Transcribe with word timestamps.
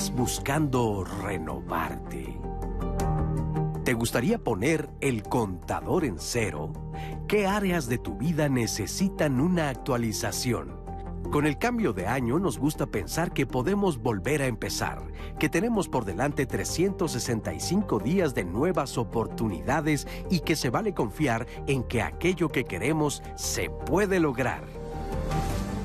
¿Estás 0.00 0.16
buscando 0.16 1.04
renovarte? 1.04 2.38
¿Te 3.84 3.92
gustaría 3.92 4.38
poner 4.38 4.88
el 5.02 5.22
contador 5.22 6.06
en 6.06 6.18
cero? 6.18 6.72
¿Qué 7.28 7.46
áreas 7.46 7.86
de 7.86 7.98
tu 7.98 8.16
vida 8.16 8.48
necesitan 8.48 9.42
una 9.42 9.68
actualización? 9.68 10.80
Con 11.30 11.46
el 11.46 11.58
cambio 11.58 11.92
de 11.92 12.06
año 12.06 12.38
nos 12.38 12.56
gusta 12.56 12.86
pensar 12.86 13.34
que 13.34 13.44
podemos 13.44 13.98
volver 13.98 14.40
a 14.40 14.46
empezar, 14.46 15.02
que 15.38 15.50
tenemos 15.50 15.86
por 15.86 16.06
delante 16.06 16.46
365 16.46 17.98
días 17.98 18.34
de 18.34 18.44
nuevas 18.44 18.96
oportunidades 18.96 20.08
y 20.30 20.40
que 20.40 20.56
se 20.56 20.70
vale 20.70 20.94
confiar 20.94 21.46
en 21.66 21.82
que 21.82 22.00
aquello 22.00 22.48
que 22.48 22.64
queremos 22.64 23.22
se 23.34 23.68
puede 23.68 24.18
lograr. 24.18 24.64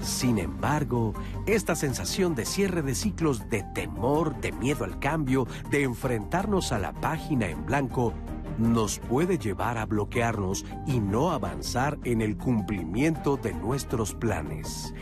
Sin 0.05 0.37
embargo, 0.37 1.13
esta 1.47 1.75
sensación 1.75 2.35
de 2.35 2.45
cierre 2.45 2.83
de 2.83 2.93
ciclos 2.93 3.49
de 3.49 3.63
temor, 3.73 4.39
de 4.39 4.51
miedo 4.51 4.83
al 4.83 4.99
cambio, 4.99 5.47
de 5.71 5.81
enfrentarnos 5.81 6.71
a 6.71 6.77
la 6.77 6.93
página 6.93 7.47
en 7.47 7.65
blanco, 7.65 8.13
nos 8.59 8.99
puede 8.99 9.39
llevar 9.39 9.79
a 9.79 9.85
bloquearnos 9.87 10.63
y 10.85 10.99
no 10.99 11.31
avanzar 11.31 11.97
en 12.03 12.21
el 12.21 12.37
cumplimiento 12.37 13.35
de 13.35 13.53
nuestros 13.53 14.13
planes. 14.13 14.93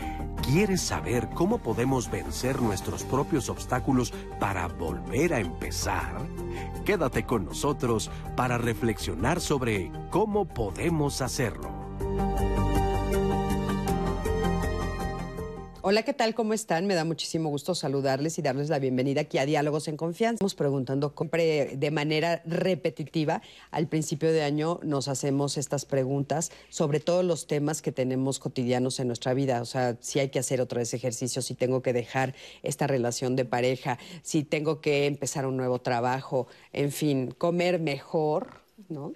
¿Quieres 0.41 0.81
saber 0.81 1.29
cómo 1.35 1.57
podemos 1.57 2.09
vencer 2.09 2.61
nuestros 2.61 3.03
propios 3.03 3.49
obstáculos 3.49 4.13
para 4.39 4.67
volver 4.67 5.33
a 5.33 5.39
empezar? 5.39 6.15
Quédate 6.85 7.25
con 7.25 7.43
nosotros 7.43 8.09
para 8.37 8.57
reflexionar 8.57 9.41
sobre 9.41 9.91
cómo 10.11 10.45
podemos 10.45 11.21
hacerlo. 11.21 11.71
Hola, 15.85 16.03
¿qué 16.03 16.13
tal? 16.13 16.33
¿Cómo 16.33 16.53
están? 16.53 16.87
Me 16.87 16.95
da 16.95 17.03
muchísimo 17.03 17.49
gusto 17.49 17.75
saludarles 17.75 18.39
y 18.39 18.41
darles 18.41 18.69
la 18.69 18.79
bienvenida 18.79 19.19
aquí 19.19 19.37
a 19.37 19.45
Diálogos 19.45 19.89
en 19.89 19.97
Confianza. 19.97 20.35
Estamos 20.35 20.55
preguntando 20.55 21.13
de 21.13 21.91
manera 21.91 22.41
repetitiva. 22.45 23.41
Al 23.69 23.89
principio 23.89 24.31
de 24.31 24.43
año 24.43 24.79
nos 24.81 25.09
hacemos 25.09 25.57
estas 25.57 25.83
preguntas 25.83 26.53
sobre 26.69 27.01
todos 27.01 27.25
los 27.25 27.47
temas 27.47 27.81
que 27.81 27.91
tenemos 27.91 28.39
cotidianos 28.39 29.01
en 29.01 29.07
nuestra 29.07 29.33
vida. 29.33 29.61
O 29.61 29.65
sea, 29.65 29.97
si 29.99 30.19
hay 30.19 30.29
que 30.29 30.39
hacer 30.39 30.61
otra 30.61 30.79
vez 30.79 30.93
ejercicio, 30.93 31.41
si 31.41 31.53
tengo 31.53 31.81
que 31.81 31.91
dejar 31.91 32.33
esta 32.61 32.87
relación 32.87 33.35
de 33.35 33.43
pareja, 33.43 33.99
si 34.21 34.45
tengo 34.45 34.79
que 34.79 35.05
empezar 35.05 35.45
un 35.45 35.57
nuevo 35.57 35.81
trabajo, 35.81 36.47
en 36.71 36.93
fin, 36.93 37.31
comer 37.37 37.81
mejor 37.81 38.62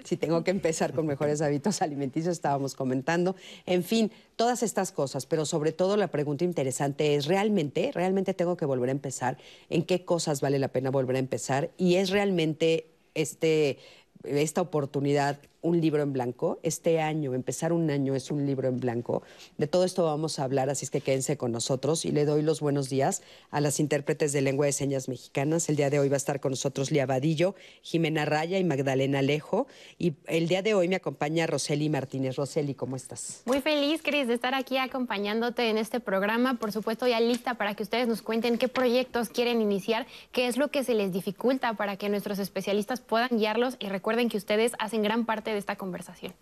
si 0.03 0.17
tengo 0.17 0.43
que 0.43 0.51
empezar 0.51 0.93
con 0.93 1.05
mejores 1.05 1.41
hábitos 1.41 1.81
alimenticios, 1.81 2.33
estábamos 2.33 2.75
comentando. 2.75 3.35
En 3.65 3.83
fin, 3.83 4.11
todas 4.35 4.63
estas 4.63 4.91
cosas, 4.91 5.25
pero 5.25 5.45
sobre 5.45 5.71
todo 5.71 5.97
la 5.97 6.07
pregunta 6.07 6.43
interesante 6.43 7.15
es, 7.15 7.25
¿realmente, 7.25 7.91
realmente 7.93 8.33
tengo 8.33 8.57
que 8.57 8.65
volver 8.65 8.89
a 8.89 8.91
empezar? 8.91 9.37
¿En 9.69 9.83
qué 9.83 10.05
cosas 10.05 10.41
vale 10.41 10.59
la 10.59 10.69
pena 10.69 10.89
volver 10.89 11.15
a 11.15 11.19
empezar? 11.19 11.71
Y 11.77 11.95
es 11.95 12.09
realmente 12.09 12.87
este, 13.15 13.79
esta 14.23 14.61
oportunidad 14.61 15.39
un 15.61 15.81
libro 15.81 16.01
en 16.01 16.13
blanco. 16.13 16.59
Este 16.63 17.01
año, 17.01 17.33
empezar 17.33 17.73
un 17.73 17.89
año 17.89 18.15
es 18.15 18.31
un 18.31 18.45
libro 18.45 18.67
en 18.67 18.79
blanco. 18.79 19.23
De 19.57 19.67
todo 19.67 19.83
esto 19.83 20.05
vamos 20.05 20.39
a 20.39 20.43
hablar, 20.43 20.69
así 20.69 20.85
es 20.85 20.91
que 20.91 21.01
quédense 21.01 21.37
con 21.37 21.51
nosotros 21.51 22.05
y 22.05 22.11
le 22.11 22.25
doy 22.25 22.41
los 22.41 22.61
buenos 22.61 22.89
días 22.89 23.21
a 23.51 23.61
las 23.61 23.79
intérpretes 23.79 24.33
de 24.33 24.41
lengua 24.41 24.65
de 24.65 24.71
señas 24.71 25.09
mexicanas. 25.09 25.69
El 25.69 25.75
día 25.75 25.89
de 25.89 25.99
hoy 25.99 26.09
va 26.09 26.15
a 26.15 26.17
estar 26.17 26.39
con 26.39 26.51
nosotros 26.51 26.91
Lía 26.91 27.05
Vadillo, 27.05 27.55
Jimena 27.81 28.25
Raya 28.25 28.59
y 28.59 28.63
Magdalena 28.63 29.19
Alejo. 29.19 29.67
Y 29.97 30.13
el 30.27 30.47
día 30.47 30.61
de 30.61 30.73
hoy 30.73 30.87
me 30.87 30.95
acompaña 30.95 31.47
Roseli 31.47 31.89
Martínez. 31.89 32.35
Roseli, 32.35 32.73
¿cómo 32.73 32.95
estás? 32.95 33.41
Muy 33.45 33.61
feliz, 33.61 34.01
Cris, 34.03 34.27
de 34.27 34.33
estar 34.33 34.53
aquí 34.53 34.77
acompañándote 34.77 35.69
en 35.69 35.77
este 35.77 35.99
programa. 35.99 36.55
Por 36.59 36.71
supuesto, 36.71 37.07
ya 37.07 37.19
lista 37.19 37.55
para 37.55 37.75
que 37.75 37.83
ustedes 37.83 38.07
nos 38.07 38.21
cuenten 38.21 38.57
qué 38.57 38.67
proyectos 38.67 39.29
quieren 39.29 39.61
iniciar, 39.61 40.07
qué 40.31 40.47
es 40.47 40.57
lo 40.57 40.69
que 40.69 40.83
se 40.83 40.93
les 40.93 41.11
dificulta 41.11 41.73
para 41.73 41.97
que 41.97 42.09
nuestros 42.09 42.39
especialistas 42.39 43.01
puedan 43.01 43.29
guiarlos 43.37 43.75
y 43.79 43.87
recuerden 43.87 44.29
que 44.29 44.37
ustedes 44.37 44.73
hacen 44.79 45.01
gran 45.03 45.25
parte 45.25 45.46
de 45.51 45.59
esta 45.59 45.75
conversación. 45.75 46.33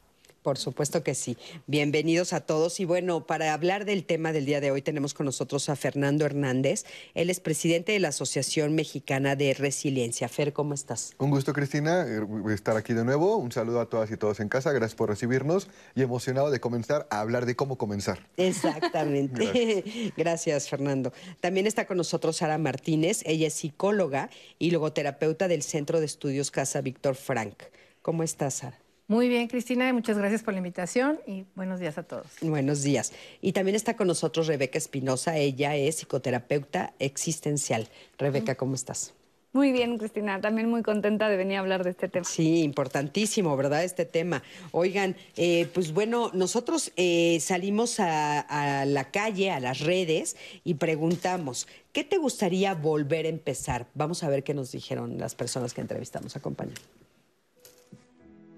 Por 0.45 0.59
supuesto 0.59 1.01
que 1.01 1.15
sí. 1.15 1.39
Bienvenidos 1.65 2.31
a 2.31 2.39
todos. 2.39 2.79
Y 2.79 2.85
bueno, 2.85 3.25
para 3.25 3.51
hablar 3.51 3.83
del 3.83 4.05
tema 4.05 4.31
del 4.31 4.45
día 4.45 4.61
de 4.61 4.69
hoy 4.69 4.83
tenemos 4.83 5.15
con 5.15 5.25
nosotros 5.25 5.69
a 5.69 5.75
Fernando 5.75 6.23
Hernández. 6.23 6.85
Él 7.15 7.31
es 7.31 7.39
presidente 7.39 7.93
de 7.93 7.99
la 7.99 8.09
Asociación 8.09 8.75
Mexicana 8.75 9.35
de 9.35 9.55
Resiliencia. 9.55 10.29
Fer, 10.29 10.53
¿cómo 10.53 10.75
estás? 10.75 11.15
Un 11.17 11.31
gusto, 11.31 11.51
Cristina, 11.51 12.05
eh, 12.07 12.23
estar 12.53 12.77
aquí 12.77 12.93
de 12.93 13.03
nuevo. 13.03 13.37
Un 13.37 13.51
saludo 13.51 13.81
a 13.81 13.89
todas 13.89 14.11
y 14.11 14.17
todos 14.17 14.39
en 14.39 14.47
casa. 14.47 14.71
Gracias 14.71 14.93
por 14.93 15.09
recibirnos 15.09 15.67
y 15.95 16.03
emocionado 16.03 16.51
de 16.51 16.59
comenzar 16.59 17.07
a 17.09 17.21
hablar 17.21 17.47
de 17.47 17.55
cómo 17.55 17.79
comenzar. 17.79 18.19
Exactamente. 18.37 19.45
Gracias. 19.45 20.13
Gracias, 20.15 20.69
Fernando. 20.69 21.11
También 21.39 21.65
está 21.65 21.87
con 21.87 21.97
nosotros 21.97 22.37
Sara 22.37 22.59
Martínez. 22.59 23.23
Ella 23.25 23.47
es 23.47 23.55
psicóloga 23.55 24.29
y 24.59 24.69
logoterapeuta 24.69 25.47
del 25.47 25.63
Centro 25.63 25.99
de 25.99 26.05
Estudios 26.05 26.51
Casa 26.51 26.81
Víctor 26.81 27.15
Frank. 27.15 27.55
¿Cómo 28.03 28.21
estás, 28.21 28.53
Sara? 28.53 28.84
Muy 29.07 29.29
bien, 29.29 29.47
Cristina, 29.47 29.93
muchas 29.93 30.17
gracias 30.17 30.41
por 30.41 30.55
la 30.55 30.57
invitación 30.57 31.19
y 31.27 31.45
buenos 31.53 31.79
días 31.79 31.99
a 31.99 32.03
todos. 32.03 32.25
Buenos 32.41 32.81
días. 32.81 33.13
Y 33.39 33.51
también 33.51 33.75
está 33.75 33.95
con 33.95 34.07
nosotros 34.07 34.47
Rebeca 34.47 34.79
Espinosa, 34.79 35.37
ella 35.37 35.75
es 35.75 35.97
psicoterapeuta 35.97 36.93
existencial. 36.97 37.87
Rebeca, 38.17 38.55
¿cómo 38.55 38.73
estás? 38.73 39.13
Muy 39.53 39.71
bien, 39.71 39.99
Cristina, 39.99 40.41
también 40.41 40.69
muy 40.69 40.81
contenta 40.81 41.29
de 41.29 41.37
venir 41.37 41.57
a 41.57 41.59
hablar 41.59 41.83
de 41.83 41.91
este 41.91 42.09
tema. 42.09 42.25
Sí, 42.25 42.63
importantísimo, 42.63 43.55
¿verdad? 43.55 43.83
Este 43.83 44.05
tema. 44.05 44.41
Oigan, 44.71 45.15
eh, 45.37 45.69
pues 45.73 45.93
bueno, 45.93 46.31
nosotros 46.33 46.91
eh, 46.97 47.37
salimos 47.39 47.99
a, 47.99 48.39
a, 48.39 48.85
la 48.85 49.11
calle, 49.11 49.51
a 49.51 49.59
las 49.59 49.79
redes 49.81 50.35
y 50.63 50.73
preguntamos, 50.73 51.67
¿qué 51.93 52.03
te 52.03 52.17
gustaría 52.17 52.73
volver 52.73 53.27
a 53.27 53.29
empezar? 53.29 53.85
Vamos 53.93 54.23
a 54.23 54.29
ver 54.29 54.43
qué 54.43 54.55
nos 54.55 54.71
dijeron 54.71 55.19
las 55.19 55.35
personas 55.35 55.73
que 55.75 55.81
entrevistamos. 55.81 56.35
Acompañan. 56.35 56.75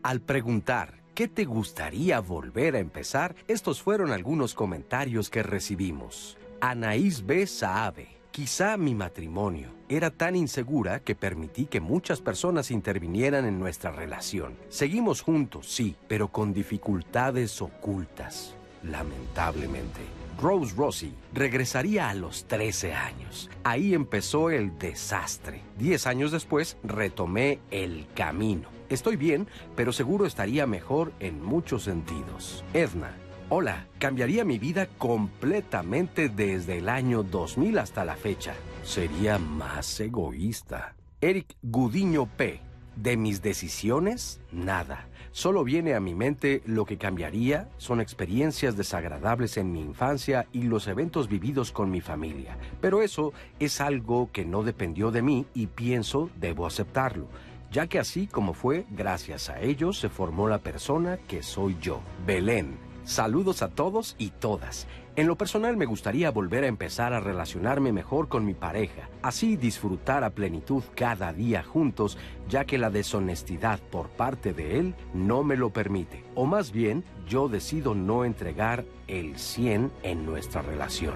Al 0.04 0.22
preguntar, 0.22 1.02
¿qué 1.16 1.28
te 1.28 1.46
gustaría 1.46 2.20
volver 2.20 2.76
a 2.76 2.80
empezar? 2.80 3.36
Estos 3.48 3.82
fueron 3.82 4.12
algunos 4.12 4.54
comentarios 4.54 5.30
que 5.30 5.44
recibimos. 5.44 6.38
Anaís 6.62 7.26
B. 7.26 7.46
Saabe. 7.48 8.18
Quizá 8.32 8.78
mi 8.78 8.94
matrimonio 8.94 9.70
era 9.90 10.12
tan 10.12 10.36
insegura 10.36 11.00
que 11.00 11.16
permití 11.16 11.66
que 11.66 11.80
muchas 11.80 12.22
personas 12.22 12.70
intervinieran 12.70 13.46
en 13.46 13.58
nuestra 13.58 13.92
relación. 13.92 14.56
Seguimos 14.70 15.22
juntos, 15.22 15.68
sí, 15.68 15.96
pero 16.08 16.28
con 16.28 16.54
dificultades 16.54 17.62
ocultas, 17.62 18.56
lamentablemente. 18.84 20.02
Rose 20.40 20.76
Rossi 20.76 21.16
regresaría 21.34 22.10
a 22.10 22.14
los 22.14 22.46
13 22.46 22.94
años. 22.94 23.50
Ahí 23.64 23.96
empezó 23.96 24.52
el 24.52 24.78
desastre. 24.78 25.62
Diez 25.80 26.06
años 26.06 26.32
después 26.32 26.78
retomé 26.84 27.60
el 27.72 28.06
camino. 28.14 28.77
Estoy 28.90 29.18
bien, 29.18 29.48
pero 29.76 29.92
seguro 29.92 30.26
estaría 30.26 30.66
mejor 30.66 31.12
en 31.20 31.44
muchos 31.44 31.84
sentidos. 31.84 32.64
Edna, 32.74 33.12
hola, 33.50 33.86
cambiaría 34.00 34.46
mi 34.46 34.60
vida 34.60 34.88
completamente 34.98 36.30
desde 36.30 36.78
el 36.78 36.88
año 36.88 37.24
2000 37.24 37.80
hasta 37.80 38.06
la 38.06 38.16
fecha. 38.16 38.54
Sería 38.84 39.40
más 39.40 40.00
egoísta. 40.00 40.96
Eric 41.20 41.58
Gudiño 41.62 42.28
P. 42.38 42.62
De 42.96 43.18
mis 43.18 43.42
decisiones, 43.42 44.40
nada. 44.52 45.08
Solo 45.32 45.64
viene 45.64 45.94
a 45.94 46.00
mi 46.00 46.16
mente 46.16 46.64
lo 46.66 46.86
que 46.86 46.98
cambiaría 46.98 47.70
son 47.78 48.02
experiencias 48.02 48.76
desagradables 48.76 49.58
en 49.58 49.72
mi 49.72 49.82
infancia 49.82 50.48
y 50.52 50.64
los 50.64 50.88
eventos 50.88 51.28
vividos 51.28 51.72
con 51.72 51.92
mi 51.92 52.02
familia. 52.02 52.58
Pero 52.82 53.04
eso 53.04 53.34
es 53.60 53.82
algo 53.82 54.32
que 54.32 54.46
no 54.46 54.64
dependió 54.64 55.12
de 55.12 55.22
mí 55.22 55.46
y 55.54 55.68
pienso 55.68 56.32
debo 56.40 56.66
aceptarlo 56.66 57.28
ya 57.72 57.88
que 57.88 58.00
así 58.00 58.28
como 58.28 58.54
fue, 58.54 58.86
gracias 58.92 59.50
a 59.50 59.62
ellos 59.62 60.00
se 60.00 60.10
formó 60.10 60.48
la 60.48 60.60
persona 60.60 61.18
que 61.28 61.44
soy 61.44 61.78
yo, 61.82 62.02
Belén. 62.26 62.78
Saludos 63.04 63.62
a 63.62 63.70
todos 63.70 64.16
y 64.18 64.32
todas. 64.32 64.86
En 65.16 65.28
lo 65.28 65.38
personal 65.38 65.78
me 65.78 65.86
gustaría 65.86 66.30
volver 66.30 66.66
a 66.66 66.68
empezar 66.68 67.14
a 67.14 67.22
relacionarme 67.22 67.94
mejor 67.94 68.28
con 68.28 68.46
mi 68.46 68.54
pareja, 68.54 69.10
así 69.22 69.56
disfrutar 69.56 70.24
a 70.26 70.30
plenitud 70.30 70.84
cada 70.94 71.32
día 71.32 71.64
juntos, 71.64 72.18
ya 72.50 72.66
que 72.66 72.78
la 72.78 72.90
deshonestidad 72.90 73.80
por 73.80 74.10
parte 74.10 74.54
de 74.54 74.78
él 74.78 74.96
no 75.14 75.42
me 75.44 75.56
lo 75.56 75.72
permite. 75.72 76.24
O 76.36 76.46
más 76.46 76.72
bien, 76.72 77.06
yo 77.28 77.48
decido 77.48 77.96
no 77.96 78.26
entregar 78.26 78.86
el 79.08 79.40
100 79.40 79.92
en 80.04 80.26
nuestra 80.26 80.62
relación. 80.62 81.16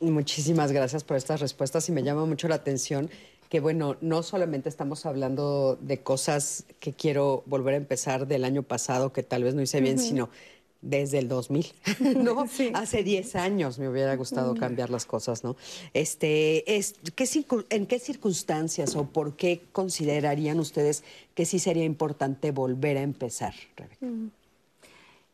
Muchísimas 0.00 0.72
gracias 0.72 1.04
por 1.04 1.18
estas 1.18 1.40
respuestas 1.40 1.86
y 1.90 1.92
me 1.92 2.02
llama 2.02 2.24
mucho 2.24 2.48
la 2.48 2.54
atención 2.54 3.10
que 3.50 3.58
bueno, 3.58 3.96
no 4.00 4.22
solamente 4.22 4.68
estamos 4.68 5.04
hablando 5.06 5.76
de 5.80 5.98
cosas 6.04 6.64
que 6.78 6.92
quiero 6.92 7.42
volver 7.46 7.74
a 7.74 7.78
empezar 7.78 8.28
del 8.28 8.44
año 8.44 8.62
pasado, 8.62 9.12
que 9.12 9.24
tal 9.24 9.42
vez 9.42 9.54
no 9.54 9.60
hice 9.60 9.80
bien, 9.80 9.98
sino 9.98 10.30
desde 10.82 11.18
el 11.18 11.26
2000, 11.26 11.66
¿no? 12.22 12.46
Hace 12.74 13.02
10 13.02 13.34
años 13.34 13.80
me 13.80 13.88
hubiera 13.88 14.14
gustado 14.14 14.54
cambiar 14.54 14.88
las 14.88 15.04
cosas, 15.04 15.42
¿no? 15.42 15.56
Este, 15.94 16.76
es, 16.76 16.94
¿qué, 17.16 17.28
¿En 17.70 17.86
qué 17.86 17.98
circunstancias 17.98 18.94
o 18.94 19.06
por 19.06 19.34
qué 19.34 19.62
considerarían 19.72 20.60
ustedes 20.60 21.02
que 21.34 21.44
sí 21.44 21.58
sería 21.58 21.84
importante 21.84 22.52
volver 22.52 22.98
a 22.98 23.02
empezar, 23.02 23.54
Rebeca? 23.76 24.06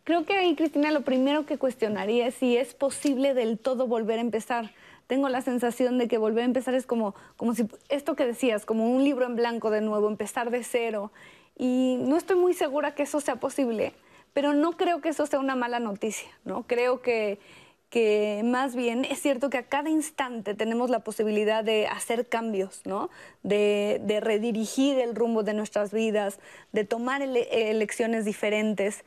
Creo 0.05 0.25
que 0.25 0.35
ahí, 0.35 0.57
Cristina, 0.57 0.91
lo 0.91 1.03
primero 1.03 1.45
que 1.45 1.59
cuestionaría 1.59 2.29
es 2.29 2.37
si 2.37 2.57
es 2.57 2.73
posible 2.73 3.35
del 3.35 3.59
todo 3.59 3.87
volver 3.87 4.21
a 4.21 4.23
empezar 4.23 4.73
tengo 5.07 5.29
la 5.29 5.41
sensación 5.41 5.99
de 5.99 6.09
que 6.09 6.19
volver 6.19 6.43
a 6.43 6.47
empezar 6.47 6.75
es 6.75 6.87
como, 6.87 7.15
como 7.37 7.55
si 7.55 7.69
esto 7.89 8.17
que 8.17 8.27
decías, 8.27 8.67
como 8.67 8.91
un 8.91 9.05
libro 9.05 9.27
en 9.27 9.37
blanco 9.37 9.71
de 9.71 9.81
nuevo, 9.81 10.09
empezar 10.09 10.51
de 10.51 10.65
cero. 10.65 11.13
Y 11.57 11.97
no 12.01 12.17
estoy 12.17 12.37
muy 12.37 12.55
segura 12.55 12.95
que 12.95 13.05
eso 13.05 13.21
sea 13.21 13.37
posible, 13.37 13.95
pero 14.33 14.53
no 14.53 14.73
creo 14.73 15.01
que 15.01 15.11
eso 15.11 15.27
sea 15.27 15.39
una 15.39 15.57
mala 15.57 15.79
noticia, 15.79 16.29
¿no? 16.45 16.65
Creo 16.67 17.01
que, 17.01 17.39
que 17.89 18.43
más 18.45 18.75
bien 18.75 19.05
es 19.05 19.23
cierto 19.23 19.49
que 19.49 19.59
a 19.59 19.63
cada 19.63 19.89
instante 19.89 20.55
tenemos 20.55 20.91
la 20.91 20.99
posibilidad 21.01 21.65
de 21.65 21.87
hacer 21.87 22.29
cambios, 22.29 22.83
¿no? 22.85 23.09
De, 23.43 24.01
de 24.05 24.21
redirigir 24.21 24.99
el 24.99 25.15
rumbo 25.15 25.45
de 25.45 25.55
nuestras 25.55 25.93
vidas, 25.93 26.41
de 26.73 26.85
tomar 26.85 27.23
ele 27.23 27.71
elecciones 27.71 28.25
diferentes, 28.25 29.05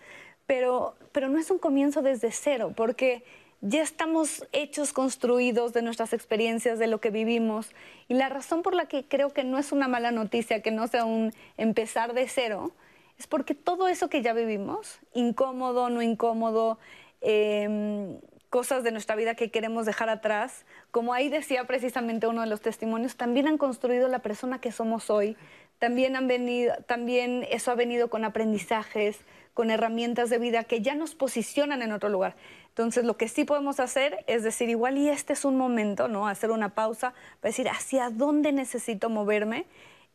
pero, 0.48 0.96
pero 1.12 1.30
no 1.30 1.38
es 1.38 1.52
un 1.52 1.60
comienzo 1.60 2.02
desde 2.02 2.32
cero, 2.32 2.74
porque 2.76 3.24
ya 3.62 3.82
estamos 3.82 4.48
hechos, 4.52 4.94
construidos 4.94 5.74
de 5.74 5.82
nuestras 5.82 6.14
experiencias, 6.14 6.80
de 6.80 6.88
lo 6.88 7.00
que 7.02 7.10
vivimos. 7.10 7.72
Y 8.08 8.14
la 8.14 8.30
razón 8.30 8.62
por 8.62 8.74
la 8.74 8.86
que 8.86 9.04
creo 9.04 9.30
que 9.34 9.44
no 9.44 9.58
es 9.58 9.72
una 9.72 9.88
mala 9.88 10.12
noticia, 10.12 10.62
que 10.62 10.72
no 10.72 10.88
sea 10.88 11.06
un 11.06 11.34
empezar 11.58 12.14
de 12.14 12.28
cero, 12.28 12.72
es 13.18 13.28
porque 13.28 13.56
todo 13.56 13.88
eso 13.88 14.10
que 14.10 14.22
ya 14.22 14.34
vivimos, 14.34 15.00
incómodo, 15.14 15.90
no 15.90 16.02
incómodo, 16.02 16.80
eh, 17.22 18.18
cosas 18.50 18.84
de 18.84 18.92
nuestra 18.92 19.16
vida 19.16 19.36
que 19.36 19.52
queremos 19.52 19.86
dejar 19.86 20.10
atrás, 20.10 20.66
como 20.92 21.14
ahí 21.14 21.30
decía 21.30 21.66
precisamente 21.66 22.28
uno 22.28 22.42
de 22.42 22.48
los 22.48 22.62
testimonios, 22.62 23.16
también 23.16 23.48
han 23.48 23.58
construido 23.58 24.08
la 24.08 24.20
persona 24.20 24.60
que 24.60 24.72
somos 24.72 25.10
hoy. 25.10 25.38
También 25.78 26.16
han 26.16 26.28
venido, 26.28 26.74
también 26.88 27.46
eso 27.50 27.72
ha 27.72 27.76
venido 27.76 28.10
con 28.10 28.26
aprendizajes, 28.26 29.20
con 29.54 29.72
herramientas 29.72 30.30
de 30.30 30.38
vida 30.38 30.64
que 30.64 30.82
ya 30.82 30.96
nos 30.96 31.16
posicionan 31.16 31.82
en 31.82 31.92
otro 31.92 32.10
lugar. 32.10 32.36
Entonces, 32.70 33.04
lo 33.04 33.18
que 33.18 33.28
sí 33.28 33.44
podemos 33.46 33.80
hacer 33.80 34.24
es 34.28 34.44
decir, 34.44 34.70
igual 34.70 34.98
y 34.98 35.10
este 35.10 35.34
es 35.34 35.44
un 35.46 35.58
momento, 35.58 36.08
¿no? 36.08 36.28
Hacer 36.28 36.52
una 36.52 36.70
pausa 36.70 37.14
para 37.42 37.50
decir, 37.50 37.68
¿hacia 37.70 38.10
dónde 38.10 38.52
necesito 38.52 39.10
moverme? 39.10 39.66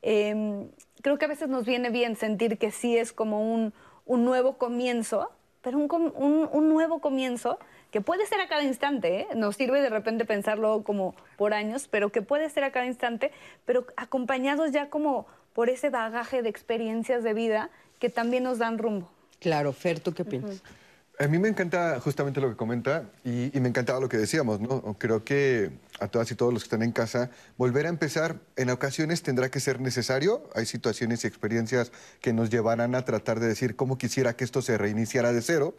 Eh, 0.03 0.67
creo 1.05 1.19
que 1.19 1.27
a 1.27 1.29
veces 1.29 1.49
nos 1.49 1.67
viene 1.67 1.91
bien 1.91 2.17
sentir 2.17 2.57
que 2.57 2.71
sí 2.71 2.97
es 2.97 3.13
como 3.13 3.53
un, 3.53 3.75
un 4.07 4.25
nuevo 4.25 4.57
comienzo, 4.57 5.31
pero 5.61 5.79
un, 5.79 6.13
un, 6.17 6.49
un, 6.51 6.69
nuevo 6.71 7.01
comienzo 7.01 7.59
que 7.91 8.01
puede 8.01 8.27
ser 8.27 8.41
a 8.41 8.49
cada 8.49 8.63
instante, 8.63 9.21
¿eh? 9.21 9.27
nos 9.35 9.57
sirve 9.57 9.83
de 9.83 9.91
repente 9.91 10.25
pensarlo 10.25 10.83
como 10.83 11.15
por 11.37 11.53
años, 11.53 11.89
pero 11.91 12.11
que 12.11 12.23
puede 12.23 12.49
ser 12.49 12.65
a 12.65 12.73
cada 12.73 12.87
instante, 12.87 13.33
pero 13.67 13.87
acompañados 13.97 14.73
ya 14.73 14.89
como 14.89 15.27
por 15.53 15.69
ese 15.69 15.91
bagaje 15.91 16.43
de 16.43 16.49
experiencias 16.49 17.23
de 17.23 17.35
vida 17.35 17.71
que 17.99 18.09
también 18.09 18.43
nos 18.45 18.59
dan 18.59 18.79
rumbo. 18.79 19.11
Claro, 19.41 19.73
Fer, 19.75 20.01
¿tú 20.01 20.15
qué 20.15 20.23
opinas? 20.23 20.51
Uh 20.51 20.55
-huh. 20.55 20.84
A 21.21 21.29
mí 21.29 21.39
me 21.39 21.49
encanta 21.49 22.01
justamente 22.01 22.41
lo 22.41 22.51
que 22.51 22.57
comenta 22.57 23.09
y, 23.25 23.53
me 23.61 23.69
encantaba 23.69 24.01
lo 24.01 24.09
que 24.09 24.17
decíamos, 24.17 24.61
¿no? 24.61 24.97
Creo 24.99 25.23
que 25.23 25.71
a 26.01 26.09
todas 26.09 26.29
y 26.33 26.35
todos 26.35 26.53
los 26.53 26.65
que 26.65 26.67
están 26.67 26.83
en 26.83 26.91
casa, 26.91 27.31
volver 27.57 27.87
a 27.87 27.89
empezar 27.89 28.41
en 28.57 28.69
ocasiones 28.71 29.23
tendrá 29.23 29.49
que 29.49 29.61
ser 29.61 29.81
necesario. 29.81 30.51
Hay 30.57 30.67
situaciones 30.67 31.23
y 31.23 31.29
experiencias 31.29 31.93
que 32.21 32.33
nos 32.33 32.51
llevarán 32.51 32.97
a 32.97 33.05
tratar 33.05 33.39
de 33.39 33.47
decir 33.47 33.77
cómo 33.77 33.97
quisiera 33.97 34.35
que 34.35 34.43
esto 34.43 34.61
se 34.61 34.77
reiniciara 34.77 35.33
de 35.33 35.41
cero, 35.41 35.77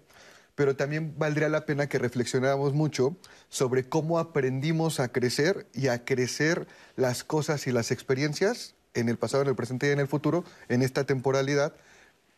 pero 0.55 0.77
también 0.77 1.13
valdría 1.17 1.49
la 1.49 1.65
pena 1.65 1.87
que 1.87 1.99
reflexionáramos 1.99 2.73
mucho 2.73 3.17
sobre 3.49 3.89
cómo 3.89 4.19
aprendimos 4.19 5.01
a 5.01 5.09
crecer 5.09 5.67
y 5.73 5.89
a 5.89 6.05
crecer 6.05 6.65
las 6.95 7.25
cosas 7.25 7.67
y 7.67 7.73
las 7.73 7.91
experiencias 7.91 8.75
en 8.93 9.09
el 9.09 9.17
pasado, 9.17 9.43
en 9.43 9.49
el 9.49 9.55
presente 9.55 9.89
y 9.89 9.91
en 9.91 9.99
el 9.99 10.07
futuro, 10.07 10.45
en 10.69 10.81
esta 10.81 11.03
temporalidad 11.03 11.73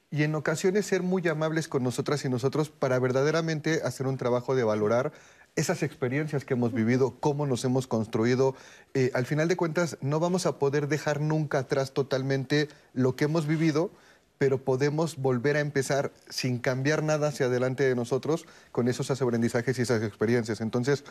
y 0.10 0.24
en 0.24 0.36
ocasiones 0.36 0.86
ser 0.86 1.04
muy 1.04 1.28
amables 1.28 1.68
con 1.68 1.84
nosotras 1.84 2.24
y 2.24 2.30
nosotros 2.30 2.70
para 2.70 2.98
verdaderamente 3.00 3.82
hacer 3.84 4.08
un 4.08 4.18
trabajo 4.18 4.56
de 4.56 4.64
valorar 4.64 5.12
esas 5.56 5.84
experiencias 5.84 6.46
que 6.46 6.54
hemos 6.54 6.72
vivido, 6.72 7.18
cómo 7.20 7.48
nos 7.48 7.66
hemos 7.66 7.88
construido. 7.88 8.56
Eh, 8.94 9.12
al 9.14 9.26
final 9.26 9.48
de 9.48 9.58
cuentas, 9.58 9.98
no 10.02 10.20
vamos 10.20 10.46
a 10.46 10.60
poder 10.60 10.88
dejar 10.88 11.20
nunca 11.20 11.60
atrás 11.60 11.94
totalmente 11.94 12.70
lo 12.94 13.16
que 13.16 13.26
hemos 13.26 13.48
vivido, 13.48 13.92
pero 14.38 14.64
podemos 14.64 15.18
volver 15.18 15.58
a 15.58 15.62
empezar 15.62 16.14
sin 16.30 16.60
cambiar 16.60 17.02
nada 17.02 17.30
hacia 17.30 17.48
adelante 17.48 17.84
de 17.84 17.96
nosotros 17.96 18.46
con 18.72 18.88
esos 18.88 19.10
aprendizajes 19.10 19.80
y 19.80 19.82
esas 19.82 20.04
experiencias. 20.04 20.62
Entonces, 20.62 21.04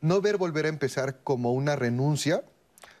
no 0.00 0.20
ver 0.20 0.36
volver 0.36 0.66
a 0.66 0.68
empezar 0.68 1.18
como 1.24 1.52
una 1.52 1.74
renuncia, 1.74 2.44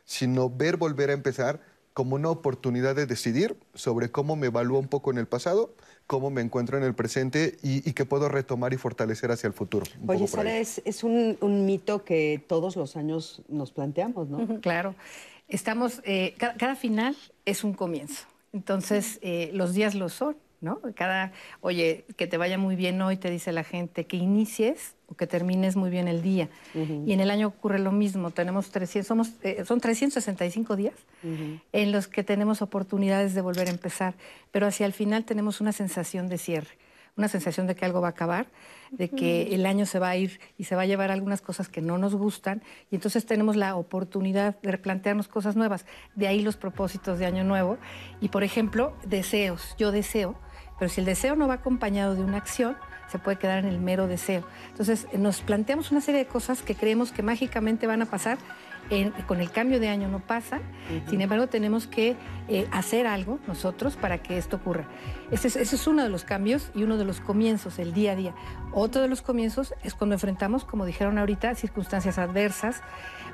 sino 0.04 0.50
ver 0.50 0.76
volver 0.78 1.10
a 1.10 1.14
empezar 1.14 1.60
como 1.98 2.14
una 2.14 2.30
oportunidad 2.30 2.94
de 2.94 3.06
decidir 3.06 3.56
sobre 3.74 4.12
cómo 4.12 4.36
me 4.36 4.46
evalúo 4.46 4.78
un 4.78 4.86
poco 4.86 5.10
en 5.10 5.18
el 5.18 5.26
pasado, 5.26 5.74
cómo 6.06 6.30
me 6.30 6.40
encuentro 6.42 6.78
en 6.78 6.84
el 6.84 6.94
presente 6.94 7.58
y, 7.60 7.78
y 7.90 7.92
que 7.92 8.04
puedo 8.04 8.28
retomar 8.28 8.72
y 8.72 8.76
fortalecer 8.76 9.32
hacia 9.32 9.48
el 9.48 9.52
futuro. 9.52 9.84
Oye, 10.06 10.28
Sara, 10.28 10.58
es, 10.58 10.80
es 10.84 11.02
un, 11.02 11.36
un, 11.40 11.66
mito 11.66 12.04
que 12.04 12.40
todos 12.46 12.76
los 12.76 12.94
años 12.94 13.42
nos 13.48 13.72
planteamos, 13.72 14.28
¿no? 14.28 14.60
Claro. 14.60 14.94
Estamos, 15.48 16.00
eh, 16.04 16.36
cada, 16.38 16.54
cada, 16.54 16.76
final 16.76 17.16
es 17.44 17.64
un 17.64 17.72
comienzo. 17.72 18.26
Entonces, 18.52 19.18
eh, 19.22 19.50
los 19.52 19.74
días 19.74 19.96
lo 19.96 20.08
son, 20.08 20.36
¿no? 20.60 20.80
Cada, 20.94 21.32
oye, 21.60 22.04
que 22.16 22.26
te 22.26 22.36
vaya 22.36 22.58
muy 22.58 22.76
bien 22.76 23.00
hoy, 23.00 23.16
te 23.16 23.30
dice 23.30 23.52
la 23.52 23.64
gente, 23.64 24.06
que 24.06 24.16
inicies 24.16 24.94
o 25.06 25.14
que 25.14 25.26
termines 25.26 25.76
muy 25.76 25.90
bien 25.90 26.08
el 26.08 26.20
día. 26.22 26.48
Uh 26.74 26.78
-huh. 26.78 27.08
Y 27.08 27.12
en 27.12 27.20
el 27.20 27.30
año 27.30 27.48
ocurre 27.48 27.78
lo 27.78 27.92
mismo, 27.92 28.30
tenemos 28.30 28.70
300, 28.70 29.06
somos, 29.06 29.32
eh, 29.42 29.64
son 29.64 29.80
365 29.80 30.76
días 30.76 30.94
uh 31.22 31.26
-huh. 31.28 31.60
en 31.72 31.92
los 31.92 32.08
que 32.08 32.24
tenemos 32.24 32.60
oportunidades 32.62 33.34
de 33.34 33.40
volver 33.40 33.68
a 33.68 33.70
empezar, 33.70 34.14
pero 34.50 34.66
hacia 34.66 34.86
el 34.86 34.92
final 34.92 35.24
tenemos 35.24 35.60
una 35.60 35.72
sensación 35.72 36.28
de 36.28 36.38
cierre, 36.38 36.76
una 37.16 37.28
sensación 37.28 37.66
de 37.66 37.74
que 37.74 37.84
algo 37.84 38.00
va 38.00 38.08
a 38.08 38.10
acabar, 38.10 38.46
de 38.90 39.08
que 39.08 39.54
el 39.54 39.66
año 39.66 39.86
se 39.86 39.98
va 39.98 40.10
a 40.10 40.16
ir 40.16 40.40
y 40.56 40.64
se 40.64 40.76
va 40.76 40.82
a 40.82 40.86
llevar 40.86 41.10
algunas 41.10 41.40
cosas 41.40 41.68
que 41.68 41.82
no 41.82 41.98
nos 41.98 42.14
gustan, 42.14 42.62
y 42.90 42.94
entonces 42.94 43.26
tenemos 43.26 43.56
la 43.56 43.76
oportunidad 43.76 44.58
de 44.62 44.70
replantearnos 44.70 45.28
cosas 45.28 45.56
nuevas. 45.56 45.84
De 46.14 46.26
ahí 46.28 46.42
los 46.42 46.56
propósitos 46.56 47.18
de 47.18 47.26
Año 47.26 47.44
Nuevo. 47.44 47.76
Y, 48.20 48.28
por 48.28 48.44
ejemplo, 48.44 48.94
deseos. 49.04 49.74
Yo 49.78 49.90
deseo, 49.90 50.36
pero 50.78 50.88
si 50.88 51.00
el 51.00 51.06
deseo 51.06 51.36
no 51.36 51.48
va 51.48 51.54
acompañado 51.54 52.14
de 52.14 52.22
una 52.22 52.36
acción, 52.36 52.76
se 53.08 53.18
puede 53.18 53.38
quedar 53.38 53.58
en 53.58 53.66
el 53.66 53.78
mero 53.78 54.06
deseo. 54.06 54.44
Entonces, 54.70 55.06
nos 55.16 55.40
planteamos 55.40 55.90
una 55.90 56.00
serie 56.00 56.20
de 56.20 56.26
cosas 56.26 56.62
que 56.62 56.74
creemos 56.74 57.10
que 57.10 57.22
mágicamente 57.22 57.86
van 57.86 58.02
a 58.02 58.06
pasar. 58.06 58.38
En, 58.90 59.10
con 59.26 59.42
el 59.42 59.50
cambio 59.50 59.80
de 59.80 59.88
año 59.88 60.08
no 60.08 60.20
pasa, 60.20 60.56
uh 60.56 60.94
-huh. 60.94 61.10
sin 61.10 61.20
embargo 61.20 61.46
tenemos 61.46 61.86
que 61.86 62.16
eh, 62.48 62.66
hacer 62.72 63.06
algo 63.06 63.38
nosotros 63.46 63.96
para 63.96 64.16
que 64.22 64.38
esto 64.38 64.56
ocurra. 64.56 64.86
Ese 65.30 65.48
es, 65.48 65.56
ese 65.56 65.76
es, 65.76 65.86
uno 65.86 66.02
de 66.02 66.08
los 66.08 66.24
cambios 66.24 66.70
y 66.74 66.84
uno 66.84 66.96
de 66.96 67.04
los 67.04 67.20
comienzos, 67.20 67.78
el 67.78 67.92
día 67.92 68.12
a 68.12 68.16
día. 68.16 68.34
Otro 68.72 69.02
de 69.02 69.08
los 69.08 69.20
comienzos 69.20 69.74
es 69.82 69.92
cuando 69.92 70.14
enfrentamos, 70.14 70.64
como 70.64 70.86
dijeron 70.86 71.18
ahorita, 71.18 71.54
circunstancias 71.54 72.16
adversas 72.16 72.80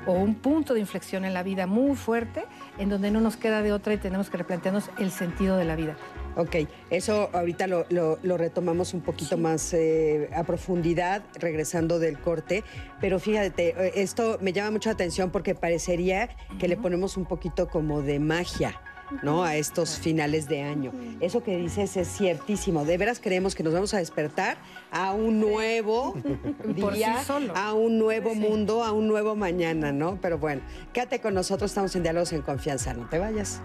o 0.05 0.11
un 0.11 0.35
punto 0.35 0.73
de 0.73 0.81
inflexión 0.81 1.23
en 1.23 1.33
la 1.33 1.41
vida 1.41 1.67
muy 1.67 1.95
fuerte, 1.95 2.45
en 2.77 2.89
donde 2.89 3.09
no 3.09 3.21
nos 3.21 3.37
queda 3.37 3.61
de 3.61 3.71
otra 3.71 3.93
y 3.93 3.97
tenemos 3.97 4.29
que 4.29 4.35
replantearnos 4.35 4.89
el 4.99 5.09
sentido 5.09 5.55
de 5.55 5.63
la 5.63 5.77
vida. 5.77 5.95
Ok, 6.35 6.55
eso 6.89 7.29
ahorita 7.33 7.67
lo, 7.67 7.85
lo, 7.89 8.19
lo 8.21 8.37
retomamos 8.37 8.93
un 8.93 9.01
poquito 9.01 9.35
sí. 9.35 9.41
más 9.41 9.73
eh, 9.73 10.29
a 10.35 10.43
profundidad, 10.43 11.23
regresando 11.35 11.99
del 11.99 12.19
corte, 12.19 12.63
pero 12.99 13.19
fíjate, 13.19 14.01
esto 14.01 14.37
me 14.41 14.51
llama 14.51 14.71
mucho 14.71 14.89
la 14.89 14.93
atención 14.93 15.31
porque 15.31 15.55
parecería 15.55 16.27
que 16.27 16.33
uh 16.33 16.57
-huh. 16.59 16.67
le 16.67 16.77
ponemos 16.77 17.17
un 17.17 17.25
poquito 17.25 17.67
como 17.67 18.01
de 18.01 18.19
magia. 18.19 18.79
¿no? 19.21 19.43
A 19.43 19.55
estos 19.55 19.99
finales 19.99 20.47
de 20.47 20.61
año. 20.63 20.91
Eso 21.19 21.43
que 21.43 21.57
dices 21.57 21.95
es 21.95 22.07
ciertísimo. 22.07 22.85
De 22.85 22.97
veras 22.97 23.19
creemos 23.19 23.55
que 23.55 23.63
nos 23.63 23.73
vamos 23.73 23.93
a 23.93 23.99
despertar 23.99 24.57
a 24.91 25.13
un 25.13 25.39
nuevo 25.39 26.15
día, 26.75 27.23
sí 27.23 27.33
a 27.53 27.73
un 27.73 27.99
nuevo 27.99 28.33
sí. 28.33 28.39
mundo, 28.39 28.83
a 28.83 28.91
un 28.91 29.07
nuevo 29.07 29.35
mañana, 29.35 29.91
¿no? 29.91 30.17
Pero 30.21 30.37
bueno, 30.37 30.61
quédate 30.93 31.19
con 31.19 31.33
nosotros, 31.33 31.71
estamos 31.71 31.95
en 31.95 32.03
Diálogos 32.03 32.33
en 32.33 32.41
Confianza, 32.41 32.93
no 32.93 33.07
te 33.07 33.19
vayas. 33.19 33.61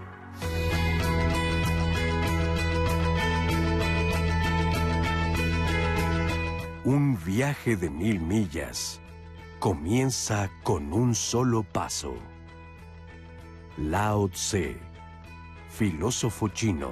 Un 6.83 7.15
viaje 7.15 7.75
de 7.75 7.91
mil 7.91 8.19
millas 8.19 8.99
comienza 9.59 10.49
con 10.63 10.91
un 10.93 11.13
solo 11.13 11.61
paso. 11.61 12.15
Lao 13.77 14.27
Tse, 14.29 14.77
filósofo 15.69 16.47
chino. 16.47 16.91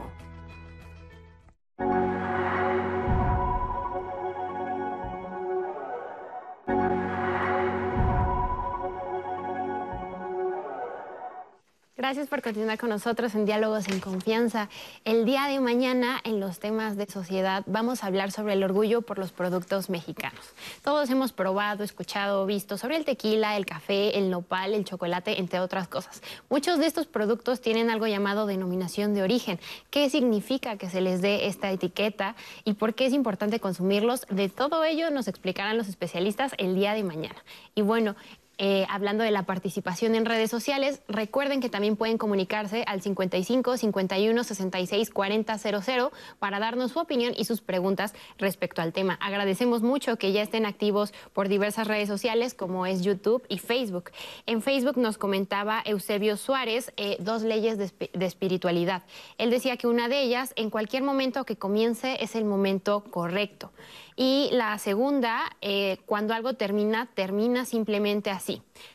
Gracias 11.99 12.29
por 12.29 12.41
continuar 12.41 12.77
con 12.77 12.91
nosotros 12.91 13.35
en 13.35 13.43
Diálogos 13.43 13.89
en 13.89 13.99
Confianza. 13.99 14.69
El 15.03 15.25
día 15.25 15.47
de 15.47 15.59
mañana, 15.59 16.21
en 16.23 16.39
los 16.39 16.59
temas 16.59 16.95
de 16.95 17.05
sociedad, 17.07 17.63
vamos 17.65 18.01
a 18.01 18.07
hablar 18.07 18.31
sobre 18.31 18.53
el 18.53 18.63
orgullo 18.63 19.01
por 19.01 19.19
los 19.19 19.33
productos 19.33 19.89
mexicanos. 19.89 20.39
Todos 20.81 21.09
hemos 21.09 21.33
probado, 21.33 21.83
escuchado, 21.83 22.45
visto 22.45 22.77
sobre 22.77 22.95
el 22.95 23.03
tequila, 23.03 23.57
el 23.57 23.65
café, 23.65 24.17
el 24.17 24.29
nopal, 24.29 24.75
el 24.75 24.85
chocolate, 24.85 25.41
entre 25.41 25.59
otras 25.59 25.89
cosas. 25.89 26.21
Muchos 26.49 26.79
de 26.79 26.85
estos 26.85 27.05
productos 27.05 27.59
tienen 27.59 27.89
algo 27.89 28.07
llamado 28.07 28.45
denominación 28.45 29.13
de 29.13 29.21
origen. 29.21 29.59
¿Qué 29.89 30.09
significa 30.09 30.77
que 30.77 30.89
se 30.89 31.01
les 31.01 31.21
dé 31.21 31.47
esta 31.47 31.69
etiqueta 31.69 32.37
y 32.63 32.75
por 32.75 32.93
qué 32.93 33.07
es 33.07 33.13
importante 33.13 33.59
consumirlos? 33.59 34.25
De 34.29 34.47
todo 34.47 34.85
ello 34.85 35.11
nos 35.11 35.27
explicarán 35.27 35.77
los 35.77 35.89
especialistas 35.89 36.53
el 36.59 36.75
día 36.75 36.93
de 36.93 37.03
mañana. 37.03 37.43
Y 37.75 37.81
bueno, 37.81 38.15
eh, 38.61 38.85
hablando 38.89 39.23
de 39.23 39.31
la 39.31 39.43
participación 39.43 40.15
en 40.15 40.25
redes 40.25 40.51
sociales. 40.51 41.01
Recuerden 41.07 41.61
que 41.61 41.69
también 41.69 41.95
pueden 41.95 42.17
comunicarse 42.17 42.83
al 42.85 43.01
55 43.01 43.77
51 43.77 44.43
66 44.43 45.09
40 45.09 45.57
00 45.57 46.11
para 46.39 46.59
darnos 46.59 46.91
su 46.91 46.99
opinión 46.99 47.33
y 47.37 47.45
sus 47.45 47.61
preguntas 47.61 48.13
respecto 48.37 48.81
al 48.81 48.91
tema. 48.91 49.17
Agradecemos 49.21 49.81
mucho 49.81 50.17
que 50.17 50.33
ya 50.33 50.41
estén 50.41 50.65
activos 50.65 51.13
por 51.31 51.47
diversas 51.47 51.87
redes 51.87 52.09
sociales 52.09 52.53
como 52.53 52.85
es 52.85 53.01
YouTube 53.01 53.43
y 53.47 53.59
Facebook. 53.59 54.11
En 54.45 54.61
Facebook 54.61 54.97
nos 54.97 55.17
comentaba 55.17 55.81
Eusebio 55.85 56.35
Suárez 56.35 56.91
eh, 56.97 57.15
dos 57.19 57.43
leyes 57.43 57.77
de, 57.77 58.25
espiritualidad. 58.25 59.03
Él 59.37 59.51
decía 59.51 59.77
que 59.77 59.87
una 59.87 60.09
de 60.09 60.21
ellas, 60.21 60.51
en 60.57 60.69
cualquier 60.69 61.03
momento 61.03 61.45
que 61.45 61.55
comience, 61.55 62.17
es 62.21 62.35
el 62.35 62.43
momento 62.43 63.05
correcto. 63.09 63.71
Y 64.15 64.49
la 64.51 64.77
segunda, 64.79 65.55
eh, 65.61 65.97
cuando 66.05 66.33
algo 66.33 66.53
termina, 66.55 67.07
termina 67.13 67.63
simplemente 67.63 68.29
así. 68.29 68.48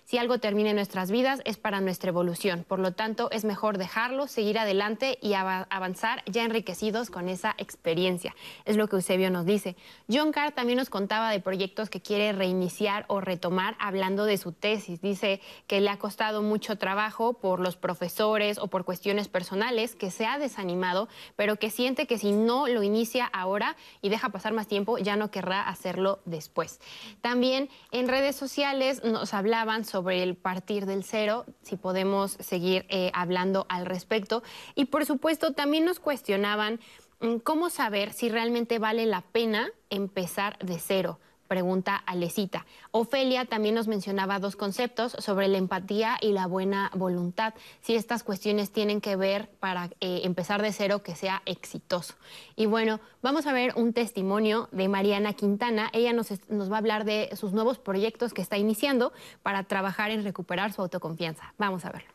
Si 0.04 0.18
algo 0.18 0.38
termina 0.38 0.70
en 0.70 0.76
nuestras 0.76 1.11
vidas 1.11 1.40
es 1.44 1.56
para 1.56 1.80
nuestra 1.80 2.11
evolución. 2.11 2.64
Por 2.66 2.78
lo 2.78 2.92
tanto, 2.92 3.30
es 3.30 3.44
mejor 3.44 3.78
dejarlo, 3.78 4.26
seguir 4.26 4.58
adelante 4.58 5.18
y 5.20 5.34
avanzar 5.34 6.23
ya 6.26 6.44
enriquecidos 6.44 7.11
con 7.11 7.28
esa 7.28 7.54
experiencia. 7.58 8.34
Es 8.64 8.76
lo 8.76 8.88
que 8.88 8.96
Eusebio 8.96 9.30
nos 9.30 9.46
dice. 9.46 9.76
John 10.11 10.32
Carr 10.32 10.52
también 10.52 10.78
nos 10.78 10.90
contaba 10.90 11.30
de 11.30 11.40
proyectos 11.40 11.90
que 11.90 12.00
quiere 12.00 12.32
reiniciar 12.32 13.04
o 13.08 13.20
retomar 13.20 13.76
hablando 13.78 14.25
de 14.25 14.38
su 14.38 14.52
tesis. 14.52 15.00
Dice 15.00 15.40
que 15.66 15.80
le 15.80 15.90
ha 15.90 15.99
costado 15.99 16.42
mucho 16.42 16.76
trabajo 16.76 17.34
por 17.34 17.61
los 17.61 17.76
profesores 17.76 18.58
o 18.58 18.68
por 18.68 18.84
cuestiones 18.84 19.28
personales, 19.28 19.94
que 19.94 20.11
se 20.11 20.26
ha 20.26 20.38
desanimado, 20.38 21.08
pero 21.37 21.56
que 21.56 21.70
siente 21.70 22.06
que 22.06 22.18
si 22.18 22.32
no 22.32 22.68
lo 22.68 22.82
inicia 22.82 23.26
ahora 23.26 23.76
y 24.02 24.08
deja 24.08 24.30
pasar 24.30 24.52
más 24.52 24.66
tiempo, 24.66 24.99
ya 24.99 25.16
no 25.16 25.30
querrá 25.30 25.68
hacerlo 25.68 26.20
después. 26.25 26.80
También 27.20 27.68
en 27.90 28.08
redes 28.08 28.37
sociales 28.37 29.02
nos 29.04 29.34
hablaban 29.44 29.84
sobre 29.84 30.22
el 30.22 30.36
partir 30.36 30.86
del 30.86 31.04
cero, 31.04 31.44
si 31.60 31.76
podemos 31.76 32.38
seguir 32.40 32.86
eh, 32.88 33.10
hablando 33.12 33.66
al 33.68 33.84
respecto. 33.84 34.42
Y 34.74 34.86
por 34.86 35.04
supuesto 35.04 35.52
también 35.52 35.84
nos 35.84 36.00
cuestionaban 36.00 36.80
mm, 37.20 37.36
cómo 37.44 37.68
saber 37.68 38.14
si 38.14 38.30
realmente 38.30 38.78
vale 38.78 39.04
la 39.04 39.20
pena 39.20 39.68
empezar 39.90 40.58
de 40.60 40.78
cero 40.78 41.18
pregunta 41.46 41.96
Alecita. 41.96 42.66
Ofelia 42.90 43.44
también 43.44 43.74
nos 43.74 43.88
mencionaba 43.88 44.38
dos 44.38 44.56
conceptos 44.56 45.16
sobre 45.18 45.48
la 45.48 45.58
empatía 45.58 46.16
y 46.20 46.32
la 46.32 46.46
buena 46.46 46.90
voluntad, 46.94 47.54
si 47.80 47.94
estas 47.94 48.22
cuestiones 48.22 48.72
tienen 48.72 49.00
que 49.00 49.16
ver 49.16 49.50
para 49.60 49.90
eh, 50.00 50.22
empezar 50.24 50.62
de 50.62 50.72
cero 50.72 51.02
que 51.02 51.14
sea 51.14 51.42
exitoso. 51.46 52.14
Y 52.56 52.66
bueno, 52.66 53.00
vamos 53.22 53.46
a 53.46 53.52
ver 53.52 53.72
un 53.76 53.92
testimonio 53.92 54.68
de 54.72 54.88
Mariana 54.88 55.32
Quintana. 55.32 55.90
Ella 55.92 56.12
nos, 56.12 56.30
va 56.30 56.74
a 56.74 56.78
hablar 56.78 57.04
de 57.04 57.30
sus 57.36 57.52
nuevos 57.52 57.78
proyectos 57.78 58.34
que 58.34 58.42
está 58.42 58.56
iniciando 58.56 59.12
para 59.42 59.64
trabajar 59.64 60.10
en 60.10 60.24
recuperar 60.24 60.72
su 60.72 60.82
autoconfianza. 60.82 61.54
Vamos 61.58 61.84
a 61.84 61.90
verlo. 61.90 62.10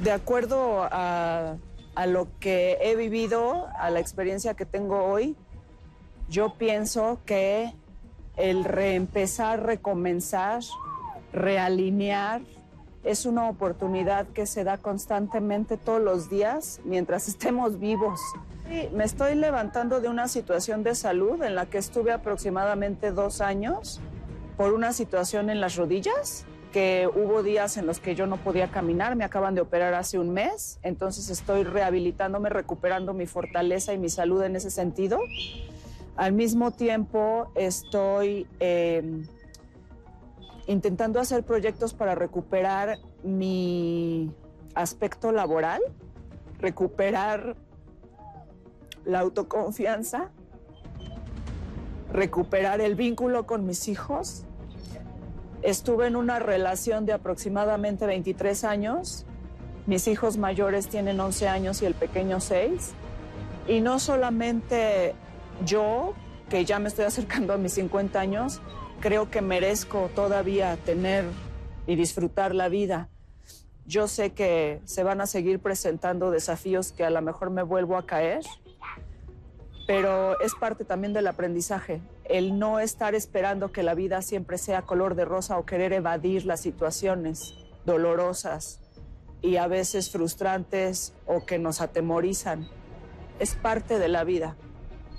De 0.00 0.12
acuerdo 0.12 0.86
a 0.90 1.56
lo 2.06 2.28
que 2.38 2.78
he 2.80 2.94
vivido, 2.94 3.66
a 3.76 3.90
la 3.90 3.98
experiencia 3.98 4.54
que 4.54 4.64
tengo 4.64 5.04
hoy, 5.04 5.36
yo 6.28 6.54
pienso 6.54 7.18
que 7.24 7.72
el 8.36 8.64
reempezar, 8.64 9.64
recomenzar, 9.64 10.62
realinear, 11.32 12.42
es 13.04 13.26
una 13.26 13.48
oportunidad 13.48 14.26
que 14.28 14.46
se 14.46 14.64
da 14.64 14.76
constantemente 14.76 15.76
todos 15.76 16.02
los 16.02 16.28
días 16.28 16.80
mientras 16.84 17.28
estemos 17.28 17.78
vivos. 17.78 18.20
me 18.92 19.04
estoy 19.04 19.34
levantando 19.34 20.00
de 20.00 20.08
una 20.08 20.28
situación 20.28 20.82
de 20.82 20.94
salud 20.94 21.42
en 21.42 21.54
la 21.54 21.66
que 21.66 21.78
estuve 21.78 22.12
aproximadamente 22.12 23.12
dos 23.12 23.40
años 23.40 24.00
por 24.58 24.74
una 24.74 24.92
situación 24.92 25.48
en 25.48 25.60
las 25.60 25.76
rodillas, 25.76 26.44
que 26.72 27.08
hubo 27.14 27.42
días 27.42 27.78
en 27.78 27.86
los 27.86 27.98
que 27.98 28.14
yo 28.14 28.26
no 28.26 28.36
podía 28.36 28.68
caminar, 28.68 29.16
me 29.16 29.24
acaban 29.24 29.54
de 29.54 29.62
operar 29.62 29.94
hace 29.94 30.18
un 30.18 30.30
mes, 30.30 30.78
entonces 30.82 31.30
estoy 31.30 31.64
rehabilitándome, 31.64 32.50
recuperando 32.50 33.14
mi 33.14 33.26
fortaleza 33.26 33.94
y 33.94 33.98
mi 33.98 34.10
salud 34.10 34.42
en 34.42 34.56
ese 34.56 34.70
sentido. 34.70 35.18
Al 36.18 36.32
mismo 36.32 36.72
tiempo 36.72 37.52
estoy 37.54 38.48
em, 38.58 39.24
intentando 40.66 41.20
hacer 41.20 41.44
proyectos 41.44 41.94
para 41.94 42.16
recuperar 42.16 42.98
mi 43.22 44.34
aspecto 44.74 45.30
laboral, 45.30 45.80
recuperar 46.58 47.54
la 49.04 49.20
autoconfianza, 49.20 50.32
recuperar 52.12 52.80
el 52.80 52.96
vínculo 52.96 53.46
con 53.46 53.64
mis 53.64 53.86
hijos. 53.86 54.42
Estuve 55.62 56.08
en 56.08 56.16
una 56.16 56.40
relación 56.40 57.06
de 57.06 57.12
aproximadamente 57.12 58.06
23 58.06 58.64
años. 58.64 59.24
Mis 59.86 60.08
hijos 60.08 60.36
mayores 60.36 60.88
tienen 60.88 61.20
11 61.20 61.46
años 61.46 61.80
y 61.80 61.86
el 61.86 61.94
pequeño 61.94 62.40
6. 62.40 62.92
Y 63.68 63.80
no 63.80 64.00
solamente 64.00 65.14
yo, 65.64 66.14
que 66.48 66.64
ya 66.64 66.78
me 66.78 66.88
estoy 66.88 67.04
acercando 67.04 67.52
a 67.52 67.58
mis 67.58 67.72
50 67.72 68.18
años, 68.18 68.60
creo 69.00 69.30
que 69.30 69.40
merezco 69.40 70.10
todavía 70.14 70.76
tener 70.76 71.24
y 71.86 71.96
disfrutar 71.96 72.54
la 72.54 72.68
vida. 72.68 73.08
Yo 73.86 74.06
sé 74.06 74.32
que 74.32 74.80
se 74.84 75.02
van 75.02 75.20
a 75.20 75.26
seguir 75.26 75.60
presentando 75.60 76.30
desafíos 76.30 76.92
que 76.92 77.04
a 77.04 77.10
lo 77.10 77.22
mejor 77.22 77.50
me 77.50 77.62
vuelvo 77.62 77.96
a 77.96 78.04
caer, 78.04 78.44
pero 79.86 80.38
es 80.40 80.54
parte 80.54 80.84
también 80.84 81.14
del 81.14 81.26
aprendizaje, 81.26 82.02
el 82.24 82.58
no 82.58 82.78
estar 82.78 83.14
esperando 83.14 83.72
que 83.72 83.82
la 83.82 83.94
vida 83.94 84.20
siempre 84.20 84.58
sea 84.58 84.82
color 84.82 85.14
de 85.14 85.24
rosa 85.24 85.56
o 85.56 85.64
querer 85.64 85.94
evadir 85.94 86.44
las 86.44 86.60
situaciones 86.60 87.54
dolorosas 87.86 88.80
y 89.40 89.56
a 89.56 89.66
veces 89.66 90.10
frustrantes 90.10 91.14
o 91.26 91.46
que 91.46 91.58
nos 91.58 91.80
atemorizan. 91.80 92.68
Es 93.38 93.54
parte 93.54 93.98
de 93.98 94.08
la 94.08 94.24
vida 94.24 94.56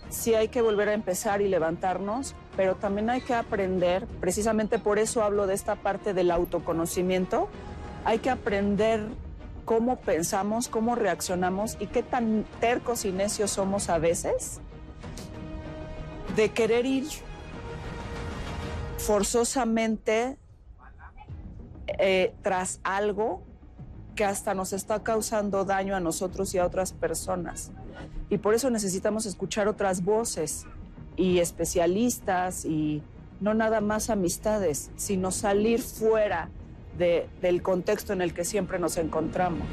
sí 0.09 0.33
hay 0.35 0.49
que 0.49 0.61
volver 0.61 0.89
a 0.89 0.93
empezar 0.93 1.41
y 1.41 1.47
levantarnos, 1.47 2.35
pero 2.55 2.75
también 2.75 3.09
hay 3.09 3.21
que 3.21 3.33
aprender, 3.33 4.07
precisamente 4.19 4.79
por 4.79 4.99
eso 4.99 5.23
hablo 5.23 5.47
de 5.47 5.53
esta 5.53 5.75
parte 5.75 6.13
del 6.13 6.31
autoconocimiento, 6.31 7.47
hay 8.05 8.19
que 8.19 8.29
aprender 8.29 9.07
cómo 9.65 9.97
pensamos, 9.97 10.67
cómo 10.67 10.95
reaccionamos 10.95 11.77
y 11.79 11.87
qué 11.87 12.01
tan 12.01 12.45
tercos 12.59 13.05
y 13.05 13.11
necios 13.11 13.51
somos 13.51 13.89
a 13.89 13.99
veces 13.99 14.59
de 16.35 16.49
querer 16.49 16.85
ir 16.85 17.07
forzosamente 18.97 20.37
eh, 21.87 22.33
tras 22.41 22.79
algo 22.83 23.43
que 24.15 24.25
hasta 24.25 24.53
nos 24.53 24.73
está 24.73 25.03
causando 25.03 25.65
daño 25.65 25.95
a 25.95 25.99
nosotros 25.99 26.53
y 26.53 26.57
a 26.57 26.65
otras 26.65 26.93
personas. 26.93 27.71
Y 28.29 28.37
por 28.37 28.53
eso 28.53 28.69
necesitamos 28.69 29.25
escuchar 29.25 29.67
otras 29.67 30.03
voces 30.03 30.65
y 31.17 31.39
especialistas 31.39 32.65
y 32.65 33.01
no 33.39 33.53
nada 33.53 33.81
más 33.81 34.09
amistades, 34.09 34.91
sino 34.95 35.31
salir 35.31 35.81
fuera 35.81 36.49
del 36.97 37.61
contexto 37.61 38.13
en 38.13 38.21
el 38.21 38.33
que 38.33 38.43
siempre 38.43 38.77
nos 38.77 38.97
encontramos. 38.97 39.65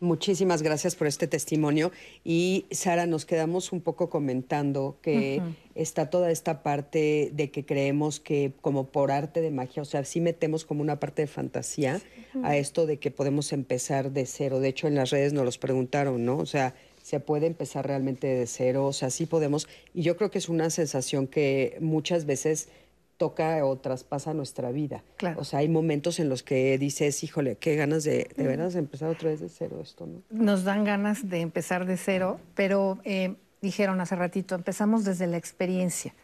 Muchísimas 0.00 0.62
gracias 0.62 0.94
por 0.94 1.08
este 1.08 1.26
testimonio. 1.26 1.90
Y 2.24 2.66
Sara, 2.70 3.06
nos 3.06 3.26
quedamos 3.26 3.72
un 3.72 3.80
poco 3.80 4.08
comentando 4.08 4.96
que 5.02 5.42
está 5.74 6.08
toda 6.08 6.30
esta 6.30 6.62
parte 6.62 7.30
de 7.32 7.50
que 7.50 7.64
creemos 7.66 8.20
que 8.20 8.52
como 8.60 8.86
por 8.86 9.10
arte 9.10 9.40
de 9.40 9.50
magia, 9.50 9.82
o 9.82 9.84
sea, 9.84 10.04
sí 10.04 10.20
metemos 10.20 10.64
como 10.64 10.82
una 10.82 11.00
parte 11.00 11.22
de 11.22 11.28
fantasía 11.28 12.00
a 12.44 12.56
esto 12.56 12.86
de 12.86 12.98
que 12.98 13.10
podemos 13.10 13.52
empezar 13.52 14.12
de 14.12 14.26
cero. 14.26 14.60
De 14.60 14.68
hecho, 14.68 14.86
en 14.86 14.94
las 14.94 15.10
redes 15.10 15.32
nos 15.32 15.44
los 15.44 15.58
preguntaron, 15.58 16.24
¿no? 16.24 16.38
O 16.38 16.46
sea, 16.46 16.74
se 17.02 17.18
puede 17.18 17.46
empezar 17.46 17.86
realmente 17.86 18.28
de 18.28 18.46
cero, 18.46 18.86
o 18.86 18.92
sea, 18.92 19.10
sí 19.10 19.26
podemos. 19.26 19.66
Y 19.94 20.02
yo 20.02 20.16
creo 20.16 20.30
que 20.30 20.38
es 20.38 20.48
una 20.48 20.70
sensación 20.70 21.26
que 21.26 21.76
muchas 21.80 22.24
veces 22.24 22.68
toca 23.18 23.64
o 23.66 23.76
traspasa 23.76 24.32
nuestra 24.32 24.70
vida. 24.70 25.02
O 25.36 25.44
sea, 25.44 25.58
hay 25.58 25.68
momentos 25.68 26.20
en 26.20 26.28
los 26.28 26.42
que 26.42 26.78
dices, 26.78 27.22
híjole, 27.22 27.56
qué 27.56 27.76
ganas 27.76 28.04
de, 28.04 28.30
de 28.34 28.46
veras 28.46 28.76
empezar 28.76 29.10
otra 29.10 29.28
vez 29.30 29.40
de 29.40 29.48
cero 29.48 29.80
esto, 29.82 30.06
¿no? 30.06 30.22
Nos 30.30 30.64
dan 30.64 30.84
ganas 30.84 31.28
de 31.28 31.40
empezar 31.40 31.84
de 31.84 31.96
cero, 31.96 32.40
pero 32.54 32.98
eh, 33.04 33.34
dijeron 33.60 34.00
hace 34.00 34.16
ratito, 34.16 34.54
empezamos 34.54 35.04
desde 35.04 35.26
la 35.26 35.36
experiencia. 35.36 36.14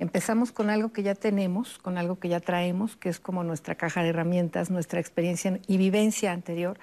Empezamos 0.00 0.50
con 0.50 0.70
algo 0.70 0.92
que 0.92 1.04
ya 1.04 1.14
tenemos, 1.14 1.78
con 1.78 1.98
algo 1.98 2.18
que 2.18 2.28
ya 2.28 2.40
traemos, 2.40 2.96
que 2.96 3.08
es 3.08 3.20
como 3.20 3.44
nuestra 3.44 3.76
caja 3.76 4.02
de 4.02 4.08
herramientas, 4.08 4.70
nuestra 4.70 4.98
experiencia 4.98 5.60
y 5.68 5.76
vivencia 5.76 6.32
anterior. 6.32 6.80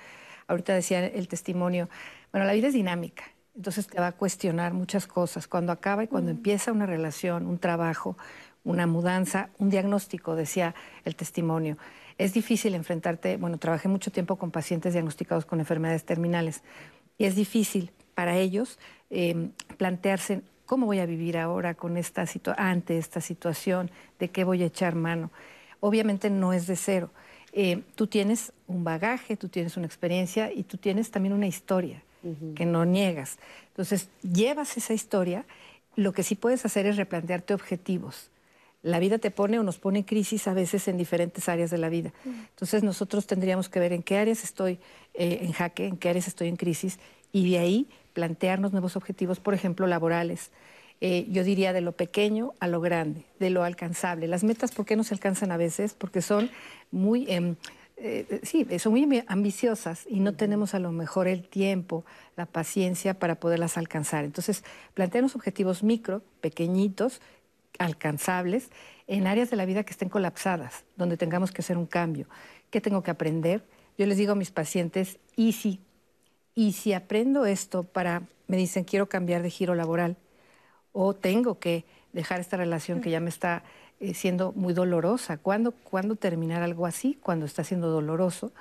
Ahorita 0.48 0.74
decía 0.74 1.06
el 1.06 1.27
testimonio, 1.27 1.89
bueno, 2.32 2.48
la 2.48 2.54
vida 2.54 2.68
es 2.68 2.74
dinámica, 2.74 3.25
entonces 3.56 3.88
te 3.88 4.00
va 4.00 4.08
a 4.08 4.12
cuestionar 4.13 4.74
muchas 4.74 5.08
cosas. 5.08 5.48
Cuando 5.48 5.74
acaba 5.74 6.04
y 6.04 6.08
cuando 6.08 6.32
empieza 6.32 6.72
una 6.72 6.86
relación, 6.86 7.46
un 7.48 7.58
trabajo, 7.58 8.18
una 8.65 8.88
mudanza, 8.88 9.50
un 9.57 9.69
diagnóstico, 9.69 10.36
decía 10.36 10.75
el 11.05 11.15
testimonio. 11.15 11.77
Es 12.17 12.34
difícil 12.34 12.75
enfrentarte, 12.75 13.38
bueno, 13.38 13.57
trabajé 13.57 13.88
mucho 13.88 14.12
tiempo 14.12 14.36
con 14.36 14.51
pacientes 14.51 14.93
diagnosticados 14.93 15.45
con 15.45 15.62
enfermedades 15.62 16.03
terminales 16.03 16.63
y 17.17 17.25
es 17.25 17.36
difícil 17.36 17.91
para 18.13 18.38
ellos 18.38 18.79
em, 19.10 19.51
plantearse 19.77 20.41
¿Cómo 20.65 20.88
voy 20.88 21.00
a 21.00 21.05
vivir 21.05 21.38
ahora 21.38 21.75
con 21.75 21.95
esta 21.95 22.25
ante 22.57 22.98
esta 22.98 23.22
situación? 23.22 23.91
¿De 24.17 24.29
qué 24.29 24.43
voy 24.43 24.63
a 24.63 24.65
echar 24.65 24.95
mano? 24.95 25.31
Obviamente 25.79 26.31
no 26.31 26.53
es 26.53 26.65
de 26.65 26.75
cero. 26.75 27.12
Eh, 27.53 27.84
tú 27.93 28.07
tienes 28.07 28.51
un 28.67 28.84
bagaje, 28.84 29.38
tú 29.38 29.48
tienes 29.48 29.77
una 29.77 29.86
experiencia 29.86 30.51
y 30.51 30.63
tú 30.63 30.77
tienes 30.77 31.12
también 31.12 31.34
una 31.34 31.48
historia 31.48 32.01
que 32.55 32.65
no 32.65 32.86
niegas. 32.86 33.38
Entonces, 33.67 34.10
llevas 34.24 34.77
esa 34.77 34.93
historia, 34.93 35.45
lo 35.95 36.12
que 36.12 36.24
sí 36.24 36.34
puedes 36.34 36.65
hacer 36.65 36.88
es 36.88 36.98
replantearte 36.98 37.53
objetivos. 37.53 38.31
La 38.86 39.00
vida 39.00 39.18
te 39.18 39.32
pone 39.32 39.58
o 39.58 39.63
nos 39.63 39.80
pone 39.80 39.98
en 39.98 40.06
crisis 40.06 40.48
a 40.48 40.54
veces 40.54 40.88
en 40.88 40.96
diferentes 40.96 41.50
áreas 41.50 41.72
de 41.72 41.80
la 41.80 41.89
vida. 41.89 42.13
Entonces, 42.24 42.84
nosotros 42.84 43.25
tendríamos 43.25 43.68
que 43.68 43.80
ver 43.80 43.94
en 43.94 44.04
qué 44.04 44.15
áreas 44.15 44.44
estoy 44.44 44.77
eh, 45.15 45.39
en 45.42 45.54
jaque, 45.54 45.88
en 45.88 45.98
qué 45.98 46.10
áreas 46.10 46.27
estoy 46.27 46.50
en 46.50 46.56
crisis 46.56 47.00
y 47.32 47.50
de 47.50 47.58
ahí 47.58 47.89
plantearnos 48.13 48.74
nuevos 48.74 48.96
objetivos, 48.96 49.39
por 49.39 49.56
ejemplo, 49.56 49.88
laborales. 49.88 50.51
Eh, 51.01 51.25
yo 51.32 51.44
diría 51.44 51.74
de 51.74 51.82
lo 51.82 51.94
pequeño 51.94 52.54
a 52.60 52.68
lo 52.68 52.80
grande, 52.80 53.25
de 53.39 53.50
lo 53.50 53.63
alcanzable. 53.63 54.27
Las 54.27 54.44
metas, 54.44 54.72
¿por 54.72 54.86
qué 54.86 54.96
no 54.96 55.04
se 55.04 55.15
alcanzan 55.15 55.51
a 55.51 55.58
veces? 55.58 55.96
Porque 55.96 56.22
son 56.22 56.51
muy, 56.92 57.25
em, 57.27 57.56
eh, 57.98 58.39
sí, 58.44 58.68
son 58.77 58.92
muy 58.92 59.24
ambiciosas 59.25 60.06
y 60.08 60.20
no 60.20 60.36
tenemos 60.36 60.75
a 60.75 60.80
lo 60.80 60.92
mejor 60.92 61.27
el 61.27 61.48
tiempo, 61.48 62.06
la 62.38 62.46
paciencia 62.46 63.18
para 63.18 63.39
poderlas 63.39 63.80
alcanzar. 63.80 64.25
Entonces, 64.25 64.63
plantearnos 64.94 65.36
objetivos 65.36 65.82
micro, 65.82 66.22
pequeñitos, 66.39 67.20
alcanzables, 67.79 68.70
en 69.08 69.27
áreas 69.27 69.50
de 69.50 69.55
la 69.55 69.65
vida 69.65 69.84
que 69.84 69.91
estén 69.91 70.10
colapsadas, 70.10 70.84
donde 70.96 71.17
tengamos 71.17 71.51
que 71.51 71.62
hacer 71.62 71.77
un 71.77 71.86
cambio. 71.86 72.27
¿Qué 72.70 72.82
tengo 72.82 73.03
que 73.03 73.12
aprender? 73.12 73.63
Yo 73.98 74.05
les 74.05 74.17
digo 74.17 74.34
a 74.34 74.36
mis 74.36 74.51
pacientes, 74.51 75.20
y 75.36 75.53
si 75.53 75.79
y 76.55 76.72
si 76.72 76.94
aprendo 76.94 77.46
esto 77.46 77.84
para, 77.84 78.24
me 78.48 78.55
dicen, 78.55 78.86
quiero 78.86 79.10
cambiar 79.10 79.44
de 79.44 79.50
giro 79.50 79.75
laboral 79.75 80.15
o 80.94 81.13
tengo 81.13 81.60
que 81.60 81.84
dejar 82.13 82.39
esta 82.39 82.55
relación 82.55 83.01
que 83.01 83.10
ya 83.10 83.20
me 83.20 83.29
está 83.29 83.63
eh, 84.00 84.13
siendo 84.13 84.53
muy 84.53 84.74
dolorosa. 84.74 85.38
¿Cuándo, 85.38 85.72
¿Cuándo 85.72 86.15
terminar 86.15 86.63
algo 86.63 86.86
así? 86.86 87.20
Cuando 87.22 87.46
está 87.46 87.65
siendo 87.65 87.89
doloroso. 87.89 88.53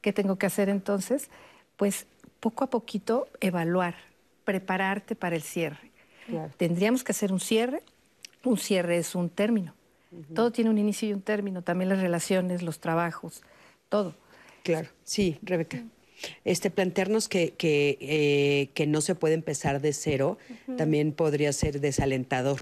¿Qué 0.00 0.14
tengo 0.14 0.36
que 0.36 0.46
hacer 0.46 0.70
entonces? 0.70 1.30
Pues 1.76 2.06
poco 2.40 2.64
a 2.64 2.70
poquito 2.70 3.28
evaluar, 3.40 3.96
prepararte 4.44 5.14
para 5.14 5.36
el 5.36 5.42
cierre. 5.42 5.92
Tendríamos 6.56 7.04
que 7.04 7.12
hacer 7.12 7.32
un 7.32 7.40
cierre. 7.40 7.82
Un 8.44 8.58
cierre 8.58 8.98
es 8.98 9.14
un 9.14 9.28
término. 9.28 9.74
Todo 10.34 10.52
tiene 10.52 10.68
un 10.68 10.78
inicio 10.78 11.08
y 11.08 11.12
un 11.12 11.22
término. 11.22 11.62
También 11.62 11.88
las 11.88 12.00
relaciones, 12.00 12.62
los 12.62 12.80
trabajos, 12.80 13.42
todo. 13.88 14.14
Claro. 14.62 14.88
Sí, 15.04 15.38
Rebeca. 15.42 15.82
Este, 16.44 16.70
plantearnos 16.70 17.28
que, 17.28 17.50
que, 17.50 17.98
eh, 18.00 18.68
que 18.74 18.86
no 18.86 19.00
se 19.00 19.14
puede 19.14 19.34
empezar 19.34 19.80
de 19.80 19.92
cero 19.92 20.38
también 20.76 21.12
podría 21.12 21.52
ser 21.52 21.80
desalentador, 21.80 22.60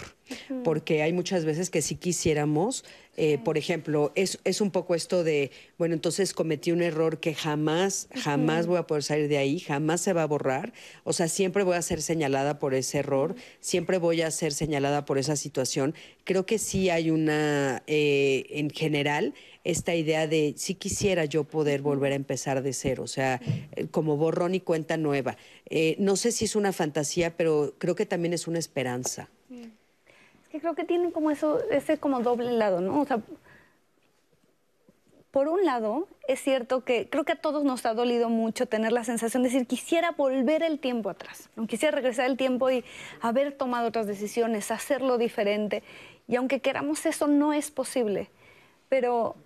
porque 0.64 1.02
hay 1.02 1.12
muchas 1.12 1.44
veces 1.44 1.68
que 1.68 1.82
si 1.82 1.96
quisiéramos, 1.96 2.84
eh, 3.22 3.36
por 3.36 3.58
ejemplo, 3.58 4.12
es, 4.14 4.38
es, 4.44 4.62
un 4.62 4.70
poco 4.70 4.94
esto 4.94 5.22
de, 5.24 5.50
bueno, 5.76 5.94
entonces 5.94 6.32
cometí 6.32 6.72
un 6.72 6.80
error 6.80 7.20
que 7.20 7.34
jamás, 7.34 8.08
jamás 8.14 8.66
voy 8.66 8.78
a 8.78 8.86
poder 8.86 9.02
salir 9.02 9.28
de 9.28 9.36
ahí, 9.36 9.60
jamás 9.60 10.00
se 10.00 10.14
va 10.14 10.22
a 10.22 10.26
borrar, 10.26 10.72
o 11.04 11.12
sea, 11.12 11.28
siempre 11.28 11.62
voy 11.62 11.76
a 11.76 11.82
ser 11.82 12.00
señalada 12.00 12.58
por 12.58 12.72
ese 12.72 12.96
error, 12.96 13.34
siempre 13.60 13.98
voy 13.98 14.22
a 14.22 14.30
ser 14.30 14.54
señalada 14.54 15.04
por 15.04 15.18
esa 15.18 15.36
situación. 15.36 15.94
Creo 16.24 16.46
que 16.46 16.56
sí 16.56 16.88
hay 16.88 17.10
una, 17.10 17.82
eh, 17.86 18.46
en 18.52 18.70
general, 18.70 19.34
esta 19.64 19.94
idea 19.94 20.26
de 20.26 20.54
si 20.56 20.74
quisiera 20.74 21.26
yo 21.26 21.44
poder 21.44 21.82
volver 21.82 22.12
a 22.12 22.16
empezar 22.16 22.62
de 22.62 22.72
cero, 22.72 23.02
o 23.02 23.06
sea, 23.06 23.38
eh, 23.76 23.86
como 23.90 24.16
borrón 24.16 24.54
y 24.54 24.60
cuenta 24.60 24.96
nueva. 24.96 25.36
Eh, 25.68 25.94
no 25.98 26.16
sé 26.16 26.32
si 26.32 26.46
es 26.46 26.56
una 26.56 26.72
fantasía, 26.72 27.36
pero 27.36 27.74
creo 27.76 27.94
que 27.94 28.06
también 28.06 28.32
es 28.32 28.46
una 28.48 28.58
esperanza. 28.58 29.28
Que 30.50 30.60
creo 30.60 30.74
que 30.74 30.84
tiene 30.84 31.12
como 31.12 31.30
eso, 31.30 31.60
ese 31.70 31.98
como 31.98 32.20
doble 32.20 32.52
lado, 32.52 32.80
¿no? 32.80 33.00
O 33.00 33.06
sea, 33.06 33.20
por 35.30 35.48
un 35.48 35.64
lado, 35.64 36.08
es 36.26 36.40
cierto 36.40 36.84
que 36.84 37.08
creo 37.08 37.24
que 37.24 37.32
a 37.32 37.40
todos 37.40 37.62
nos 37.62 37.86
ha 37.86 37.94
dolido 37.94 38.28
mucho 38.28 38.66
tener 38.66 38.90
la 38.90 39.04
sensación 39.04 39.42
de 39.42 39.50
decir, 39.50 39.66
quisiera 39.66 40.10
volver 40.10 40.62
el 40.62 40.80
tiempo 40.80 41.08
atrás, 41.08 41.48
quisiera 41.68 41.94
regresar 41.94 42.26
el 42.26 42.36
tiempo 42.36 42.68
y 42.70 42.84
haber 43.20 43.52
tomado 43.52 43.88
otras 43.88 44.06
decisiones, 44.06 44.70
hacerlo 44.72 45.18
diferente. 45.18 45.84
Y 46.26 46.36
aunque 46.36 46.60
queramos 46.60 47.06
eso, 47.06 47.28
no 47.28 47.52
es 47.52 47.70
posible. 47.70 48.30
Pero 48.88 49.36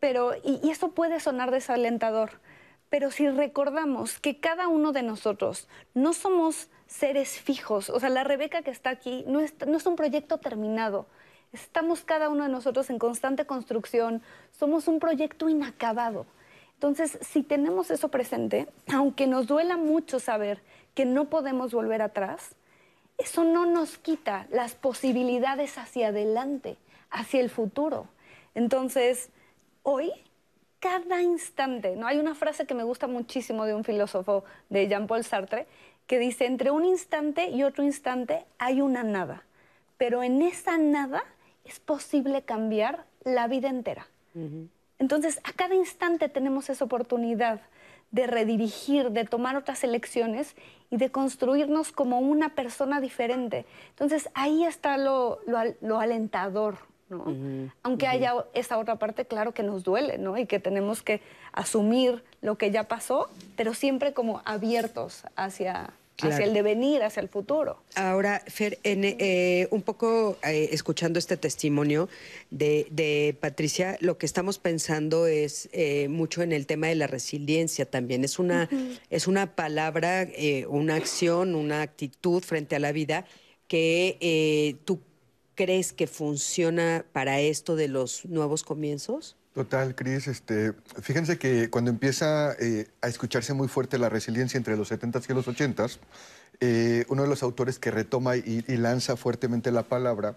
pero, 0.00 0.34
y, 0.44 0.70
eso 0.70 0.92
puede 0.92 1.20
sonar 1.20 1.50
desalentador, 1.50 2.30
pero 2.90 3.10
si 3.10 3.28
recordamos 3.28 4.18
que 4.18 4.40
cada 4.40 4.68
uno 4.68 4.92
de 4.92 5.02
nosotros 5.02 5.68
no 5.94 6.12
somos 6.12 6.68
seres 6.86 7.38
fijos, 7.40 7.90
o 7.90 8.00
sea, 8.00 8.08
la 8.08 8.24
Rebeca 8.24 8.62
que 8.62 8.70
está 8.70 8.90
aquí 8.90 9.24
no 9.26 9.40
es, 9.40 9.54
no 9.66 9.76
es 9.76 9.86
un 9.86 9.96
proyecto 9.96 10.38
terminado, 10.38 11.06
estamos 11.52 12.02
cada 12.02 12.28
uno 12.28 12.44
de 12.44 12.50
nosotros 12.50 12.90
en 12.90 12.98
constante 12.98 13.46
construcción, 13.46 14.22
somos 14.58 14.88
un 14.88 15.00
proyecto 15.00 15.48
inacabado. 15.48 16.26
Entonces, 16.74 17.18
si 17.22 17.42
tenemos 17.42 17.90
eso 17.90 18.08
presente, 18.08 18.68
aunque 18.94 19.26
nos 19.26 19.46
duela 19.46 19.76
mucho 19.76 20.20
saber 20.20 20.62
que 20.94 21.04
no 21.04 21.28
podemos 21.28 21.72
volver 21.72 22.02
atrás, 22.02 22.54
eso 23.18 23.42
no 23.42 23.66
nos 23.66 23.98
quita 23.98 24.46
las 24.50 24.74
posibilidades 24.74 25.76
hacia 25.76 26.08
adelante, 26.08 26.76
hacia 27.10 27.40
el 27.40 27.50
futuro. 27.50 28.06
Entonces, 28.54 29.30
hoy, 29.82 30.12
cada 30.80 31.22
instante, 31.22 31.96
¿no? 31.96 32.06
Hay 32.06 32.18
una 32.18 32.34
frase 32.34 32.66
que 32.66 32.74
me 32.74 32.84
gusta 32.84 33.06
muchísimo 33.06 33.64
de 33.64 33.74
un 33.74 33.84
filósofo 33.84 34.44
de 34.68 34.88
Jean-Paul 34.88 35.24
Sartre 35.24 35.66
que 36.06 36.18
dice, 36.18 36.46
entre 36.46 36.70
un 36.70 36.84
instante 36.84 37.50
y 37.50 37.64
otro 37.64 37.84
instante 37.84 38.46
hay 38.58 38.80
una 38.80 39.02
nada, 39.02 39.44
pero 39.98 40.22
en 40.22 40.42
esa 40.42 40.78
nada 40.78 41.22
es 41.64 41.80
posible 41.80 42.42
cambiar 42.42 43.04
la 43.24 43.46
vida 43.46 43.68
entera. 43.68 44.08
Entonces, 44.98 45.40
a 45.44 45.52
cada 45.52 45.74
instante 45.74 46.28
tenemos 46.28 46.70
esa 46.70 46.84
oportunidad 46.84 47.60
de 48.10 48.26
redirigir, 48.26 49.10
de 49.10 49.24
tomar 49.24 49.56
otras 49.56 49.84
elecciones 49.84 50.54
y 50.90 50.96
de 50.96 51.10
construirnos 51.10 51.92
como 51.92 52.20
una 52.20 52.54
persona 52.54 53.00
diferente. 53.00 53.66
Entonces, 53.90 54.30
ahí 54.34 54.64
está 54.64 54.96
lo, 54.96 55.40
lo 55.80 56.00
alentador, 56.00 56.78
aunque 57.82 58.06
haya 58.06 58.34
esa 58.54 58.78
otra 58.78 58.96
parte, 58.96 59.24
claro 59.24 59.52
que 59.52 59.62
nos 59.62 59.84
duele, 59.84 60.18
¿no? 60.18 60.36
Y 60.36 60.46
que 60.46 60.58
tenemos 60.58 61.02
que 61.02 61.20
asumir 61.52 62.22
lo 62.42 62.58
que 62.58 62.70
ya 62.70 62.84
pasó, 62.84 63.30
pero 63.56 63.74
siempre 63.74 64.12
como 64.12 64.42
abiertos 64.44 65.24
hacia, 65.34 65.90
hacia 66.20 66.44
el 66.44 66.52
devenir, 66.52 67.02
hacia 67.02 67.20
el 67.20 67.28
futuro. 67.28 67.82
Ahora, 67.94 68.42
Fer, 68.46 68.78
eh, 68.84 69.68
un 69.70 69.82
poco 69.82 70.36
eh, 70.44 70.68
escuchando 70.72 71.18
este 71.18 71.36
testimonio 71.36 72.08
de, 72.50 73.36
Patricia, 73.40 73.96
lo 74.00 74.18
que 74.18 74.26
estamos 74.26 74.58
pensando 74.58 75.26
es 75.26 75.68
eh, 75.72 76.08
mucho 76.08 76.42
en 76.42 76.52
el 76.52 76.66
tema 76.66 76.88
de 76.88 76.94
la 76.94 77.06
resiliencia 77.06 77.86
también. 77.86 78.22
Es 78.22 78.38
una, 78.38 78.68
es 79.08 79.26
una 79.26 79.54
palabra, 79.54 80.28
una 80.68 80.96
acción, 80.96 81.54
una 81.54 81.82
actitud 81.82 82.42
frente 82.42 82.76
a 82.76 82.78
la 82.78 82.92
vida 82.92 83.24
que 83.66 84.76
tú 84.84 85.00
crees 85.58 85.92
que 85.92 86.06
funciona 86.06 87.04
para 87.12 87.40
esto 87.40 87.74
de 87.74 87.88
los 87.88 88.24
nuevos 88.26 88.62
comienzos? 88.62 89.36
Total, 89.54 89.96
Cris. 89.96 90.28
Este, 90.28 90.72
fíjense 91.02 91.36
que 91.36 91.68
cuando 91.68 91.90
empieza 91.90 92.52
eh, 92.60 92.86
a 93.02 93.08
escucharse 93.08 93.54
muy 93.54 93.66
fuerte 93.66 93.98
la 93.98 94.08
resiliencia 94.08 94.56
entre 94.56 94.76
los 94.76 94.92
70s 94.92 95.28
y 95.28 95.34
los 95.34 95.48
80s, 95.48 95.98
eh, 96.60 97.04
uno 97.08 97.24
de 97.24 97.28
los 97.28 97.42
autores 97.42 97.80
que 97.80 97.90
retoma 97.90 98.36
y, 98.36 98.62
lanza 98.76 99.16
fuertemente 99.16 99.72
la 99.72 99.82
palabra 99.82 100.36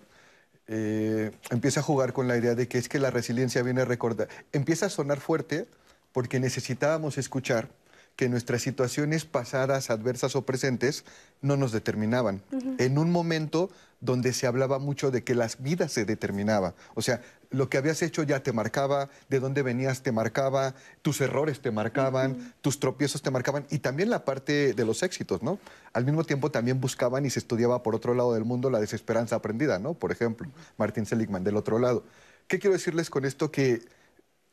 eh, 0.67 1.29
empieza 1.51 1.81
a 1.81 1.84
jugar 1.84 2.13
con 2.13 2.27
la 2.27 2.36
idea 2.36 2.55
de 2.55 2.67
que 2.67 2.79
es 2.79 2.89
que 2.89 2.97
la 2.97 3.12
resiliencia 3.12 3.62
viene 3.62 3.81
a 3.81 3.86
recordar, 3.86 4.27
empieza 4.53 4.88
a 4.88 4.89
sonar 4.89 5.19
fuerte 5.19 5.67
porque 6.13 6.39
necesitábamos 6.39 7.19
escuchar 7.19 7.69
que 8.15 8.27
nuestras 8.27 8.63
situaciones 8.63 9.25
pasadas, 9.25 9.89
adversas 9.91 10.36
o 10.36 10.45
presentes 10.45 11.05
no 11.41 11.57
nos 11.57 11.71
determinaban. 11.71 12.41
En 12.77 12.97
un 12.97 13.12
momento 13.12 13.69
donde 14.01 14.33
se 14.33 14.47
hablaba 14.47 14.79
mucho 14.79 15.11
de 15.11 15.23
que 15.23 15.35
las 15.35 15.61
vidas 15.61 15.91
se 15.91 16.05
determinaban. 16.05 16.73
O 16.95 17.01
sea, 17.01 17.21
lo 17.51 17.69
que 17.69 17.77
habías 17.77 18.01
hecho 18.01 18.23
ya 18.23 18.41
te 18.41 18.51
marcaba, 18.51 19.09
de 19.29 19.39
dónde 19.39 19.61
venías 19.61 20.01
te 20.01 20.11
marcaba, 20.11 20.73
tus 21.01 21.21
errores 21.21 21.61
te 21.61 21.71
marcaban, 21.71 22.53
tus 22.61 22.79
tropiezos 22.79 23.21
te 23.21 23.29
marcaban 23.29 23.65
y 23.69 23.79
también 23.79 24.09
la 24.09 24.25
parte 24.25 24.73
de 24.73 24.85
los 24.85 25.03
éxitos, 25.03 25.43
¿no? 25.43 25.59
Al 25.93 26.03
mismo 26.03 26.23
tiempo 26.23 26.49
también 26.49 26.81
buscaban 26.81 27.25
y 27.25 27.29
se 27.29 27.39
estudiaba 27.39 27.83
por 27.83 27.95
otro 27.95 28.13
lado 28.15 28.33
del 28.33 28.43
mundo 28.43 28.69
la 28.69 28.79
desesperanza 28.79 29.35
aprendida, 29.35 29.79
¿no? 29.79 29.93
Por 29.93 30.11
ejemplo, 30.11 30.47
Martin 30.77 31.05
Seligman 31.05 31.43
del 31.43 31.57
otro 31.57 31.77
lado. 31.77 32.03
¿Qué 32.47 32.59
quiero 32.59 32.73
decirles 32.73 33.09
con 33.09 33.25
esto? 33.25 33.51
Que 33.51 33.81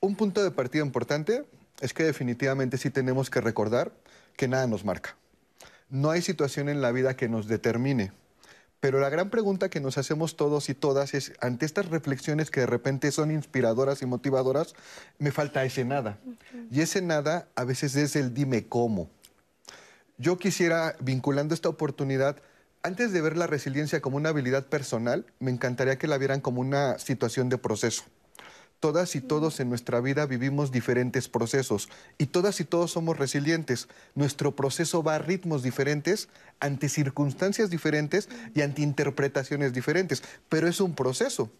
un 0.01 0.15
punto 0.15 0.45
de 0.45 0.51
partida 0.51 0.85
importante 0.85 1.45
es 1.81 1.95
que 1.95 2.05
definitivamente 2.05 2.77
sí 2.77 2.91
tenemos 2.91 3.31
que 3.31 3.41
recordar 3.41 3.93
que 4.37 4.49
nada 4.49 4.67
nos 4.67 4.85
marca. 4.85 5.17
No 5.89 6.11
hay 6.11 6.21
situación 6.21 6.69
en 6.69 6.83
la 6.83 6.93
vida 6.93 7.17
que 7.17 7.29
nos 7.29 7.49
determine. 7.49 8.13
Pero 8.81 9.01
la 9.01 9.09
gran 9.09 9.29
pregunta 9.31 9.71
que 9.71 9.81
nos 9.81 9.99
hacemos 9.99 10.37
todos 10.37 10.69
y 10.69 10.75
todas 10.75 11.15
es, 11.15 11.33
ante 11.41 11.67
estas 11.67 11.87
reflexiones 11.87 12.51
que 12.51 12.61
de 12.61 12.67
repente 12.67 13.11
son 13.11 13.33
inspiradoras 13.33 14.03
y 14.03 14.07
motivadoras, 14.07 14.75
me 15.19 15.33
falta 15.33 15.65
ese 15.65 15.85
nada. 15.85 16.19
Y 16.71 16.81
ese 16.81 17.03
nada 17.03 17.49
a 17.57 17.65
veces 17.65 17.97
es 17.97 18.15
el 18.15 18.35
dime 18.35 18.69
cómo. 18.69 19.11
Yo 20.17 20.39
quisiera, 20.39 20.97
vinculando 21.01 21.55
esta 21.55 21.69
oportunidad, 21.69 22.37
antes 22.83 23.13
de 23.13 23.21
ver 23.21 23.37
la 23.37 23.49
resiliencia 23.49 24.01
como 24.01 24.17
una 24.17 24.29
habilidad 24.29 24.67
personal, 24.67 25.27
me 25.41 25.51
encantaría 25.51 25.99
que 25.99 26.07
la 26.07 26.19
vieran 26.19 26.41
como 26.41 26.61
una 26.61 26.99
situación 26.99 27.49
de 27.49 27.59
proceso. 27.59 28.05
Todas 28.81 29.17
y 29.17 29.21
todos 29.21 29.59
en 29.59 29.71
nuestra 29.71 30.01
vida 30.01 30.25
vivimos 30.27 30.71
diferentes 30.71 31.29
procesos 31.29 31.89
y 32.17 32.27
todas 32.27 32.61
y 32.61 32.65
todos 32.65 32.93
somos 32.93 33.19
resilientes. 33.19 33.89
Nuestro 34.15 34.55
proceso 34.55 35.03
va 35.03 35.17
a 35.17 35.19
ritmos 35.19 35.65
diferentes, 35.65 36.29
ante 36.61 36.89
circunstancias 36.89 37.71
diferentes 37.71 38.29
y 38.55 38.63
ante 38.63 38.83
interpretaciones 38.83 39.73
diferentes, 39.73 40.23
pero 40.49 40.69
es 40.69 40.81
un 40.81 40.95
proceso. 40.95 41.51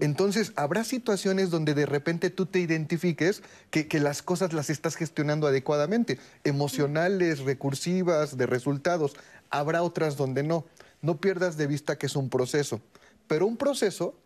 Entonces, 0.00 0.52
habrá 0.56 0.82
situaciones 0.82 1.50
donde 1.50 1.74
de 1.74 1.86
repente 1.86 2.30
tú 2.30 2.46
te 2.46 2.58
identifiques 2.58 3.42
que, 3.70 3.86
que 3.86 4.00
las 4.00 4.22
cosas 4.22 4.52
las 4.52 4.68
estás 4.68 4.96
gestionando 4.96 5.46
adecuadamente, 5.46 6.18
emocionales, 6.42 7.40
recursivas, 7.40 8.36
de 8.36 8.46
resultados. 8.46 9.14
Habrá 9.48 9.84
otras 9.84 10.16
donde 10.16 10.42
no. 10.42 10.66
No 11.02 11.18
pierdas 11.18 11.56
de 11.56 11.68
vista 11.68 11.98
que 11.98 12.06
es 12.06 12.16
un 12.16 12.30
proceso, 12.30 12.80
pero 13.28 13.46
un 13.46 13.56
proceso 13.56 14.18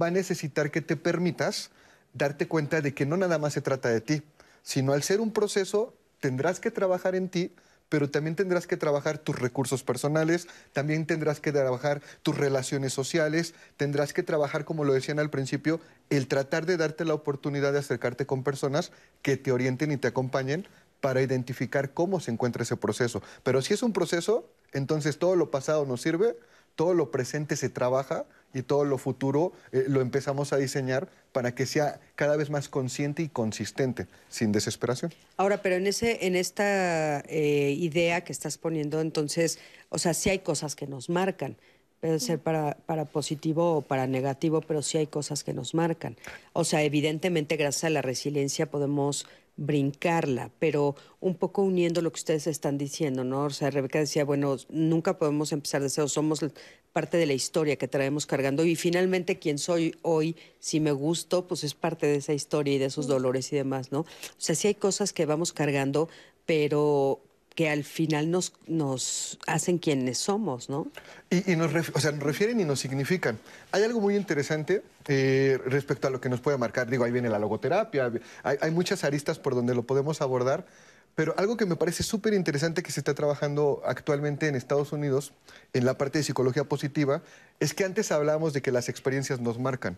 va 0.00 0.06
a 0.08 0.10
necesitar 0.10 0.70
que 0.70 0.82
te 0.82 0.96
permitas 0.96 1.70
darte 2.16 2.48
cuenta 2.48 2.80
de 2.80 2.94
que 2.94 3.06
no 3.06 3.16
nada 3.16 3.38
más 3.38 3.52
se 3.52 3.60
trata 3.60 3.88
de 3.88 4.00
ti, 4.00 4.22
sino 4.62 4.92
al 4.92 5.02
ser 5.02 5.20
un 5.20 5.32
proceso 5.32 5.94
tendrás 6.20 6.60
que 6.60 6.70
trabajar 6.70 7.14
en 7.14 7.28
ti, 7.28 7.54
pero 7.88 8.10
también 8.10 8.34
tendrás 8.34 8.66
que 8.66 8.76
trabajar 8.76 9.18
tus 9.18 9.38
recursos 9.38 9.84
personales, 9.84 10.48
también 10.72 11.06
tendrás 11.06 11.40
que 11.40 11.52
trabajar 11.52 12.02
tus 12.22 12.36
relaciones 12.36 12.92
sociales, 12.92 13.54
tendrás 13.76 14.12
que 14.12 14.22
trabajar, 14.22 14.64
como 14.64 14.84
lo 14.84 14.92
decían 14.92 15.20
al 15.20 15.30
principio, 15.30 15.80
el 16.10 16.26
tratar 16.26 16.66
de 16.66 16.76
darte 16.76 17.04
la 17.04 17.14
oportunidad 17.14 17.72
de 17.72 17.78
acercarte 17.78 18.26
con 18.26 18.42
personas 18.42 18.90
que 19.22 19.36
te 19.36 19.52
orienten 19.52 19.92
y 19.92 19.98
te 19.98 20.08
acompañen 20.08 20.66
para 21.00 21.22
identificar 21.22 21.92
cómo 21.92 22.18
se 22.18 22.32
encuentra 22.32 22.64
ese 22.64 22.76
proceso. 22.76 23.22
Pero 23.44 23.62
si 23.62 23.74
es 23.74 23.82
un 23.82 23.92
proceso, 23.92 24.50
entonces 24.72 25.18
todo 25.18 25.36
lo 25.36 25.50
pasado 25.50 25.86
nos 25.86 26.00
sirve, 26.00 26.36
todo 26.74 26.94
lo 26.94 27.10
presente 27.10 27.56
se 27.56 27.68
trabaja 27.68 28.24
y 28.56 28.62
todo 28.62 28.84
lo 28.84 28.96
futuro 28.96 29.52
eh, 29.72 29.84
lo 29.86 30.00
empezamos 30.00 30.52
a 30.52 30.56
diseñar 30.56 31.08
para 31.32 31.54
que 31.54 31.66
sea 31.66 32.00
cada 32.14 32.36
vez 32.36 32.48
más 32.48 32.68
consciente 32.68 33.22
y 33.22 33.28
consistente, 33.28 34.06
sin 34.30 34.50
desesperación. 34.52 35.12
Ahora, 35.36 35.60
pero 35.60 35.76
en, 35.76 35.86
ese, 35.86 36.26
en 36.26 36.34
esta 36.34 37.20
eh, 37.28 37.74
idea 37.76 38.22
que 38.22 38.32
estás 38.32 38.56
poniendo, 38.56 39.00
entonces, 39.02 39.58
o 39.90 39.98
sea, 39.98 40.14
sí 40.14 40.30
hay 40.30 40.38
cosas 40.38 40.74
que 40.74 40.86
nos 40.86 41.10
marcan. 41.10 41.56
Puede 42.00 42.20
ser 42.20 42.38
para, 42.38 42.76
para 42.86 43.04
positivo 43.04 43.76
o 43.76 43.82
para 43.82 44.06
negativo, 44.06 44.60
pero 44.62 44.80
sí 44.80 44.98
hay 44.98 45.06
cosas 45.06 45.44
que 45.44 45.52
nos 45.52 45.74
marcan. 45.74 46.16
O 46.52 46.64
sea, 46.64 46.82
evidentemente, 46.82 47.56
gracias 47.56 47.84
a 47.84 47.90
la 47.90 48.02
resiliencia 48.02 48.70
podemos 48.70 49.26
brincarla, 49.56 50.50
pero 50.58 50.94
un 51.20 51.34
poco 51.34 51.62
uniendo 51.62 52.02
lo 52.02 52.12
que 52.12 52.18
ustedes 52.18 52.46
están 52.46 52.76
diciendo, 52.76 53.24
¿no? 53.24 53.44
O 53.44 53.50
sea, 53.50 53.70
Rebeca 53.70 53.98
decía, 53.98 54.24
bueno, 54.24 54.56
nunca 54.68 55.18
podemos 55.18 55.52
empezar 55.52 55.82
de 55.82 55.88
cero, 55.88 56.08
somos 56.08 56.44
parte 56.92 57.16
de 57.16 57.26
la 57.26 57.32
historia 57.32 57.76
que 57.76 57.88
traemos 57.88 58.26
cargando 58.26 58.64
y 58.64 58.76
finalmente 58.76 59.38
quien 59.38 59.58
soy 59.58 59.94
hoy, 60.02 60.36
si 60.60 60.80
me 60.80 60.92
gusto, 60.92 61.46
pues 61.46 61.64
es 61.64 61.74
parte 61.74 62.06
de 62.06 62.16
esa 62.16 62.32
historia 62.32 62.74
y 62.74 62.78
de 62.78 62.86
esos 62.86 63.06
dolores 63.06 63.52
y 63.52 63.56
demás, 63.56 63.92
¿no? 63.92 64.00
O 64.00 64.06
sea, 64.38 64.54
sí 64.54 64.68
hay 64.68 64.74
cosas 64.74 65.12
que 65.12 65.26
vamos 65.26 65.52
cargando, 65.52 66.08
pero 66.46 67.20
que 67.56 67.70
al 67.70 67.84
final 67.84 68.30
nos, 68.30 68.52
nos 68.66 69.38
hacen 69.46 69.78
quienes 69.78 70.18
somos, 70.18 70.68
¿no? 70.68 70.86
Y, 71.30 71.56
nos, 71.56 71.72
o 71.94 72.00
sea, 72.00 72.12
nos 72.12 72.22
refieren 72.22 72.60
y 72.60 72.64
nos 72.64 72.78
significan. 72.78 73.38
Hay 73.72 73.82
algo 73.82 73.98
muy 73.98 74.14
interesante 74.14 74.82
eh, 75.08 75.58
respecto 75.64 76.06
a 76.06 76.10
lo 76.10 76.20
que 76.20 76.28
nos 76.28 76.40
puede 76.40 76.58
marcar. 76.58 76.88
Digo, 76.88 77.04
ahí 77.04 77.10
viene 77.10 77.30
la 77.30 77.38
logoterapia, 77.38 78.12
hay, 78.42 78.58
hay 78.60 78.70
muchas 78.70 79.04
aristas 79.04 79.38
por 79.38 79.54
donde 79.54 79.74
lo 79.74 79.84
podemos 79.84 80.20
abordar, 80.20 80.66
pero 81.14 81.34
algo 81.38 81.56
que 81.56 81.64
me 81.64 81.76
parece 81.76 82.02
súper 82.02 82.34
interesante 82.34 82.82
que 82.82 82.92
se 82.92 83.00
está 83.00 83.14
trabajando 83.14 83.80
actualmente 83.86 84.48
en 84.48 84.54
Estados 84.54 84.92
Unidos, 84.92 85.32
en 85.72 85.86
la 85.86 85.96
parte 85.96 86.18
de 86.18 86.24
psicología 86.24 86.64
positiva, 86.64 87.22
es 87.58 87.72
que 87.72 87.84
antes 87.86 88.12
hablábamos 88.12 88.52
de 88.52 88.60
que 88.60 88.70
las 88.70 88.90
experiencias 88.90 89.40
nos 89.40 89.58
marcan. 89.58 89.96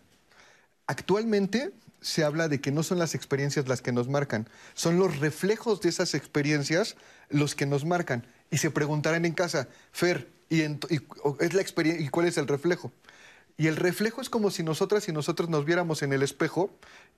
Actualmente 0.88 1.70
se 2.01 2.24
habla 2.24 2.48
de 2.48 2.61
que 2.61 2.72
no 2.72 2.83
son 2.83 2.98
las 2.98 3.14
experiencias 3.14 3.68
las 3.68 3.83
que 3.83 3.92
nos 3.92 4.09
marcan, 4.09 4.48
son 4.74 4.98
los 4.98 5.18
reflejos 5.18 5.83
de 5.83 5.90
esas 5.90 6.14
experiencias 6.14 6.96
los 7.29 7.55
que 7.55 7.66
nos 7.66 7.85
marcan. 7.85 8.27
Y 8.51 8.57
se 8.57 8.70
preguntarán 8.70 9.27
en 9.27 9.35
casa, 9.35 9.68
Fer, 9.92 10.29
¿y, 10.48 10.62
es 10.62 11.55
la 11.55 11.62
¿y 11.98 12.09
cuál 12.09 12.27
es 12.27 12.38
el 12.38 12.48
reflejo? 12.48 12.90
Y 13.59 13.66
el 13.66 13.77
reflejo 13.77 14.22
es 14.22 14.31
como 14.31 14.51
si 14.51 14.62
nosotras 14.62 15.09
y 15.09 15.12
nosotros 15.12 15.51
nos 15.51 15.64
viéramos 15.64 16.03
en 16.03 16.12
el 16.12 16.22
espejo 16.22 16.70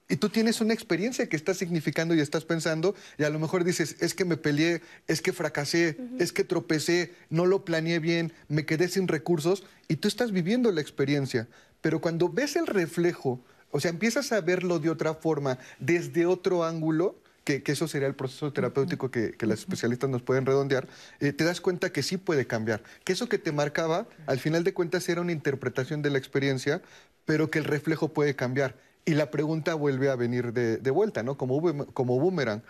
y 0.09 0.17
tú 0.17 0.31
tienes 0.31 0.61
una 0.61 0.75
experiencia 0.75 1.29
que 1.29 1.37
estás 1.37 1.59
significando 1.59 2.15
y 2.15 2.21
estás 2.21 2.45
pensando 2.45 2.97
y 3.19 3.25
a 3.25 3.31
lo 3.31 3.39
mejor 3.39 3.63
dices, 3.63 3.97
es 4.01 4.15
que 4.15 4.25
me 4.25 4.39
peleé, 4.39 4.81
es 5.07 5.21
que 5.21 5.33
fracasé, 5.33 5.99
es 6.19 6.33
que 6.33 6.43
tropecé, 6.43 7.15
no 7.29 7.47
lo 7.47 7.65
planeé 7.65 8.01
bien, 8.01 8.33
me 8.49 8.67
quedé 8.67 8.89
sin 8.89 9.07
recursos 9.07 9.63
y 9.87 9.97
tú 9.97 10.09
estás 10.09 10.33
viviendo 10.33 10.73
la 10.73 10.81
experiencia. 10.81 11.47
Pero 11.83 12.01
cuando 12.01 12.31
ves 12.31 12.57
el 12.57 12.67
reflejo 12.67 13.45
o 13.71 13.81
sea, 13.81 13.91
empiezas 13.91 14.33
a 14.33 14.41
verlo 14.41 14.79
de 14.79 14.91
otra 14.91 15.15
forma, 15.15 15.59
desde 15.79 16.27
otro 16.27 16.65
ángulo, 16.65 17.17
que, 17.45 17.63
eso 17.67 17.89
sería 17.89 18.09
el 18.09 18.15
proceso 18.15 18.53
terapéutico 18.53 19.11
que, 19.11 19.33
que 19.33 19.47
las 19.47 19.61
especialistas 19.61 20.11
nos 20.11 20.23
pueden 20.23 20.47
redondear, 20.47 20.87
eh, 21.21 21.33
te 21.33 21.45
das 21.45 21.61
cuenta 21.61 21.93
que 21.93 22.03
sí 22.03 22.17
puede 22.17 22.47
cambiar, 22.47 22.83
que 23.05 23.13
eso 23.13 23.29
que 23.29 23.39
te 23.39 23.53
marcaba, 23.53 24.07
al 24.27 24.39
final 24.39 24.65
de 24.65 24.75
cuentas 24.75 25.09
era 25.09 25.21
una 25.21 25.33
interpretación 25.33 26.03
de 26.03 26.11
la 26.11 26.19
experiencia, 26.19 26.83
pero 27.25 27.51
que 27.51 27.59
el 27.59 27.65
reflejo 27.65 28.09
puede 28.09 28.35
cambiar. 28.35 28.77
Y 29.05 29.15
la 29.15 29.31
pregunta 29.31 29.75
vuelve 29.75 30.11
a 30.11 30.17
venir 30.17 30.53
de, 30.53 30.91
vuelta, 30.91 31.23
¿no? 31.23 31.37
Como, 31.37 31.87
como 31.95 32.21
boomerang. 32.21 32.63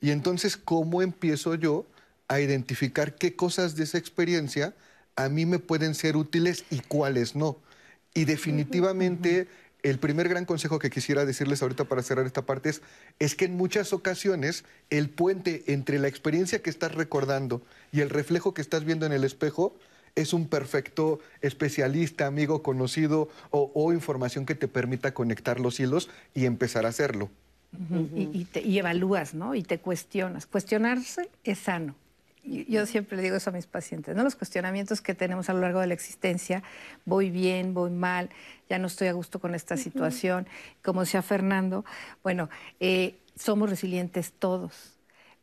Y 0.00 0.10
entonces, 0.10 0.56
¿cómo 0.56 1.00
empiezo 1.00 1.54
yo 1.54 1.86
a 2.28 2.40
identificar 2.40 3.14
qué 3.14 3.36
cosas 3.36 3.76
de 3.76 3.84
esa 3.84 3.98
experiencia 3.98 4.74
a 5.14 5.28
mí 5.28 5.46
me 5.46 5.58
pueden 5.58 5.94
ser 5.94 6.16
útiles 6.16 6.64
y 6.70 6.80
cuáles 6.80 7.36
no? 7.36 7.58
Y 8.14 8.24
definitivamente 8.24 9.48
el 9.90 9.98
primer 10.00 10.28
gran 10.28 10.44
consejo 10.44 10.80
que 10.80 10.90
quisiera 10.90 11.24
decirles 11.24 11.62
ahorita 11.62 11.84
para 11.84 12.02
cerrar 12.02 12.26
esta 12.26 12.42
parte 12.42 12.70
es, 12.70 12.82
es 13.20 13.36
que 13.36 13.44
en 13.44 13.56
muchas 13.56 13.92
ocasiones 13.92 14.64
el 14.90 15.08
puente 15.10 15.62
entre 15.68 16.00
la 16.00 16.08
experiencia 16.08 16.60
que 16.60 16.70
estás 16.70 16.94
recordando 16.94 17.62
y 17.92 18.00
el 18.00 18.10
reflejo 18.10 18.52
que 18.52 18.62
estás 18.62 18.84
viendo 18.84 19.06
en 19.06 19.12
el 19.12 19.22
espejo 19.22 19.76
es 20.16 20.32
un 20.32 20.48
perfecto 20.48 21.20
especialista, 21.40 22.26
amigo, 22.26 22.62
conocido 22.62 23.28
o, 23.50 23.92
información 23.92 24.44
que 24.44 24.56
te 24.56 24.66
permita 24.66 25.14
conectar 25.14 25.60
los 25.60 25.78
hilos 25.78 26.08
y 26.34 26.46
empezar 26.46 26.84
a 26.84 26.88
hacerlo. 26.88 27.30
y, 28.14 28.46
y 28.54 28.78
evalúas, 28.78 29.34
¿no? 29.34 29.54
Y 29.54 29.62
te 29.62 29.78
cuestionas. 29.78 30.46
Cuestionarse 30.46 31.28
es 31.44 31.58
sano 31.58 31.94
yo 32.46 32.86
siempre 32.86 33.16
le 33.16 33.22
digo 33.24 33.36
eso 33.36 33.50
a 33.50 33.52
mis 33.52 33.66
pacientes, 33.66 34.14
¿no? 34.14 34.22
Los 34.22 34.36
cuestionamientos 34.36 35.00
que 35.00 35.14
tenemos 35.14 35.48
a 35.48 35.54
lo 35.54 35.60
largo 35.60 35.80
de 35.80 35.86
la 35.86 35.94
existencia, 35.94 36.62
voy 37.04 37.30
bien, 37.30 37.74
voy 37.74 37.90
mal, 37.90 38.30
ya 38.68 38.78
no 38.78 38.86
estoy 38.86 39.08
a 39.08 39.12
gusto 39.12 39.40
con 39.40 39.54
esta 39.54 39.76
situación, 39.76 40.46
como 40.82 41.00
decía 41.00 41.22
Fernando, 41.22 41.84
bueno, 42.22 42.48
eh, 42.80 43.18
somos 43.36 43.70
resilientes 43.70 44.32
todos. 44.32 44.92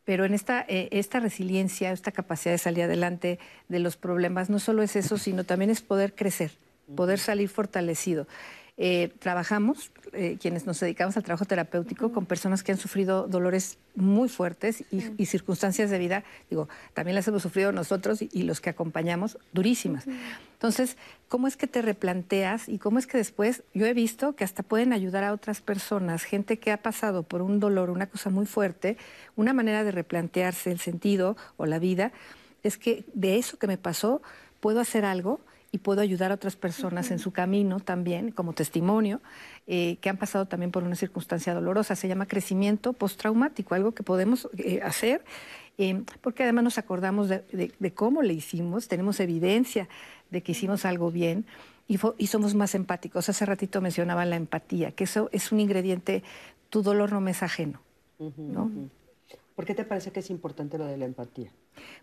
Pero 0.06 0.26
en 0.26 0.34
esta, 0.34 0.66
eh, 0.68 0.90
esta 0.92 1.20
resiliencia, 1.20 1.92
esta 1.92 2.12
capacidad 2.12 2.54
de 2.54 2.58
salir 2.58 2.84
adelante 2.84 3.40
de 3.70 3.80
los 3.80 3.96
problemas, 3.96 4.50
no 4.50 4.60
solo 4.60 4.84
es 4.84 4.96
eso, 4.96 5.18
sino 5.18 5.46
también 5.46 5.72
es 5.72 5.82
poder 5.82 6.14
crecer, 6.14 6.52
poder 6.96 7.20
salir 7.20 7.48
fortalecido. 7.48 8.28
Eh, 8.76 9.14
trabajamos, 9.20 9.92
eh, 10.14 10.38
quienes 10.42 10.66
nos 10.66 10.80
dedicamos 10.80 11.16
al 11.16 11.24
trabajo 11.24 11.46
terapéutico, 11.46 12.12
con 12.12 12.26
personas 12.26 12.64
que 12.64 12.72
han 12.72 12.80
sufrido 12.80 13.28
dolores 13.28 13.78
muy 13.94 14.30
fuertes 14.30 14.84
y, 14.90 15.26
circunstancias 15.28 15.92
de 15.92 16.00
vida, 16.00 16.24
digo, 16.50 16.68
también 16.96 17.14
las 17.14 17.28
hemos 17.28 17.44
sufrido 17.44 17.72
nosotros 17.72 18.24
y, 18.24 18.44
los 18.44 18.62
que 18.62 18.72
acompañamos, 18.72 19.38
durísimas. 19.52 20.06
Entonces, 20.54 20.98
¿cómo 21.30 21.48
es 21.48 21.56
que 21.56 21.68
te 21.68 21.84
replanteas 21.84 22.68
y 22.68 22.80
cómo 22.80 22.98
es 22.98 23.06
que 23.06 23.18
después, 23.18 23.62
yo 23.76 23.86
he 23.86 23.94
visto 23.94 24.36
que 24.36 24.44
hasta 24.44 24.64
pueden 24.64 24.92
ayudar 24.92 25.24
a 25.24 25.34
otras 25.34 25.62
personas, 25.62 26.24
gente 26.24 26.58
que 26.58 26.72
ha 26.72 26.78
pasado 26.78 27.22
por 27.22 27.44
un 27.44 27.60
dolor, 27.60 27.92
una 27.92 28.08
cosa 28.08 28.32
muy 28.32 28.48
fuerte, 28.48 28.98
una 29.36 29.54
manera 29.54 29.84
de 29.84 29.92
replantearse 29.92 30.72
el 30.72 30.80
sentido 30.80 31.38
o 31.58 31.68
la 31.68 31.78
vida, 31.78 32.12
es 32.64 32.80
que 32.80 33.06
de 33.14 33.38
eso 33.38 33.60
que 33.60 33.68
me 33.68 33.78
pasó, 33.78 34.24
puedo 34.60 34.80
hacer 34.80 35.06
algo 35.06 35.42
y 35.74 35.80
puedo 35.80 36.02
ayudar 36.02 36.32
a 36.32 36.36
otras 36.36 36.56
personas 36.56 37.10
en 37.10 37.18
su 37.18 37.32
camino 37.32 37.80
también, 37.80 38.30
como 38.30 38.54
testimonio, 38.54 39.22
eh, 39.66 39.98
que 40.02 40.10
han 40.10 40.18
pasado 40.18 40.46
también 40.46 40.70
por 40.70 40.84
una 40.84 40.96
circunstancia 40.96 41.52
dolorosa. 41.56 41.96
Se 41.96 42.08
llama 42.08 42.28
crecimiento 42.28 42.94
postraumático, 42.94 43.74
algo 43.74 43.92
que 43.94 44.04
podemos 44.04 44.48
eh, 44.60 44.82
hacer, 44.84 45.26
eh, 45.80 46.04
porque 46.22 46.44
además 46.44 46.64
nos 46.64 46.78
acordamos 46.78 47.28
de, 47.28 47.94
cómo 47.96 48.22
le 48.22 48.34
hicimos, 48.34 48.88
tenemos 48.88 49.20
evidencia 49.20 49.90
de 50.30 50.44
que 50.44 50.52
hicimos 50.52 50.86
algo 50.86 51.10
bien. 51.10 51.48
Y, 51.88 51.98
y, 52.20 52.28
somos 52.28 52.54
más 52.54 52.76
empáticos. 52.76 53.28
Hace 53.28 53.44
ratito 53.44 53.82
mencionaba 53.82 54.26
la 54.26 54.36
empatía, 54.36 54.92
que 54.92 55.06
eso 55.06 55.28
es 55.32 55.52
un 55.52 55.60
ingrediente, 55.60 56.22
tu 56.70 56.84
dolor 56.84 57.12
no 57.12 57.20
me 57.20 57.32
es 57.32 57.42
ajeno. 57.42 57.82
¿no? 58.38 58.72
¿Por 59.56 59.66
qué 59.66 59.76
te 59.76 59.84
parece 59.84 60.12
que 60.12 60.20
es 60.20 60.30
importante 60.30 60.78
lo 60.78 60.86
de 60.86 60.98
la 60.98 61.06
empatía? 61.06 61.52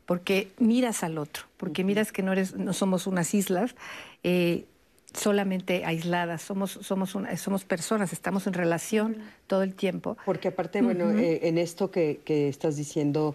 Porque 0.06 0.52
miras 0.58 1.02
al 1.02 1.18
otro, 1.18 1.44
porque 1.56 1.84
miras 1.84 2.12
que 2.12 2.22
no, 2.22 2.32
eres, 2.32 2.54
no 2.54 2.72
somos 2.72 3.06
unas 3.06 3.34
islas. 3.34 3.74
Eh, 4.22 4.66
solamente 5.14 5.84
aisladas, 5.84 6.42
somos, 6.42 6.78
somos, 6.82 7.16
somos 7.36 7.64
personas, 7.64 8.12
estamos 8.12 8.46
en 8.46 8.52
relación 8.52 9.16
todo 9.46 9.62
el 9.62 9.74
tiempo. 9.74 10.16
Porque 10.24 10.48
aparte, 10.48 10.80
bueno, 10.82 11.10
eh, 11.10 11.40
en 11.48 11.58
esto 11.58 11.90
que, 11.90 12.20
estás 12.26 12.76
diciendo, 12.76 13.34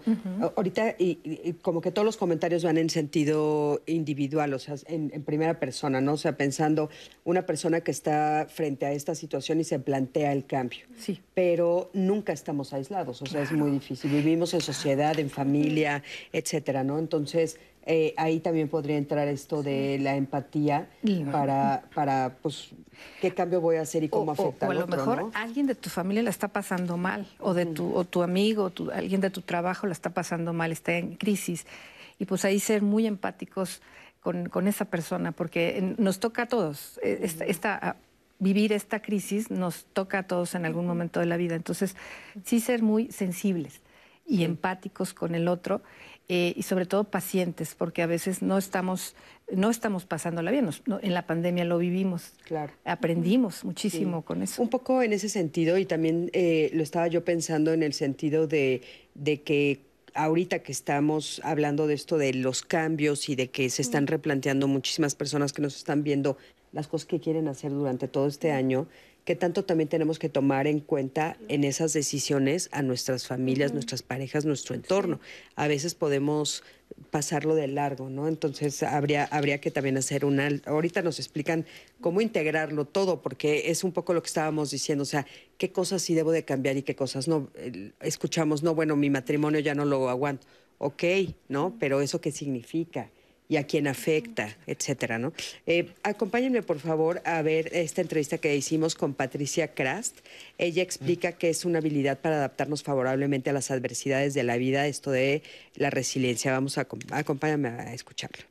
ahorita 0.56 0.96
y, 0.98 1.54
como 1.62 1.82
que 1.82 1.92
todos 1.92 2.06
los 2.06 2.18
comentarios 2.18 2.64
van 2.64 2.78
en 2.78 2.90
sentido 2.90 3.82
individual, 3.86 4.54
o 4.54 4.60
sea, 4.60 4.76
en, 4.88 5.10
primera 5.24 5.60
persona, 5.60 6.02
¿no? 6.02 6.14
O 6.14 6.18
sea, 6.18 6.38
pensando 6.38 6.90
una 7.24 7.46
persona 7.46 7.82
que 7.82 7.92
está 7.92 8.48
frente 8.50 8.86
a 8.86 8.92
esta 8.92 9.16
situación 9.16 9.60
y 9.60 9.64
se 9.64 9.80
plantea 9.80 10.32
el 10.32 10.46
cambio. 10.46 10.86
Sí. 10.98 11.22
Pero 11.34 11.90
nunca 11.94 12.32
estamos 12.34 12.74
aislados, 12.74 13.22
o 13.22 13.26
sea, 13.26 13.42
es 13.42 13.52
muy 13.52 13.72
difícil. 13.72 14.12
Vivimos 14.12 14.54
en 14.54 14.62
sociedad, 14.62 15.20
en 15.20 15.30
familia, 15.30 16.04
etcétera, 16.32 16.84
¿no? 16.84 17.00
Entonces, 17.00 17.60
eh, 17.88 18.14
ahí 18.18 18.40
también 18.40 18.68
podría 18.68 18.98
entrar 18.98 19.28
esto 19.28 19.62
de 19.62 20.00
la 20.00 20.16
empatía 20.16 20.90
para, 21.32 21.84
para, 21.94 22.38
pues, 22.42 22.72
qué 23.22 23.32
cambio 23.32 23.62
voy 23.62 23.76
a 23.76 23.82
hacer 23.82 24.04
y 24.04 24.10
cómo 24.10 24.32
afecta 24.32 24.66
o, 24.66 24.70
o 24.70 24.72
a 24.72 24.76
lo 24.76 24.88
mejor 24.88 25.30
alguien 25.36 25.68
de 25.68 25.76
tu 25.76 25.92
familia 25.92 26.24
la 26.24 26.32
está 26.32 26.48
pasando 26.48 26.98
mal, 26.98 27.28
o 27.40 27.54
de 27.54 27.68
tu, 27.68 27.94
o 27.94 28.04
tu 28.04 28.24
amigo, 28.24 28.72
tu, 28.72 28.90
alguien 28.90 29.22
de 29.22 29.30
tu 29.30 29.42
trabajo 29.42 29.86
la 29.86 29.94
está 29.94 30.10
pasando 30.10 30.52
mal, 30.52 30.72
está 30.72 30.94
en 30.94 31.16
crisis. 31.16 31.68
Y 32.18 32.26
pues 32.26 32.44
ahí 32.44 32.60
ser 32.60 32.82
muy 32.82 33.06
empáticos 33.06 33.82
con, 34.20 34.50
con 34.50 34.68
esa 34.68 34.86
persona, 34.86 35.32
porque 35.32 35.94
nos 36.00 36.20
toca 36.20 36.44
a 36.44 36.46
todos. 36.48 37.00
E, 37.04 37.20
esta, 37.48 37.98
vivir 38.40 38.74
esta 38.74 39.02
crisis 39.02 39.52
nos 39.52 39.86
toca 39.86 40.20
a 40.20 40.24
todos 40.24 40.56
en 40.56 40.66
algún 40.66 40.88
momento 40.88 41.20
de 41.20 41.28
la 41.28 41.38
vida. 41.38 41.54
Entonces, 41.54 41.96
sí 42.44 42.60
ser 42.60 42.82
muy 42.82 43.12
sensibles 43.12 43.82
y 44.26 44.44
empáticos 44.44 45.14
con 45.14 45.36
el 45.36 45.48
otro 45.48 45.84
eh, 46.28 46.54
y 46.56 46.64
sobre 46.64 46.86
todo 46.86 47.04
pacientes, 47.04 47.76
porque 47.76 48.02
a 48.02 48.08
veces 48.08 48.42
no 48.42 48.58
estamos, 48.58 49.16
no 49.52 49.70
estamos 49.70 50.06
pasándola 50.06 50.52
bien. 50.52 50.70
en 51.02 51.14
la 51.14 51.28
pandemia 51.28 51.66
lo 51.66 51.78
vivimos. 51.78 52.34
Claro. 52.46 52.74
Aprendimos 52.84 53.64
muchísimo 53.64 54.24
con 54.24 54.42
eso. 54.42 54.62
Un 54.62 54.70
poco 54.70 55.04
en 55.04 55.14
ese 55.14 55.30
sentido, 55.30 55.78
y 55.78 55.86
también 55.86 56.30
eh, 56.34 56.72
lo 56.74 56.82
estaba 56.82 57.08
yo 57.08 57.24
pensando 57.24 57.74
en 57.74 57.84
el 57.84 57.94
sentido 57.94 58.48
de, 58.48 58.82
de 59.14 59.42
que 59.42 59.82
ahorita 60.16 60.60
que 60.60 60.72
estamos 60.72 61.42
hablando 61.44 61.88
de 61.88 61.94
esto 61.94 62.18
de 62.18 62.34
los 62.34 62.64
cambios 62.64 63.30
y 63.30 63.36
de 63.36 63.50
que 63.50 63.70
se 63.70 63.82
están 63.82 64.08
replanteando 64.08 64.68
muchísimas 64.68 65.14
personas 65.14 65.54
que 65.54 65.62
nos 65.62 65.76
están 65.76 66.04
viendo 66.04 66.38
las 66.72 66.88
cosas 66.88 67.06
que 67.06 67.20
quieren 67.20 67.48
hacer 67.48 67.72
durante 67.72 68.08
todo 68.08 68.28
este 68.28 68.52
año, 68.52 68.88
que 69.26 69.36
tanto 69.36 69.66
también 69.66 69.90
tenemos 69.90 70.20
que 70.20 70.30
tomar 70.30 70.68
en 70.68 70.80
cuenta 70.80 71.36
en 71.48 71.64
esas 71.64 71.94
decisiones 71.94 72.70
a 72.72 72.84
nuestras 72.84 73.26
familias, 73.26 73.74
nuestras 73.74 74.04
parejas, 74.04 74.46
nuestro 74.46 74.76
entorno. 74.76 75.20
A 75.56 75.68
veces 75.68 75.96
podemos 75.96 76.64
pasarlo 77.10 77.56
de 77.56 77.68
largo, 77.68 78.08
¿no? 78.12 78.28
Entonces 78.28 78.84
habría, 78.84 79.26
habría 79.26 79.60
que 79.60 79.72
también 79.72 79.98
hacer 79.98 80.26
una... 80.26 80.48
Ahorita 80.66 81.02
nos 81.02 81.18
explican 81.18 81.66
cómo 82.02 82.22
integrarlo 82.22 82.86
todo, 82.86 83.24
porque 83.24 83.72
es 83.72 83.84
un 83.84 83.92
poco 83.92 84.14
lo 84.14 84.22
que 84.22 84.28
estábamos 84.28 84.70
diciendo, 84.70 85.02
o 85.02 85.08
sea, 85.08 85.26
qué 85.58 85.72
cosas 85.72 86.04
sí 86.04 86.14
debo 86.14 86.32
de 86.32 86.46
cambiar 86.46 86.78
y 86.78 86.84
qué 86.84 86.96
cosas 86.96 87.28
no. 87.28 87.50
Escuchamos, 88.02 88.62
no, 88.62 88.76
bueno, 88.76 88.96
mi 88.96 89.10
matrimonio 89.10 89.60
ya 89.60 89.74
no 89.74 89.86
lo 89.86 90.08
aguanto. 90.08 90.46
Ok, 90.78 91.04
¿no? 91.50 91.76
Pero 91.80 92.02
eso 92.02 92.22
qué 92.22 92.32
significa 92.32 93.10
y 93.48 93.58
a 93.58 93.66
quién 93.66 93.88
afecta, 93.88 94.58
etcétera, 94.68 95.20
¿no? 95.20 95.34
Eh, 95.68 95.94
acompáñenme, 96.04 96.62
por 96.64 96.80
favor, 96.80 97.22
a 97.26 97.42
ver 97.42 97.70
esta 97.74 98.02
entrevista 98.02 98.38
que 98.38 98.56
hicimos 98.56 98.96
con 98.96 99.14
Patricia 99.14 99.74
Krast. 99.74 100.20
Ella 100.58 100.82
explica 100.82 101.34
que 101.34 101.50
es 101.50 101.66
una 101.66 101.80
habilidad 101.80 102.20
para 102.20 102.38
adaptarnos 102.38 102.84
favorablemente 102.84 103.50
a 103.50 103.54
las 103.54 103.72
adversidades 103.72 104.34
de 104.34 104.44
la 104.44 104.58
vida, 104.58 104.88
esto 104.88 105.12
de 105.12 105.44
la 105.76 105.90
resiliencia. 105.90 106.52
Vamos 106.52 106.78
a 106.78 106.88
acompáñame 107.12 107.70
a 107.70 107.94
escucharlo. 107.94 108.44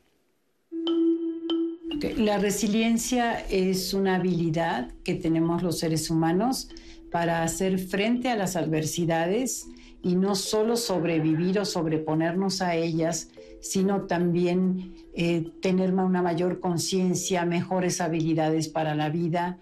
La 2.17 2.39
resiliencia 2.39 3.41
es 3.49 3.95
una 3.95 4.17
habilidad 4.17 4.91
que 5.05 5.15
tenemos 5.15 5.63
los 5.63 5.79
seres 5.79 6.11
humanos 6.11 6.69
para 7.11 7.43
hacer 7.43 7.79
frente 7.79 8.29
a 8.29 8.37
las 8.37 8.57
adversidades 8.57 9.67
y 10.03 10.17
no 10.17 10.35
solo 10.35 10.77
sobrevivir 10.77 11.59
o 11.59 11.65
sobreponernos 11.65 12.61
a 12.61 12.75
ellas, 12.75 13.29
sino 13.65 14.03
también 14.03 14.93
eh, 15.15 15.51
tener 15.63 15.95
una 15.95 16.21
mayor 16.21 16.61
conciencia, 16.61 17.47
mejores 17.47 18.03
habilidades 18.03 18.69
para 18.69 18.95
la 18.95 19.09
vida 19.09 19.59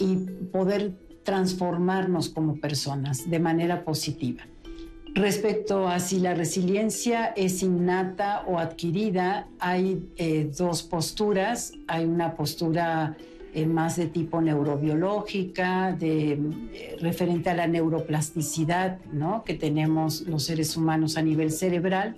y 0.00 0.16
poder 0.50 0.98
transformarnos 1.22 2.28
como 2.28 2.56
personas 2.56 3.30
de 3.30 3.38
manera 3.38 3.84
positiva. 3.84 4.42
Respecto 5.14 5.86
a 5.86 6.00
si 6.00 6.18
la 6.18 6.34
resiliencia 6.34 7.26
es 7.36 7.62
innata 7.62 8.42
o 8.48 8.58
adquirida, 8.58 9.46
hay 9.60 10.10
eh, 10.16 10.50
dos 10.58 10.82
posturas. 10.82 11.72
Hay 11.86 12.04
una 12.04 12.34
postura 12.34 13.16
eh, 13.54 13.64
más 13.64 13.94
de 13.94 14.08
tipo 14.08 14.42
neurobiológica, 14.42 15.92
de, 15.92 16.38
referente 17.00 17.48
a 17.48 17.54
la 17.54 17.68
neuroplasticidad 17.68 18.98
¿no? 19.12 19.44
que 19.44 19.54
tenemos 19.54 20.22
los 20.22 20.42
seres 20.42 20.76
humanos 20.76 21.16
a 21.16 21.22
nivel 21.22 21.52
cerebral, 21.52 22.16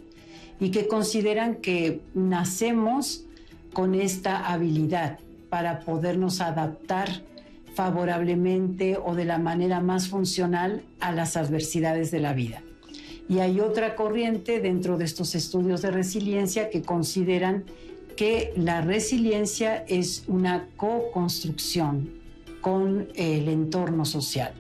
y 0.61 0.71
que 0.71 0.89
consideran 0.89 1.57
que 1.57 2.01
nacemos 2.15 3.25
con 3.73 3.95
esta 3.95 4.49
habilidad 4.53 5.19
para 5.51 5.81
podernos 5.81 6.41
adaptar 6.41 7.23
favorablemente 7.75 8.97
o 8.97 9.15
de 9.15 9.25
la 9.25 9.39
manera 9.39 9.81
más 9.81 10.09
funcional 10.09 10.83
a 11.01 11.13
las 11.13 11.37
adversidades 11.37 12.11
de 12.11 12.21
la 12.21 12.33
vida. 12.33 12.63
Y 13.29 13.41
hay 13.41 13.61
otra 13.61 13.95
corriente 13.95 14.61
dentro 14.61 14.97
de 14.97 15.05
estos 15.05 15.35
estudios 15.35 15.83
de 15.83 15.91
resiliencia 15.91 16.71
que 16.71 16.83
consideran 16.83 17.65
que 18.17 18.53
la 18.57 18.81
resiliencia 18.81 19.85
es 19.87 20.25
una 20.27 20.67
co-construcción 20.77 22.11
con 22.61 23.09
el 23.15 23.49
entorno 23.49 24.05
social. 24.05 24.53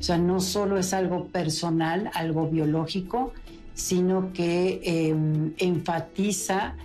O 0.00 0.02
sea, 0.02 0.18
no 0.18 0.40
solo 0.40 0.78
es 0.78 0.92
algo 0.92 1.26
personal, 1.26 2.10
algo 2.14 2.48
biológico, 2.48 3.32
sino 3.74 4.32
que 4.32 4.80
em, 4.84 5.52
enfatiza 5.58 6.76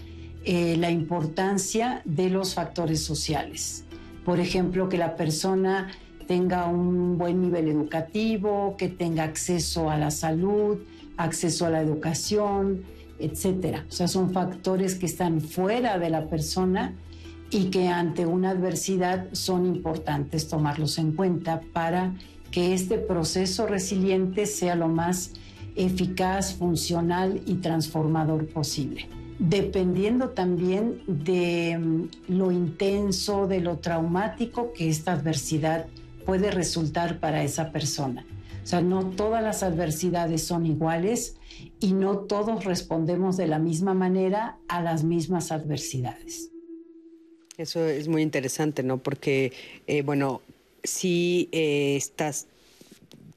eh, 0.43 0.75
la 0.77 0.89
importancia 0.89 2.01
de 2.05 2.29
los 2.29 2.55
factores 2.55 3.03
sociales. 3.03 3.85
Por 4.25 4.39
ejemplo, 4.39 4.89
que 4.89 4.97
la 4.97 5.15
persona 5.15 5.89
tenga 6.27 6.65
un 6.65 7.17
buen 7.17 7.41
nivel 7.41 7.67
educativo, 7.67 8.75
que 8.77 8.87
tenga 8.87 9.23
acceso 9.23 9.89
a 9.89 9.97
la 9.97 10.11
salud, 10.11 10.79
acceso 11.17 11.65
a 11.65 11.69
la 11.69 11.81
educación, 11.81 12.83
etcétera. 13.19 13.85
O 13.89 13.91
sea, 13.91 14.07
son 14.07 14.31
factores 14.31 14.95
que 14.95 15.05
están 15.05 15.41
fuera 15.41 15.99
de 15.99 16.09
la 16.09 16.27
persona 16.27 16.95
y 17.51 17.65
que 17.65 17.87
ante 17.87 18.25
una 18.25 18.51
adversidad 18.51 19.27
son 19.31 19.65
importantes 19.65 20.47
tomarlos 20.47 20.97
en 20.97 21.13
cuenta 21.13 21.61
para 21.73 22.13
que 22.51 22.73
este 22.73 22.97
proceso 22.97 23.67
resiliente 23.67 24.45
sea 24.45 24.75
lo 24.75 24.87
más 24.87 25.33
eficaz, 25.75 26.53
funcional 26.53 27.41
y 27.45 27.55
transformador 27.55 28.47
posible. 28.47 29.07
Dependiendo 29.39 30.29
también 30.29 31.01
de 31.07 31.77
mm, 31.77 32.09
lo 32.27 32.51
intenso, 32.51 33.47
de 33.47 33.61
lo 33.61 33.77
traumático 33.77 34.73
que 34.73 34.89
esta 34.89 35.13
adversidad 35.13 35.87
puede 36.25 36.51
resultar 36.51 37.19
para 37.19 37.43
esa 37.43 37.71
persona. 37.71 38.25
O 38.63 38.67
sea, 38.67 38.81
no 38.81 39.09
todas 39.11 39.41
las 39.41 39.63
adversidades 39.63 40.43
son 40.43 40.65
iguales 40.65 41.37
y 41.79 41.93
no 41.93 42.19
todos 42.19 42.65
respondemos 42.65 43.37
de 43.37 43.47
la 43.47 43.57
misma 43.57 43.93
manera 43.93 44.57
a 44.67 44.81
las 44.81 45.03
mismas 45.03 45.51
adversidades. 45.51 46.51
Eso 47.57 47.85
es 47.85 48.07
muy 48.07 48.21
interesante, 48.21 48.83
¿no? 48.83 48.97
Porque, 48.99 49.53
eh, 49.87 50.01
bueno, 50.01 50.41
si 50.83 51.49
eh, 51.51 51.95
estás 51.95 52.47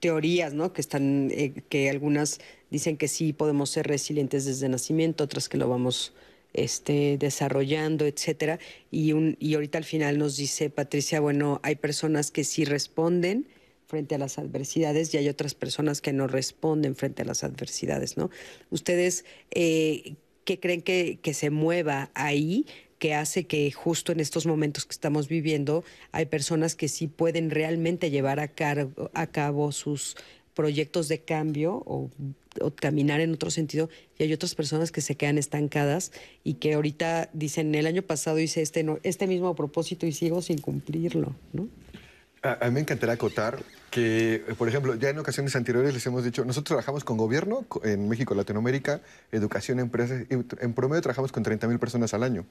teorías, 0.02 0.52
¿no? 0.52 0.72
Que 0.72 0.80
están, 0.80 1.30
eh, 1.30 1.52
que 1.68 1.88
algunas 1.88 2.40
dicen 2.70 2.96
que 2.96 3.06
sí 3.06 3.32
podemos 3.32 3.70
ser 3.70 3.86
resilientes 3.86 4.44
desde 4.44 4.68
nacimiento, 4.68 5.22
otras 5.22 5.48
que 5.48 5.56
lo 5.58 5.68
vamos 5.68 6.12
este, 6.54 7.18
desarrollando, 7.18 8.04
etcétera. 8.04 8.58
Y, 8.90 9.12
un, 9.12 9.36
y 9.38 9.54
ahorita 9.54 9.78
al 9.78 9.84
final 9.84 10.18
nos 10.18 10.36
dice 10.36 10.70
Patricia, 10.70 11.20
bueno, 11.20 11.60
hay 11.62 11.76
personas 11.76 12.32
que 12.32 12.42
sí 12.42 12.64
responden 12.64 13.46
frente 13.86 14.16
a 14.16 14.18
las 14.18 14.38
adversidades 14.38 15.14
y 15.14 15.18
hay 15.18 15.28
otras 15.28 15.54
personas 15.54 16.00
que 16.00 16.12
no 16.12 16.26
responden 16.26 16.96
frente 16.96 17.22
a 17.22 17.24
las 17.24 17.44
adversidades, 17.44 18.16
¿no? 18.16 18.28
Ustedes, 18.70 19.24
eh, 19.52 20.16
¿qué 20.44 20.58
creen 20.58 20.82
que, 20.82 21.20
que 21.22 21.32
se 21.32 21.50
mueva 21.50 22.10
ahí? 22.14 22.66
Que 23.02 23.14
hace 23.14 23.48
que 23.48 23.68
justo 23.72 24.12
en 24.12 24.20
estos 24.20 24.46
momentos 24.46 24.86
que 24.86 24.92
estamos 24.92 25.26
viviendo 25.26 25.82
hay 26.12 26.26
personas 26.26 26.76
que 26.76 26.86
sí 26.86 27.08
pueden 27.08 27.50
realmente 27.50 28.10
llevar 28.10 28.38
a, 28.38 28.46
cabo 29.26 29.72
sus 29.72 30.16
proyectos 30.54 31.08
de 31.08 31.18
cambio 31.18 31.82
o, 31.84 32.10
caminar 32.76 33.20
en 33.20 33.32
otro 33.32 33.50
sentido 33.50 33.90
y 34.16 34.22
hay 34.22 34.32
otras 34.32 34.54
personas 34.54 34.92
que 34.92 35.00
se 35.00 35.16
quedan 35.16 35.36
estancadas 35.36 36.12
y 36.44 36.54
que 36.54 36.74
ahorita 36.74 37.28
dicen 37.32 37.74
el 37.74 37.86
año 37.86 38.02
pasado 38.02 38.38
hice 38.38 38.62
este, 38.62 38.86
este 39.02 39.26
mismo 39.26 39.56
propósito 39.56 40.06
y 40.06 40.12
sigo 40.12 40.40
sin 40.40 40.58
cumplirlo, 40.58 41.34
¿no? 41.52 41.66
A, 42.42 42.66
mí 42.66 42.72
me 42.72 42.80
encantaría 42.80 43.14
acotar 43.14 43.62
que, 43.90 44.44
por 44.58 44.68
ejemplo, 44.68 44.96
ya 44.96 45.10
en 45.10 45.18
ocasiones 45.18 45.54
anteriores 45.54 45.94
les 45.94 46.04
hemos 46.06 46.24
dicho, 46.24 46.44
nosotros 46.44 46.68
trabajamos 46.68 47.04
con 47.04 47.16
gobierno 47.16 47.64
en 47.84 48.08
México, 48.08 48.34
Latinoamérica, 48.34 49.00
educación, 49.30 49.78
empresas, 49.78 50.24
y 50.28 50.34
en 50.34 50.74
promedio 50.74 51.02
trabajamos 51.02 51.30
con 51.30 51.44
30 51.44 51.68
mil 51.68 51.78
personas 51.78 52.14
al 52.14 52.24
año. 52.24 52.44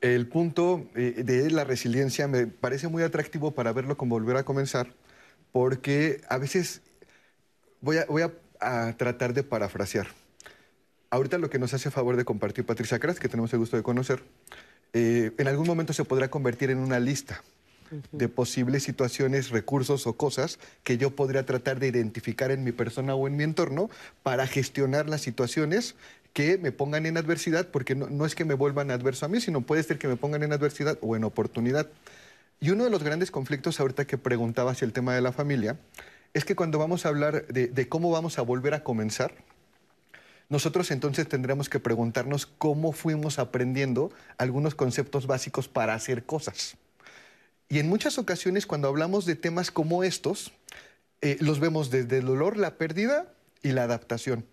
El 0.00 0.26
punto 0.28 0.86
eh, 0.94 1.22
de 1.24 1.50
la 1.50 1.64
resiliencia 1.64 2.26
me 2.26 2.46
parece 2.46 2.88
muy 2.88 3.02
atractivo 3.02 3.50
para 3.50 3.72
verlo 3.72 3.98
como 3.98 4.14
volver 4.14 4.38
a 4.38 4.44
comenzar, 4.44 4.94
porque 5.52 6.22
a 6.30 6.38
veces 6.38 6.80
voy 7.82 7.98
a, 7.98 8.06
voy 8.06 8.22
a, 8.22 8.32
a 8.60 8.96
tratar 8.96 9.34
de 9.34 9.42
parafrasear. 9.42 10.06
Ahorita 11.10 11.36
lo 11.36 11.50
que 11.50 11.58
nos 11.58 11.74
hace 11.74 11.90
favor 11.90 12.16
de 12.16 12.24
compartir 12.24 12.64
Patricia 12.64 12.98
Cras, 12.98 13.20
que 13.20 13.28
tenemos 13.28 13.52
el 13.52 13.58
gusto 13.58 13.76
de 13.76 13.82
conocer, 13.82 14.22
eh, 14.94 15.32
en 15.36 15.48
algún 15.48 15.66
momento 15.66 15.92
se 15.92 16.04
podrá 16.04 16.30
convertir 16.30 16.70
en 16.70 16.78
una 16.78 16.98
lista 16.98 17.42
de 18.12 18.28
posibles 18.28 18.82
situaciones, 18.82 19.50
recursos 19.50 20.06
o 20.06 20.14
cosas 20.14 20.58
que 20.84 20.98
yo 20.98 21.14
podría 21.14 21.46
tratar 21.46 21.78
de 21.80 21.88
identificar 21.88 22.50
en 22.50 22.64
mi 22.64 22.72
persona 22.72 23.14
o 23.14 23.26
en 23.26 23.36
mi 23.36 23.44
entorno 23.44 23.90
para 24.22 24.46
gestionar 24.46 25.08
las 25.08 25.20
situaciones 25.20 25.94
que 26.32 26.58
me 26.58 26.72
pongan 26.72 27.06
en 27.06 27.16
adversidad, 27.16 27.68
porque 27.68 27.94
no, 27.94 28.08
no 28.08 28.24
es 28.24 28.34
que 28.34 28.44
me 28.44 28.54
vuelvan 28.54 28.90
adverso 28.90 29.26
a 29.26 29.28
mí, 29.28 29.40
sino 29.40 29.62
puede 29.62 29.82
ser 29.82 29.98
que 29.98 30.08
me 30.08 30.16
pongan 30.16 30.42
en 30.42 30.52
adversidad 30.52 30.98
o 31.00 31.16
en 31.16 31.24
oportunidad. 31.24 31.88
Y 32.60 32.70
uno 32.70 32.84
de 32.84 32.90
los 32.90 33.02
grandes 33.02 33.30
conflictos 33.30 33.80
ahorita 33.80 34.06
que 34.06 34.18
preguntaba 34.18 34.72
hacia 34.72 34.84
el 34.84 34.92
tema 34.92 35.14
de 35.14 35.22
la 35.22 35.32
familia, 35.32 35.78
es 36.34 36.44
que 36.44 36.54
cuando 36.54 36.78
vamos 36.78 37.04
a 37.04 37.08
hablar 37.08 37.46
de, 37.48 37.66
de 37.68 37.88
cómo 37.88 38.10
vamos 38.10 38.38
a 38.38 38.42
volver 38.42 38.74
a 38.74 38.84
comenzar, 38.84 39.32
nosotros 40.48 40.90
entonces 40.90 41.28
tendremos 41.28 41.68
que 41.68 41.80
preguntarnos 41.80 42.46
cómo 42.46 42.92
fuimos 42.92 43.38
aprendiendo 43.38 44.12
algunos 44.36 44.74
conceptos 44.74 45.26
básicos 45.26 45.68
para 45.68 45.94
hacer 45.94 46.24
cosas. 46.24 46.76
Y 47.70 47.78
en 47.78 47.88
muchas 47.88 48.18
ocasiones 48.18 48.66
cuando 48.66 48.88
hablamos 48.88 49.26
de 49.26 49.36
temas 49.36 49.70
como 49.70 50.02
estos, 50.02 50.52
eh, 51.22 51.36
los 51.38 51.60
vemos 51.60 51.90
desde 51.90 52.18
el 52.18 52.26
dolor, 52.26 52.56
la 52.56 52.74
pérdida 52.74 53.32
y 53.62 53.70
la 53.70 53.84
adaptación. 53.84 54.44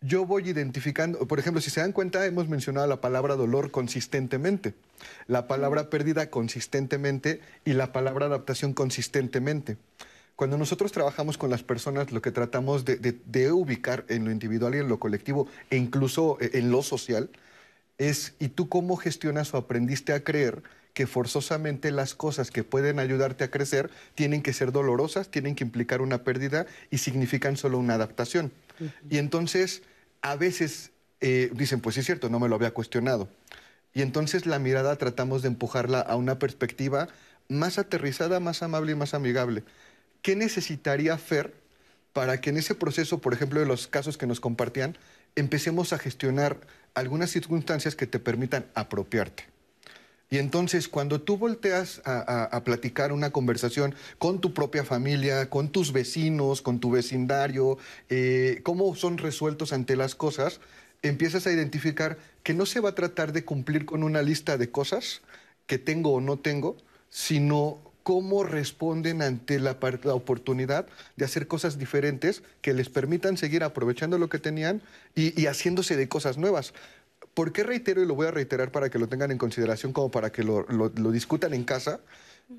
Yo 0.00 0.26
voy 0.26 0.48
identificando, 0.48 1.28
por 1.28 1.38
ejemplo, 1.38 1.62
si 1.62 1.70
se 1.70 1.80
dan 1.80 1.92
cuenta, 1.92 2.26
hemos 2.26 2.48
mencionado 2.48 2.88
la 2.88 3.00
palabra 3.00 3.36
dolor 3.36 3.70
consistentemente, 3.70 4.74
la 5.28 5.46
palabra 5.46 5.90
pérdida 5.90 6.28
consistentemente 6.28 7.40
y 7.64 7.72
la 7.72 7.92
palabra 7.92 8.26
adaptación 8.26 8.74
consistentemente. 8.74 9.76
Cuando 10.34 10.58
nosotros 10.58 10.90
trabajamos 10.90 11.38
con 11.38 11.50
las 11.50 11.62
personas, 11.62 12.10
lo 12.10 12.20
que 12.20 12.32
tratamos 12.32 12.84
de, 12.84 12.96
de, 12.96 13.16
de, 13.26 13.52
ubicar 13.52 14.04
en 14.08 14.24
lo 14.24 14.32
individual 14.32 14.74
y 14.74 14.78
en 14.78 14.88
lo 14.88 14.98
colectivo, 14.98 15.46
e 15.70 15.76
incluso 15.76 16.36
eh, 16.40 16.50
en 16.54 16.72
lo 16.72 16.82
social, 16.82 17.30
es, 17.96 18.34
¿y 18.40 18.48
tú 18.48 18.68
cómo 18.68 18.96
gestionas 18.96 19.54
o 19.54 19.56
aprendiste 19.56 20.12
a 20.12 20.24
creer 20.24 20.64
que 20.94 21.06
forzosamente 21.06 21.90
las 21.90 22.14
cosas 22.14 22.50
que 22.50 22.64
pueden 22.64 22.98
ayudarte 22.98 23.44
a 23.44 23.50
crecer 23.50 23.90
tienen 24.14 24.42
que 24.42 24.52
ser 24.52 24.72
dolorosas, 24.72 25.28
tienen 25.28 25.54
que 25.54 25.64
implicar 25.64 26.00
una 26.00 26.24
pérdida 26.24 26.66
y 26.90 26.98
significan 26.98 27.56
solo 27.56 27.78
una 27.78 27.94
adaptación? 27.94 28.52
Uh 28.80 28.84
-huh. 28.84 28.92
Y 29.10 29.18
entonces, 29.18 29.82
a 30.22 30.36
veces 30.36 30.92
eh, 31.20 31.50
dicen, 31.52 31.80
pues 31.80 31.94
sí 31.94 32.00
es 32.00 32.06
cierto, 32.06 32.30
no 32.30 32.40
me 32.40 32.48
lo 32.48 32.54
había 32.54 32.72
cuestionado. 32.72 33.28
Y 33.92 34.02
entonces 34.02 34.46
la 34.46 34.58
mirada 34.58 34.96
tratamos 34.96 35.42
de 35.42 35.48
empujarla 35.48 36.00
a 36.00 36.16
una 36.16 36.38
perspectiva 36.38 37.08
más 37.48 37.78
aterrizada, 37.78 38.40
más 38.40 38.62
amable 38.62 38.92
y 38.92 38.94
más 38.94 39.14
amigable. 39.14 39.62
¿qué 40.24 40.34
necesitaría 40.34 41.18
Fer 41.18 41.52
para 42.14 42.40
que 42.40 42.48
en 42.48 42.56
ese 42.56 42.74
proceso, 42.74 43.20
por 43.20 43.34
ejemplo, 43.34 43.60
de 43.60 43.66
los 43.66 43.86
casos 43.86 44.16
que 44.16 44.26
nos 44.26 44.40
compartían, 44.40 44.96
empecemos 45.36 45.92
a 45.92 45.98
gestionar 45.98 46.60
algunas 46.94 47.30
circunstancias 47.30 47.94
que 47.94 48.06
te 48.06 48.18
permitan 48.18 48.64
apropiarte? 48.74 49.44
Y 50.34 50.38
entonces, 50.38 50.88
cuando 50.88 51.20
tú 51.20 51.36
volteas 51.36 52.02
a, 52.04 52.60
platicar 52.64 53.12
una 53.12 53.30
conversación 53.30 53.94
con 54.18 54.40
tu 54.40 54.52
propia 54.52 54.82
familia, 54.82 55.48
con 55.48 55.68
tus 55.68 55.92
vecinos, 55.92 56.60
con 56.60 56.80
tu 56.80 56.90
vecindario, 56.90 57.78
eh, 58.08 58.58
cómo 58.64 58.96
son 58.96 59.18
resueltos 59.18 59.72
ante 59.72 59.94
las 59.94 60.16
cosas, 60.16 60.58
empiezas 61.02 61.46
a 61.46 61.52
identificar 61.52 62.18
que 62.42 62.52
no 62.52 62.66
se 62.66 62.80
va 62.80 62.88
a 62.88 62.94
tratar 62.96 63.32
de 63.32 63.44
cumplir 63.44 63.86
con 63.86 64.02
una 64.02 64.22
lista 64.22 64.58
de 64.58 64.72
cosas 64.72 65.22
que 65.68 65.78
tengo 65.78 66.12
o 66.12 66.20
no 66.20 66.36
tengo, 66.36 66.76
sino 67.10 67.78
cómo 68.02 68.42
responden 68.42 69.22
ante 69.22 69.60
la, 69.60 69.78
oportunidad 70.12 70.88
de 71.14 71.26
hacer 71.26 71.46
cosas 71.46 71.78
diferentes 71.78 72.42
que 72.60 72.74
les 72.74 72.88
permitan 72.88 73.36
seguir 73.36 73.62
aprovechando 73.62 74.18
lo 74.18 74.28
que 74.28 74.40
tenían 74.40 74.82
y, 75.14 75.46
haciéndose 75.46 75.94
de 75.96 76.08
cosas 76.08 76.38
nuevas. 76.38 76.74
¿Por 77.34 77.52
qué 77.52 77.64
reitero 77.64 78.02
y 78.02 78.06
lo 78.06 78.14
voy 78.14 78.28
a 78.28 78.30
reiterar 78.30 78.70
para 78.70 78.90
que 78.90 78.98
lo 78.98 79.08
tengan 79.08 79.30
en 79.32 79.38
consideración 79.38 79.92
como 79.92 80.10
para 80.10 80.30
que 80.30 80.44
lo, 80.44 80.64
lo, 80.68 80.90
lo 80.94 81.10
discutan 81.10 81.52
en 81.52 81.64
casa? 81.64 82.00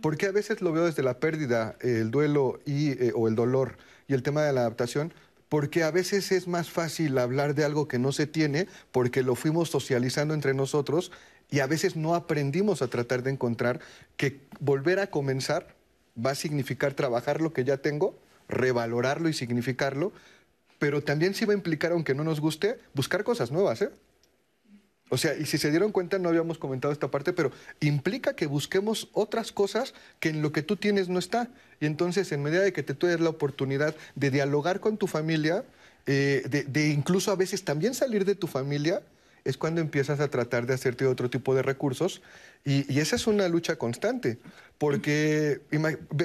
Porque 0.01 0.25
a 0.25 0.31
veces 0.31 0.61
lo 0.61 0.71
veo 0.73 0.85
desde 0.85 1.03
la 1.03 1.19
pérdida, 1.19 1.75
el 1.79 2.11
duelo 2.11 2.59
y, 2.65 2.91
eh, 2.91 3.13
o 3.15 3.27
el 3.27 3.35
dolor 3.35 3.77
y 4.07 4.13
el 4.13 4.23
tema 4.23 4.43
de 4.43 4.51
la 4.51 4.61
adaptación, 4.61 5.13
porque 5.49 5.83
a 5.83 5.91
veces 5.91 6.31
es 6.31 6.47
más 6.47 6.69
fácil 6.69 7.17
hablar 7.17 7.55
de 7.55 7.63
algo 7.63 7.87
que 7.87 7.99
no 7.99 8.11
se 8.11 8.27
tiene 8.27 8.67
porque 8.91 9.23
lo 9.23 9.35
fuimos 9.35 9.69
socializando 9.69 10.33
entre 10.33 10.53
nosotros 10.53 11.11
y 11.49 11.59
a 11.59 11.67
veces 11.67 11.95
no 11.95 12.15
aprendimos 12.15 12.81
a 12.81 12.87
tratar 12.87 13.23
de 13.23 13.31
encontrar 13.31 13.79
que 14.17 14.41
volver 14.59 14.99
a 14.99 15.07
comenzar 15.07 15.75
va 16.23 16.31
a 16.31 16.35
significar 16.35 16.93
trabajar 16.93 17.41
lo 17.41 17.53
que 17.53 17.63
ya 17.63 17.77
tengo, 17.77 18.17
revalorarlo 18.49 19.29
y 19.29 19.33
significarlo, 19.33 20.11
pero 20.79 21.03
también 21.03 21.33
sí 21.33 21.45
va 21.45 21.53
a 21.53 21.57
implicar, 21.57 21.91
aunque 21.91 22.15
no 22.15 22.23
nos 22.23 22.39
guste, 22.39 22.77
buscar 22.93 23.23
cosas 23.23 23.51
nuevas, 23.51 23.81
¿eh? 23.81 23.89
O 25.09 25.17
sea, 25.17 25.35
y 25.35 25.45
si 25.45 25.57
se 25.59 25.69
dieron 25.69 25.91
cuenta, 25.91 26.17
no 26.17 26.29
habíamos 26.29 26.57
comentado 26.57 26.91
esta 26.91 27.11
parte, 27.11 27.31
pero 27.31 27.51
implica 27.79 28.35
que 28.35 28.47
busquemos 28.47 29.09
otras 29.13 29.51
cosas 29.51 29.93
que 30.19 30.29
en 30.29 30.41
lo 30.41 30.51
que 30.51 30.63
tú 30.63 30.77
tienes 30.77 31.09
no 31.09 31.19
está. 31.19 31.49
Y 31.79 31.85
entonces, 31.85 32.31
en 32.31 32.41
medida 32.41 32.61
de 32.61 32.73
que 32.73 32.81
te 32.81 32.93
des 32.93 33.19
la 33.19 33.29
oportunidad 33.29 33.95
de 34.15 34.31
dialogar 34.31 34.79
con 34.79 34.97
tu 34.97 35.05
familia, 35.05 35.63
eh, 36.07 36.65
de, 36.67 36.87
incluso 36.89 37.31
a 37.31 37.35
veces 37.35 37.63
también 37.63 37.93
salir 37.93 38.25
de 38.25 38.33
tu 38.33 38.47
familia, 38.47 39.03
es 39.43 39.57
cuando 39.57 39.79
empiezas 39.79 40.19
a 40.19 40.27
tratar 40.29 40.65
de 40.65 40.73
hacerte 40.73 41.05
otro 41.05 41.29
tipo 41.29 41.53
de 41.53 41.61
recursos. 41.61 42.23
Y, 42.63 42.91
y 42.91 42.99
esa 42.99 43.15
es 43.15 43.27
una 43.27 43.47
lucha 43.47 43.75
constante, 43.75 44.39
porque 44.79 45.61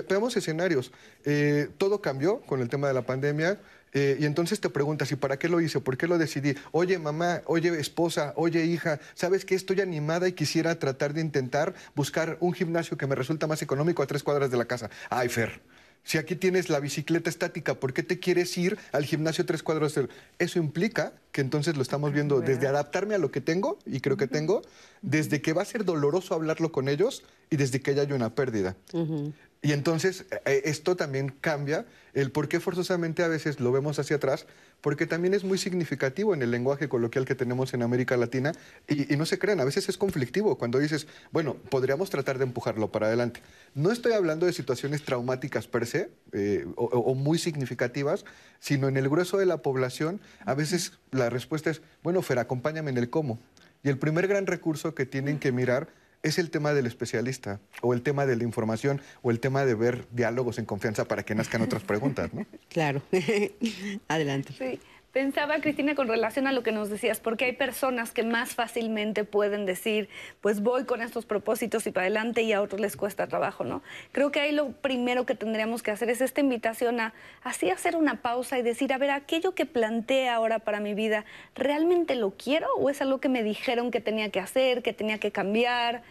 veamos 0.09 0.39
escenarios, 0.39 0.91
eh, 1.27 1.69
todo 1.77 2.01
cambió 2.01 2.41
con 2.41 2.63
el 2.63 2.71
tema 2.71 2.89
de 2.89 2.95
la 2.95 3.03
pandemia, 3.03 3.61
eh, 3.93 4.17
y 4.21 4.25
entonces 4.25 4.61
te 4.61 4.71
preguntas, 4.71 5.11
¿y 5.13 5.17
para 5.17 5.39
qué 5.39 5.49
lo 5.49 5.61
hice? 5.61 5.81
¿Por 5.81 5.97
qué 5.97 6.07
lo 6.07 6.19
decidí? 6.19 6.55
Oye, 6.73 6.99
mamá, 6.99 7.43
oye, 7.47 7.79
esposa, 7.81 8.33
oye, 8.37 8.65
hija, 8.65 9.01
¿sabes 9.15 9.45
que 9.45 9.55
Estoy 9.61 9.81
animada 9.83 10.27
y 10.27 10.33
quisiera 10.33 10.79
tratar 10.79 11.13
de 11.13 11.21
intentar 11.21 11.75
buscar 11.95 12.39
un 12.41 12.55
gimnasio 12.55 12.97
que 12.97 13.07
me 13.07 13.15
resulta 13.15 13.47
más 13.47 13.61
económico 13.63 14.03
a 14.03 14.07
tres 14.07 14.23
cuadras 14.23 14.51
de 14.51 14.57
la 14.57 14.65
casa. 14.65 14.89
Ay, 15.11 15.29
Fer, 15.29 15.61
si 16.03 16.19
aquí 16.19 16.35
tienes 16.35 16.71
la 16.71 16.81
bicicleta 16.81 17.29
estática, 17.29 17.75
¿por 17.75 17.93
qué 17.93 18.03
te 18.03 18.19
quieres 18.19 18.57
ir 18.57 18.79
al 18.93 19.05
gimnasio 19.05 19.45
tres 19.45 19.63
cuadros? 19.63 19.99
Eso 20.39 20.59
implica 20.59 21.13
que 21.31 21.41
entonces 21.41 21.77
lo 21.77 21.83
estamos 21.83 22.13
viendo 22.13 22.41
desde 22.41 22.67
adaptarme 22.67 23.15
a 23.15 23.19
lo 23.19 23.31
que 23.31 23.41
tengo, 23.41 23.79
y 23.87 24.01
creo 24.01 24.17
que 24.17 24.27
tengo, 24.27 24.63
desde 25.03 25.43
que 25.43 25.53
va 25.53 25.63
a 25.63 25.67
ser 25.67 25.85
doloroso 25.85 26.35
hablarlo 26.35 26.73
con 26.73 26.89
ellos 26.89 27.23
y 27.51 27.57
desde 27.57 27.81
que 27.81 27.91
haya 27.93 28.15
una 28.15 28.35
pérdida. 28.35 28.77
Uh 28.93 29.07
-huh. 29.07 29.33
Y 29.63 29.73
entonces 29.73 30.25
eh, 30.47 30.63
esto 30.65 30.97
también 30.97 31.35
cambia 31.41 31.85
el 32.15 32.33
por 32.33 32.49
qué 32.49 32.61
forzosamente 32.61 33.23
a 33.23 33.29
veces 33.29 33.61
lo 33.61 33.73
vemos 33.73 33.99
hacia 33.99 34.17
atrás, 34.17 34.47
porque 34.81 35.07
también 35.07 35.35
es 35.35 35.45
muy 35.45 35.59
significativo 35.59 36.33
en 36.33 36.41
el 36.41 36.51
lenguaje 36.51 36.89
coloquial 36.89 37.27
que 37.27 37.35
tenemos 37.35 37.75
en 37.75 37.83
América 37.83 38.17
Latina 38.17 38.53
y, 38.89 39.13
y, 39.13 39.17
no 39.19 39.27
se 39.27 39.39
crean, 39.39 39.61
a 39.61 39.65
veces 39.65 39.89
es 39.91 39.99
conflictivo 39.99 40.57
cuando 40.57 40.79
dices, 40.79 41.07
bueno, 41.31 41.57
podríamos 41.69 42.09
tratar 42.09 42.39
de 42.39 42.45
empujarlo 42.45 42.91
para 42.91 43.09
adelante. 43.09 43.43
No 43.75 43.93
estoy 43.93 44.13
hablando 44.13 44.47
de 44.47 44.55
situaciones 44.55 45.05
traumáticas 45.05 45.67
per 45.67 45.87
se 45.87 46.11
eh, 46.33 46.67
o, 46.77 46.87
o, 46.87 47.15
muy 47.15 47.39
significativas, 47.39 48.25
sino 48.61 48.89
en 48.89 48.97
el 48.97 49.11
grueso 49.11 49.37
de 49.37 49.47
la 49.47 49.59
población, 49.59 50.21
a 50.47 50.55
veces 50.55 50.93
la 51.11 51.29
respuesta 51.29 51.71
es, 51.71 51.83
bueno, 52.03 52.23
Fer, 52.23 52.39
acompáñame 52.39 52.91
en 52.91 52.99
el 52.99 53.11
cómo. 53.11 53.39
Y 53.83 53.89
el 53.89 53.99
primer 53.99 54.27
gran 54.27 54.47
recurso 54.47 54.95
que 54.95 55.07
tienen 55.07 55.39
que 55.39 55.53
mirar 55.53 55.89
es 56.23 56.39
el 56.39 56.51
tema 56.51 56.73
del 56.75 56.87
especialista 56.87 57.61
o 57.83 57.95
el 57.95 58.03
tema 58.03 58.27
de 58.27 58.37
la 58.37 58.45
información 58.45 59.01
o 59.23 59.31
el 59.31 59.41
tema 59.41 59.65
de 59.65 59.75
ver 59.75 60.07
diálogos 60.13 60.59
en 60.59 60.65
confianza 60.65 61.07
para 61.07 61.23
que 61.23 61.35
nazcan 61.35 61.63
otras 61.63 61.83
preguntas, 61.83 62.33
¿no? 62.33 62.47
Claro. 62.69 63.03
Adelante. 64.09 64.53
Sí. 64.57 64.81
Pensaba, 65.13 65.59
Cristina, 65.59 65.97
con 65.97 66.07
relación 66.07 66.47
a 66.47 66.53
lo 66.53 66.63
que 66.63 66.71
nos 66.71 66.89
decías, 66.89 67.19
porque 67.19 67.47
hay 67.47 67.53
personas 67.53 68.13
que 68.13 68.23
más 68.23 68.55
fácilmente 68.55 69.25
pueden 69.25 69.67
decir, 69.67 70.09
pues 70.41 70.61
voy 70.61 70.85
con 70.85 71.03
estos 71.03 71.27
propósitos 71.27 71.85
y 71.89 71.91
para 71.91 72.05
adelante 72.05 72.43
y 72.43 72.53
a 72.53 72.63
otros 72.63 72.81
les 72.81 72.97
cuesta 72.97 73.27
trabajo, 73.27 73.65
¿no? 73.65 73.83
Creo 74.13 74.31
que 74.31 74.39
ahí 74.39 74.53
lo 74.53 74.71
primero 74.71 75.27
que 75.27 75.35
tendríamos 75.35 75.83
que 75.83 75.91
hacer 75.91 76.11
es 76.11 76.21
esta 76.21 76.41
invitación 76.41 77.01
a 77.01 77.13
así 77.43 77.71
hacer 77.71 77.97
una 77.97 78.23
pausa 78.23 78.57
y 78.61 78.63
decir, 78.63 78.93
a 78.93 78.99
ver, 78.99 79.11
aquello 79.11 79.53
que 79.53 79.67
planteé 79.67 80.29
ahora 80.29 80.61
para 80.61 80.79
mi 80.79 80.95
vida, 80.95 81.25
¿realmente 81.57 82.15
lo 82.15 82.31
quiero 82.31 82.69
o 82.77 82.89
es 82.89 83.03
algo 83.03 83.19
que 83.19 83.29
me 83.29 83.43
dijeron 83.43 83.91
que 83.91 84.01
tenía 84.01 84.31
que 84.31 84.39
hacer, 84.39 84.81
que 84.81 84.93
tenía 84.93 85.19
que 85.19 85.33
cambiar? 85.33 86.05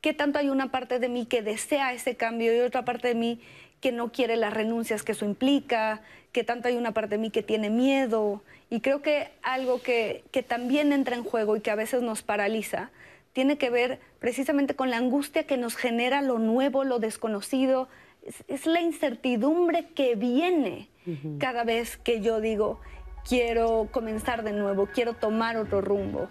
¿Qué 0.00 0.14
tanto 0.14 0.38
hay 0.38 0.48
una 0.48 0.70
parte 0.70 1.00
de 1.00 1.08
mí 1.08 1.26
que 1.26 1.42
desea 1.42 1.92
ese 1.92 2.14
cambio 2.14 2.54
y 2.54 2.60
otra 2.60 2.84
parte 2.84 3.08
de 3.08 3.14
mí 3.16 3.40
que 3.84 3.92
no 3.92 4.10
quiere 4.10 4.36
las 4.36 4.54
renuncias 4.54 5.02
que 5.02 5.12
eso 5.12 5.26
implica? 5.26 6.00
que 6.34 6.42
tanto 6.42 6.66
hay 6.66 6.76
una 6.76 6.92
parte 6.92 7.10
de 7.10 7.18
mí 7.18 7.30
que 7.30 7.44
tiene 7.44 7.70
miedo. 7.70 8.42
Y 8.68 8.80
creo 8.80 9.02
que 9.02 9.28
algo 9.42 9.80
que, 9.80 10.24
que, 10.32 10.42
también 10.42 10.92
entra 10.92 11.14
en 11.14 11.22
juego 11.22 11.56
y 11.56 11.60
que 11.60 11.70
a 11.70 11.76
veces 11.76 12.02
nos 12.02 12.22
paraliza, 12.22 12.90
tiene 13.32 13.56
que 13.56 13.70
ver 13.70 14.00
precisamente 14.18 14.74
con 14.74 14.90
la 14.90 14.96
angustia 14.96 15.44
que 15.44 15.56
nos 15.56 15.76
genera 15.76 16.22
lo 16.22 16.40
nuevo, 16.40 16.82
lo 16.82 16.98
desconocido. 16.98 17.88
Es, 18.26 18.42
es 18.48 18.66
la 18.66 18.80
incertidumbre 18.80 19.86
que 19.94 20.16
viene 20.16 20.88
uh 21.06 21.10
-huh. 21.10 21.38
cada 21.38 21.62
vez 21.62 21.98
que 21.98 22.20
yo 22.20 22.40
digo, 22.40 22.80
quiero 23.28 23.88
comenzar 23.92 24.42
de 24.42 24.54
nuevo, 24.54 24.88
quiero 24.92 25.12
tomar 25.14 25.56
otro 25.56 25.82
rumbo. 25.82 26.28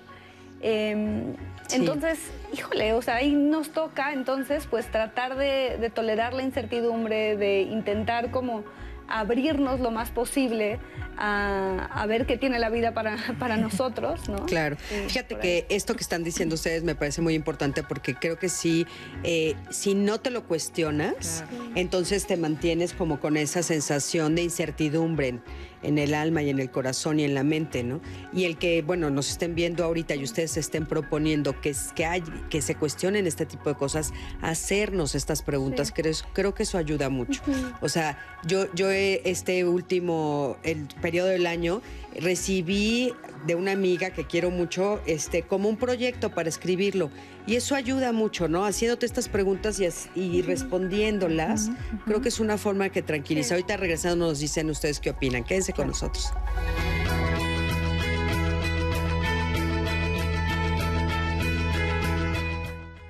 Em, 0.64 1.36
entonces, 1.74 2.32
híjole, 2.53 2.93
o 2.93 3.01
sea, 3.01 3.16
ahí 3.16 3.34
nos 3.34 3.72
toca 3.72 4.14
entonces 4.14 4.66
pues 4.68 4.88
tratar 4.88 5.36
de, 5.36 5.78
de 5.78 5.89
tolerar 5.89 6.34
la 6.34 6.43
incertidumbre, 6.43 7.36
de 7.36 7.61
intentar 7.61 8.32
como 8.32 8.64
abrirnos 9.07 9.80
lo 9.80 9.91
más 9.91 10.09
posible 10.09 10.80
a, 11.18 12.05
ver 12.07 12.26
qué 12.26 12.38
tiene 12.38 12.59
la 12.59 12.70
vida 12.70 12.93
para, 12.93 13.18
para 13.39 13.57
nosotros, 13.57 14.28
¿no? 14.30 14.45
Claro. 14.53 14.78
Fíjate 15.07 15.38
que 15.38 15.66
esto 15.70 15.95
que 15.95 16.01
están 16.01 16.24
diciendo 16.24 16.55
ustedes 16.55 16.84
me 16.84 16.95
parece 16.95 17.22
muy 17.22 17.34
importante 17.34 17.82
porque 17.82 18.14
creo 18.14 18.38
que 18.38 18.49
sí, 18.49 18.86
eh, 19.24 19.55
si 19.70 19.95
no 19.95 20.20
te 20.20 20.30
lo 20.30 20.45
cuestionas, 20.45 21.43
entonces 21.76 22.28
te 22.28 22.38
mantienes 22.38 22.93
como 22.93 23.20
con 23.20 23.36
esa 23.38 23.64
sensación 23.64 24.36
de 24.36 24.43
incertidumbre 24.43 25.39
en 25.84 25.97
el 25.97 26.14
alma 26.14 26.41
y 26.41 26.49
en 26.49 26.59
el 26.59 26.72
corazón 26.72 27.20
y 27.20 27.24
en 27.24 27.34
la 27.34 27.43
mente, 27.43 27.84
¿no? 27.84 28.01
Y 28.32 28.45
el 28.45 28.57
que, 28.57 28.82
bueno, 28.82 29.09
nos 29.09 29.30
estén 29.30 29.53
viendo 29.53 29.84
ahorita 29.84 30.16
y 30.16 30.24
ustedes 30.24 30.57
estén 30.57 30.86
proponiendo 30.86 31.59
que, 31.61 31.76
que, 31.95 32.05
hay, 32.05 32.24
que 32.49 32.61
se 32.61 32.76
cuestionen 32.76 33.28
este 33.28 33.45
tipo 33.45 33.70
de 33.70 33.76
cosas, 33.76 34.14
hacernos 34.41 35.14
estas 35.14 35.41
preguntas, 35.43 35.91
creo, 35.93 36.14
creo, 36.34 36.53
que 36.53 36.64
eso 36.64 36.78
ayuda 36.78 37.09
mucho. 37.09 37.41
O 37.82 37.89
sea, 37.89 38.18
yo, 38.45 38.74
yo 38.74 38.89
este 38.89 39.66
último, 39.66 40.57
el 40.64 40.88
periodo 41.04 41.28
del 41.28 41.47
año, 41.47 41.82
recibí 42.16 43.14
de 43.45 43.56
una 43.56 43.74
amiga 43.74 44.12
que 44.12 44.26
quiero 44.26 44.49
mucho, 44.51 45.01
este, 45.06 45.43
como 45.43 45.68
un 45.68 45.76
proyecto 45.76 46.34
para 46.34 46.47
escribirlo. 46.47 47.12
Y 47.45 47.56
eso 47.56 47.76
ayuda 47.76 48.14
mucho, 48.14 48.47
¿no? 48.47 48.64
Haciéndote 48.64 49.06
estas 49.06 49.28
preguntas 49.28 49.82
y, 49.82 50.22
y 50.22 50.41
respondiéndolas, 50.41 51.70
creo 52.06 52.22
que 52.22 52.30
es 52.30 52.39
una 52.39 52.58
forma 52.58 52.88
que 52.88 53.01
tranquiliza. 53.01 53.56
Ahorita 53.56 53.76
regresando 53.76 54.28
nos 54.28 54.39
dicen 54.39 54.70
ustedes 54.70 55.01
qué 55.01 55.10
opinan. 55.10 55.43
Quédense 55.43 55.74
con 55.74 55.88
nosotros. 55.88 56.32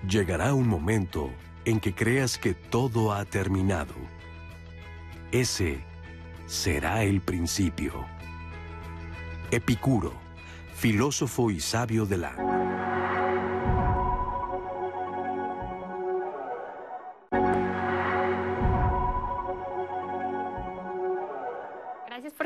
Llegará 0.09 0.55
un 0.55 0.67
momento 0.67 1.31
en 1.65 1.79
que 1.79 1.93
creas 1.93 2.39
que 2.39 2.55
todo 2.55 3.13
ha 3.13 3.23
terminado. 3.25 3.93
Ese 5.31 5.79
será 6.45 7.03
el 7.03 7.21
principio. 7.21 8.05
Epicuro, 9.51 10.13
filósofo 10.75 11.51
y 11.51 11.59
sabio 11.59 12.05
de 12.05 12.17
la 12.17 12.35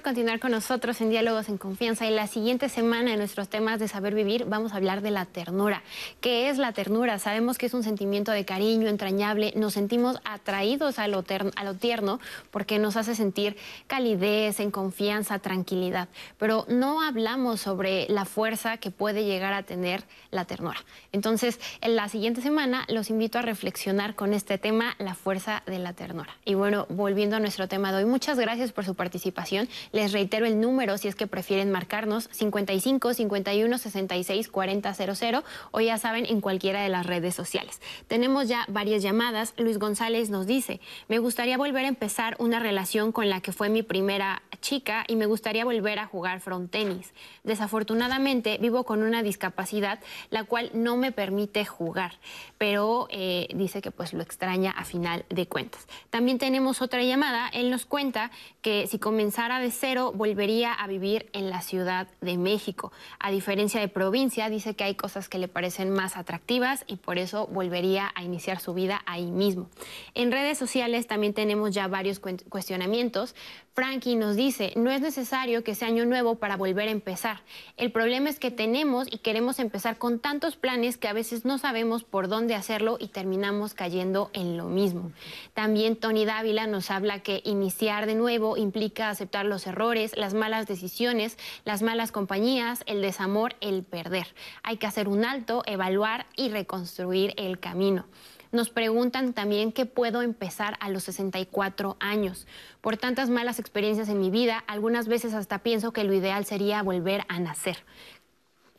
continuar 0.07 0.39
con 0.39 0.51
nosotros 0.51 1.01
en 1.01 1.09
Diálogos 1.09 1.49
en 1.49 1.57
Confianza. 1.57 2.05
Y 2.05 2.11
la 2.11 2.27
siguiente 2.27 2.69
semana 2.69 3.11
en 3.11 3.19
nuestros 3.19 3.49
temas 3.49 3.77
de 3.77 3.89
saber 3.89 4.15
vivir 4.15 4.45
vamos 4.45 4.71
a 4.71 4.77
hablar 4.77 5.01
de 5.01 5.11
la 5.11 5.25
ternura. 5.25 5.83
¿Qué 6.21 6.49
es 6.49 6.57
la 6.57 6.71
ternura? 6.71 7.19
Sabemos 7.19 7.57
que 7.57 7.65
es 7.65 7.73
un 7.73 7.83
sentimiento 7.83 8.31
de 8.31 8.45
cariño 8.45 8.87
entrañable. 8.87 9.51
Nos 9.57 9.73
sentimos 9.73 10.21
atraídos 10.23 10.97
a 10.97 11.09
lo, 11.09 11.25
a 11.55 11.63
lo 11.65 11.73
tierno 11.73 12.21
porque 12.51 12.79
nos 12.79 12.95
hace 12.95 13.15
sentir 13.15 13.57
calidez, 13.87 14.61
en 14.61 14.71
confianza, 14.71 15.39
tranquilidad. 15.39 16.07
Pero 16.37 16.65
no 16.69 17.01
hablamos 17.01 17.59
sobre 17.59 18.07
la 18.07 18.23
fuerza 18.23 18.77
que 18.77 18.91
puede 18.91 19.25
llegar 19.25 19.51
a 19.51 19.63
tener 19.63 20.05
la 20.31 20.45
ternura. 20.45 20.79
Entonces, 21.11 21.59
en 21.81 21.95
la 21.97 22.07
siguiente 22.07 22.41
semana 22.41 22.85
los 22.87 23.09
invito 23.09 23.39
a 23.39 23.41
reflexionar 23.41 24.15
con 24.15 24.33
este 24.33 24.57
tema, 24.57 24.95
la 24.99 25.15
fuerza 25.15 25.63
de 25.65 25.79
la 25.79 25.93
ternura. 25.93 26.37
Y 26.45 26.53
bueno, 26.53 26.85
volviendo 26.89 27.35
a 27.35 27.39
nuestro 27.39 27.67
tema 27.67 27.91
de 27.91 27.99
hoy, 27.99 28.05
muchas 28.05 28.39
gracias 28.39 28.71
por 28.71 28.85
su 28.85 28.95
participación. 28.95 29.67
Les 29.91 30.11
reitero 30.11 30.45
el 30.45 30.59
número 30.59 30.97
si 30.97 31.07
es 31.07 31.15
que 31.15 31.27
prefieren 31.27 31.71
marcarnos 31.71 32.29
55 32.31 33.13
51 33.13 33.77
66 33.77 34.47
40 34.49 34.93
00 34.93 35.43
o 35.71 35.79
ya 35.79 35.97
saben 35.97 36.25
en 36.25 36.41
cualquiera 36.41 36.81
de 36.81 36.89
las 36.89 37.05
redes 37.05 37.35
sociales. 37.35 37.81
Tenemos 38.07 38.47
ya 38.47 38.65
varias 38.67 39.03
llamadas. 39.03 39.53
Luis 39.57 39.79
González 39.79 40.29
nos 40.29 40.47
dice, 40.47 40.79
me 41.07 41.19
gustaría 41.19 41.57
volver 41.57 41.85
a 41.85 41.89
empezar 41.89 42.35
una 42.39 42.59
relación 42.59 43.11
con 43.11 43.29
la 43.29 43.41
que 43.41 43.51
fue 43.51 43.69
mi 43.69 43.83
primera 43.83 44.41
chica 44.61 45.05
y 45.07 45.15
me 45.15 45.25
gustaría 45.25 45.65
volver 45.65 45.99
a 45.99 46.07
jugar 46.07 46.39
front 46.41 46.71
tenis. 46.71 47.13
Desafortunadamente 47.43 48.57
vivo 48.59 48.83
con 48.83 49.03
una 49.03 49.23
discapacidad 49.23 49.99
la 50.29 50.43
cual 50.43 50.71
no 50.73 50.97
me 50.97 51.11
permite 51.11 51.65
jugar, 51.65 52.13
pero 52.57 53.07
eh, 53.09 53.47
dice 53.53 53.81
que 53.81 53.91
pues 53.91 54.13
lo 54.13 54.21
extraña 54.21 54.71
a 54.71 54.85
final 54.85 55.25
de 55.29 55.47
cuentas. 55.47 55.87
También 56.09 56.37
tenemos 56.37 56.81
otra 56.81 57.03
llamada. 57.03 57.49
Él 57.49 57.69
nos 57.69 57.85
cuenta 57.85 58.31
que 58.61 58.87
si 58.87 58.99
comenzara 58.99 59.59
de 59.67 59.71
cero 59.71 60.13
volvería 60.15 60.71
a 60.71 60.87
vivir 60.87 61.29
en 61.33 61.49
la 61.49 61.61
Ciudad 61.61 62.07
de 62.21 62.37
México. 62.37 62.93
A 63.19 63.31
diferencia 63.31 63.81
de 63.81 63.89
provincia, 63.89 64.49
dice 64.49 64.75
que 64.75 64.85
hay 64.85 64.95
cosas 64.95 65.27
que 65.27 65.39
le 65.39 65.49
parecen 65.49 65.89
más 65.89 66.15
atractivas 66.15 66.85
y 66.87 66.95
por 66.95 67.17
eso 67.17 67.47
volvería 67.47 68.09
a 68.15 68.23
iniciar 68.23 68.61
su 68.61 68.73
vida 68.73 69.01
ahí 69.05 69.29
mismo. 69.29 69.67
En 70.13 70.31
redes 70.31 70.57
sociales 70.57 71.05
también 71.05 71.33
tenemos 71.33 71.71
ya 71.71 71.89
varios 71.89 72.19
cuestionamientos. 72.19 73.35
Frankie 73.73 74.15
nos 74.15 74.35
dice, 74.35 74.73
no 74.75 74.89
es 74.89 75.01
necesario 75.01 75.63
que 75.63 75.75
sea 75.75 75.89
año 75.89 76.05
nuevo 76.05 76.35
para 76.35 76.57
volver 76.57 76.87
a 76.87 76.91
empezar. 76.91 77.41
El 77.75 77.91
problema 77.91 78.29
es 78.29 78.39
que 78.39 78.49
tenemos 78.49 79.07
y 79.11 79.19
queremos 79.19 79.59
empezar 79.59 79.97
con 79.99 80.17
tantos 80.17 80.55
planes 80.55 80.97
que 80.97 81.07
a 81.07 81.13
veces 81.13 81.45
no 81.45 81.59
sabemos 81.59 82.03
por 82.03 82.27
dónde 82.27 82.55
hacerlo 82.55 82.97
y 82.99 83.09
terminamos 83.09 83.73
cayendo 83.73 84.31
en 84.33 84.57
lo 84.57 84.65
mismo. 84.65 85.11
También 85.53 85.95
Tony 85.95 86.25
Dávila 86.25 86.65
nos 86.65 86.89
habla 86.89 87.19
que 87.19 87.41
iniciar 87.45 88.07
de 88.07 88.15
nuevo 88.15 88.57
implica 88.57 89.09
aceptar 89.09 89.45
los 89.45 89.56
errores, 89.65 90.15
las 90.15 90.33
malas 90.35 90.67
decisiones, 90.67 91.37
las 91.65 91.81
malas 91.81 92.11
compañías, 92.11 92.83
el 92.85 93.01
desamor, 93.01 93.55
el 93.61 93.83
perder. 93.83 94.27
Hay 94.61 94.77
que 94.77 94.85
hacer 94.85 95.07
un 95.07 95.25
alto, 95.25 95.63
evaluar 95.65 96.27
y 96.35 96.49
reconstruir 96.49 97.33
el 97.37 97.59
camino. 97.59 98.05
Nos 98.51 98.69
preguntan 98.69 99.33
también 99.33 99.71
qué 99.71 99.85
puedo 99.85 100.21
empezar 100.21 100.77
a 100.79 100.89
los 100.89 101.03
64 101.03 101.97
años. 101.99 102.47
Por 102.81 102.95
tantas 102.95 103.29
malas 103.29 103.59
experiencias 103.59 104.07
en 104.07 104.19
mi 104.19 104.29
vida, 104.29 104.63
algunas 104.67 105.07
veces 105.07 105.33
hasta 105.33 105.59
pienso 105.59 105.91
que 105.91 106.05
lo 106.05 106.13
ideal 106.13 106.45
sería 106.45 106.81
volver 106.81 107.25
a 107.27 107.39
nacer. 107.39 107.77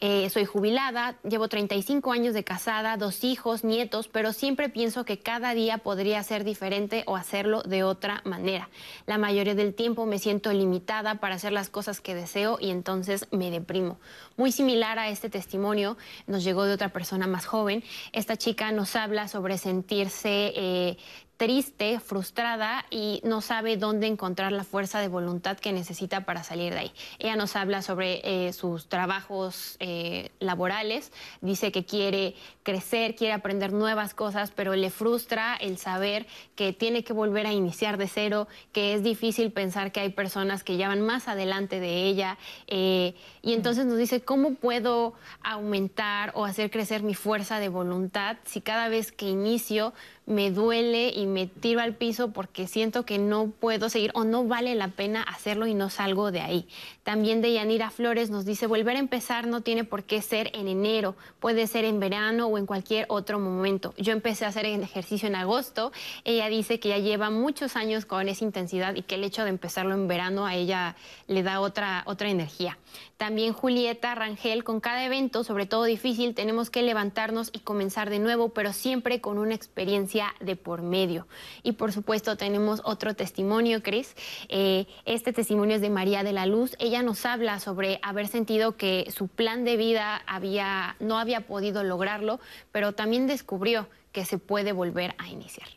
Eh, 0.01 0.31
soy 0.31 0.45
jubilada, 0.45 1.17
llevo 1.29 1.49
35 1.49 2.13
años 2.13 2.33
de 2.33 2.45
casada, 2.45 2.97
dos 2.97 3.25
hijos, 3.25 3.65
nietos, 3.65 4.07
pero 4.07 4.33
siempre 4.33 4.69
pienso 4.69 5.05
que 5.05 5.19
cada 5.19 5.55
día 5.55 5.79
podría 5.79 6.23
ser 6.23 6.45
diferente 6.45 7.03
o 7.07 7.17
hacerlo 7.17 7.63
de 7.63 7.83
otra 7.83 8.23
manera. 8.25 8.69
La 9.07 9.19
mayoría 9.19 9.57
del 9.57 9.75
tiempo 9.75 10.07
me 10.07 10.21
siento 10.21 10.53
limitada 10.53 11.17
para 11.17 11.35
hacer 11.35 11.53
las 11.53 11.69
cosas 11.69 12.01
que 12.01 12.15
deseo 12.15 12.59
y 12.61 12.71
entonces 12.71 13.27
me 13.33 13.51
deprimo. 13.51 13.99
Muy 14.37 14.53
similar 14.53 15.01
a 15.01 15.09
este 15.09 15.31
testimonio, 15.31 15.97
nos 16.29 16.45
llegó 16.45 16.65
de 16.65 16.75
otra 16.75 16.91
persona 16.91 17.27
más 17.27 17.47
joven. 17.47 17.83
Esta 18.13 18.37
chica 18.37 18.71
nos 18.71 18.95
habla 18.95 19.27
sobre 19.27 19.59
sentirse 19.59 20.53
eh, 20.55 20.97
triste, 21.39 22.01
frustrada 22.01 22.85
y 22.91 23.21
no 23.25 23.41
sabe 23.41 23.77
dónde 23.77 24.09
encontrar 24.09 24.51
la 24.51 24.65
fuerza 24.65 25.01
de 25.01 25.07
voluntad 25.07 25.57
que 25.57 25.73
necesita 25.73 26.25
para 26.25 26.43
salir 26.43 26.75
de 26.75 26.81
ahí. 26.81 26.93
Ella 27.21 27.37
nos 27.37 27.55
habla 27.55 27.81
sobre 27.81 28.21
eh, 28.25 28.53
sus 28.53 28.89
trabajos 28.89 29.77
eh, 29.79 30.31
laborales, 30.41 31.13
dice 31.41 31.71
que 31.71 31.85
quiere 31.85 32.35
crecer, 32.65 33.15
quiere 33.15 33.35
aprender 33.35 33.73
nuevas 33.73 34.15
cosas, 34.15 34.51
pero 34.51 34.75
le 34.75 34.91
frustra 34.91 35.55
el 35.55 35.79
saber 35.79 36.27
que 36.57 36.73
tiene 36.73 37.05
que 37.05 37.13
volver 37.13 37.47
a 37.47 37.53
iniciar 37.53 37.99
de 37.99 38.09
cero, 38.09 38.49
que 38.73 38.95
es 38.95 39.05
difícil 39.05 39.53
pensar 39.53 39.93
que 39.93 40.01
hay 40.01 40.11
personas 40.11 40.65
que 40.65 40.77
ya 40.77 40.89
van 40.89 41.03
más 41.03 41.29
adelante 41.29 41.79
de 41.79 42.03
ella. 42.03 42.37
Eh, 42.67 43.15
y 43.43 43.53
entonces 43.53 43.87
nos 43.87 43.97
dice, 43.97 44.23
¿cómo 44.23 44.55
puedo 44.55 45.15
aumentar 45.45 46.33
o 46.35 46.45
hacer 46.45 46.73
crecer 46.73 47.05
mi 47.05 47.15
fuerza 47.15 47.61
de 47.61 47.69
voluntad 47.69 48.39
si 48.45 48.61
cada 48.61 48.89
vez 48.89 49.13
que 49.13 49.29
inicio 49.29 49.93
me 50.29 50.51
duele 50.51 51.09
y 51.09 51.27
me 51.27 51.47
tiro 51.47 51.81
al 51.81 51.95
piso 51.95 52.33
porque 52.33 52.67
siento 52.67 53.07
que 53.07 53.17
no 53.17 53.51
puedo 53.51 53.89
seguir 53.89 54.11
o 54.15 54.25
no 54.25 54.45
vale 54.45 54.75
la 54.75 54.89
pena 54.89 55.23
hacerlo 55.23 55.67
y 55.67 55.73
no 55.73 55.89
salgo 55.89 56.31
de 56.31 56.43
ahí. 56.43 56.69
También 57.03 57.41
de 57.41 57.55
Yanira 57.55 57.89
Flores 57.89 58.29
nos 58.29 58.45
dice, 58.45 58.67
volver 58.67 58.97
a 58.97 58.99
empezar 58.99 59.47
no 59.47 59.63
tiene 59.63 59.85
por 59.85 60.05
qué 60.05 60.21
ser 60.21 60.51
en 60.55 60.69
enero, 60.69 61.17
puede 61.41 61.67
ser 61.67 61.87
en 61.87 61.99
verano 61.99 62.47
o 62.49 62.59
en 62.59 62.67
cualquier 62.67 63.07
otro 63.09 63.39
momento. 63.39 63.95
Yo 63.97 64.13
empecé 64.13 64.45
a 64.45 64.49
hacer 64.49 64.67
ejercicio 64.67 65.29
en 65.29 65.35
agosto, 65.35 65.93
ella 66.25 66.49
dice 66.49 66.79
que 66.79 66.91
ya 66.91 66.99
lleva 66.99 67.31
muchos 67.31 67.75
años 67.75 68.05
con 68.05 68.29
esa 68.29 68.45
intensidad 68.45 68.97
y 68.97 69.03
que 69.03 69.15
el 69.15 69.25
hecho 69.25 69.45
de 69.45 69.49
empezarlo 69.49 69.95
en 69.95 70.09
verano 70.09 70.45
a 70.45 70.55
ella 70.55 70.95
le 71.27 71.43
da 71.43 71.61
otra, 71.61 72.03
otra 72.05 72.29
energía. 72.29 72.77
También 73.17 73.53
Julieta 73.53 74.15
Rangel, 74.15 74.63
con 74.63 74.81
cada 74.81 75.05
evento, 75.05 75.43
sobre 75.43 75.67
todo 75.67 75.85
difícil, 75.85 76.35
tenemos 76.35 76.69
que 76.69 76.83
levantarnos 76.83 77.51
y 77.53 77.61
comenzar 77.61 78.11
de 78.11 78.19
nuevo, 78.19 78.51
pero 78.51 78.73
siempre 78.73 79.21
con 79.21 79.39
una 79.39 79.55
experiencia 79.55 80.18
de 80.41 80.57
por 80.57 80.83
medio. 80.83 81.27
Y 81.63 81.73
por 81.73 81.93
supuesto 81.93 82.37
tenemos 82.37 82.81
otro 82.85 83.15
testimonio, 83.15 83.83
Cris. 83.83 84.15
Eh, 84.49 84.87
este 85.05 85.33
testimonio 85.33 85.77
es 85.77 85.81
de 85.81 85.91
María 85.91 86.23
de 86.23 86.33
la 86.33 86.47
Luz. 86.47 86.77
Ella 86.79 87.03
nos 87.03 87.25
habla 87.27 87.61
sobre 87.61 88.01
haber 88.03 88.29
sentido 88.29 88.77
que 88.77 89.11
su 89.15 89.29
plan 89.29 89.65
de 89.65 89.77
vida 89.77 90.21
había, 90.27 90.97
no 91.01 91.19
había 91.19 91.47
podido 91.47 91.85
lograrlo, 91.85 92.41
pero 92.73 92.93
también 92.93 93.27
descubrió 93.27 93.89
que 94.13 94.25
se 94.25 94.39
puede 94.39 94.73
volver 94.73 95.15
a 95.19 95.29
iniciar. 95.29 95.69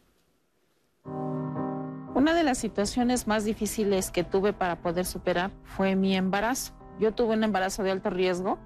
Una 2.14 2.34
de 2.34 2.44
las 2.44 2.58
situaciones 2.58 3.28
más 3.28 3.46
difíciles 3.46 4.12
que 4.12 4.24
tuve 4.24 4.54
para 4.54 4.82
poder 4.82 5.06
superar 5.06 5.52
fue 5.64 5.96
mi 5.96 6.16
embarazo. 6.16 6.74
Yo 7.00 7.14
tuve 7.14 7.34
un 7.34 7.44
embarazo 7.44 7.84
de 7.84 7.92
alto 7.92 8.10
riesgo 8.10 8.60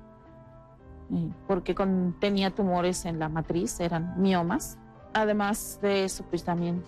eh, 1.13 1.29
porque 1.47 1.75
con, 1.75 2.15
tenía 2.19 2.51
tumores 2.51 3.05
en 3.05 3.19
la 3.19 3.29
matriz, 3.29 3.79
eran 3.79 4.21
miomas. 4.21 4.77
Además 5.15 5.79
de 5.81 6.03
eso, 6.03 6.25
pues 6.25 6.43
también 6.43 6.83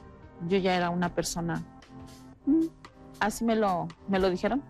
yo 0.49 0.57
ya 0.57 0.75
era 0.75 0.89
una 0.89 1.15
persona, 1.15 1.63
mm, 2.45 2.65
así 3.21 3.45
me 3.45 3.55
lo, 3.55 3.87
me 4.09 4.19
lo 4.19 4.29
dijeron, 4.29 4.61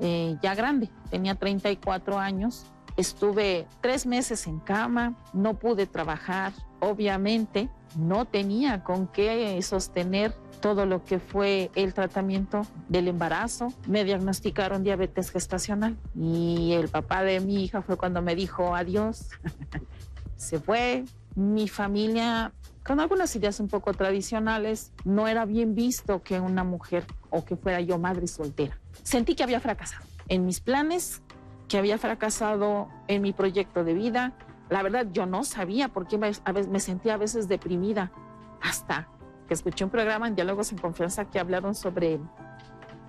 eh, 0.00 0.38
ya 0.42 0.54
grande, 0.54 0.88
tenía 1.10 1.34
34 1.34 2.18
años. 2.18 2.64
Estuve 2.96 3.66
tres 3.82 4.06
meses 4.06 4.46
en 4.46 4.58
cama, 4.58 5.14
no 5.34 5.52
pude 5.58 5.86
trabajar, 5.86 6.54
obviamente 6.80 7.68
no 7.94 8.24
tenía 8.24 8.82
con 8.82 9.06
qué 9.06 9.60
sostener 9.60 10.32
todo 10.62 10.86
lo 10.86 11.04
que 11.04 11.18
fue 11.18 11.70
el 11.74 11.92
tratamiento 11.92 12.62
del 12.88 13.08
embarazo. 13.08 13.68
Me 13.86 14.04
diagnosticaron 14.04 14.82
diabetes 14.82 15.30
gestacional 15.30 15.98
y 16.18 16.72
el 16.72 16.88
papá 16.88 17.22
de 17.22 17.40
mi 17.40 17.64
hija 17.64 17.82
fue 17.82 17.98
cuando 17.98 18.22
me 18.22 18.34
dijo 18.34 18.74
adiós. 18.74 19.28
Se 20.36 20.58
fue. 20.58 21.04
Mi 21.36 21.66
familia, 21.66 22.52
con 22.84 23.00
algunas 23.00 23.34
ideas 23.34 23.60
un 23.60 23.68
poco 23.68 23.94
tradicionales, 23.94 24.92
no 25.04 25.26
era 25.26 25.46
bien 25.46 25.74
visto 25.74 26.22
que 26.22 26.38
una 26.38 26.64
mujer 26.64 27.06
o 27.30 27.44
que 27.44 27.56
fuera 27.56 27.80
yo 27.80 27.98
madre 27.98 28.26
soltera. 28.26 28.78
Sentí 29.02 29.34
que 29.34 29.42
había 29.42 29.60
fracasado 29.60 30.04
en 30.28 30.44
mis 30.44 30.60
planes, 30.60 31.22
que 31.68 31.78
había 31.78 31.98
fracasado 31.98 32.88
en 33.08 33.22
mi 33.22 33.32
proyecto 33.32 33.84
de 33.84 33.94
vida. 33.94 34.34
La 34.68 34.82
verdad, 34.82 35.06
yo 35.12 35.24
no 35.26 35.44
sabía 35.44 35.88
por 35.88 36.06
qué 36.06 36.18
me, 36.18 36.30
me 36.68 36.80
sentía 36.80 37.14
a 37.14 37.16
veces 37.16 37.48
deprimida 37.48 38.12
hasta 38.60 39.08
que 39.48 39.54
escuché 39.54 39.84
un 39.84 39.90
programa 39.90 40.28
en 40.28 40.34
Diálogos 40.34 40.72
en 40.72 40.78
Confianza 40.78 41.24
que 41.26 41.38
hablaron 41.38 41.74
sobre 41.74 42.20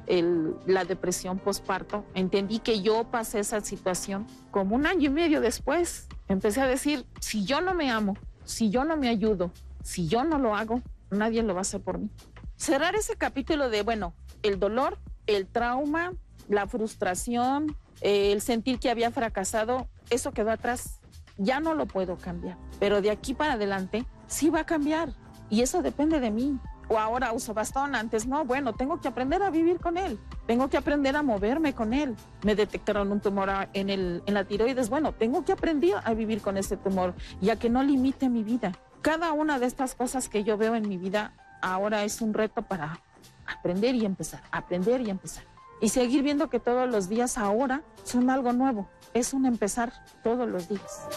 la 0.08 0.86
depresión 0.86 1.40
postparto. 1.40 2.06
Entendí 2.14 2.60
que 2.60 2.82
yo 2.82 3.06
pasé 3.06 3.40
esa 3.40 3.62
situación 3.62 4.28
como 4.52 4.76
un 4.76 4.86
año 4.86 5.10
y 5.10 5.14
medio 5.14 5.42
después. 5.42 6.08
Empecé 6.28 6.62
a 6.62 6.68
decir, 6.68 7.06
si 7.20 7.44
yo 7.44 7.62
no 7.62 7.74
me 7.74 7.90
amo, 7.90 8.16
si 8.46 8.70
yo 8.70 8.86
no 8.86 8.98
me 8.98 9.10
ayudo, 9.10 9.52
si 9.84 10.08
yo 10.08 10.24
no 10.24 10.38
lo 10.38 10.56
hago, 10.56 10.82
nadie 11.10 11.44
lo 11.44 11.54
va 11.54 11.60
a 11.60 11.62
hacer 11.62 11.82
por 11.82 12.00
mí. 12.00 12.10
Cerrar 12.56 12.96
ese 12.96 13.16
capítulo 13.18 13.70
de, 13.70 13.84
bueno, 13.84 14.14
el 14.44 14.60
dolor, 14.60 14.98
el 15.28 15.48
trauma, 15.48 16.14
la 16.48 16.68
frustración, 16.68 17.76
eh, 18.02 18.32
el 18.32 18.42
sentir 18.42 18.80
que 18.80 18.90
había 18.90 19.12
fracasado, 19.12 19.88
eso 20.10 20.32
quedó 20.32 20.52
atrás. 20.52 21.00
Ya 21.38 21.60
no 21.60 21.74
lo 21.74 21.86
puedo 21.86 22.18
cambiar, 22.18 22.58
pero 22.80 23.02
de 23.02 23.12
aquí 23.12 23.34
para 23.34 23.54
adelante 23.54 24.06
sí 24.28 24.50
va 24.50 24.62
a 24.62 24.66
cambiar 24.66 25.10
y 25.50 25.62
eso 25.62 25.82
depende 25.82 26.20
de 26.20 26.32
mí. 26.32 26.58
O 26.88 26.98
ahora 26.98 27.34
uso 27.34 27.54
bastón, 27.54 27.96
antes 27.96 28.28
no, 28.28 28.46
bueno, 28.46 28.74
tengo 28.74 29.02
que 29.02 29.08
aprender 29.08 29.42
a 29.42 29.50
vivir 29.50 29.80
con 29.80 29.98
él, 29.98 30.20
tengo 30.46 30.70
que 30.70 30.78
aprender 30.78 31.16
a 31.16 31.24
moverme 31.24 31.74
con 31.74 31.94
él. 31.94 32.16
Me 32.44 32.56
detectaron 32.56 33.12
un 33.12 33.20
tumor 33.20 33.50
en, 33.74 33.90
el, 33.90 34.24
en 34.26 34.34
la 34.34 34.44
tiroides, 34.44 34.90
bueno, 34.90 35.14
tengo 35.14 35.44
que 35.44 35.54
aprender 35.54 35.96
a 36.04 36.14
vivir 36.14 36.42
con 36.42 36.58
ese 36.58 36.78
tumor, 36.78 37.14
ya 37.42 37.56
que 37.56 37.70
no 37.70 37.84
limite 37.84 38.30
mi 38.30 38.44
vida. 38.44 38.74
Cada 39.02 39.34
una 39.34 39.60
de 39.60 39.66
estas 39.66 39.96
cosas 39.96 40.30
que 40.30 40.44
yo 40.44 40.58
veo 40.58 40.76
en 40.76 40.88
mi 40.88 40.98
vida 40.98 41.34
ahora 41.62 42.04
es 42.04 42.22
un 42.22 42.34
reto 42.34 42.62
para 42.62 43.00
aprender 43.48 43.96
y 43.96 44.06
empezar, 44.06 44.42
aprender 44.52 45.02
y 45.02 45.10
empezar 45.10 45.44
y 45.82 45.90
seguir 45.90 46.24
viendo 46.24 46.50
que 46.50 46.60
todos 46.60 46.90
los 46.90 47.10
días 47.10 47.38
ahora 47.38 47.84
son 48.04 48.30
algo 48.30 48.54
nuevo. 48.54 48.88
Es 49.14 49.34
un 49.34 49.46
empezar 49.46 49.94
todos 50.24 50.48
los 50.48 50.68
días. 50.68 51.08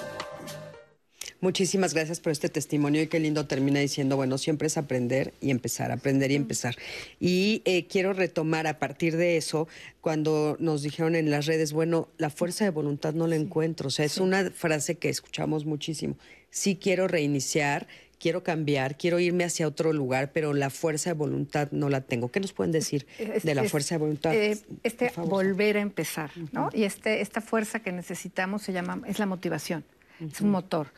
Muchísimas 1.41 1.95
gracias 1.95 2.19
por 2.19 2.33
este 2.33 2.49
testimonio 2.49 3.01
y 3.01 3.07
qué 3.07 3.21
lindo 3.21 3.47
termina 3.47 3.79
diciendo, 3.79 4.17
bueno, 4.17 4.39
siempre 4.39 4.67
es 4.67 4.77
aprender 4.77 5.35
y 5.41 5.51
empezar, 5.51 5.93
aprender 5.93 6.33
y 6.33 6.35
empezar. 6.35 6.75
Y 7.21 7.63
eh, 7.65 7.87
quiero 7.87 8.13
retomar 8.13 8.67
a 8.67 8.81
partir 8.81 9.17
de 9.17 9.37
eso, 9.37 9.69
cuando 10.01 10.57
nos 10.59 10.83
dijeron 10.83 11.15
en 11.15 11.31
las 11.31 11.47
redes, 11.47 11.73
bueno, 11.73 12.09
la 12.19 12.31
fuerza 12.31 12.65
de 12.65 12.71
voluntad 12.71 13.15
no 13.15 13.29
la 13.29 13.37
encuentro. 13.37 13.87
O 13.87 13.91
sea, 13.91 14.05
es 14.05 14.19
una 14.19 14.51
frase 14.51 14.97
que 14.97 15.11
escuchamos 15.11 15.65
muchísimo. 15.65 16.17
Sí 16.51 16.75
quiero 16.75 17.07
reiniciar, 17.07 17.87
quiero 18.19 18.43
cambiar, 18.43 18.97
quiero 18.99 19.21
irme 19.21 19.45
hacia 19.45 19.69
otro 19.69 19.93
lugar, 19.93 20.33
pero 20.33 20.55
la 20.55 20.71
fuerza 20.71 21.11
de 21.11 21.15
voluntad 21.15 21.69
no 21.71 21.89
la 21.89 22.01
tengo. 22.01 22.33
¿Qué 22.33 22.41
nos 22.41 22.53
pueden 22.53 22.73
decir 22.73 23.07
de 23.45 23.55
la 23.55 23.63
fuerza 23.63 23.95
de 23.95 23.99
voluntad? 24.01 24.35
Eh, 24.35 24.59
este 24.83 25.13
volver 25.17 25.77
a 25.77 25.81
empezar, 25.83 26.33
¿no? 26.51 26.71
Y 26.73 26.83
este, 26.83 27.21
esta 27.21 27.41
fuerza 27.41 27.79
que 27.79 27.93
necesitamos 27.93 28.63
se 28.63 28.73
llama, 28.73 29.03
es 29.07 29.21
la 29.21 29.27
motivación, 29.27 29.85
es 30.21 30.41
un 30.41 30.51
motor. 30.51 30.89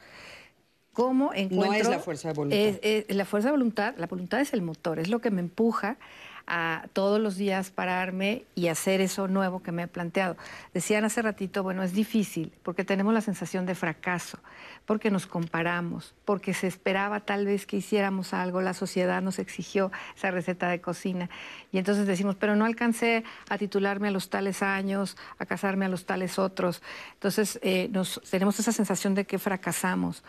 ¿Cómo 0.93 1.33
encuentro? 1.35 1.69
No 1.69 1.75
es 1.75 1.89
la 1.89 1.99
fuerza 2.01 2.29
de 2.29 2.35
voluntad. 2.35 2.81
la 3.09 3.25
fuerza 3.25 3.49
de 3.49 3.53
voluntad, 3.53 3.95
la 3.97 4.07
voluntad 4.07 4.41
es 4.41 4.53
el 4.53 4.63
motor, 4.63 4.99
es 4.99 5.09
lo 5.09 5.21
que 5.21 5.31
me 5.31 5.41
empuja 5.41 5.99
a 6.47 6.89
todos 6.93 7.21
los 7.21 7.37
días 7.37 7.71
pararme 7.71 8.45
y 8.57 8.67
hacer 8.67 9.01
eso 9.01 9.29
nuevo 9.29 9.63
que 9.63 9.71
me 9.71 9.85
he 9.85 9.87
planteado. 9.87 10.37
Decían 10.75 11.05
hace 11.05 11.23
ratito, 11.23 11.63
bueno, 11.63 11.85
es 11.85 11.93
difícil 11.93 12.53
porque 12.65 12.85
tenemos 12.85 13.15
la 13.15 13.21
sensación 13.21 13.67
de 13.67 13.77
fracaso, 13.77 14.39
porque 14.85 15.13
nos 15.13 15.29
comparamos, 15.29 16.13
porque 16.25 16.53
se 16.53 16.67
esperaba 16.67 17.21
tal 17.21 17.47
vez 17.47 17.67
que 17.67 17.77
hiciéramos 17.77 18.35
algo, 18.35 18.61
la 18.63 18.75
sociedad 18.75 19.23
nos 19.23 19.39
exigió 19.39 19.93
esa 20.17 20.33
receta 20.33 20.69
de 20.69 20.81
cocina 20.81 21.31
y 21.71 21.79
entonces 21.79 22.09
decimos, 22.09 22.35
pero 22.35 22.57
no 22.57 22.65
alcancé 22.65 23.23
a 23.49 23.57
titularme 23.57 24.09
a 24.09 24.11
los 24.11 24.29
tales 24.29 24.65
años, 24.65 25.17
a 25.39 25.47
casarme 25.47 25.85
a 25.85 25.89
los 25.89 26.05
tales 26.05 26.37
otros. 26.39 26.83
Entonces 27.15 27.61
eh, 27.63 27.89
nos, 27.93 28.21
tenemos 28.29 28.59
esa 28.59 28.73
sensación 28.73 29.15
de 29.15 29.25
que 29.25 29.39
fracasamos 29.39 30.25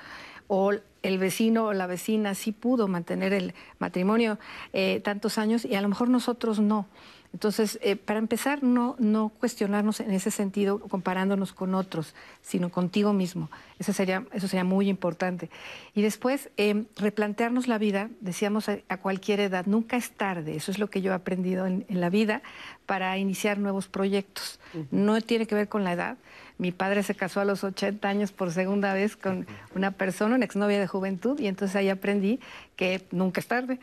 o 0.54 0.74
el 1.02 1.18
vecino 1.18 1.68
o 1.68 1.74
la 1.74 1.88
vecina 1.88 2.36
sí 2.36 2.52
pudo 2.52 2.90
mantener 2.90 3.32
el 3.32 3.54
matrimonio 3.80 4.38
eh, 4.74 5.00
tantos 5.02 5.38
años 5.38 5.64
y 5.64 5.76
a 5.76 5.82
lo 5.82 5.88
mejor 5.88 6.10
nosotros 6.10 6.60
no. 6.60 6.88
Entonces, 7.34 7.80
eh, 7.82 7.96
para 7.96 8.20
empezar, 8.20 8.62
no, 8.62 8.96
no 9.00 9.30
cuestionarnos 9.30 10.02
en 10.02 10.12
ese 10.12 10.32
sentido 10.32 10.80
comparándonos 10.80 11.54
con 11.54 11.76
otros, 11.76 12.14
sino 12.42 12.70
contigo 12.70 13.14
mismo. 13.14 13.50
Eso 13.80 13.94
sería, 13.94 14.26
eso 14.34 14.48
sería 14.48 14.66
muy 14.66 14.90
importante. 14.90 15.50
Y 15.96 16.02
después, 16.02 16.50
eh, 16.58 16.84
replantearnos 16.98 17.68
la 17.68 17.78
vida, 17.78 18.10
decíamos 18.20 18.68
a, 18.68 18.98
cualquier 18.98 19.40
edad, 19.40 19.66
nunca 19.66 19.96
es 19.96 20.12
tarde. 20.12 20.56
Eso 20.56 20.72
es 20.72 20.78
lo 20.78 20.90
que 20.90 21.02
yo 21.02 21.12
he 21.14 21.16
aprendido 21.16 21.66
en, 21.66 21.86
la 21.90 22.10
vida 22.10 22.42
para 22.86 23.18
iniciar 23.18 23.58
nuevos 23.58 23.88
proyectos. 23.88 24.60
No 24.92 25.20
tiene 25.22 25.48
que 25.48 25.56
ver 25.56 25.70
con 25.70 25.84
la 25.84 25.94
edad, 25.94 26.18
mi 26.58 26.72
padre 26.72 27.02
se 27.02 27.16
casó 27.16 27.40
a 27.40 27.46
los 27.46 27.64
80 27.64 28.08
años 28.08 28.32
por 28.32 28.52
segunda 28.52 28.94
vez 28.94 29.16
con 29.16 29.48
una 29.74 29.90
persona, 29.90 30.36
una 30.36 30.46
exnovia 30.46 30.80
de 30.80 30.86
juventud, 30.86 31.40
y 31.40 31.48
entonces 31.48 31.76
ahí 31.76 31.90
aprendí 31.90 32.40
que 32.76 33.02
nunca 33.10 33.42
es 33.42 33.48
tarde. 33.48 33.80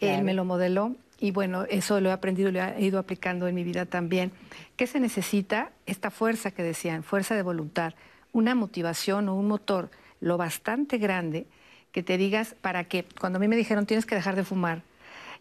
Él 0.00 0.22
me 0.22 0.32
lo 0.32 0.46
modeló 0.46 0.96
y 1.22 1.30
bueno, 1.30 1.66
eso 1.70 2.00
lo 2.00 2.08
he 2.08 2.12
aprendido 2.12 2.48
y 2.48 2.52
lo 2.52 2.60
he 2.60 2.82
ido 2.82 2.98
aplicando 2.98 3.46
en 3.46 3.54
mi 3.54 3.62
vida 3.62 3.86
también. 3.86 4.32
¿Qué 4.76 4.88
se 4.88 4.98
necesita? 4.98 5.70
Esta 5.86 6.10
fuerza 6.10 6.50
que 6.50 6.64
decían, 6.64 7.04
fuerza 7.04 7.36
de 7.36 7.42
voluntad, 7.42 7.94
una 8.32 8.56
motivación 8.56 9.28
o 9.28 9.36
un 9.36 9.46
motor 9.46 9.88
lo 10.20 10.36
bastante 10.36 10.98
grande 10.98 11.46
que 11.92 12.02
te 12.02 12.18
digas 12.18 12.56
para 12.60 12.82
que, 12.84 13.04
cuando 13.20 13.36
a 13.36 13.40
mí 13.40 13.46
me 13.46 13.54
dijeron 13.54 13.86
tienes 13.86 14.04
que 14.04 14.16
dejar 14.16 14.34
de 14.34 14.42
fumar, 14.42 14.82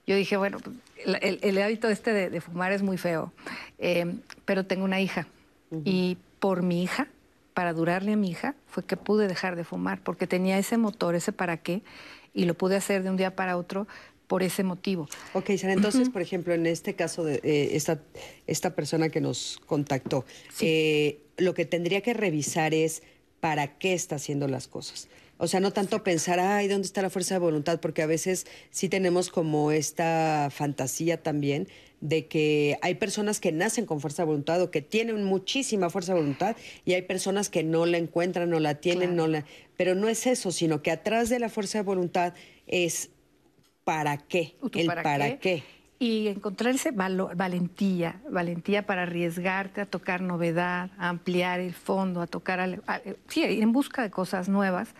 yo 0.06 0.16
dije, 0.16 0.38
bueno, 0.38 0.60
pues, 0.60 0.76
el, 1.22 1.58
hábito 1.58 1.90
este 1.90 2.30
de, 2.30 2.42
fumar 2.42 2.72
es 2.74 2.84
muy 2.84 3.00
feo, 3.00 3.34
eh, 3.80 4.18
pero 4.46 4.68
tengo 4.68 4.84
una 4.84 5.02
hija 5.02 5.26
y 5.84 6.20
por 6.40 6.62
mi 6.62 6.84
hija, 6.84 7.08
para 7.56 7.74
durarle 7.74 8.14
a 8.14 8.18
mi 8.18 8.30
hija, 8.30 8.54
fue 8.68 8.86
que 8.86 8.98
pude 8.98 9.28
dejar 9.28 9.56
de 9.56 9.64
fumar, 9.64 10.00
porque 10.04 10.28
tenía 10.28 10.60
ese 10.60 10.78
motor, 10.78 11.16
ese 11.16 11.32
para 11.32 11.58
qué, 11.58 11.82
y 12.34 12.46
lo 12.46 12.54
pude 12.54 12.76
hacer 12.76 13.02
de 13.04 13.10
un 13.10 13.18
día 13.18 13.36
para 13.36 13.58
otro 13.58 13.88
por 14.32 14.44
ese 14.44 14.64
motivo. 14.64 15.10
Ok, 15.34 15.58
Sara, 15.58 15.74
entonces, 15.74 16.08
por 16.08 16.22
ejemplo, 16.22 16.54
en 16.54 16.66
este 16.66 16.96
caso 16.96 17.26
de 17.26 17.42
eh, 17.44 17.72
esta, 17.74 18.02
esta 18.48 18.76
persona 18.76 19.10
que 19.10 19.20
nos 19.20 19.60
contactó, 19.66 20.24
eh, 20.62 21.20
lo 21.36 21.54
que 21.54 21.66
tendría 21.66 22.00
que 22.00 22.14
revisar 22.14 22.74
es 22.74 23.04
para 23.42 23.78
qué 23.78 23.92
está 23.92 24.16
haciendo 24.16 24.48
las 24.48 24.70
cosas. 24.70 25.10
O 25.38 25.48
sea, 25.48 25.60
no 25.60 25.74
tanto 25.74 26.02
pensar, 26.06 26.40
ay, 26.40 26.70
¿dónde 26.70 26.86
está 26.86 27.02
la 27.02 27.10
fuerza 27.10 27.36
de 27.36 27.40
voluntad? 27.40 27.82
Porque 27.82 28.04
a 28.04 28.06
veces 28.06 28.48
sí 28.70 28.88
tenemos 28.88 29.30
como 29.30 29.74
esta 29.74 30.48
fantasía 30.50 31.22
también 31.22 31.68
de 32.00 32.28
que 32.28 32.78
hay 32.82 32.96
personas 32.96 33.42
que 33.42 33.52
nacen 33.52 33.86
con 33.86 34.00
fuerza 34.00 34.22
de 34.22 34.28
voluntad 34.28 34.62
o 34.62 34.72
que 34.72 34.82
tienen 34.82 35.26
muchísima 35.26 35.90
fuerza 35.90 36.14
de 36.14 36.22
voluntad 36.22 36.56
y 36.86 36.94
hay 36.94 37.02
personas 37.02 37.50
que 37.50 37.64
no 37.66 37.86
la 37.86 37.98
encuentran, 37.98 38.50
no 38.50 38.62
la 38.62 38.76
tienen, 38.76 39.18
no 39.18 39.28
la... 39.28 39.44
Pero 39.76 39.94
no 39.94 40.08
es 40.08 40.26
eso, 40.26 40.54
sino 40.54 40.82
que 40.82 40.92
atrás 40.92 41.28
de 41.28 41.40
la 41.40 41.50
fuerza 41.50 41.80
de 41.80 41.84
voluntad 41.84 42.34
es 42.66 43.10
para 43.84 44.18
qué, 44.18 44.56
el 44.74 44.88
para, 44.88 45.38
qué? 45.38 45.64
Y 46.00 46.28
encontrarse 46.30 46.92
valentía, 46.92 48.20
valentía 48.30 48.86
para 48.88 49.04
arriesgarte 49.04 49.82
a 49.82 49.86
tocar 49.86 50.22
novedad, 50.22 50.90
a 50.98 51.10
ampliar 51.10 51.60
el 51.60 51.74
fondo, 51.74 52.22
a 52.22 52.28
tocar, 52.28 52.82
sí, 53.28 53.42
ir 53.42 53.62
en 53.62 53.72
busca 53.72 54.02
de 54.02 54.10
cosas 54.10 54.50
nuevas, 54.50 54.96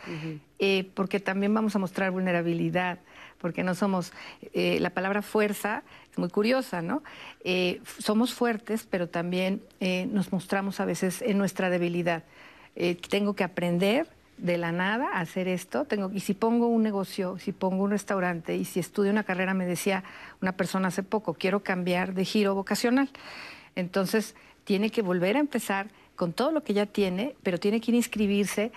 eh, 0.60 0.92
porque 0.94 1.20
también 1.20 1.54
vamos 1.56 1.76
a 1.76 1.80
mostrar 1.80 2.12
vulnerabilidad 2.12 3.00
porque 3.42 3.64
no 3.64 3.74
somos, 3.76 4.14
eh, 4.54 4.78
la 4.80 4.92
palabra 4.92 5.22
fuerza 5.22 5.84
es 6.12 6.18
muy 6.18 6.30
curiosa, 6.30 6.82
¿no? 6.82 7.04
Eh, 7.44 7.82
somos 7.98 8.34
fuertes, 8.34 8.88
pero 8.90 9.10
también 9.10 9.64
eh, 9.80 10.08
nos 10.12 10.32
mostramos 10.32 10.80
a 10.80 10.86
veces 10.86 11.22
en 11.22 11.38
nuestra 11.38 11.70
debilidad. 11.70 12.24
tengo 13.10 13.34
que 13.36 13.44
aprender 13.44 14.08
de 14.38 14.58
la 14.58 14.72
nada 14.72 15.10
a 15.14 15.20
hacer 15.20 15.48
esto, 15.48 15.86
tengo, 15.86 16.10
y 16.14 16.20
si 16.20 16.34
pongo 16.34 16.68
un 16.68 16.82
negocio, 16.82 17.38
si 17.38 17.52
pongo 17.52 17.84
un 17.84 17.92
restaurante 17.92 18.56
y 18.56 18.66
si 18.66 18.80
estudio 18.80 19.12
una 19.12 19.24
carrera, 19.24 19.54
me 19.54 19.66
decía 19.66 20.04
una 20.42 20.54
persona 20.54 20.88
hace 20.88 21.04
poco, 21.04 21.36
quiero 21.36 21.62
cambiar 21.62 22.14
de 22.14 22.26
giro 22.26 22.56
vocacional. 22.56 23.10
Entonces, 23.76 24.36
tiene 24.64 24.90
que 24.90 25.02
volver 25.02 25.38
a 25.38 25.40
empezar 25.40 25.88
con 26.16 26.34
todo 26.34 26.52
lo 26.52 26.64
que 26.64 26.74
ya 26.74 26.86
tiene, 26.86 27.36
pero 27.44 27.60
tiene 27.60 27.82
que 27.82 27.92
inscribirse 27.92 28.72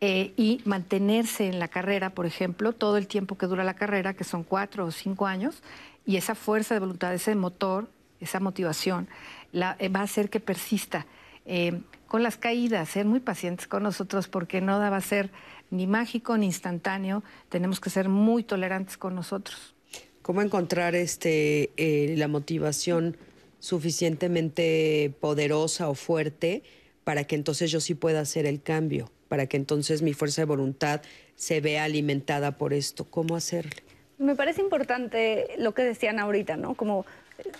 eh, 0.00 0.32
y 0.36 0.60
mantenerse 0.64 1.48
en 1.48 1.58
la 1.58 1.68
carrera, 1.68 2.10
por 2.10 2.26
ejemplo, 2.26 2.72
todo 2.72 2.96
el 2.96 3.08
tiempo 3.08 3.36
que 3.36 3.46
dura 3.46 3.64
la 3.64 3.74
carrera, 3.74 4.14
que 4.14 4.24
son 4.24 4.44
cuatro 4.44 4.86
o 4.86 4.90
cinco 4.92 5.26
años, 5.26 5.62
y 6.06 6.16
esa 6.16 6.34
fuerza 6.34 6.74
de 6.74 6.80
voluntad, 6.80 7.12
ese 7.12 7.34
motor, 7.34 7.88
esa 8.20 8.40
motivación, 8.40 9.08
la, 9.52 9.76
eh, 9.78 9.88
va 9.88 10.00
a 10.00 10.04
hacer 10.04 10.30
que 10.30 10.40
persista. 10.40 11.06
Eh, 11.46 11.80
con 12.08 12.22
las 12.22 12.36
caídas, 12.36 12.88
ser 12.88 13.04
muy 13.06 13.20
pacientes 13.20 13.68
con 13.68 13.82
nosotros 13.82 14.28
porque 14.28 14.60
no 14.60 14.78
va 14.78 14.96
a 14.96 15.00
ser 15.00 15.30
ni 15.70 15.86
mágico 15.86 16.36
ni 16.38 16.46
instantáneo, 16.46 17.22
tenemos 17.50 17.80
que 17.80 17.90
ser 17.90 18.08
muy 18.08 18.42
tolerantes 18.42 18.96
con 18.96 19.14
nosotros. 19.14 19.74
¿Cómo 20.22 20.42
encontrar 20.42 20.94
este, 20.94 21.70
eh, 21.76 22.14
la 22.16 22.26
motivación 22.26 23.16
suficientemente 23.60 25.14
poderosa 25.20 25.88
o 25.88 25.94
fuerte 25.94 26.62
para 27.04 27.24
que 27.24 27.34
entonces 27.34 27.70
yo 27.70 27.80
sí 27.80 27.94
pueda 27.94 28.20
hacer 28.20 28.46
el 28.46 28.62
cambio, 28.62 29.10
para 29.28 29.46
que 29.46 29.56
entonces 29.56 30.02
mi 30.02 30.14
fuerza 30.14 30.42
de 30.42 30.46
voluntad 30.46 31.02
se 31.36 31.60
vea 31.60 31.84
alimentada 31.84 32.56
por 32.56 32.72
esto? 32.72 33.04
¿Cómo 33.04 33.36
hacerle? 33.36 33.82
Me 34.16 34.34
parece 34.34 34.62
importante 34.62 35.54
lo 35.58 35.74
que 35.74 35.82
decían 35.82 36.18
ahorita, 36.18 36.56
¿no? 36.56 36.74
Como 36.74 37.04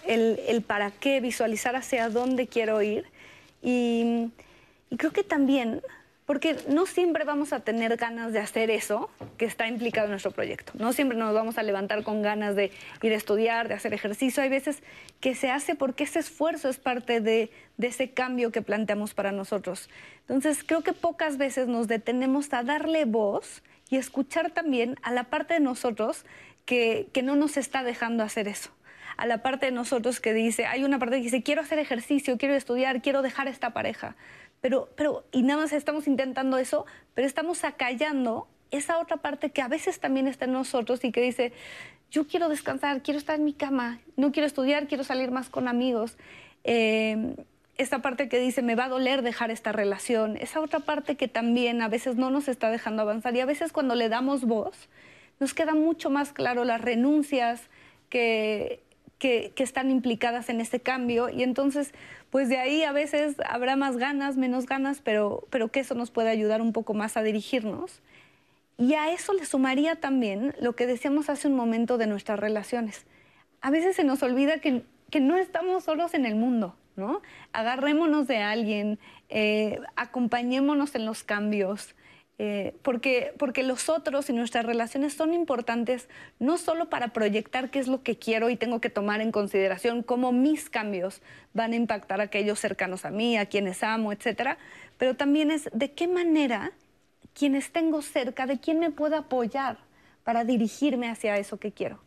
el, 0.06 0.40
el 0.48 0.62
para 0.62 0.90
qué, 0.90 1.20
visualizar 1.20 1.76
hacia 1.76 2.08
dónde 2.08 2.46
quiero 2.48 2.82
ir. 2.82 3.04
Y, 3.62 4.30
creo 4.96 5.12
que 5.12 5.22
también 5.22 5.82
porque 6.24 6.58
no 6.68 6.84
siempre 6.84 7.24
vamos 7.24 7.54
a 7.54 7.60
tener 7.60 7.96
ganas 7.96 8.34
de 8.34 8.38
hacer 8.38 8.70
eso 8.70 9.08
que 9.38 9.46
está 9.46 9.66
implicado 9.66 10.08
en 10.08 10.10
nuestro 10.10 10.30
proyecto. 10.30 10.72
No 10.74 10.92
siempre 10.92 11.16
nos 11.16 11.32
vamos 11.32 11.56
a 11.56 11.62
levantar 11.62 12.02
con 12.02 12.20
ganas 12.20 12.54
de 12.54 12.70
ir 13.00 13.12
a 13.12 13.16
estudiar, 13.16 13.68
de 13.68 13.74
hacer 13.74 13.94
ejercicio. 13.94 14.42
Hay 14.42 14.50
veces 14.50 14.82
que 15.20 15.34
se 15.34 15.50
hace 15.50 15.74
porque 15.74 16.04
ese 16.04 16.18
esfuerzo 16.18 16.68
es 16.68 16.76
parte 16.76 17.22
de, 17.22 17.50
ese 17.80 18.10
cambio 18.10 18.52
que 18.52 18.60
planteamos 18.60 19.14
para 19.14 19.32
nosotros. 19.32 19.88
Entonces, 20.20 20.64
creo 20.64 20.82
que 20.82 20.92
pocas 20.92 21.38
veces 21.38 21.66
nos 21.66 21.88
detenemos 21.88 22.52
a 22.52 22.62
darle 22.62 23.06
voz 23.06 23.62
y 23.88 23.96
escuchar 23.96 24.50
también 24.50 24.96
a 25.02 25.12
la 25.12 25.24
parte 25.24 25.54
de 25.54 25.60
nosotros 25.60 26.26
que 26.66 27.08
no 27.24 27.36
nos 27.36 27.56
está 27.56 27.82
dejando 27.82 28.22
hacer 28.22 28.48
eso 28.48 28.70
a 29.18 29.26
la 29.26 29.42
parte 29.42 29.66
de 29.66 29.72
nosotros 29.72 30.20
que 30.20 30.32
dice, 30.32 30.64
hay 30.64 30.84
una 30.84 30.98
parte 30.98 31.16
que 31.16 31.22
dice, 31.22 31.42
quiero 31.42 31.60
hacer 31.60 31.78
ejercicio, 31.78 32.38
quiero 32.38 32.54
estudiar, 32.54 33.02
quiero 33.02 33.20
dejar 33.20 33.48
esta 33.48 33.70
pareja 33.74 34.16
pero, 34.60 34.88
pero, 34.96 35.24
y 35.32 35.42
nada 35.42 35.62
más 35.62 35.72
estamos 35.72 36.06
intentando 36.08 36.58
eso, 36.58 36.86
pero 37.14 37.26
estamos 37.26 37.64
acallando 37.64 38.48
esa 38.70 38.98
otra 38.98 39.18
parte 39.18 39.50
que 39.50 39.62
a 39.62 39.68
veces 39.68 40.00
también 40.00 40.26
está 40.26 40.46
en 40.46 40.52
nosotros 40.52 41.04
y 41.04 41.12
que 41.12 41.22
dice, 41.22 41.52
yo 42.10 42.26
quiero 42.26 42.48
descansar, 42.48 43.02
quiero 43.02 43.18
estar 43.18 43.36
en 43.36 43.44
mi 43.44 43.52
cama, 43.52 44.00
no 44.16 44.32
quiero 44.32 44.46
estudiar, 44.46 44.88
quiero 44.88 45.04
salir 45.04 45.30
más 45.30 45.48
con 45.48 45.68
amigos. 45.68 46.16
Eh, 46.64 47.34
esta 47.76 48.02
parte 48.02 48.28
que 48.28 48.40
dice, 48.40 48.60
me 48.62 48.74
va 48.74 48.86
a 48.86 48.88
doler 48.88 49.22
dejar 49.22 49.52
esta 49.52 49.70
relación, 49.70 50.36
esa 50.36 50.60
otra 50.60 50.80
parte 50.80 51.16
que 51.16 51.28
también 51.28 51.80
a 51.80 51.88
veces 51.88 52.16
no 52.16 52.30
nos 52.30 52.48
está 52.48 52.70
dejando 52.70 53.02
avanzar 53.02 53.36
y 53.36 53.40
a 53.40 53.46
veces 53.46 53.72
cuando 53.72 53.94
le 53.94 54.08
damos 54.08 54.44
voz, 54.44 54.88
nos 55.38 55.54
queda 55.54 55.74
mucho 55.74 56.10
más 56.10 56.32
claro 56.32 56.64
las 56.64 56.80
renuncias 56.80 57.62
que, 58.08 58.80
que, 59.18 59.52
están 59.56 59.90
implicadas 59.90 60.48
en 60.48 60.60
ese 60.60 60.80
cambio 60.80 61.28
y 61.28 61.42
entonces 61.42 61.92
pues 62.30 62.48
de 62.48 62.58
ahí 62.58 62.82
a 62.82 62.92
veces 62.92 63.36
habrá 63.48 63.76
más 63.76 63.96
ganas, 63.96 64.36
menos 64.36 64.66
ganas, 64.66 65.00
pero, 65.02 65.46
pero 65.50 65.68
que 65.68 65.80
eso 65.80 65.94
nos 65.94 66.10
puede 66.10 66.30
ayudar 66.30 66.60
un 66.60 66.72
poco 66.72 66.94
más 66.94 67.16
a 67.16 67.22
dirigirnos. 67.22 68.00
Y 68.76 68.94
a 68.94 69.12
eso 69.12 69.32
le 69.32 69.44
sumaría 69.44 69.96
también 69.96 70.54
lo 70.60 70.76
que 70.76 70.86
decíamos 70.86 71.30
hace 71.30 71.48
un 71.48 71.56
momento 71.56 71.98
de 71.98 72.06
nuestras 72.06 72.38
relaciones. 72.38 73.06
A 73.60 73.70
veces 73.70 73.96
se 73.96 74.04
nos 74.04 74.22
olvida 74.22 74.60
que, 74.60 74.84
que 75.10 75.20
no 75.20 75.36
estamos 75.36 75.84
solos 75.84 76.14
en 76.14 76.26
el 76.26 76.36
mundo, 76.36 76.76
¿no? 76.94 77.20
Agarrémonos 77.52 78.28
de 78.28 78.38
alguien, 78.38 79.00
eh, 79.30 79.80
acompañémonos 79.96 80.94
en 80.94 81.06
los 81.06 81.24
cambios, 81.24 81.96
eh, 82.40 82.76
porque, 82.82 83.32
porque 83.36 83.64
los 83.64 83.88
otros 83.88 84.30
y 84.30 84.32
nuestras 84.32 84.64
relaciones 84.64 85.12
son 85.12 85.34
importantes 85.34 86.08
no 86.38 86.56
solo 86.56 86.88
para 86.88 87.08
proyectar 87.08 87.68
qué 87.68 87.80
es 87.80 87.88
lo 87.88 88.04
que 88.04 88.16
quiero 88.16 88.48
y 88.48 88.56
tengo 88.56 88.80
que 88.80 88.90
tomar 88.90 89.20
en 89.20 89.32
consideración 89.32 90.04
cómo 90.04 90.30
mis 90.30 90.70
cambios 90.70 91.20
van 91.52 91.72
a 91.72 91.76
impactar 91.76 92.20
a 92.20 92.24
aquellos 92.24 92.60
cercanos 92.60 93.04
a 93.04 93.10
mí, 93.10 93.36
a 93.36 93.46
quienes 93.46 93.82
amo, 93.82 94.12
etcétera, 94.12 94.56
pero 94.98 95.16
también 95.16 95.50
es 95.50 95.68
de 95.72 95.90
qué 95.90 96.06
manera 96.06 96.70
quienes 97.34 97.72
tengo 97.72 98.02
cerca, 98.02 98.46
de 98.46 98.60
quién 98.60 98.78
me 98.78 98.92
puedo 98.92 99.16
apoyar 99.16 99.78
para 100.22 100.44
dirigirme 100.44 101.08
hacia 101.08 101.38
eso 101.38 101.56
que 101.56 101.72
quiero. 101.72 102.00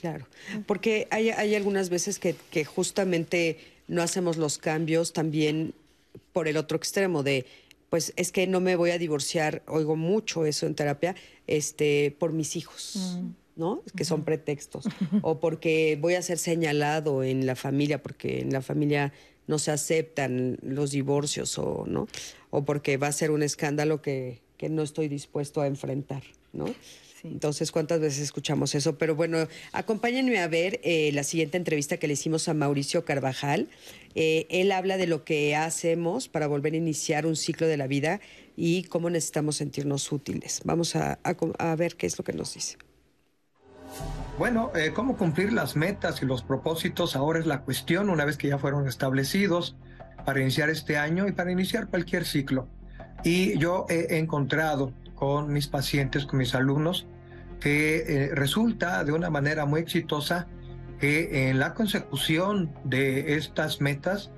Claro, 0.00 0.26
porque 0.66 1.08
hay, 1.10 1.30
hay 1.30 1.54
algunas 1.54 1.88
veces 1.88 2.18
que, 2.18 2.36
que 2.50 2.66
justamente 2.66 3.58
no 3.86 4.02
hacemos 4.02 4.36
los 4.36 4.58
cambios 4.58 5.14
también 5.14 5.72
por 6.34 6.46
el 6.46 6.58
otro 6.58 6.76
extremo 6.76 7.22
de 7.22 7.46
pues 7.90 8.12
es 8.16 8.32
que 8.32 8.46
no 8.46 8.60
me 8.60 8.76
voy 8.76 8.90
a 8.90 8.98
divorciar, 8.98 9.62
oigo 9.66 9.96
mucho 9.96 10.44
eso 10.44 10.66
en 10.66 10.74
terapia, 10.74 11.14
este, 11.46 12.14
por 12.18 12.32
mis 12.32 12.56
hijos. 12.56 12.96
Mm. 12.96 13.28
¿no? 13.56 13.82
Que 13.96 14.04
son 14.04 14.24
pretextos. 14.24 14.84
O 15.22 15.40
porque 15.40 15.98
voy 16.00 16.14
a 16.14 16.22
ser 16.22 16.38
señalado 16.38 17.24
en 17.24 17.44
la 17.44 17.56
familia, 17.56 18.00
porque 18.02 18.40
en 18.40 18.52
la 18.52 18.62
familia 18.62 19.12
no 19.48 19.58
se 19.58 19.72
aceptan 19.72 20.58
los 20.62 20.92
divorcios, 20.92 21.58
o, 21.58 21.84
¿no? 21.88 22.06
O 22.50 22.64
porque 22.64 22.98
va 22.98 23.08
a 23.08 23.12
ser 23.12 23.32
un 23.32 23.42
escándalo 23.42 24.00
que, 24.00 24.42
que 24.56 24.68
no 24.68 24.82
estoy 24.82 25.08
dispuesto 25.08 25.60
a 25.60 25.66
enfrentar, 25.66 26.22
¿no? 26.52 26.66
Entonces, 27.24 27.72
¿cuántas 27.72 28.00
veces 28.00 28.22
escuchamos 28.22 28.74
eso? 28.74 28.96
Pero 28.96 29.14
bueno, 29.14 29.48
acompáñenme 29.72 30.38
a 30.38 30.48
ver 30.48 30.80
eh, 30.84 31.10
la 31.12 31.24
siguiente 31.24 31.56
entrevista 31.56 31.96
que 31.96 32.06
le 32.06 32.14
hicimos 32.14 32.48
a 32.48 32.54
Mauricio 32.54 33.04
Carvajal. 33.04 33.68
Eh, 34.14 34.46
él 34.50 34.72
habla 34.72 34.96
de 34.96 35.06
lo 35.06 35.24
que 35.24 35.56
hacemos 35.56 36.28
para 36.28 36.46
volver 36.46 36.74
a 36.74 36.76
iniciar 36.76 37.26
un 37.26 37.36
ciclo 37.36 37.66
de 37.66 37.76
la 37.76 37.86
vida 37.86 38.20
y 38.56 38.84
cómo 38.84 39.10
necesitamos 39.10 39.56
sentirnos 39.56 40.10
útiles. 40.12 40.60
Vamos 40.64 40.96
a, 40.96 41.18
ver 41.76 41.96
qué 41.96 42.06
es 42.06 42.18
lo 42.18 42.24
que 42.24 42.32
nos 42.32 42.54
dice. 42.54 42.76
Bueno, 44.38 44.70
eh, 44.74 44.92
cómo 44.94 45.16
cumplir 45.16 45.52
las 45.52 45.76
metas 45.76 46.22
y 46.22 46.26
los 46.26 46.42
propósitos 46.42 47.16
ahora 47.16 47.40
es 47.40 47.46
la 47.46 47.62
cuestión 47.62 48.10
una 48.10 48.24
vez 48.24 48.36
que 48.36 48.48
ya 48.48 48.58
fueron 48.58 48.86
establecidos 48.86 49.76
para 50.24 50.40
iniciar 50.40 50.70
este 50.70 50.96
año 50.96 51.26
y 51.26 51.32
para 51.32 51.50
iniciar 51.50 51.88
cualquier 51.88 52.24
ciclo. 52.24 52.68
Y 53.24 53.58
yo 53.58 53.86
he 53.88 54.18
encontrado 54.18 54.92
con 55.18 55.52
mis 55.52 55.66
pacientes, 55.66 56.26
con 56.26 56.38
mis 56.38 56.54
alumnos, 56.54 57.06
que 57.60 57.96
eh, 58.06 58.30
resulta 58.34 59.02
de 59.04 59.12
una 59.12 59.30
manera 59.30 59.66
muy 59.66 59.80
exitosa 59.80 60.46
que 61.00 61.50
en 61.50 61.58
la 61.58 61.74
consecución 61.74 62.72
de 62.84 63.34
estas 63.34 63.80
metas, 63.80 64.30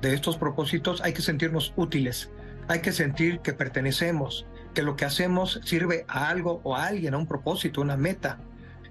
de 0.00 0.14
estos 0.14 0.36
propósitos, 0.36 1.00
hay 1.02 1.12
que 1.12 1.22
sentirnos 1.22 1.72
útiles, 1.76 2.30
hay 2.68 2.80
que 2.80 2.92
sentir 2.92 3.40
que 3.40 3.52
pertenecemos, 3.52 4.46
que 4.74 4.82
lo 4.82 4.96
que 4.96 5.04
hacemos 5.04 5.60
sirve 5.64 6.04
a 6.08 6.28
algo 6.28 6.60
o 6.64 6.76
a 6.76 6.86
alguien, 6.86 7.14
a 7.14 7.18
un 7.18 7.26
propósito, 7.26 7.80
una 7.80 7.96
meta. 7.96 8.38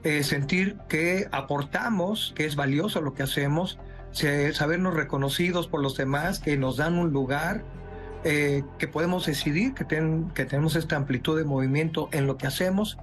Eh, 0.04 0.24
sentir 0.24 0.78
que 0.90 1.28
aportamos, 1.32 2.34
que 2.36 2.46
es 2.46 2.56
valioso 2.56 3.02
lo 3.02 3.14
que 3.14 3.24
hacemos, 3.24 3.78
sabernos 4.12 4.94
reconocidos 4.94 5.68
por 5.68 5.82
los 5.82 5.96
demás, 5.96 6.40
que 6.40 6.58
nos 6.58 6.78
dan 6.78 6.98
un 6.98 7.12
lugar, 7.12 7.64
eh, 8.24 8.64
que 8.78 8.88
podemos 8.88 9.26
decidir, 9.26 9.74
que, 9.74 9.86
que 9.86 10.46
tenemos 10.46 10.76
esta 10.76 10.96
amplitud 10.96 11.38
de 11.38 11.44
movimiento 11.44 12.10
en 12.12 12.28
lo 12.28 12.38
que 12.38 12.48
hacemos, 12.48 12.98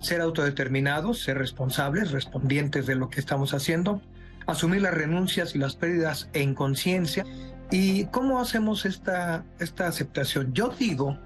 ser 0.00 0.20
autodeterminados, 0.20 1.22
ser 1.22 1.38
responsables, 1.38 2.10
respondientes 2.12 2.86
de 2.86 2.94
lo 2.94 3.08
que 3.10 3.20
estamos 3.20 3.54
haciendo, 3.54 4.02
asumir 4.46 4.82
las 4.82 4.94
renuncias 4.94 5.54
y 5.54 5.58
las 5.58 5.76
pérdidas 5.76 6.28
en 6.32 6.54
conciencia. 6.54 7.24
¿Y 7.70 8.06
cómo 8.06 8.40
hacemos 8.40 8.86
esta, 8.86 9.44
esta 9.58 9.86
aceptación? 9.86 10.52
Yo 10.54 10.68
digo 10.68 11.18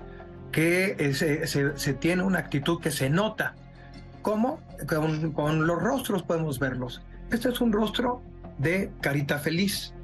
que 0.51 0.97
eh, 0.99 1.14
se, 1.14 1.47
se, 1.47 1.95
tiene 1.95 2.22
una 2.22 2.40
actitud 2.40 2.80
que 2.80 2.90
se 2.90 3.11
nota. 3.11 3.55
¿Cómo? 4.22 4.61
Con, 4.88 5.32
con 5.32 5.66
los 5.66 5.82
rostros 5.82 6.22
podemos 6.22 6.59
verlos. 6.59 7.03
Este 7.30 7.49
es 7.49 7.61
un 7.61 7.72
rostro 7.72 8.22
de 8.59 8.93
carita 9.01 9.38
feliz. 9.38 9.95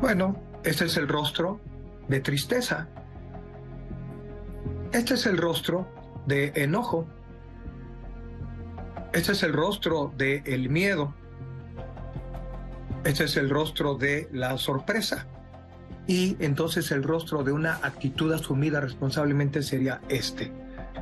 Bueno, 0.00 0.36
este 0.66 0.86
es 0.86 0.96
el 0.96 1.06
rostro 1.06 1.60
de 2.08 2.18
tristeza. 2.18 2.88
Este 4.92 5.14
es 5.14 5.24
el 5.26 5.38
rostro 5.38 5.86
de 6.26 6.52
enojo. 6.56 7.06
Este 9.12 9.30
es 9.30 9.44
el 9.44 9.52
rostro 9.52 10.12
de 10.18 10.42
el 10.44 10.68
miedo. 10.68 11.14
Este 13.04 13.24
es 13.24 13.36
el 13.36 13.48
rostro 13.48 13.94
de 13.94 14.28
la 14.32 14.58
sorpresa. 14.58 15.28
Y 16.08 16.36
entonces 16.40 16.90
el 16.90 17.04
rostro 17.04 17.44
de 17.44 17.52
una 17.52 17.74
actitud 17.76 18.32
asumida 18.32 18.80
responsablemente 18.80 19.62
sería 19.62 20.00
este. 20.08 20.52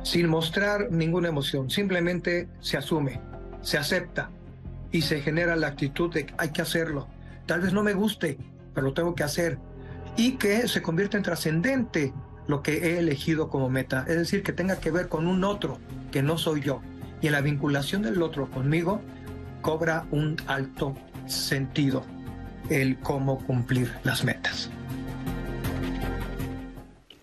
Sin 0.03 0.29
mostrar 0.29 0.91
ninguna 0.91 1.29
emoción, 1.29 1.71
simplemente 1.71 2.49
se 2.59 2.77
asume, 2.77 3.19
se 3.61 3.79
acepta 3.79 4.29
y 4.91 5.01
se 5.01 5.21
genera 5.21 5.55
la 5.55 5.67
actitud 5.67 6.13
de 6.13 6.27
hay 6.37 6.51
que 6.51 6.61
hacerlo. 6.61 7.07
Tal 7.47 7.61
vez 7.61 7.73
no 7.73 7.81
me 7.81 7.93
guste, 7.93 8.37
pero 8.75 8.87
lo 8.87 8.93
tengo 8.93 9.15
que 9.15 9.23
hacer. 9.23 9.57
Y 10.17 10.33
que 10.33 10.67
se 10.67 10.83
convierte 10.83 11.17
en 11.17 11.23
trascendente 11.23 12.13
lo 12.47 12.61
que 12.61 12.73
he 12.77 12.99
elegido 12.99 13.49
como 13.49 13.69
meta. 13.69 14.05
Es 14.07 14.17
decir, 14.17 14.43
que 14.43 14.53
tenga 14.53 14.79
que 14.79 14.91
ver 14.91 15.09
con 15.09 15.25
un 15.25 15.43
otro 15.43 15.79
que 16.11 16.21
no 16.21 16.37
soy 16.37 16.61
yo. 16.61 16.81
Y 17.21 17.29
la 17.29 17.41
vinculación 17.41 18.03
del 18.03 18.21
otro 18.21 18.51
conmigo 18.51 19.01
cobra 19.61 20.05
un 20.11 20.37
alto 20.45 20.95
sentido 21.25 22.03
el 22.69 22.99
cómo 22.99 23.39
cumplir 23.45 23.91
las 24.03 24.23
metas. 24.23 24.69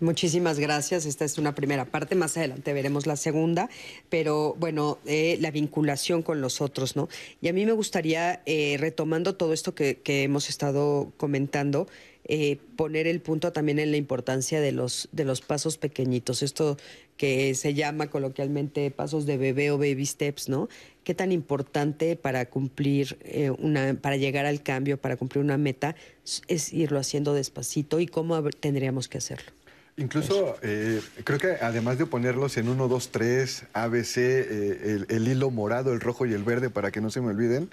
Muchísimas 0.03 0.59
gracias. 0.59 1.05
Esta 1.05 1.23
es 1.23 1.37
una 1.37 1.55
primera 1.55 1.85
parte. 1.85 2.15
Más 2.15 2.35
adelante 2.35 2.73
veremos 2.73 3.07
la 3.07 3.15
segunda. 3.15 3.69
Pero 4.09 4.53
bueno, 4.59 4.99
eh, 5.05 5.37
la 5.39 5.49
vinculación 5.49 6.23
con 6.23 6.41
los 6.41 6.59
otros, 6.59 6.97
¿no? 6.97 7.07
Y 7.41 7.47
a 7.47 7.53
mí 7.53 7.65
me 7.65 7.71
gustaría, 7.71 8.41
eh, 8.45 8.75
retomando 8.77 9.35
todo 9.35 9.53
esto 9.53 9.73
que, 9.73 10.01
hemos 10.05 10.49
estado 10.49 11.13
comentando, 11.15 11.87
eh, 12.25 12.57
poner 12.75 13.07
el 13.07 13.21
punto 13.21 13.53
también 13.53 13.79
en 13.79 13.91
la 13.91 13.97
importancia 13.97 14.59
de 14.59 14.73
los, 14.73 15.07
de 15.13 15.23
los 15.23 15.39
pasos 15.39 15.77
pequeñitos, 15.77 16.43
esto 16.43 16.77
que 17.15 17.55
se 17.55 17.73
llama 17.73 18.07
coloquialmente 18.07 18.91
pasos 18.91 19.25
de 19.25 19.37
bebé 19.37 19.71
o 19.71 19.77
baby 19.77 20.05
steps, 20.05 20.49
¿no? 20.49 20.67
Qué 21.05 21.13
tan 21.13 21.31
importante 21.31 22.17
para 22.17 22.49
cumplir 22.49 23.17
eh, 23.21 23.51
una, 23.51 23.93
para 23.93 24.17
llegar 24.17 24.45
al 24.45 24.63
cambio, 24.63 24.97
para 24.97 25.15
cumplir 25.15 25.43
una 25.43 25.57
meta, 25.57 25.95
es 26.49 26.73
irlo 26.73 26.99
haciendo 26.99 27.33
despacito 27.33 28.01
y 28.01 28.07
cómo 28.07 28.41
tendríamos 28.49 29.07
que 29.07 29.19
hacerlo. 29.19 29.62
Incluso 29.97 30.57
eh, 30.61 31.01
creo 31.23 31.37
que 31.39 31.57
además 31.61 31.97
de 31.97 32.05
ponerlos 32.05 32.57
en 32.57 32.67
1, 32.67 32.87
2, 32.87 33.11
3, 33.11 33.65
ABC, 33.73 34.17
el, 34.17 35.05
el 35.09 35.27
hilo 35.27 35.51
morado, 35.51 35.93
el 35.93 35.99
rojo 35.99 36.25
y 36.25 36.33
el 36.33 36.43
verde 36.43 36.69
para 36.69 36.91
que 36.91 36.99
no 36.99 37.11
se 37.11 37.21
me 37.21 37.27
olviden, 37.27 37.69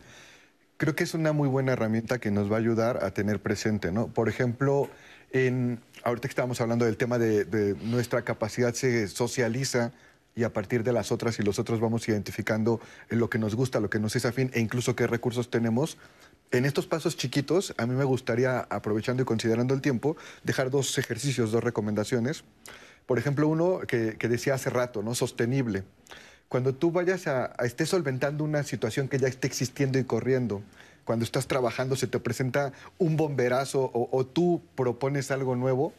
creo 0.80 0.94
que 0.94 1.04
es 1.04 1.12
una 1.12 1.32
muy 1.32 1.46
buena 1.46 1.72
herramienta 1.72 2.18
que 2.18 2.30
nos 2.30 2.50
va 2.50 2.56
a 2.56 2.58
ayudar 2.58 3.04
a 3.04 3.10
tener 3.12 3.40
presente, 3.40 3.92
¿no? 3.92 4.08
Por 4.08 4.30
ejemplo, 4.30 4.88
en, 5.30 5.78
ahorita 6.04 6.26
que 6.26 6.32
estábamos 6.32 6.60
hablando 6.62 6.86
del 6.86 6.96
tema 6.96 7.18
de, 7.18 7.76
nuestra 7.82 8.22
capacidad 8.22 8.72
se 8.72 9.06
socializa 9.08 9.92
y 10.34 10.44
a 10.44 10.52
partir 10.54 10.82
de 10.82 10.92
las 10.92 11.12
otras 11.12 11.38
y 11.38 11.42
los 11.42 11.58
otros 11.58 11.80
vamos 11.80 12.08
identificando 12.08 12.80
lo 13.10 13.28
que 13.28 13.38
nos 13.38 13.54
gusta, 13.54 13.78
lo 13.78 13.90
que 13.90 13.98
nos 13.98 14.16
es 14.16 14.24
afín 14.24 14.50
e 14.54 14.60
incluso 14.60 14.96
qué 14.96 15.06
recursos 15.06 15.50
tenemos. 15.50 15.98
En 16.52 16.64
estos 16.64 16.86
pasos 16.86 17.16
chiquitos, 17.16 17.74
a 17.78 17.86
mí 17.86 17.94
me 17.94 18.04
gustaría, 18.04 18.60
aprovechando 18.70 19.22
y 19.22 19.26
considerando 19.26 19.72
el 19.72 19.80
tiempo, 19.80 20.16
dejar 20.42 20.70
dos 20.70 20.98
ejercicios, 20.98 21.52
dos 21.52 21.62
recomendaciones. 21.62 22.42
Por 23.06 23.18
ejemplo, 23.18 23.46
uno 23.48 23.80
que, 23.86 24.16
decía 24.16 24.54
hace 24.54 24.70
rato, 24.70 25.02
¿no? 25.02 25.14
Sostenible 25.14 25.84
cuando 26.50 26.74
tú 26.74 26.90
vayas 26.90 27.28
a, 27.28 27.54
estés 27.64 27.90
solventando 27.90 28.42
una 28.42 28.64
situación 28.64 29.06
que 29.06 29.20
ya 29.20 29.28
esté 29.28 29.46
existiendo 29.46 30.00
y 30.00 30.04
corriendo, 30.04 30.62
cuando 31.04 31.24
estás 31.24 31.46
trabajando 31.46 31.94
se 31.94 32.08
te 32.08 32.18
presenta 32.18 32.72
un 32.98 33.16
bomberazo 33.16 33.88
o, 33.94 34.26
tú 34.26 34.60
propones 34.74 35.30
algo 35.30 35.54
nuevo, 35.54 35.92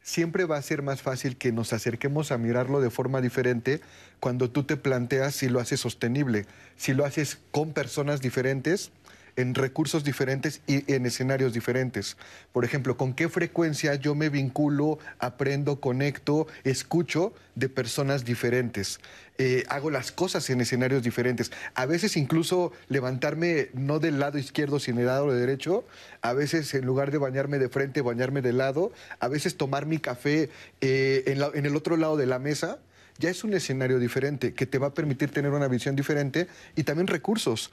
siempre 0.00 0.46
va 0.46 0.56
a 0.56 0.62
ser 0.62 0.80
más 0.80 1.02
fácil 1.02 1.36
que 1.36 1.52
nos 1.52 1.74
acerquemos 1.74 2.32
a 2.32 2.38
mirarlo 2.38 2.80
de 2.80 2.88
forma 2.88 3.20
diferente 3.20 3.82
cuando 4.20 4.48
tú 4.48 4.64
te 4.64 4.78
planteas 4.78 5.34
si 5.34 5.50
lo 5.50 5.60
haces 5.60 5.80
sostenible, 5.80 6.46
si 6.76 6.94
lo 6.94 7.04
haces 7.04 7.38
con 7.50 7.74
personas 7.74 8.22
diferentes 8.22 8.90
en 9.36 9.54
recursos 9.54 10.04
diferentes 10.04 10.60
y 10.66 10.90
en 10.92 11.06
escenarios 11.06 11.52
diferentes. 11.52 12.16
Por 12.52 12.64
ejemplo, 12.64 12.96
con 12.96 13.14
qué 13.14 13.28
frecuencia 13.28 13.94
yo 13.94 14.14
me 14.14 14.28
vinculo, 14.28 14.98
aprendo, 15.18 15.80
conecto, 15.80 16.46
escucho 16.64 17.32
de 17.54 17.68
personas 17.68 18.24
diferentes. 18.24 19.00
Eh, 19.36 19.64
hago 19.68 19.90
las 19.90 20.12
cosas 20.12 20.48
en 20.50 20.60
escenarios 20.60 21.02
diferentes. 21.02 21.50
A 21.74 21.86
veces 21.86 22.16
incluso 22.16 22.72
levantarme 22.88 23.68
no 23.72 23.98
del 23.98 24.20
lado 24.20 24.38
izquierdo, 24.38 24.78
sino 24.78 24.98
del 24.98 25.06
lado 25.06 25.32
derecho. 25.32 25.84
A 26.22 26.32
veces 26.32 26.72
en 26.74 26.86
lugar 26.86 27.10
de 27.10 27.18
bañarme 27.18 27.58
de 27.58 27.68
frente, 27.68 28.00
bañarme 28.00 28.42
de 28.42 28.52
lado. 28.52 28.92
A 29.18 29.28
veces 29.28 29.56
tomar 29.56 29.86
mi 29.86 29.98
café 29.98 30.50
eh, 30.80 31.24
en, 31.26 31.42
en 31.54 31.66
el 31.66 31.76
otro 31.76 31.96
lado 31.96 32.16
de 32.16 32.26
la 32.26 32.38
mesa 32.38 32.78
ya 33.18 33.30
es 33.30 33.44
un 33.44 33.54
escenario 33.54 34.00
diferente 34.00 34.54
que 34.54 34.66
te 34.66 34.78
va 34.78 34.88
a 34.88 34.94
permitir 34.94 35.30
tener 35.30 35.52
una 35.52 35.68
visión 35.68 35.94
diferente 35.94 36.48
y 36.74 36.82
también 36.82 37.06
recursos 37.06 37.70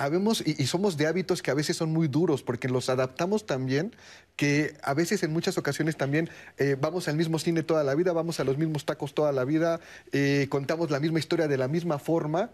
habemos 0.00 0.42
y, 0.46 0.66
somos 0.66 0.96
de 0.96 1.06
hábitos 1.06 1.42
que 1.42 1.50
a 1.50 1.54
veces 1.54 1.76
son 1.76 1.92
muy 1.92 2.08
duros 2.08 2.42
porque 2.42 2.68
los 2.68 2.88
adaptamos 2.88 3.44
también 3.44 3.94
que 4.34 4.74
a 4.82 4.94
veces 4.94 5.22
en 5.22 5.30
muchas 5.30 5.58
ocasiones 5.58 5.98
también 5.98 6.30
eh, 6.56 6.74
vamos 6.80 7.06
al 7.08 7.16
mismo 7.16 7.38
cine 7.38 7.62
toda 7.62 7.84
la 7.84 7.94
vida, 7.94 8.14
vamos 8.14 8.40
a 8.40 8.44
los 8.44 8.56
mismos 8.56 8.86
tacos 8.86 9.12
toda 9.12 9.30
la 9.32 9.44
vida, 9.44 9.78
eh, 10.12 10.46
contamos 10.48 10.90
la 10.90 11.00
misma 11.00 11.18
historia 11.18 11.48
de 11.48 11.58
la 11.58 11.68
misma 11.68 11.98
forma 11.98 12.48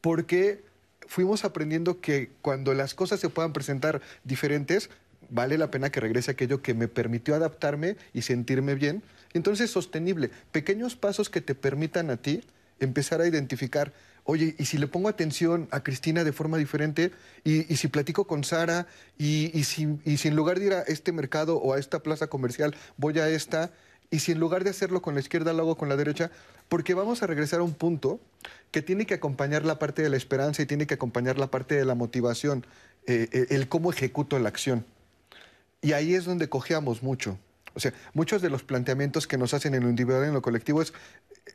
porque 0.00 0.62
fuimos 1.08 1.44
aprendiendo 1.44 2.00
que 2.00 2.30
cuando 2.42 2.74
las 2.74 2.94
cosas 2.94 3.18
se 3.18 3.28
puedan 3.28 3.52
presentar 3.52 4.00
diferentes, 4.22 4.88
vale 5.30 5.58
la 5.58 5.72
pena 5.72 5.90
que 5.90 5.98
regrese 5.98 6.30
aquello 6.30 6.62
que 6.62 6.74
me 6.74 6.86
permitió 6.86 7.34
adaptarme 7.34 7.96
y 8.12 8.22
sentirme 8.22 8.76
bien. 8.76 9.02
Entonces, 9.32 9.68
sostenible, 9.68 10.30
pequeños 10.52 10.94
pasos 10.94 11.28
que 11.28 11.40
te 11.40 11.56
permitan 11.56 12.10
a 12.10 12.18
ti 12.18 12.44
empezar 12.78 13.20
a 13.20 13.26
identificar 13.26 13.92
oye, 14.24 14.54
y 14.58 14.64
si 14.64 14.78
le 14.78 14.86
pongo 14.86 15.08
atención 15.08 15.68
a 15.70 15.82
Cristina 15.82 16.24
de 16.24 16.32
forma 16.32 16.56
diferente, 16.58 17.12
y, 17.44 17.62
si 17.76 17.88
platico 17.88 18.26
con 18.26 18.42
Sara, 18.44 18.86
y, 19.18 19.50
si, 19.64 19.98
en 20.04 20.36
lugar 20.36 20.58
de 20.58 20.66
ir 20.66 20.72
a 20.72 20.82
este 20.82 21.12
mercado 21.12 21.58
o 21.58 21.74
a 21.74 21.78
esta 21.78 22.02
plaza 22.02 22.26
comercial, 22.26 22.74
voy 22.96 23.18
a 23.18 23.28
esta, 23.28 23.70
y 24.10 24.20
si 24.20 24.32
en 24.32 24.40
lugar 24.40 24.64
de 24.64 24.70
hacerlo 24.70 25.02
con 25.02 25.14
la 25.14 25.20
izquierda, 25.20 25.52
lo 25.52 25.62
hago 25.62 25.76
con 25.76 25.88
la 25.88 25.96
derecha, 25.96 26.30
porque 26.68 26.94
vamos 26.94 27.22
a 27.22 27.26
regresar 27.26 27.60
a 27.60 27.62
un 27.62 27.74
punto 27.74 28.20
que 28.70 28.82
tiene 28.82 29.06
que 29.06 29.14
acompañar 29.14 29.64
la 29.64 29.78
parte 29.78 30.02
de 30.02 30.08
la 30.08 30.16
esperanza 30.16 30.62
y 30.62 30.66
tiene 30.66 30.86
que 30.86 30.94
acompañar 30.94 31.38
la 31.38 31.50
parte 31.50 31.74
de 31.74 31.84
la 31.84 31.94
motivación, 31.94 32.66
eh, 33.06 33.28
eh, 33.32 33.46
el 33.50 33.68
cómo 33.68 33.92
ejecuto 33.92 34.38
la 34.38 34.48
acción. 34.48 34.84
Y 35.82 35.92
ahí 35.92 36.14
es 36.14 36.24
donde 36.24 36.48
cojeamos 36.48 37.02
mucho. 37.02 37.38
O 37.74 37.80
sea, 37.80 37.92
muchos 38.14 38.40
de 38.40 38.50
los 38.50 38.62
planteamientos 38.62 39.26
que 39.26 39.36
nos 39.36 39.52
hacen 39.52 39.74
en 39.74 39.82
lo 39.82 39.90
individual 39.90 40.24
y 40.24 40.28
en 40.28 40.34
lo 40.34 40.42
colectivo 40.42 40.80
es, 40.80 40.94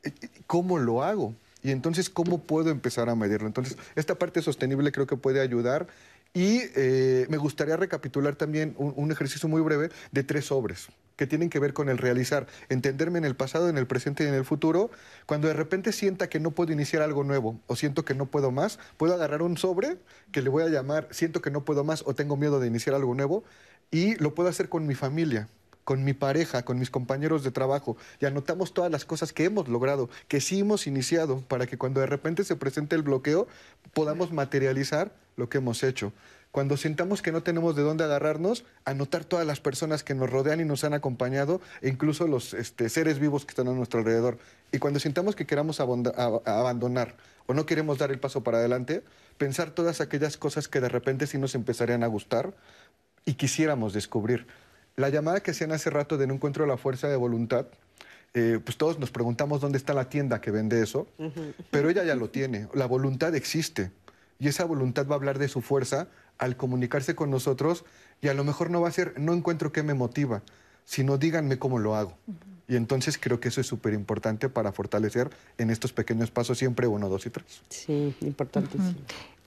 eh, 0.03 0.11
¿cómo 0.45 0.77
lo 0.77 1.03
hago? 1.03 1.33
Y 1.61 1.71
entonces, 1.71 2.09
¿cómo 2.09 2.43
puedo 2.43 2.69
empezar 2.69 3.09
a 3.09 3.15
medirlo? 3.15 3.47
Entonces, 3.47 3.77
esta 3.95 4.15
parte 4.15 4.41
sostenible 4.41 4.91
creo 4.91 5.07
que 5.07 5.17
puede 5.17 5.41
ayudar. 5.41 5.87
Y 6.33 6.61
eh, 6.75 7.25
me 7.29 7.37
gustaría 7.37 7.75
recapitular 7.75 8.35
también 8.35 8.75
un, 8.77 9.11
ejercicio 9.11 9.49
muy 9.49 9.61
breve 9.61 9.89
de 10.11 10.23
tres 10.23 10.45
sobres 10.45 10.89
que 11.15 11.25
tienen 11.27 11.49
que 11.49 11.59
ver 11.59 11.73
con 11.73 11.89
el 11.89 11.97
realizar, 11.97 12.47
entenderme 12.69 13.17
en 13.17 13.25
el 13.25 13.35
pasado, 13.35 13.67
en 13.67 13.77
el 13.77 13.87
presente 13.87 14.23
y 14.23 14.27
en 14.27 14.35
el 14.35 14.45
futuro. 14.45 14.89
Cuando 15.25 15.47
de 15.47 15.53
repente 15.53 15.91
sienta 15.91 16.29
que 16.29 16.39
no 16.39 16.51
puedo 16.51 16.71
iniciar 16.71 17.01
algo 17.01 17.23
nuevo 17.23 17.59
o 17.67 17.75
siento 17.75 18.05
que 18.05 18.13
no 18.13 18.27
puedo 18.27 18.51
más, 18.51 18.79
puedo 18.95 19.15
agarrar 19.15 19.41
un 19.41 19.57
sobre 19.57 19.97
que 20.31 20.41
le 20.41 20.49
voy 20.49 20.63
a 20.63 20.69
llamar 20.69 21.07
siento 21.11 21.41
que 21.41 21.51
no 21.51 21.65
puedo 21.65 21.83
más 21.83 22.03
o 22.05 22.13
tengo 22.13 22.37
miedo 22.37 22.59
de 22.59 22.67
iniciar 22.67 22.95
algo 22.95 23.15
nuevo 23.15 23.43
y 23.91 24.15
lo 24.15 24.33
puedo 24.33 24.47
hacer 24.47 24.69
con 24.69 24.87
mi 24.87 24.95
familia 24.95 25.49
con 25.83 26.03
mi 26.03 26.13
pareja, 26.13 26.63
con 26.63 26.79
mis 26.79 26.89
compañeros 26.89 27.43
de 27.43 27.51
trabajo 27.51 27.97
y 28.19 28.25
anotamos 28.25 28.73
todas 28.73 28.91
las 28.91 29.05
cosas 29.05 29.33
que 29.33 29.45
hemos 29.45 29.67
logrado, 29.67 30.09
que 30.27 30.41
sí 30.41 30.59
hemos 30.59 30.87
iniciado, 30.87 31.41
para 31.47 31.67
que 31.67 31.77
cuando 31.77 31.99
de 31.99 32.07
repente 32.07 32.43
se 32.43 32.55
presente 32.55 32.95
el 32.95 33.01
bloqueo 33.01 33.47
podamos 33.93 34.31
materializar 34.31 35.11
lo 35.35 35.49
que 35.49 35.57
hemos 35.57 35.83
hecho. 35.83 36.13
Cuando 36.51 36.77
sintamos 36.77 37.21
que 37.21 37.31
no 37.31 37.43
tenemos 37.43 37.75
de 37.75 37.83
dónde 37.83 38.03
agarrarnos, 38.03 38.65
anotar 38.83 39.23
todas 39.23 39.45
las 39.45 39.59
personas 39.59 40.03
que 40.03 40.15
nos 40.15 40.29
rodean 40.31 40.59
y 40.59 40.65
nos 40.65 40.83
han 40.83 40.95
acompañado, 40.95 41.61
e 41.81 41.89
incluso 41.89 42.27
los 42.27 42.55
este, 42.55 42.89
seres 42.89 43.19
vivos 43.19 43.45
que 43.45 43.51
están 43.51 43.67
a 43.67 43.73
nuestro 43.73 43.99
alrededor. 43.99 44.39
Y 44.71 44.79
cuando 44.79 44.99
sintamos 44.99 45.35
que 45.35 45.45
queramos 45.45 45.79
abandonar 45.79 47.15
o 47.45 47.53
no 47.53 47.67
queremos 47.67 47.99
dar 47.99 48.09
el 48.09 48.19
paso 48.19 48.43
para 48.43 48.57
adelante, 48.57 49.03
pensar 49.37 49.71
todas 49.71 50.01
aquellas 50.01 50.37
cosas 50.37 50.67
que 50.67 50.81
de 50.81 50.89
repente 50.89 51.27
sí 51.27 51.37
nos 51.37 51.53
empezarían 51.53 52.03
a 52.03 52.07
gustar 52.07 52.55
y 53.25 53.35
quisiéramos 53.35 53.93
descubrir. 53.93 54.47
La 54.99 55.07
llamada 55.07 55.41
que 55.41 55.51
hacían 55.51 55.71
hace 55.71 55.89
rato 55.89 56.17
de 56.17 56.27
no 56.27 56.33
encuentro 56.33 56.65
la 56.65 56.75
fuerza 56.75 57.07
de 57.07 57.15
voluntad, 57.15 57.67
eh, 58.33 58.59
pues 58.61 58.75
todos 58.75 58.99
nos 58.99 59.11
preguntamos 59.11 59.61
dónde 59.61 59.77
está 59.77 59.93
la 59.93 60.09
tienda 60.09 60.41
que 60.41 60.51
vende 60.51 60.83
eso, 60.83 61.07
pero 61.71 61.89
ella 61.89 62.03
ya 62.03 62.15
lo 62.17 62.29
tiene, 62.29 62.67
la 62.73 62.85
voluntad 62.85 63.33
existe 63.33 63.91
y 64.39 64.49
esa 64.49 64.65
voluntad 64.65 65.07
va 65.07 65.13
a 65.13 65.15
hablar 65.15 65.39
de 65.39 65.47
su 65.47 65.61
fuerza 65.61 66.09
al 66.37 66.57
comunicarse 66.57 67.15
con 67.15 67.31
nosotros 67.31 67.85
y 68.19 68.27
a 68.27 68.33
lo 68.33 68.43
mejor 68.43 68.71
no 68.71 68.81
va 68.81 68.89
a 68.89 68.91
ser 68.91 69.17
no 69.17 69.31
encuentro 69.31 69.71
qué 69.71 69.83
me 69.83 69.93
motiva, 69.93 70.41
sino 70.83 71.17
díganme 71.17 71.57
cómo 71.57 71.79
lo 71.79 71.95
hago. 71.95 72.17
Y 72.67 72.75
entonces 72.75 73.17
creo 73.17 73.39
que 73.39 73.47
eso 73.47 73.61
es 73.61 73.67
súper 73.67 73.93
importante 73.93 74.49
para 74.49 74.73
fortalecer 74.73 75.29
en 75.57 75.69
estos 75.69 75.93
pequeños 75.93 76.29
pasos 76.29 76.57
siempre 76.57 76.87
uno, 76.87 77.07
dos 77.07 77.25
y 77.25 77.29
tres. 77.29 77.61
Sí, 77.69 78.13
importantísimo. 78.19 78.95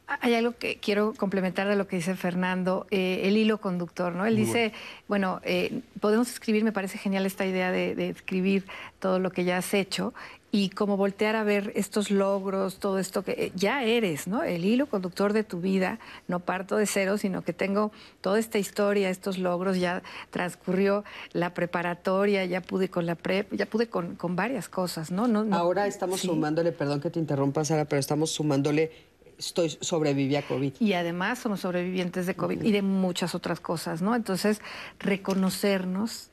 Hay 0.07 0.34
algo 0.34 0.53
que 0.59 0.76
quiero 0.76 1.14
complementar 1.14 1.68
de 1.68 1.76
lo 1.76 1.86
que 1.86 1.96
dice 1.96 2.14
Fernando, 2.16 2.86
eh, 2.90 3.22
el 3.24 3.36
hilo 3.36 3.59
conductor, 3.59 4.14
¿no? 4.14 4.26
Él 4.26 4.36
dice, 4.36 4.72
bueno, 5.09 5.40
eh, 5.44 5.80
podemos 6.00 6.30
escribir, 6.30 6.64
me 6.64 6.72
parece 6.72 6.98
genial 6.98 7.24
esta 7.24 7.46
idea 7.46 7.70
de, 7.70 8.09
escribir 8.09 8.66
todo 8.98 9.18
lo 9.18 9.30
que 9.30 9.44
ya 9.44 9.57
has 9.57 9.72
hecho 9.74 10.12
y 10.50 10.68
como 10.68 10.98
voltear 10.98 11.34
a 11.34 11.44
ver 11.44 11.72
estos 11.76 12.11
logros, 12.11 12.76
todo 12.78 12.98
esto 12.98 13.22
que 13.22 13.32
eh, 13.32 13.53
ya 13.55 13.84
eres, 13.84 14.26
¿no? 14.26 14.42
El 14.42 14.66
hilo 14.66 14.86
conductor 14.86 15.32
de 15.32 15.44
tu 15.44 15.61
vida, 15.61 15.98
no 16.28 16.40
parto 16.40 16.76
de 16.76 16.84
cero, 16.84 17.16
sino 17.16 17.42
que 17.42 17.55
tengo 17.55 17.90
toda 18.20 18.38
esta 18.38 18.59
historia, 18.59 19.09
estos 19.09 19.38
logros, 19.38 19.78
ya 19.78 20.03
transcurrió 20.30 21.05
la 21.32 21.55
preparatoria, 21.55 22.44
ya 22.44 22.61
pude 22.61 22.90
con 22.90 23.07
la 23.07 23.14
prep, 23.14 23.50
ya 23.55 23.64
pude 23.64 23.86
con, 23.86 24.18
varias 24.36 24.68
cosas, 24.68 25.11
¿no? 25.11 25.26
no, 25.26 25.57
Ahora 25.57 25.86
estamos 25.86 26.20
sumándole, 26.20 26.72
perdón 26.72 27.00
que 27.00 27.09
te 27.09 27.18
interrumpa, 27.18 27.64
Sara, 27.64 27.86
pero 27.86 28.00
estamos 28.00 28.30
sumándole 28.30 29.11
estoy 29.47 29.70
sobreviví 29.80 30.36
a 30.36 30.47
COVID. 30.47 30.74
Y 30.80 30.93
además 30.93 31.38
somos 31.40 31.61
sobrevivientes 31.61 32.26
de 32.26 32.34
COVID 32.34 32.62
y 32.62 32.72
de 32.72 32.82
muchas 32.82 33.34
otras 33.34 33.61
cosas, 33.61 34.03
¿no? 34.03 34.14
Entonces, 34.14 34.61
reconocernos, 34.99 36.30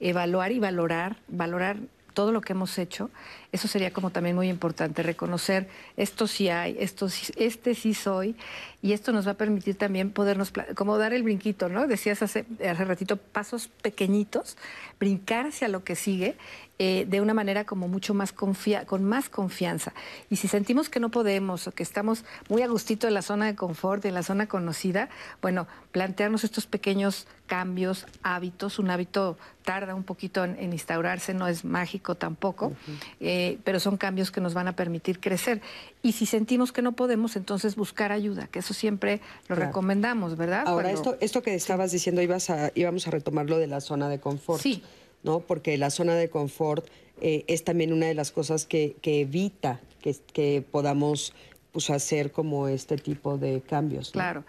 evaluar 0.00 0.52
y 0.52 0.58
valorar, 0.58 1.16
valorar 1.28 1.78
todo 2.14 2.32
lo 2.32 2.40
que 2.40 2.52
hemos 2.52 2.78
hecho, 2.78 3.10
eso 3.50 3.66
sería 3.68 3.92
como 3.92 4.10
también 4.10 4.36
muy 4.36 4.48
importante, 4.48 5.02
reconocer 5.02 5.68
esto 5.96 6.26
sí 6.26 6.48
hay, 6.48 6.76
esto 6.78 7.08
este 7.36 7.74
sí 7.74 7.94
soy 7.94 8.36
y 8.82 8.92
esto 8.92 9.10
nos 9.12 9.26
va 9.26 9.32
a 9.32 9.36
permitir 9.36 9.76
también 9.76 10.10
podernos, 10.10 10.52
como 10.74 10.98
dar 10.98 11.12
el 11.12 11.22
brinquito, 11.22 11.68
¿no? 11.68 11.86
Decías 11.86 12.22
hace, 12.22 12.44
hace 12.68 12.84
ratito, 12.84 13.16
pasos 13.16 13.68
pequeñitos, 13.82 14.56
brincar 15.00 15.46
hacia 15.46 15.68
lo 15.68 15.82
que 15.82 15.96
sigue 15.96 16.36
eh, 16.80 17.06
de 17.08 17.20
una 17.20 17.34
manera 17.34 17.64
como 17.64 17.88
mucho 17.88 18.14
más 18.14 18.32
confia 18.32 18.86
con 18.86 19.02
más 19.02 19.28
confianza. 19.28 19.92
Y 20.30 20.36
si 20.36 20.46
sentimos 20.46 20.88
que 20.88 21.00
no 21.00 21.08
podemos 21.08 21.66
o 21.66 21.72
que 21.72 21.82
estamos 21.82 22.24
muy 22.48 22.62
a 22.62 22.68
gustito 22.68 23.08
en 23.08 23.14
la 23.14 23.22
zona 23.22 23.46
de 23.46 23.56
confort, 23.56 24.04
en 24.04 24.14
la 24.14 24.22
zona 24.22 24.46
conocida, 24.46 25.08
bueno, 25.42 25.66
plantearnos 25.90 26.44
estos 26.44 26.66
pequeños 26.66 27.26
cambios, 27.48 28.06
hábitos. 28.22 28.78
Un 28.78 28.90
hábito 28.90 29.36
tarda 29.64 29.96
un 29.96 30.04
poquito 30.04 30.44
en, 30.44 30.72
instaurarse, 30.72 31.34
no 31.34 31.48
es 31.48 31.64
mágico 31.64 32.14
tampoco, 32.14 32.72
eh, 33.18 33.37
pero 33.64 33.80
son 33.80 33.96
cambios 33.96 34.30
que 34.30 34.40
nos 34.40 34.54
van 34.54 34.68
a 34.68 34.76
permitir 34.76 35.20
crecer. 35.20 35.60
Y 36.02 36.12
si 36.12 36.26
sentimos 36.26 36.72
que 36.72 36.82
no 36.82 36.92
podemos, 36.92 37.36
entonces 37.36 37.76
buscar 37.76 38.12
ayuda, 38.12 38.46
que 38.46 38.60
eso 38.60 38.74
siempre 38.74 39.20
lo 39.48 39.56
recomendamos, 39.56 40.36
¿verdad? 40.36 40.64
Ahora, 40.66 40.90
esto, 40.90 41.16
esto 41.20 41.42
que 41.42 41.54
estabas 41.54 41.92
diciendo, 41.92 42.22
ibas 42.22 42.50
a, 42.50 42.70
íbamos 42.74 43.06
a 43.06 43.10
retomarlo 43.10 43.58
de 43.58 43.66
la 43.66 43.80
zona 43.80 44.08
de 44.08 44.20
confort. 44.20 44.62
Sí. 44.62 44.82
¿no? 45.22 45.40
Porque 45.40 45.76
la 45.78 45.90
zona 45.90 46.14
de 46.14 46.28
confort 46.28 46.86
eh, 47.20 47.44
es 47.48 47.64
también 47.64 47.92
una 47.92 48.06
de 48.06 48.14
las 48.14 48.30
cosas 48.30 48.66
que, 48.66 48.96
evita 49.02 49.80
que, 50.00 50.16
que 50.32 50.64
podamos 50.70 51.32
pues, 51.72 51.90
hacer 51.90 52.32
como 52.32 52.68
este 52.68 52.96
tipo 52.96 53.38
de 53.38 53.60
cambios. 53.60 54.10
Claro. 54.10 54.44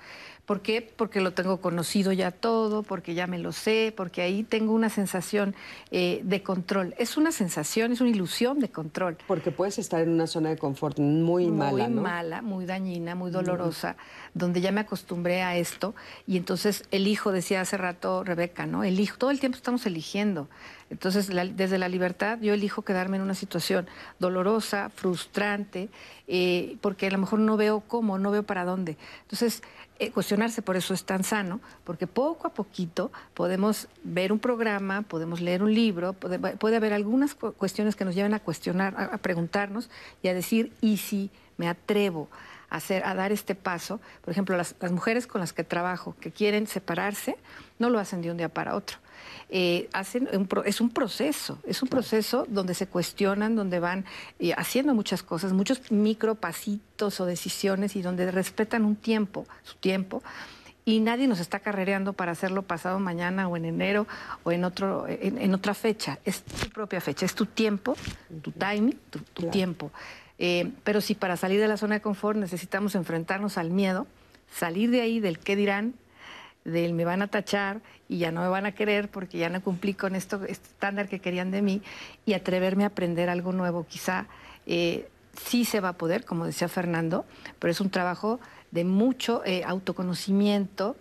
¿Por 0.50 0.62
qué? 0.62 0.82
Porque 0.82 1.22
lo 1.22 1.32
tengo 1.34 1.62
conocido 1.62 2.12
ya 2.12 2.32
todo, 2.32 2.82
porque 2.82 3.14
ya 3.14 3.28
me 3.28 3.38
lo 3.38 3.52
sé, 3.52 3.94
porque 3.96 4.24
ahí 4.24 4.42
tengo 4.42 4.74
una 4.74 4.90
sensación 4.90 5.54
eh, 5.92 6.22
de 6.24 6.42
control. 6.42 6.96
Es 6.98 7.18
una 7.18 7.32
sensación, 7.32 7.92
es 7.92 8.02
una 8.02 8.10
ilusión 8.10 8.60
de 8.60 8.68
control. 8.68 9.16
Porque 9.28 9.52
puedes 9.52 9.78
estar 9.78 10.02
en 10.02 10.10
una 10.10 10.26
zona 10.26 10.50
de 10.50 10.58
confort 10.58 10.98
muy, 10.98 11.46
mala. 11.52 11.88
Muy 11.88 12.02
mala, 12.02 12.42
muy 12.42 12.66
dañina, 12.66 13.14
muy 13.14 13.30
dolorosa, 13.30 13.96
donde 14.34 14.60
ya 14.60 14.72
me 14.72 14.82
acostumbré 14.82 15.44
a 15.44 15.56
esto. 15.56 15.94
Y 16.26 16.36
entonces 16.38 16.84
elijo, 16.90 17.32
decía 17.32 17.62
hace 17.62 17.78
rato 17.78 18.24
Rebeca, 18.24 18.66
¿no? 18.66 18.84
Elijo, 18.84 19.20
todo 19.20 19.30
el 19.30 19.40
tiempo 19.40 19.56
estamos 19.56 19.86
eligiendo. 19.86 20.50
Entonces, 20.90 21.30
desde 21.56 21.78
la 21.78 21.88
libertad, 21.88 22.40
yo 22.42 22.56
elijo 22.56 22.82
quedarme 22.82 23.18
en 23.18 23.24
una 23.24 23.36
situación 23.36 23.88
dolorosa, 24.18 24.90
frustrante, 24.90 25.90
eh, 26.28 26.78
porque 26.82 27.06
a 27.06 27.12
lo 27.12 27.20
mejor 27.20 27.38
no 27.38 27.58
veo 27.58 27.82
cómo, 27.82 28.18
no 28.18 28.32
veo 28.32 28.42
para 28.42 28.66
dónde. 28.66 28.98
Entonces, 29.22 29.62
eh, 30.00 30.12
cuestionarse, 30.12 30.62
por 30.62 30.78
eso 30.78 30.94
es 30.94 31.04
tan 31.04 31.26
sano, 31.26 31.60
porque 31.84 32.08
poco 32.08 32.48
a 32.48 32.54
poquito 32.54 33.12
podemos 33.34 33.90
ver 34.02 34.32
un 34.32 34.40
programa, 34.40 35.02
podemos 35.02 35.42
leer 35.42 35.62
un 35.62 35.74
libro, 35.74 36.14
puede, 36.14 36.78
haber 36.78 36.94
algunas 36.94 37.36
cuestiones 37.36 37.98
que 37.98 38.06
nos 38.06 38.16
lleven 38.16 38.34
a 38.34 38.40
cuestionar, 38.40 38.96
a, 38.98 39.18
preguntarnos 39.18 39.90
y 40.24 40.30
a 40.30 40.34
decir, 40.34 40.72
¿y 40.80 40.98
si 40.98 41.32
me 41.58 41.68
atrevo? 41.68 42.30
A, 42.70 42.78
hacer, 42.78 43.04
a 43.04 43.14
dar 43.14 43.34
este 43.34 43.56
paso. 43.56 44.00
Por 44.22 44.32
ejemplo, 44.32 44.56
las, 44.56 44.74
mujeres 44.90 45.28
con 45.28 45.42
las 45.42 45.52
que 45.52 45.66
trabajo 45.66 46.16
que 46.22 46.32
quieren 46.32 46.66
separarse, 46.66 47.36
no 47.78 47.90
lo 47.90 48.00
hacen 48.00 48.22
de 48.22 48.32
un 48.32 48.38
día 48.38 48.48
para 48.48 48.76
otro. 48.76 49.00
Eh, 49.50 49.90
hacen 49.94 50.30
es 50.66 50.82
un 50.82 50.90
proceso, 50.90 51.60
es 51.66 51.82
un 51.82 51.90
proceso 51.90 52.46
donde 52.50 52.74
se 52.74 52.88
cuestionan, 52.88 53.56
donde 53.56 53.80
van 53.80 54.06
eh, 54.40 54.54
haciendo 54.54 54.94
muchas 54.94 55.24
cosas, 55.24 55.54
muchos 55.54 55.92
micropasitos 55.92 57.20
o 57.20 57.26
decisiones 57.26 57.96
y 57.96 58.02
donde 58.02 58.30
respetan 58.32 58.86
un 58.86 58.96
tiempo, 58.96 59.48
su 59.64 59.76
tiempo. 59.76 60.22
Y 60.86 61.02
nadie 61.02 61.28
nos 61.28 61.40
está 61.40 61.60
carrereando 61.60 62.14
para 62.14 62.32
hacerlo 62.32 62.64
pasado 62.64 63.00
mañana 63.00 63.48
o 63.48 63.56
en 63.58 63.66
enero 63.66 64.08
o 64.44 64.52
en, 64.52 64.64
otro, 64.64 65.06
en, 65.08 65.54
otra 65.54 65.74
fecha. 65.74 66.18
Es 66.26 66.42
tu 66.44 66.70
propia 66.70 67.00
fecha, 67.00 67.26
es 67.26 67.36
tu 67.36 67.46
tiempo, 67.46 67.96
tu 68.42 68.52
timing, 68.52 68.98
tu, 69.10 69.50
tiempo. 69.50 69.92
Eh, 70.40 70.72
pero 70.84 71.02
si 71.02 71.14
para 71.14 71.38
salir 71.38 71.60
de 71.60 71.68
la 71.68 71.78
zona 71.78 71.96
de 71.96 72.02
confort 72.02 72.40
necesitamos 72.40 72.96
enfrentarnos 72.96 73.58
al 73.58 73.70
miedo, 73.70 74.08
salir 74.52 74.90
de 74.90 75.02
ahí 75.02 75.20
del 75.20 75.38
qué 75.38 75.56
dirán, 75.56 75.94
del 76.66 76.94
me 76.94 77.06
van 77.06 77.22
a 77.22 77.28
tachar 77.28 77.82
y 78.08 78.20
ya 78.20 78.32
no 78.32 78.42
me 78.42 78.48
van 78.48 78.66
a 78.66 78.74
querer 78.74 79.10
porque 79.10 79.38
ya 79.38 79.50
no 79.50 79.62
cumplí 79.64 79.94
con 79.94 80.16
esto 80.16 80.44
este 80.46 80.68
estándar 80.68 81.08
que 81.08 81.20
querían 81.20 81.52
de 81.52 81.62
mí 81.62 81.82
y 82.26 82.34
atreverme 82.34 82.84
a 82.84 82.88
aprender 82.88 83.30
algo 83.30 83.52
nuevo. 83.52 83.86
Quizá 83.88 84.28
eh, 84.66 85.10
sí 85.36 85.66
se 85.66 85.80
va 85.80 85.90
a 85.90 85.94
poder, 85.94 86.26
como 86.26 86.46
decía 86.46 86.68
Fernando, 86.68 87.26
pero 87.60 87.72
es 87.72 87.82
un 87.82 87.90
trabajo 87.90 88.40
de 88.72 88.84
mucho 88.84 89.42
eh, 89.46 89.64
autoconocimiento 89.66 90.96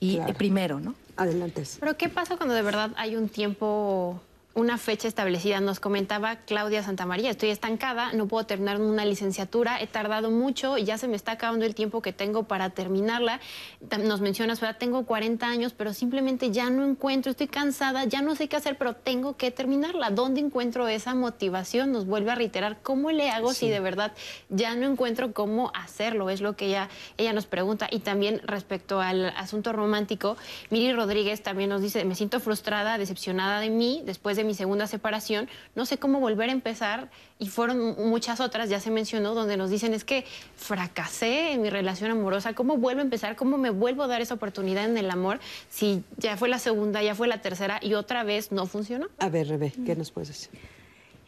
y 0.00 0.18
eh, 0.18 0.34
primero, 0.36 0.80
¿no? 0.80 0.94
Adelante. 1.16 1.62
Pero 1.80 1.96
¿qué 1.96 2.08
pasa 2.08 2.36
cuando 2.36 2.54
de 2.54 2.62
verdad 2.62 2.90
hay 2.96 3.16
un 3.16 3.28
tiempo 3.28 4.20
una 4.54 4.78
fecha 4.78 5.08
establecida. 5.08 5.60
Nos 5.60 5.80
comentaba 5.80 6.36
Claudia 6.36 6.82
Santamaría, 6.82 7.30
estoy 7.30 7.50
estancada, 7.50 8.12
no 8.12 8.28
puedo 8.28 8.46
terminar 8.46 8.80
una 8.80 9.04
licenciatura, 9.04 9.80
he 9.80 9.86
tardado 9.86 10.30
mucho 10.30 10.78
y 10.78 10.84
ya 10.84 10.96
se 10.96 11.08
me 11.08 11.16
está 11.16 11.32
acabando 11.32 11.64
el 11.64 11.74
tiempo 11.74 12.02
que 12.02 12.12
tengo 12.12 12.44
para 12.44 12.70
terminarla. 12.70 13.40
Nos 14.02 14.20
menciona 14.20 14.54
su 14.54 14.64
edad, 14.64 14.76
tengo 14.78 15.04
40 15.04 15.46
años, 15.46 15.74
pero 15.76 15.92
simplemente 15.92 16.52
ya 16.52 16.70
no 16.70 16.84
encuentro, 16.84 17.30
estoy 17.30 17.48
cansada, 17.48 18.04
ya 18.04 18.22
no 18.22 18.36
sé 18.36 18.48
qué 18.48 18.56
hacer, 18.56 18.78
pero 18.78 18.94
tengo 18.94 19.36
que 19.36 19.50
terminarla. 19.50 20.10
¿Dónde 20.10 20.40
encuentro 20.40 20.86
esa 20.86 21.14
motivación? 21.14 21.90
Nos 21.90 22.06
vuelve 22.06 22.30
a 22.30 22.34
reiterar, 22.36 22.78
¿cómo 22.82 23.10
le 23.10 23.30
hago 23.30 23.52
si 23.52 23.68
de 23.68 23.80
verdad 23.80 24.12
ya 24.50 24.76
no 24.76 24.86
encuentro 24.86 25.32
cómo 25.32 25.72
hacerlo? 25.74 26.30
Es 26.30 26.40
lo 26.40 26.54
que 26.54 26.66
ella, 26.66 26.88
ella 27.16 27.32
nos 27.32 27.46
pregunta. 27.46 27.88
Y 27.90 28.00
también 28.00 28.40
respecto 28.44 29.00
al 29.00 29.30
asunto 29.36 29.72
romántico, 29.72 30.36
Miri 30.70 30.92
Rodríguez 30.92 31.42
también 31.42 31.70
nos 31.70 31.82
dice, 31.82 32.04
me 32.04 32.14
siento 32.14 32.38
frustrada, 32.38 32.98
decepcionada 32.98 33.58
de 33.58 33.70
mí 33.70 34.02
después 34.04 34.36
de 34.36 34.43
mi 34.44 34.54
segunda 34.54 34.86
separación, 34.86 35.48
no 35.74 35.86
sé 35.86 35.98
cómo 35.98 36.20
volver 36.20 36.48
a 36.48 36.52
empezar 36.52 37.08
y 37.38 37.48
fueron 37.48 37.96
muchas 38.08 38.40
otras, 38.40 38.68
ya 38.68 38.80
se 38.80 38.90
mencionó, 38.90 39.34
donde 39.34 39.56
nos 39.56 39.70
dicen 39.70 39.94
es 39.94 40.04
que 40.04 40.24
fracasé 40.56 41.52
en 41.52 41.62
mi 41.62 41.70
relación 41.70 42.10
amorosa, 42.10 42.54
¿cómo 42.54 42.76
vuelvo 42.76 43.00
a 43.00 43.04
empezar? 43.04 43.36
¿Cómo 43.36 43.58
me 43.58 43.70
vuelvo 43.70 44.02
a 44.02 44.06
dar 44.06 44.20
esa 44.20 44.34
oportunidad 44.34 44.84
en 44.84 44.96
el 44.96 45.10
amor 45.10 45.40
si 45.70 46.04
ya 46.16 46.36
fue 46.36 46.48
la 46.48 46.58
segunda, 46.58 47.02
ya 47.02 47.14
fue 47.14 47.28
la 47.28 47.40
tercera 47.42 47.78
y 47.82 47.94
otra 47.94 48.24
vez 48.24 48.52
no 48.52 48.66
funcionó? 48.66 49.08
A 49.18 49.28
ver, 49.28 49.48
Rebe, 49.48 49.72
¿qué 49.84 49.96
nos 49.96 50.10
puedes 50.10 50.28
decir? 50.28 50.50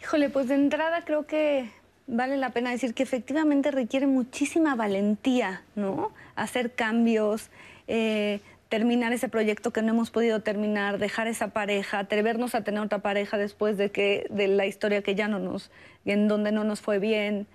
Híjole, 0.00 0.28
pues 0.28 0.48
de 0.48 0.54
entrada 0.54 1.04
creo 1.04 1.26
que 1.26 1.70
vale 2.06 2.36
la 2.36 2.50
pena 2.50 2.70
decir 2.70 2.94
que 2.94 3.02
efectivamente 3.02 3.70
requiere 3.70 4.06
muchísima 4.06 4.74
valentía, 4.74 5.62
¿no? 5.74 6.12
Hacer 6.36 6.72
cambios, 6.72 7.48
eh, 7.88 8.40
terminar 8.68 9.12
ese 9.12 9.28
proyecto 9.28 9.72
que 9.72 9.82
no 9.82 9.90
hemos 9.90 10.10
podido 10.10 10.40
terminar, 10.40 10.98
dejar 10.98 11.28
esa 11.28 11.48
pareja, 11.48 12.00
atrevernos 12.00 12.54
a 12.54 12.62
tener 12.62 12.80
otra 12.80 12.98
pareja 12.98 13.38
después 13.38 13.76
de 13.76 13.90
que 13.90 14.26
de 14.30 14.48
la 14.48 14.66
historia 14.66 15.02
que 15.02 15.14
ya 15.14 15.28
no 15.28 15.38
nos, 15.38 15.70
en 16.04 16.28
donde 16.28 16.52
no 16.52 16.64
nos 16.64 16.80
fue 16.80 16.98
bien. 16.98 17.46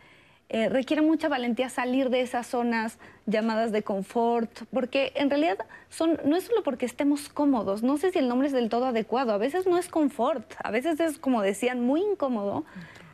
Eh, 0.49 0.67
requiere 0.67 1.01
mucha 1.01 1.29
valentía 1.29 1.69
salir 1.69 2.09
de 2.09 2.21
esas 2.21 2.47
zonas 2.47 2.97
llamadas 3.25 3.71
de 3.71 3.83
confort, 3.83 4.51
porque 4.73 5.13
en 5.15 5.29
realidad 5.29 5.57
son, 5.89 6.19
no 6.25 6.35
es 6.35 6.43
solo 6.43 6.61
porque 6.63 6.85
estemos 6.85 7.29
cómodos, 7.29 7.83
no 7.83 7.97
sé 7.97 8.11
si 8.11 8.19
el 8.19 8.27
nombre 8.27 8.47
es 8.47 8.53
del 8.53 8.67
todo 8.67 8.87
adecuado, 8.87 9.31
a 9.31 9.37
veces 9.37 9.65
no 9.65 9.77
es 9.77 9.87
confort, 9.87 10.53
a 10.61 10.71
veces 10.71 10.99
es, 10.99 11.17
como 11.17 11.41
decían, 11.41 11.81
muy 11.81 12.01
incómodo, 12.01 12.65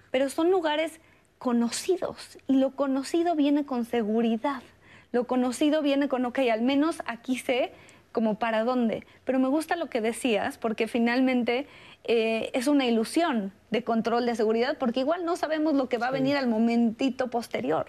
pero 0.09 0.29
son 0.29 0.49
lugares 0.49 0.99
conocidos 1.37 2.39
y 2.47 2.53
lo 2.53 2.71
conocido 2.71 3.35
viene 3.35 3.65
con 3.65 3.85
seguridad. 3.85 4.63
Lo 5.11 5.25
conocido 5.25 5.81
viene 5.81 6.09
con, 6.09 6.25
ok, 6.25 6.39
al 6.51 6.61
menos 6.61 7.01
aquí 7.05 7.37
sé 7.37 7.71
como 8.11 8.39
para 8.39 8.63
dónde. 8.63 9.05
Pero 9.25 9.39
me 9.39 9.47
gusta 9.47 9.75
lo 9.75 9.89
que 9.89 10.01
decías, 10.01 10.57
porque 10.57 10.87
finalmente 10.87 11.67
eh, 12.03 12.49
es 12.53 12.67
una 12.67 12.85
ilusión 12.85 13.51
de 13.69 13.83
control 13.83 14.25
de 14.25 14.35
seguridad, 14.35 14.77
porque 14.77 15.01
igual 15.01 15.25
no 15.25 15.35
sabemos 15.35 15.73
lo 15.73 15.89
que 15.89 15.97
va 15.97 16.07
a 16.07 16.11
venir 16.11 16.37
al 16.37 16.47
momentito 16.47 17.29
posterior. 17.29 17.87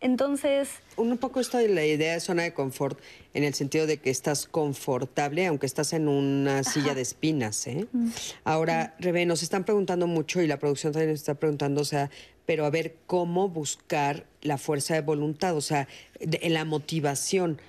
Entonces... 0.00 0.70
Un 0.96 1.16
poco 1.18 1.40
esto 1.40 1.58
de 1.58 1.68
la 1.68 1.84
idea 1.84 2.14
de 2.14 2.20
zona 2.20 2.44
de 2.44 2.54
confort, 2.54 3.00
en 3.34 3.42
el 3.42 3.54
sentido 3.54 3.86
de 3.86 3.98
que 3.98 4.10
estás 4.10 4.46
confortable, 4.46 5.46
aunque 5.46 5.66
estás 5.66 5.92
en 5.92 6.08
una 6.08 6.62
silla 6.62 6.94
de 6.94 7.02
espinas. 7.02 7.66
¿eh? 7.66 7.86
Mm. 7.92 8.08
Ahora, 8.44 8.94
Rebe, 9.00 9.26
nos 9.26 9.42
están 9.42 9.64
preguntando 9.64 10.06
mucho 10.06 10.40
y 10.40 10.46
la 10.46 10.58
producción 10.58 10.92
también 10.92 11.10
nos 11.10 11.20
está 11.20 11.34
preguntando, 11.34 11.80
o 11.80 11.84
sea, 11.84 12.10
pero 12.46 12.64
a 12.64 12.70
ver 12.70 12.96
cómo 13.06 13.48
buscar 13.48 14.24
la 14.40 14.56
fuerza 14.56 14.94
de 14.94 15.00
voluntad, 15.00 15.56
o 15.56 15.60
sea, 15.60 15.88
en 16.20 16.54
la 16.54 16.64
motivación. 16.64 17.60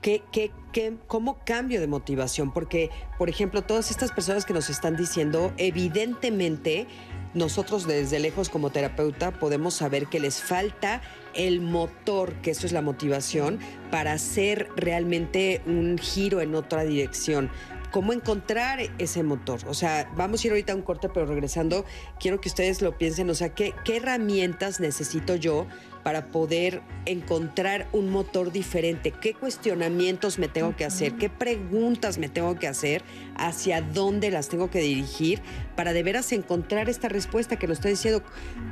¿Qué, 0.00 0.22
qué, 0.32 0.50
qué, 0.72 0.96
¿Cómo 1.06 1.38
cambio 1.44 1.80
de 1.80 1.86
motivación? 1.86 2.52
Porque, 2.52 2.90
por 3.18 3.28
ejemplo, 3.28 3.62
todas 3.62 3.90
estas 3.90 4.12
personas 4.12 4.44
que 4.44 4.52
nos 4.54 4.70
están 4.70 4.96
diciendo, 4.96 5.52
evidentemente, 5.56 6.86
nosotros 7.34 7.86
desde 7.86 8.18
lejos 8.18 8.48
como 8.48 8.70
terapeuta 8.70 9.30
podemos 9.32 9.74
saber 9.74 10.06
que 10.06 10.20
les 10.20 10.42
falta 10.42 11.00
el 11.34 11.60
motor, 11.60 12.34
que 12.42 12.50
eso 12.50 12.66
es 12.66 12.72
la 12.72 12.82
motivación, 12.82 13.58
para 13.90 14.12
hacer 14.12 14.68
realmente 14.76 15.62
un 15.66 15.98
giro 15.98 16.40
en 16.40 16.54
otra 16.54 16.84
dirección 16.84 17.50
cómo 17.92 18.12
encontrar 18.12 18.80
ese 18.98 19.22
motor. 19.22 19.60
O 19.68 19.74
sea, 19.74 20.10
vamos 20.16 20.42
a 20.42 20.46
ir 20.46 20.52
ahorita 20.52 20.72
a 20.72 20.76
un 20.76 20.82
corte, 20.82 21.08
pero 21.08 21.26
regresando, 21.26 21.84
quiero 22.18 22.40
que 22.40 22.48
ustedes 22.48 22.82
lo 22.82 22.98
piensen, 22.98 23.30
o 23.30 23.34
sea, 23.34 23.50
¿qué, 23.50 23.74
qué 23.84 23.98
herramientas 23.98 24.80
necesito 24.80 25.36
yo 25.36 25.66
para 26.02 26.26
poder 26.26 26.82
encontrar 27.06 27.88
un 27.92 28.10
motor 28.10 28.52
diferente? 28.52 29.10
¿Qué 29.10 29.34
cuestionamientos 29.34 30.38
me 30.38 30.48
tengo 30.48 30.76
que 30.76 30.84
hacer? 30.84 31.14
¿Qué 31.14 31.28
preguntas 31.28 32.18
me 32.18 32.28
tengo 32.28 32.58
que 32.58 32.68
hacer? 32.68 33.02
¿Hacia 33.36 33.80
dónde 33.80 34.30
las 34.30 34.48
tengo 34.48 34.70
que 34.70 34.80
dirigir? 34.80 35.40
Para 35.76 35.92
de 35.92 36.02
veras 36.02 36.32
encontrar 36.32 36.88
esta 36.88 37.08
respuesta 37.08 37.56
que 37.56 37.66
nos 37.66 37.78
está 37.78 37.88
diciendo. 37.88 38.22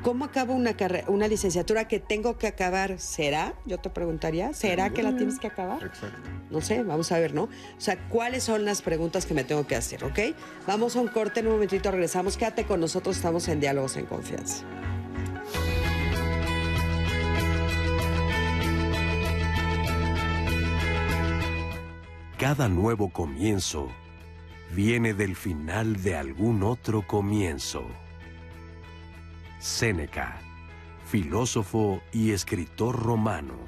¿Cómo 0.03 0.25
acabo 0.25 0.55
una, 0.55 0.75
una 1.09 1.29
licenciatura 1.29 1.89
que 1.89 2.01
tengo 2.01 2.39
que 2.39 2.47
acabar? 2.47 2.99
¿Será? 2.99 3.55
Yo 3.67 3.79
te 3.79 3.91
preguntaría, 3.91 4.53
¿será 4.53 4.91
que 4.91 5.03
la 5.03 5.17
tienes 5.17 5.39
que 5.39 5.47
acabar? 5.47 5.83
Exacto. 5.85 6.31
No 6.51 6.61
sé, 6.61 6.83
vamos 6.83 7.13
a 7.13 7.19
ver, 7.19 7.33
¿no? 7.33 7.45
O 7.45 7.51
sea, 7.79 7.97
¿cuáles 8.09 8.43
son 8.43 8.65
las 8.65 8.83
preguntas 8.83 9.25
que 9.25 9.35
me 9.35 9.45
tengo 9.45 9.67
que 9.67 9.77
hacer? 9.77 10.05
¿Ok? 10.05 10.19
Vamos 10.67 10.97
a 10.97 11.01
un 11.01 11.09
corte, 11.09 11.41
en 11.41 11.47
un 11.47 11.55
momentito 11.55 11.91
regresamos. 11.91 12.37
Quédate 12.37 12.65
con 12.65 12.81
nosotros, 12.81 13.17
estamos 13.17 13.47
en 13.49 13.61
Diálogos 13.61 13.97
en 13.97 14.07
Confianza. 14.07 14.65
Cada 22.41 22.71
nuevo 22.71 23.11
comienzo 23.11 23.91
viene 24.75 25.13
del 25.13 25.37
final 25.37 26.03
de 26.03 26.17
algún 26.17 26.63
otro 26.63 27.07
comienzo. 27.07 27.87
Séneca, 29.59 30.41
filósofo 31.05 32.01
y 32.15 32.31
escritor 32.31 32.99
romano. 32.99 33.59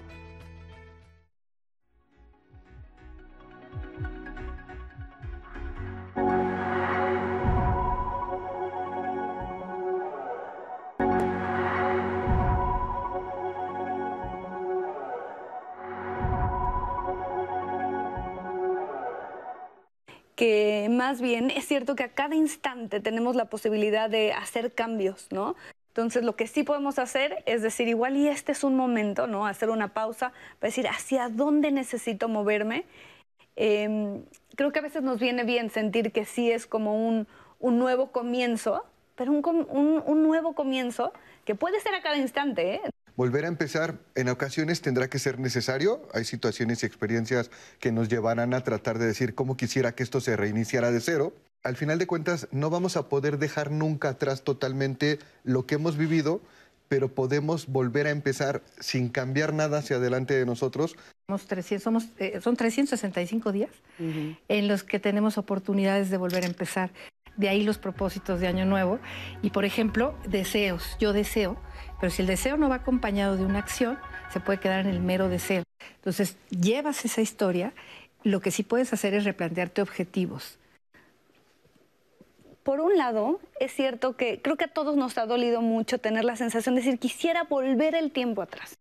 Cierto 21.72 21.96
que 21.96 22.02
a 22.02 22.10
cada 22.10 22.34
instante 22.34 23.00
tenemos 23.00 23.34
la 23.34 23.46
posibilidad 23.46 24.10
de 24.10 24.34
hacer 24.34 24.74
cambios, 24.74 25.28
¿no? 25.30 25.56
Entonces 25.88 26.22
lo 26.22 26.36
que 26.36 26.46
sí 26.46 26.64
podemos 26.64 26.98
hacer 26.98 27.42
es 27.46 27.62
decir, 27.62 27.88
igual 27.88 28.14
y 28.14 28.28
este 28.28 28.52
es 28.52 28.62
un 28.62 28.76
momento, 28.76 29.26
¿no? 29.26 29.46
Hacer 29.46 29.70
una 29.70 29.94
pausa 29.94 30.34
para 30.58 30.68
decir 30.68 30.86
hacia 30.86 31.30
dónde 31.30 31.72
necesito 31.72 32.28
moverme. 32.28 32.84
Em, 33.56 34.22
creo 34.54 34.70
que 34.70 34.80
a 34.80 34.82
veces 34.82 35.02
nos 35.02 35.18
viene 35.18 35.44
bien 35.44 35.70
sentir 35.70 36.12
que 36.12 36.26
sí 36.26 36.50
es 36.50 36.66
como 36.66 37.08
un, 37.08 37.26
un 37.58 37.78
nuevo 37.78 38.12
comienzo, 38.12 38.84
pero 39.14 39.32
un, 39.32 39.42
un, 39.70 40.02
un, 40.04 40.22
nuevo 40.22 40.54
comienzo 40.54 41.14
que 41.46 41.54
puede 41.54 41.80
ser 41.80 41.94
a 41.94 42.02
cada 42.02 42.18
instante. 42.18 42.74
¿eh? 42.74 42.80
Volver 43.14 43.44
a 43.44 43.48
empezar 43.48 43.98
en 44.14 44.30
ocasiones 44.30 44.80
tendrá 44.80 45.08
que 45.08 45.18
ser 45.18 45.38
necesario. 45.38 46.08
Hay 46.14 46.24
situaciones 46.24 46.82
y 46.82 46.86
experiencias 46.86 47.50
que 47.78 47.92
nos 47.92 48.08
llevarán 48.08 48.54
a 48.54 48.64
tratar 48.64 48.98
de 48.98 49.06
decir 49.06 49.34
cómo 49.34 49.56
quisiera 49.56 49.94
que 49.94 50.02
esto 50.02 50.20
se 50.20 50.34
reiniciara 50.34 50.90
de 50.90 51.00
cero. 51.00 51.34
Al 51.62 51.76
final 51.76 51.98
de 51.98 52.06
cuentas, 52.06 52.48
no 52.52 52.70
vamos 52.70 52.96
a 52.96 53.08
poder 53.08 53.38
dejar 53.38 53.70
nunca 53.70 54.08
atrás 54.08 54.42
totalmente 54.42 55.18
lo 55.44 55.66
que 55.66 55.74
hemos 55.74 55.98
vivido, 55.98 56.40
pero 56.88 57.14
podemos 57.14 57.66
volver 57.66 58.06
a 58.06 58.10
empezar 58.10 58.62
sin 58.80 59.10
cambiar 59.10 59.52
nada 59.52 59.78
hacia 59.78 59.96
adelante 59.96 60.34
de 60.34 60.46
nosotros. 60.46 60.96
Somos 61.26 61.46
300, 61.46 61.82
somos, 61.82 62.08
eh, 62.18 62.40
son 62.42 62.56
365 62.56 63.52
días 63.52 63.70
en 64.48 64.68
los 64.68 64.84
que 64.84 64.98
tenemos 64.98 65.38
oportunidades 65.38 66.10
de 66.10 66.16
volver 66.16 66.44
a 66.44 66.46
empezar. 66.46 66.90
De 67.36 67.48
ahí 67.48 67.62
los 67.62 67.78
propósitos 67.78 68.40
de 68.40 68.48
Año 68.48 68.66
Nuevo. 68.66 68.98
Y, 69.40 69.50
por 69.50 69.64
ejemplo, 69.64 70.18
deseos. 70.28 70.96
Yo 70.98 71.12
deseo 71.12 71.58
pero 72.02 72.10
si 72.10 72.22
el 72.22 72.26
deseo 72.26 72.56
no 72.56 72.68
va 72.68 72.74
acompañado 72.74 73.36
de 73.36 73.44
una 73.44 73.60
acción, 73.60 73.96
se 74.32 74.40
puede 74.40 74.58
quedar 74.58 74.80
en 74.80 74.88
el 74.88 74.98
mero 74.98 75.28
deseo. 75.28 75.62
Entonces, 75.94 76.36
llevas 76.50 77.04
esa 77.04 77.20
historia, 77.20 77.74
lo 78.24 78.40
que 78.40 78.50
sí 78.50 78.64
puedes 78.64 78.92
hacer 78.92 79.14
es 79.14 79.22
replantearte 79.22 79.82
objetivos. 79.82 80.58
Por 82.64 82.80
un 82.80 82.98
lado, 82.98 83.38
es 83.60 83.72
cierto 83.72 84.16
que 84.16 84.42
creo 84.42 84.56
que 84.56 84.64
a 84.64 84.74
todos 84.74 84.96
nos 84.96 85.16
ha 85.16 85.26
dolido 85.26 85.62
mucho 85.62 85.98
tener 85.98 86.24
la 86.24 86.34
sensación 86.34 86.74
de 86.74 86.80
decir, 86.80 86.98
quisiera 86.98 87.44
volver 87.44 87.94
el 87.94 88.10
tiempo 88.10 88.42
atrás. 88.42 88.76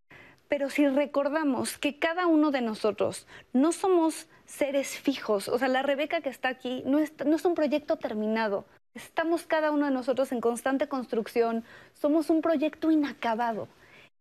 Pero 0.48 0.72
si 0.72 0.88
recordamos 0.88 1.78
que 1.78 2.00
cada 2.00 2.26
uno 2.26 2.50
de 2.50 2.62
nosotros 2.62 3.28
no 3.54 3.72
somos 3.72 4.30
seres 4.48 4.98
fijos, 4.98 5.48
o 5.48 5.60
sea, 5.60 5.68
la 5.68 5.84
Rebeca 5.84 6.22
que 6.22 6.30
está 6.30 6.50
aquí 6.50 6.82
no 6.88 6.98
es, 6.98 7.14
no 7.24 7.36
es 7.36 7.46
un 7.46 7.54
proyecto 7.54 7.98
terminado, 7.98 8.66
Estamos 8.94 9.44
cada 9.44 9.72
uno 9.72 9.86
de 9.86 9.92
nosotros 9.92 10.32
en 10.32 10.42
constante 10.42 10.88
construcción, 10.88 11.64
somos 12.00 12.30
un 12.30 12.42
proyecto 12.42 12.92
inacabado. 12.92 13.70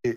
Eh, 0.04 0.16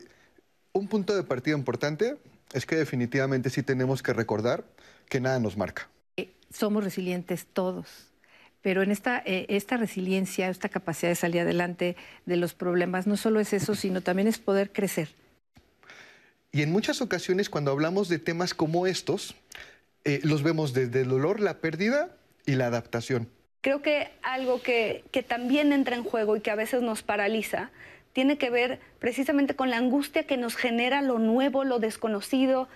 un 0.74 0.88
punto 0.88 1.16
de 1.16 1.24
partida 1.24 1.58
importante 1.58 2.18
es 2.54 2.66
que 2.66 2.76
definitivamente 2.76 3.50
sí 3.50 3.64
tenemos 3.64 4.04
que 4.04 4.14
recordar 4.14 4.64
que 5.10 5.20
nada 5.20 5.40
nos 5.40 5.58
marca. 5.58 5.90
Eh, 6.18 6.32
somos 6.52 6.84
resilientes 6.84 7.48
todos, 7.52 8.12
pero 8.62 8.84
en 8.84 8.92
esta, 8.92 9.24
eh, 9.26 9.48
esta 9.50 9.78
resiliencia, 9.78 10.50
esta 10.50 10.70
capacidad 10.70 11.10
de 11.10 11.16
salir 11.16 11.42
adelante 11.42 11.96
de 12.28 12.38
los 12.38 12.54
problemas, 12.54 13.08
no 13.08 13.18
solo 13.18 13.40
es 13.40 13.54
eso, 13.54 13.74
sino 13.74 14.02
también 14.02 14.28
es 14.28 14.38
poder 14.38 14.72
crecer. 14.72 15.10
Y 16.52 16.62
en 16.62 16.72
muchas 16.72 17.02
ocasiones 17.02 17.50
cuando 17.50 17.72
hablamos 17.72 18.08
de 18.08 18.20
temas 18.20 18.54
como 18.54 18.86
estos, 18.86 19.36
los 20.06 20.44
vemos 20.44 20.74
desde 20.74 21.02
el 21.02 21.10
dolor, 21.10 21.40
la 21.40 21.58
pérdida 21.58 22.16
y 22.46 22.54
la 22.54 22.68
adaptación. 22.68 23.28
Creo 23.64 23.82
que 23.82 24.10
algo 24.24 24.62
que, 24.62 25.06
también 25.26 25.72
entra 25.72 25.96
en 25.96 26.04
juego 26.04 26.36
y 26.36 26.42
que 26.42 26.52
a 26.52 26.56
veces 26.56 26.82
nos 26.82 27.02
paraliza 27.02 27.72
tiene 28.12 28.38
que 28.38 28.50
ver 28.50 28.82
precisamente 29.00 29.56
con 29.56 29.70
la 29.70 29.78
angustia 29.78 30.28
que 30.28 30.36
nos 30.36 30.58
genera 30.58 31.02
lo 31.02 31.18
nuevo, 31.18 31.64
lo 31.64 31.80
desconocido. 31.80 32.68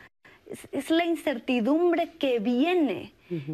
Es, 0.72 0.90
la 0.90 1.04
incertidumbre 1.04 2.14
que 2.18 2.40
viene 2.40 3.12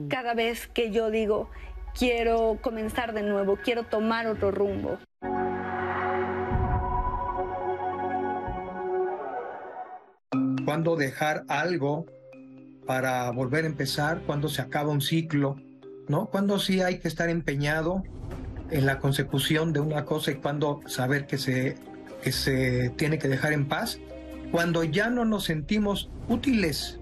cada 0.09 0.35
vez 0.35 0.67
que 0.67 0.91
yo 0.91 1.09
digo, 1.09 1.49
quiero 1.97 2.59
comenzar 2.61 3.13
de 3.13 3.23
nuevo, 3.23 3.57
quiero 3.57 3.81
tomar 3.81 4.27
otro 4.27 4.51
rumbo. 4.51 4.99
¿Cuándo 10.65 10.95
dejar 10.95 11.45
algo 11.47 12.05
para 12.85 13.31
volver 13.31 13.63
a 13.63 13.67
empezar? 13.67 14.21
¿Cuándo 14.21 14.49
se 14.49 14.61
acaba 14.61 14.91
un 14.91 15.01
ciclo? 15.01 15.57
¿No? 16.07 16.27
Cuando 16.27 16.59
sí 16.59 16.81
hay 16.81 16.99
que 16.99 17.07
estar 17.07 17.29
empeñado 17.29 18.03
en 18.69 18.85
la 18.85 18.99
consecución 18.99 19.73
de 19.73 19.79
una 19.79 20.05
cosa 20.05 20.31
y 20.31 20.35
cuando 20.35 20.81
saber 20.87 21.27
que 21.27 21.37
se, 21.37 21.75
que 22.23 22.31
se 22.31 22.89
tiene 22.97 23.19
que 23.19 23.27
dejar 23.27 23.53
en 23.53 23.67
paz, 23.67 23.99
cuando 24.51 24.83
ya 24.83 25.09
no 25.09 25.25
nos 25.25 25.45
sentimos 25.45 26.09
útiles, 26.27 26.99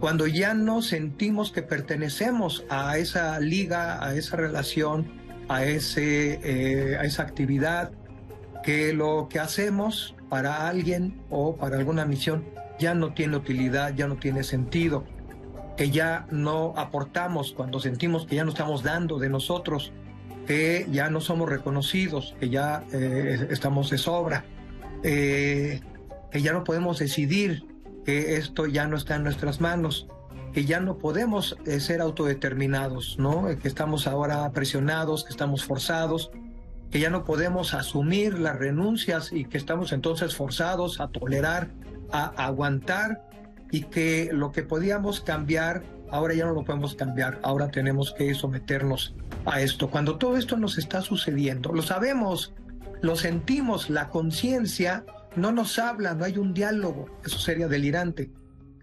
cuando 0.00 0.26
ya 0.26 0.54
no 0.54 0.82
sentimos 0.82 1.52
que 1.52 1.62
pertenecemos 1.62 2.64
a 2.68 2.98
esa 2.98 3.38
liga, 3.40 4.04
a 4.04 4.14
esa 4.14 4.36
relación, 4.36 5.06
a, 5.48 5.64
ese, 5.64 6.40
eh, 6.42 6.96
a 6.96 7.04
esa 7.04 7.22
actividad, 7.22 7.92
que 8.62 8.92
lo 8.92 9.28
que 9.28 9.40
hacemos 9.40 10.14
para 10.28 10.68
alguien 10.68 11.20
o 11.30 11.56
para 11.56 11.76
alguna 11.76 12.04
misión 12.04 12.44
ya 12.78 12.94
no 12.94 13.14
tiene 13.14 13.36
utilidad, 13.36 13.94
ya 13.94 14.06
no 14.06 14.16
tiene 14.16 14.42
sentido 14.44 15.04
que 15.82 15.90
ya 15.90 16.28
no 16.30 16.74
aportamos, 16.76 17.54
cuando 17.56 17.80
sentimos 17.80 18.24
que 18.24 18.36
ya 18.36 18.44
no 18.44 18.50
estamos 18.50 18.84
dando 18.84 19.18
de 19.18 19.28
nosotros, 19.28 19.92
que 20.46 20.86
ya 20.92 21.10
no 21.10 21.20
somos 21.20 21.48
reconocidos, 21.48 22.36
que 22.38 22.50
ya 22.50 22.84
eh, 22.92 23.48
estamos 23.50 23.90
de 23.90 23.98
sobra, 23.98 24.44
eh, 25.02 25.80
que 26.30 26.40
ya 26.40 26.52
no 26.52 26.62
podemos 26.62 27.00
decidir, 27.00 27.64
que 28.04 28.36
esto 28.36 28.66
ya 28.66 28.86
no 28.86 28.96
está 28.96 29.16
en 29.16 29.24
nuestras 29.24 29.60
manos, 29.60 30.06
que 30.52 30.66
ya 30.66 30.78
no 30.78 30.98
podemos 30.98 31.56
eh, 31.66 31.80
ser 31.80 32.00
autodeterminados, 32.00 33.18
¿no? 33.18 33.48
que 33.60 33.66
estamos 33.66 34.06
ahora 34.06 34.48
presionados, 34.52 35.24
que 35.24 35.30
estamos 35.30 35.64
forzados, 35.64 36.30
que 36.92 37.00
ya 37.00 37.10
no 37.10 37.24
podemos 37.24 37.74
asumir 37.74 38.38
las 38.38 38.56
renuncias 38.56 39.32
y 39.32 39.46
que 39.46 39.58
estamos 39.58 39.90
entonces 39.92 40.36
forzados 40.36 41.00
a 41.00 41.08
tolerar, 41.08 41.70
a 42.12 42.26
aguantar 42.46 43.31
y 43.72 43.84
que 43.84 44.28
lo 44.32 44.52
que 44.52 44.62
podíamos 44.62 45.22
cambiar, 45.22 45.82
ahora 46.10 46.34
ya 46.34 46.44
no 46.44 46.52
lo 46.52 46.62
podemos 46.62 46.94
cambiar, 46.94 47.40
ahora 47.42 47.70
tenemos 47.70 48.12
que 48.12 48.32
someternos 48.34 49.16
a 49.46 49.62
esto. 49.62 49.90
Cuando 49.90 50.18
todo 50.18 50.36
esto 50.36 50.58
nos 50.58 50.76
está 50.76 51.00
sucediendo, 51.00 51.72
lo 51.72 51.80
sabemos, 51.80 52.52
lo 53.00 53.16
sentimos, 53.16 53.88
la 53.88 54.10
conciencia 54.10 55.06
no 55.36 55.52
nos 55.52 55.78
habla, 55.78 56.14
no 56.14 56.24
hay 56.24 56.36
un 56.36 56.52
diálogo, 56.52 57.06
eso 57.24 57.38
sería 57.38 57.66
delirante. 57.66 58.30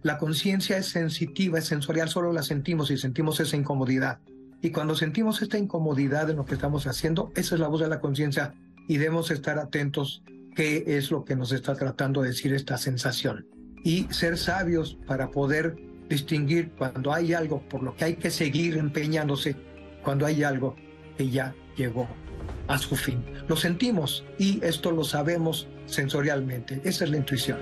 La 0.01 0.17
conciencia 0.17 0.77
es 0.77 0.87
sensitiva, 0.87 1.59
es 1.59 1.65
sensorial, 1.65 2.09
solo 2.09 2.33
la 2.33 2.41
sentimos 2.41 2.89
y 2.89 2.97
sentimos 2.97 3.39
esa 3.39 3.55
incomodidad. 3.55 4.19
Y 4.59 4.71
cuando 4.71 4.95
sentimos 4.95 5.43
esta 5.43 5.59
incomodidad 5.59 6.31
en 6.31 6.37
lo 6.37 6.45
que 6.45 6.55
estamos 6.55 6.87
haciendo, 6.87 7.31
esa 7.35 7.55
es 7.55 7.61
la 7.61 7.67
voz 7.67 7.81
de 7.81 7.89
la 7.89 7.99
conciencia 7.99 8.55
y 8.87 8.97
debemos 8.97 9.29
estar 9.29 9.59
atentos 9.59 10.23
qué 10.55 10.83
es 10.87 11.11
lo 11.11 11.25
que 11.25 11.35
nos 11.35 11.51
está 11.51 11.75
tratando 11.75 12.23
de 12.23 12.29
decir 12.29 12.53
esta 12.55 12.77
sensación 12.79 13.45
y 13.83 14.07
ser 14.11 14.37
sabios 14.37 14.97
para 15.07 15.31
poder 15.31 15.77
distinguir 16.09 16.71
cuando 16.77 17.13
hay 17.13 17.33
algo 17.33 17.61
por 17.61 17.83
lo 17.83 17.95
que 17.95 18.05
hay 18.05 18.15
que 18.15 18.31
seguir 18.31 18.77
empeñándose, 18.77 19.55
cuando 20.03 20.25
hay 20.25 20.43
algo 20.43 20.75
que 21.17 21.29
ya 21.29 21.53
llegó 21.77 22.07
a 22.67 22.77
su 22.77 22.95
fin. 22.95 23.23
Lo 23.47 23.55
sentimos 23.55 24.25
y 24.37 24.63
esto 24.63 24.91
lo 24.91 25.03
sabemos 25.03 25.67
sensorialmente. 25.85 26.81
Esa 26.83 27.05
es 27.05 27.11
la 27.11 27.17
intuición. 27.17 27.57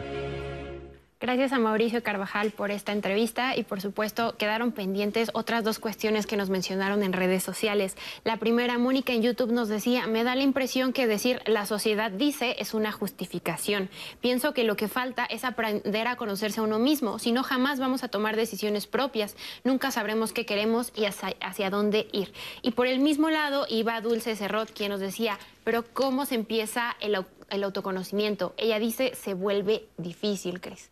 Gracias 1.19 1.51
a 1.51 1.57
Mauricio 1.57 2.03
Carvajal 2.03 2.51
por 2.51 2.69
esta 2.69 2.91
entrevista 2.91 3.57
y 3.57 3.63
por 3.63 3.81
supuesto 3.81 4.35
quedaron 4.37 4.71
pendientes 4.71 5.31
otras 5.33 5.63
dos 5.63 5.79
cuestiones 5.79 6.27
que 6.27 6.37
nos 6.37 6.51
mencionaron 6.51 7.01
en 7.01 7.11
redes 7.11 7.41
sociales. 7.41 7.97
La 8.23 8.37
primera, 8.37 8.77
Mónica 8.77 9.13
en 9.13 9.23
YouTube 9.23 9.51
nos 9.51 9.67
decía, 9.67 10.05
me 10.05 10.23
da 10.23 10.35
la 10.35 10.43
impresión 10.43 10.93
que 10.93 11.07
decir 11.07 11.41
la 11.47 11.65
sociedad 11.65 12.11
dice 12.11 12.55
es 12.59 12.75
una 12.75 12.91
justificación. 12.91 13.89
Pienso 14.21 14.53
que 14.53 14.63
lo 14.63 14.75
que 14.75 14.87
falta 14.87 15.25
es 15.25 15.43
aprender 15.43 16.05
a 16.05 16.17
conocerse 16.17 16.59
a 16.59 16.63
uno 16.63 16.77
mismo, 16.77 17.17
si 17.17 17.31
no 17.31 17.41
jamás 17.41 17.79
vamos 17.79 18.03
a 18.03 18.09
tomar 18.09 18.35
decisiones 18.35 18.85
propias, 18.85 19.35
nunca 19.63 19.89
sabremos 19.89 20.33
qué 20.33 20.45
queremos 20.45 20.93
y 20.95 21.05
hacia, 21.05 21.69
dónde 21.71 22.09
ir. 22.11 22.31
Y 22.61 22.73
por 22.73 22.85
el 22.85 22.99
mismo 22.99 23.31
lado 23.31 23.65
iba 23.69 24.01
Dulce 24.01 24.35
Cerrot, 24.35 24.71
quien 24.71 24.91
nos 24.91 24.99
decía, 24.99 25.39
pero 25.63 25.83
¿cómo 25.93 26.27
se 26.27 26.35
empieza 26.35 26.95
el, 26.99 27.17
el 27.49 27.63
autoconocimiento? 27.63 28.53
Ella 28.55 28.77
dice, 28.77 29.15
se 29.15 29.33
vuelve 29.33 29.87
difícil, 29.97 30.61
Cris. 30.61 30.91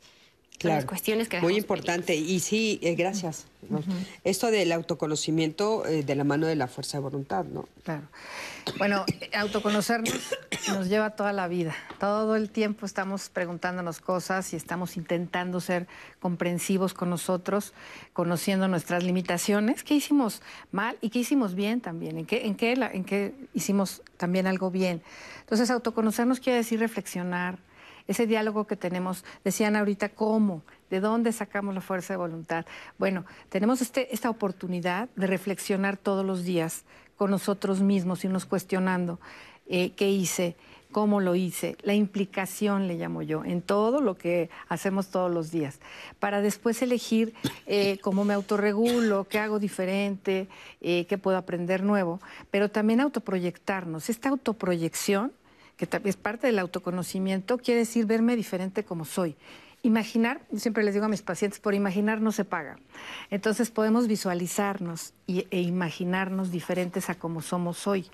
Claro, 0.58 0.88
cuestiones 0.88 1.28
que 1.28 1.42
muy 1.42 1.58
importante. 1.58 2.16
Y 2.16 2.40
sí, 2.40 2.80
eh, 2.82 2.96
gracias. 2.96 3.48
Esto 4.24 4.52
del 4.52 4.72
autoconocimiento 4.72 5.86
eh, 5.88 6.04
de 6.04 6.16
la 6.16 6.24
mano 6.24 6.46
de 6.46 6.56
la 6.56 6.68
fuerza 6.68 6.98
de 6.98 7.04
voluntad, 7.04 7.46
¿no? 7.46 7.68
Claro. 7.84 8.04
Bueno, 8.78 9.06
autoconocernos 9.34 10.14
nos 10.68 10.88
lleva 10.88 11.12
toda 11.12 11.34
la 11.34 11.48
vida. 11.48 11.76
Todo 12.00 12.36
el 12.36 12.50
tiempo 12.50 12.86
estamos 12.86 13.30
preguntándonos 13.30 14.00
cosas 14.00 14.54
y 14.54 14.56
estamos 14.56 14.98
intentando 14.98 15.62
ser 15.62 15.88
comprensivos 16.20 16.94
con 16.94 17.10
nosotros, 17.10 17.74
conociendo 18.14 18.68
nuestras 18.68 19.04
limitaciones, 19.04 19.84
qué 19.84 19.96
hicimos 19.96 20.42
mal 20.72 20.98
y 21.02 21.10
qué 21.10 21.20
hicimos 21.20 21.56
bien 21.56 21.82
también, 21.82 22.18
en 22.18 22.26
qué, 22.26 22.46
en 22.46 22.56
qué, 22.56 22.74
en 22.74 23.04
qué 23.04 23.34
hicimos 23.54 24.04
también 24.18 24.48
algo 24.48 24.72
bien. 24.72 25.02
Entonces, 25.42 25.70
autoconocernos 25.70 26.40
quiere 26.40 26.58
decir 26.58 26.80
reflexionar, 26.80 27.58
ese 28.08 28.28
diálogo 28.28 28.66
que 28.68 28.76
tenemos. 28.76 29.24
Decían 29.44 29.76
ahorita 29.76 30.10
cómo, 30.10 30.62
de 30.90 31.00
dónde 31.00 31.32
sacamos 31.32 31.74
la 31.74 31.82
fuerza 31.82 32.14
de 32.14 32.18
voluntad. 32.18 32.66
Bueno, 32.98 33.26
tenemos 33.50 33.82
este, 33.82 34.14
esta 34.14 34.30
oportunidad 34.30 35.10
de 35.16 35.28
reflexionar 35.28 35.98
todos 35.98 36.26
los 36.26 36.44
días 36.44 36.84
con 37.18 37.32
nosotros 37.32 37.82
mismos, 37.82 38.24
irnos 38.24 38.46
cuestionando 38.46 39.20
eh, 39.68 39.92
qué 39.92 40.10
hice, 40.10 40.56
cómo 40.92 41.20
lo 41.20 41.36
hice, 41.36 41.76
la 41.82 41.94
implicación 41.94 42.88
le 42.88 42.96
llamo 42.96 43.22
yo, 43.22 43.44
en 43.44 43.62
todo 43.62 44.00
lo 44.00 44.16
que 44.16 44.50
hacemos 44.70 45.10
todos 45.10 45.30
los 45.30 45.52
días, 45.52 45.80
para 46.20 46.40
después 46.42 46.82
elegir 46.82 47.34
eh, 47.66 47.98
cómo 48.02 48.24
me 48.24 48.34
autorregulo, 48.34 49.28
qué 49.30 49.40
hago 49.40 49.60
diferente, 49.60 50.48
eh, 50.80 51.06
qué 51.08 51.18
puedo 51.18 51.38
aprender 51.38 51.84
nuevo, 51.84 52.22
pero 52.50 52.70
también 52.70 53.02
autoproyectarnos. 53.02 54.10
Esta 54.10 54.30
autoproyección 54.30 55.34
que 55.78 55.88
es 56.04 56.18
parte 56.18 56.48
del 56.48 56.60
autoconocimiento, 56.60 57.58
quiere 57.58 57.82
decir 57.82 58.06
verme 58.06 58.36
diferente 58.36 58.84
como 58.84 59.06
soy. 59.06 59.36
Imaginar, 59.84 60.42
siempre 60.56 60.84
les 60.84 60.94
digo 60.94 61.06
a 61.06 61.10
mis 61.10 61.22
pacientes, 61.22 61.60
por 61.60 61.76
imaginar 61.76 62.20
no 62.20 62.32
se 62.32 62.44
paga. 62.44 62.78
Entonces 63.30 63.70
podemos 63.70 64.08
visualizarnos 64.08 65.14
e 65.28 65.62
imaginarnos 65.62 66.50
diferentes 66.50 67.10
a 67.10 67.16
como 67.16 67.42
somos 67.42 67.86
hoy. 67.86 68.08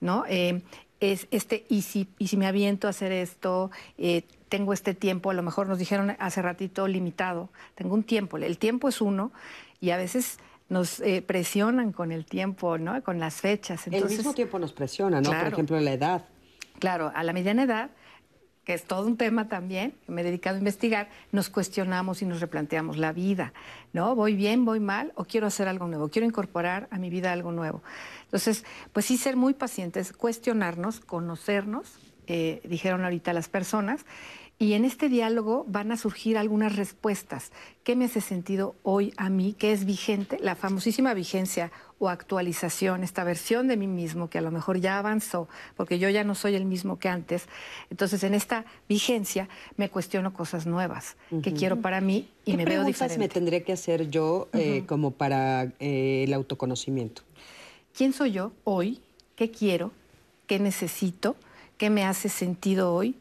¿no? 0.00 0.24
Eh, 0.28 0.62
es 1.00 1.28
este, 1.30 1.64
y 1.68 1.82
si, 1.82 2.08
y 2.18 2.26
si 2.26 2.36
me 2.36 2.46
aviento 2.46 2.88
a 2.88 2.90
hacer 2.90 3.12
esto, 3.12 3.70
eh, 3.98 4.22
tengo 4.48 4.72
este 4.72 4.94
tiempo, 4.94 5.30
a 5.30 5.34
lo 5.34 5.42
mejor 5.42 5.68
nos 5.68 5.78
dijeron 5.78 6.16
hace 6.18 6.42
ratito 6.42 6.88
limitado, 6.88 7.50
tengo 7.74 7.94
un 7.94 8.02
tiempo, 8.02 8.36
el 8.36 8.58
tiempo 8.58 8.88
es 8.88 9.00
uno 9.00 9.30
y 9.80 9.90
a 9.90 9.96
veces 9.96 10.38
nos 10.68 11.00
eh, 11.00 11.22
presionan 11.22 11.92
con 11.92 12.12
el 12.12 12.24
tiempo, 12.24 12.78
¿no? 12.78 13.02
Con 13.02 13.20
las 13.20 13.36
fechas. 13.36 13.86
el 13.86 14.04
mismo 14.04 14.34
tiempo 14.34 14.58
nos 14.58 14.72
presiona, 14.72 15.20
¿no? 15.20 15.30
Por 15.30 15.52
ejemplo, 15.52 15.80
la 15.80 15.92
edad. 15.92 16.24
Claro, 16.78 17.12
a 17.14 17.22
la 17.24 17.32
mediana 17.32 17.64
edad, 17.64 17.90
que 18.64 18.74
es 18.74 18.84
todo 18.84 19.06
un 19.06 19.16
tema 19.16 19.48
también, 19.48 19.94
que 20.04 20.12
me 20.12 20.20
he 20.20 20.24
dedicado 20.24 20.56
a 20.56 20.58
investigar, 20.58 21.08
nos 21.32 21.48
cuestionamos 21.48 22.20
y 22.20 22.26
nos 22.26 22.40
replanteamos 22.40 22.98
la 22.98 23.12
vida, 23.12 23.54
¿no? 23.94 24.14
¿Voy 24.14 24.34
bien, 24.34 24.66
voy 24.66 24.78
mal 24.78 25.12
o 25.14 25.24
quiero 25.24 25.46
hacer 25.46 25.68
algo 25.68 25.86
nuevo? 25.86 26.10
Quiero 26.10 26.26
incorporar 26.26 26.86
a 26.90 26.98
mi 26.98 27.08
vida 27.08 27.32
algo 27.32 27.50
nuevo. 27.50 27.82
Entonces, 28.24 28.66
pues 28.92 29.06
sí 29.06 29.16
ser 29.16 29.36
muy 29.36 29.54
pacientes, 29.54 30.12
cuestionarnos, 30.12 31.00
conocernos, 31.00 31.98
eh, 32.26 32.60
dijeron 32.62 33.04
ahorita 33.04 33.32
las 33.32 33.48
personas, 33.48 34.04
y 34.58 34.74
en 34.74 34.84
este 34.84 35.08
diálogo 35.08 35.64
van 35.68 35.92
a 35.92 35.96
surgir 35.96 36.36
algunas 36.36 36.76
respuestas. 36.76 37.52
¿Qué 37.84 37.96
me 37.96 38.04
hace 38.04 38.20
sentido 38.20 38.74
hoy 38.82 39.14
a 39.16 39.30
mí? 39.30 39.54
¿Qué 39.56 39.72
es 39.72 39.84
vigente? 39.86 40.36
La 40.40 40.56
famosísima 40.56 41.14
vigencia 41.14 41.70
o 41.98 42.08
actualización, 42.08 43.02
esta 43.02 43.24
versión 43.24 43.68
de 43.68 43.76
mí 43.76 43.86
mismo 43.86 44.30
que 44.30 44.38
a 44.38 44.40
lo 44.40 44.50
mejor 44.50 44.78
ya 44.78 44.98
avanzó, 44.98 45.48
porque 45.76 45.98
yo 45.98 46.08
ya 46.08 46.24
no 46.24 46.34
soy 46.34 46.54
el 46.54 46.64
mismo 46.64 46.98
que 46.98 47.08
antes. 47.08 47.46
Entonces, 47.90 48.22
en 48.22 48.34
esta 48.34 48.64
vigencia 48.88 49.48
me 49.76 49.88
cuestiono 49.88 50.32
cosas 50.32 50.66
nuevas 50.66 51.16
que 51.42 51.52
quiero 51.52 51.80
para 51.80 52.00
mí 52.00 52.28
y 52.44 52.56
me 52.56 52.64
veo 52.64 52.84
diferente. 52.84 53.14
¿Qué 53.14 53.18
me 53.18 53.28
tendría 53.28 53.64
que 53.64 53.72
hacer 53.72 54.10
yo 54.10 54.48
eh, 54.52 54.84
como 54.86 55.10
para 55.10 55.72
eh, 55.80 56.24
el 56.26 56.32
autoconocimiento? 56.34 57.22
¿Quién 57.96 58.12
soy 58.12 58.32
yo 58.32 58.52
hoy? 58.64 59.00
¿Qué 59.34 59.50
quiero? 59.50 59.90
¿Qué 60.46 60.58
necesito? 60.58 61.36
¿Qué 61.78 61.90
me 61.90 62.04
hace 62.04 62.28
sentido 62.28 62.94
hoy? 62.94 63.16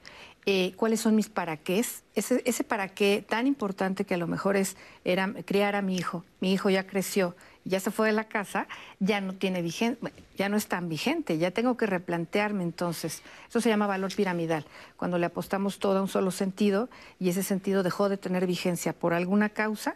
Eh, 0.46 0.74
cuáles 0.78 1.02
son 1.02 1.16
mis 1.16 1.28
para 1.28 1.58
qué. 1.58 1.84
Ese, 2.16 2.42
ese 2.46 2.64
para 2.64 2.88
qué 2.88 3.26
tan 3.28 3.48
importante 3.48 4.06
que 4.06 4.14
a 4.14 4.18
lo 4.18 4.28
mejor 4.28 4.56
es 4.56 4.78
era 5.04 5.34
criar 5.46 5.76
a 5.76 5.82
mi 5.82 5.98
hijo. 5.98 6.24
Mi 6.40 6.54
hijo 6.54 6.70
ya 6.70 6.88
creció, 6.88 7.36
ya 7.68 7.80
se 7.80 7.92
fue 7.92 8.08
de 8.08 8.14
la 8.14 8.26
casa, 8.26 8.68
ya 9.00 9.22
no 9.22 9.34
tiene 9.34 9.62
vigente, 9.62 10.14
ya 10.38 10.50
no 10.50 10.58
es 10.58 10.68
tan 10.68 10.90
vigente, 10.90 11.38
ya 11.38 11.52
tengo 11.52 11.78
que 11.78 11.86
replantearme 11.86 12.64
entonces. 12.64 13.22
Eso 13.50 13.62
se 13.62 13.70
llama 13.70 13.88
valor 13.88 14.14
piramidal, 14.16 14.66
cuando 14.96 15.18
le 15.18 15.26
apostamos 15.26 15.80
todo 15.80 15.98
a 15.98 16.02
un 16.02 16.08
solo 16.08 16.32
sentido 16.32 16.90
y 17.20 17.30
ese 17.30 17.44
sentido 17.44 17.84
dejó 17.84 18.10
de 18.10 18.18
tener 18.18 18.48
vigencia 18.48 18.94
por 18.94 19.14
alguna 19.14 19.50
causa, 19.50 19.96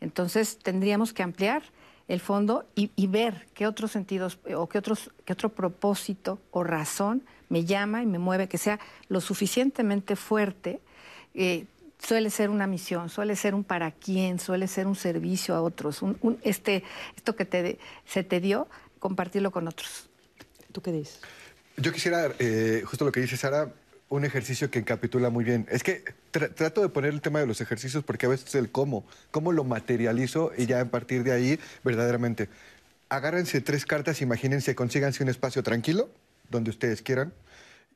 entonces 0.00 0.58
tendríamos 0.58 1.12
que 1.12 1.22
ampliar 1.22 1.62
el 2.08 2.20
fondo 2.20 2.66
y, 2.74 3.06
ver 3.06 3.46
qué 3.54 3.66
otros 3.66 3.92
sentidos 3.92 4.38
o 4.54 4.68
qué, 4.68 4.78
otros, 4.78 5.10
qué 5.24 5.32
otro 5.32 5.50
propósito 5.50 6.40
o 6.50 6.64
razón 6.64 7.22
me 7.48 7.64
llama 7.64 8.02
y 8.02 8.06
me 8.06 8.18
mueve, 8.18 8.48
que 8.48 8.58
sea 8.58 8.80
lo 9.08 9.20
suficientemente 9.20 10.16
fuerte, 10.16 10.80
eh, 11.34 11.66
suele 12.06 12.30
ser 12.30 12.50
una 12.50 12.66
misión, 12.66 13.08
suele 13.08 13.36
ser 13.36 13.54
un 13.54 13.64
para 13.64 13.92
quién, 13.92 14.38
suele 14.38 14.66
ser 14.66 14.86
un 14.86 14.96
servicio 14.96 15.54
a 15.54 15.62
otros, 15.62 16.02
un, 16.02 16.38
este, 16.42 16.82
esto 17.16 17.36
que 17.36 17.44
te, 17.44 17.78
se 18.06 18.24
te 18.24 18.40
dio, 18.40 18.68
compartirlo 18.98 19.50
con 19.50 19.68
otros. 19.68 20.08
¿Tú 20.72 20.82
qué 20.82 20.92
dices? 20.92 21.20
Yo 21.76 21.92
quisiera, 21.92 22.32
eh, 22.38 22.82
justo 22.84 23.04
lo 23.04 23.12
que 23.12 23.20
dice 23.20 23.36
Sara, 23.36 23.72
un 24.08 24.24
ejercicio 24.24 24.70
que 24.70 24.78
encapitula 24.78 25.30
muy 25.30 25.44
bien. 25.44 25.66
Es 25.70 25.82
que 25.82 26.04
trato 26.30 26.82
de 26.82 26.88
poner 26.88 27.12
el 27.12 27.22
tema 27.22 27.40
de 27.40 27.46
los 27.46 27.60
ejercicios 27.60 28.04
porque 28.04 28.26
a 28.26 28.28
veces 28.28 28.48
es 28.48 28.54
el 28.56 28.70
cómo, 28.70 29.06
cómo 29.30 29.52
lo 29.52 29.64
materializo 29.64 30.52
y 30.56 30.66
ya 30.66 30.80
a 30.80 30.84
partir 30.84 31.24
de 31.24 31.32
ahí, 31.32 31.58
verdaderamente. 31.82 32.48
Agárrense 33.08 33.60
tres 33.60 33.86
cartas, 33.86 34.20
imagínense, 34.20 34.74
consíganse 34.74 35.22
un 35.22 35.28
espacio 35.28 35.62
tranquilo, 35.62 36.10
donde 36.50 36.70
ustedes 36.70 37.00
quieran 37.00 37.32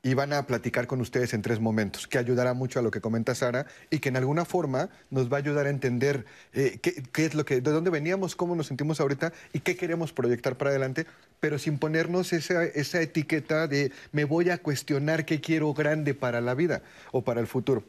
y 0.07 0.15
van 0.15 0.33
a 0.33 0.47
platicar 0.47 0.87
con 0.87 1.01
ustedes 1.01 1.35
en 1.35 1.43
tres 1.43 1.59
momentos, 1.59 2.07
que 2.07 2.17
ayudará 2.17 2.55
mucho 2.55 2.79
a 2.79 2.83
lo 2.83 2.93
que 2.93 3.01
comenta 3.01 3.35
Sara 3.35 3.67
y 3.91 3.99
que 3.99 4.09
en 4.09 4.17
alguna 4.17 4.45
forma 4.45 4.89
nos 5.11 5.33
va 5.33 5.39
a 5.39 5.41
ayudar 5.41 5.67
a 5.67 5.71
entender 5.71 6.27
eh, 6.53 6.79
qué, 6.81 7.25
es 7.25 7.35
lo 7.35 7.45
que, 7.45 7.61
de 7.61 7.73
dónde 7.73 7.91
veníamos, 7.91 8.37
cómo 8.37 8.55
nos 8.55 8.69
sentimos 8.69 9.01
ahorita 9.01 9.33
y 9.53 9.59
qué 9.59 9.77
queremos 9.77 10.13
proyectar 10.13 10.57
para 10.57 10.71
adelante, 10.71 11.07
pero 11.41 11.59
sin 11.59 11.81
ponernos 11.81 12.33
esa, 12.33 12.63
esa 12.63 13.01
etiqueta 13.01 13.67
de 13.67 13.91
me 14.13 14.23
voy 14.23 14.51
a 14.51 14.59
cuestionar 14.59 15.25
qué 15.25 15.41
quiero 15.41 15.75
grande 15.75 16.15
para 16.15 16.41
la 16.41 16.55
vida 16.55 16.83
o 17.11 17.25
para 17.25 17.41
el 17.41 17.49
futuro. 17.49 17.83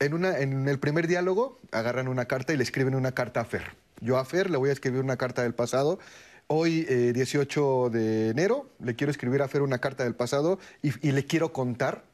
En, 0.00 0.12
una, 0.12 0.40
en 0.40 0.68
el 0.68 0.78
primer 0.78 1.06
diálogo 1.06 1.58
agarran 1.72 2.08
una 2.08 2.26
carta 2.26 2.52
y 2.52 2.58
le 2.58 2.62
escriben 2.62 2.94
una 2.94 3.12
carta 3.12 3.40
a 3.40 3.46
Fer. 3.46 3.72
Yo 4.02 4.18
a 4.18 4.26
Fer 4.26 4.50
le 4.50 4.58
voy 4.58 4.68
a 4.68 4.74
escribir 4.74 5.00
una 5.00 5.16
carta 5.16 5.44
del 5.44 5.54
pasado 5.54 5.98
Hoy, 6.56 6.84
18 6.84 7.86
eh, 7.88 7.90
de 7.90 8.28
enero, 8.28 8.70
le 8.78 8.94
quiero 8.94 9.10
escribir 9.10 9.42
a 9.42 9.48
Fer 9.48 9.62
una 9.62 9.78
carta 9.78 10.04
del 10.04 10.14
pasado 10.14 10.60
y, 10.82 11.10
le 11.10 11.26
quiero 11.26 11.52
contar. 11.52 12.04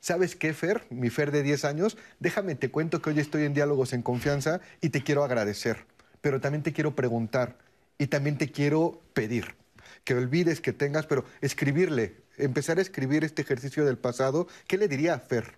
¿Sabes 0.00 0.36
qué, 0.36 0.52
Fer? 0.52 0.84
Mi 0.90 1.08
Fer 1.08 1.30
de 1.30 1.42
10 1.42 1.64
años, 1.64 1.96
déjame, 2.20 2.56
te 2.56 2.70
cuento 2.70 3.00
que 3.00 3.08
hoy 3.08 3.20
estoy 3.20 3.44
en 3.44 3.54
diálogos 3.54 3.94
en 3.94 4.02
confianza 4.02 4.60
y 4.82 4.90
te 4.90 5.02
quiero 5.02 5.24
agradecer, 5.24 5.86
pero 6.20 6.42
también 6.42 6.62
te 6.62 6.74
quiero 6.74 6.94
preguntar 6.94 7.56
y 7.96 8.08
también 8.08 8.36
te 8.36 8.52
quiero 8.52 9.00
pedir 9.14 9.54
que 10.04 10.12
olvides 10.12 10.60
que 10.60 10.74
tengas, 10.74 11.06
pero 11.06 11.24
escribirle, 11.40 12.16
empezar 12.36 12.76
a 12.76 12.82
escribir 12.82 13.24
este 13.24 13.40
ejercicio 13.40 13.86
del 13.86 13.96
pasado, 13.96 14.46
¿qué 14.66 14.76
le 14.76 14.88
diría 14.88 15.14
a 15.14 15.20
Fer? 15.20 15.54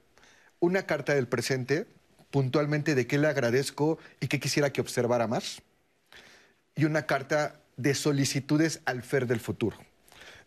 Una 0.61 0.85
carta 0.85 1.13
del 1.13 1.27
presente, 1.27 1.89
puntualmente 2.31 2.95
de 2.95 3.09
qué 3.09 3.19
le 3.19 3.27
agradezco 3.27 3.99
y 4.21 4.29
qué 4.29 4.39
quisiera 4.39 4.73
que 4.73 4.81
observara 4.81 5.27
más. 5.27 5.61
Y 6.77 6.85
una 6.85 7.05
carta 7.05 7.63
de 7.79 7.95
solicitudes 7.95 8.81
al 8.85 9.03
Fer 9.03 9.27
del 9.27 9.41
futuro. 9.41 9.79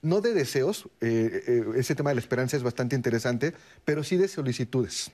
No 0.03 0.21
de 0.21 0.33
deseos, 0.33 0.89
eh, 0.99 1.43
eh, 1.47 1.65
ese 1.75 1.95
tema 1.95 2.11
de 2.11 2.15
la 2.15 2.21
esperanza 2.21 2.57
es 2.57 2.63
bastante 2.63 2.95
interesante, 2.95 3.53
pero 3.85 4.03
sí 4.03 4.17
de 4.17 4.27
solicitudes. 4.27 5.11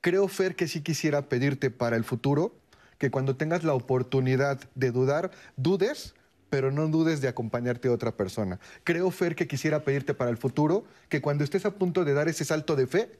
Creo, 0.00 0.28
Fer, 0.28 0.54
que 0.54 0.68
sí 0.68 0.82
quisiera 0.82 1.28
pedirte 1.28 1.70
para 1.70 1.96
el 1.96 2.04
futuro 2.04 2.54
que 2.98 3.10
cuando 3.10 3.36
tengas 3.36 3.64
la 3.64 3.74
oportunidad 3.74 4.60
de 4.74 4.90
dudar, 4.90 5.30
dudes, 5.56 6.14
pero 6.50 6.70
no 6.70 6.88
dudes 6.88 7.20
de 7.20 7.28
acompañarte 7.28 7.88
a 7.88 7.92
otra 7.92 8.16
persona. 8.16 8.58
Creo, 8.84 9.10
Fer, 9.10 9.34
que 9.34 9.46
quisiera 9.46 9.84
pedirte 9.84 10.14
para 10.14 10.30
el 10.30 10.36
futuro 10.36 10.84
que 11.08 11.20
cuando 11.20 11.44
estés 11.44 11.64
a 11.64 11.74
punto 11.74 12.04
de 12.04 12.14
dar 12.14 12.28
ese 12.28 12.44
salto 12.44 12.76
de 12.76 12.86
fe, 12.86 13.10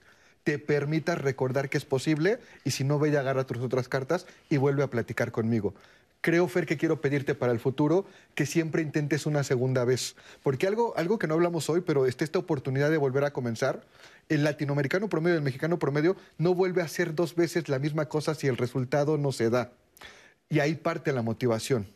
te 0.42 0.58
permitas 0.58 1.20
recordar 1.20 1.68
que 1.68 1.78
es 1.78 1.84
posible 1.84 2.38
y 2.64 2.70
si 2.70 2.84
no, 2.84 2.98
ve 2.98 3.10
y 3.10 3.16
agarra 3.16 3.46
tus 3.46 3.58
otras 3.58 3.88
cartas 3.88 4.26
y 4.48 4.56
vuelve 4.56 4.82
a 4.82 4.90
platicar 4.90 5.30
conmigo. 5.30 5.74
Creo, 6.20 6.48
Fer, 6.48 6.66
que 6.66 6.76
quiero 6.76 7.00
pedirte 7.00 7.34
para 7.36 7.52
el 7.52 7.60
futuro 7.60 8.04
que 8.34 8.44
siempre 8.44 8.82
intentes 8.82 9.24
una 9.24 9.44
segunda 9.44 9.84
vez. 9.84 10.16
Porque 10.42 10.66
algo, 10.66 10.92
algo 10.96 11.18
que 11.18 11.28
no 11.28 11.34
hablamos 11.34 11.70
hoy, 11.70 11.80
pero 11.80 12.06
está 12.06 12.24
esta 12.24 12.40
oportunidad 12.40 12.90
de 12.90 12.96
volver 12.96 13.24
a 13.24 13.32
comenzar, 13.32 13.84
el 14.28 14.42
latinoamericano 14.42 15.08
promedio, 15.08 15.36
el 15.36 15.42
mexicano 15.42 15.78
promedio, 15.78 16.16
no 16.36 16.54
vuelve 16.54 16.82
a 16.82 16.86
hacer 16.86 17.14
dos 17.14 17.36
veces 17.36 17.68
la 17.68 17.78
misma 17.78 18.06
cosa 18.06 18.34
si 18.34 18.48
el 18.48 18.56
resultado 18.56 19.16
no 19.16 19.30
se 19.30 19.48
da. 19.48 19.70
Y 20.48 20.58
ahí 20.58 20.74
parte 20.74 21.12
la 21.12 21.22
motivación. 21.22 21.86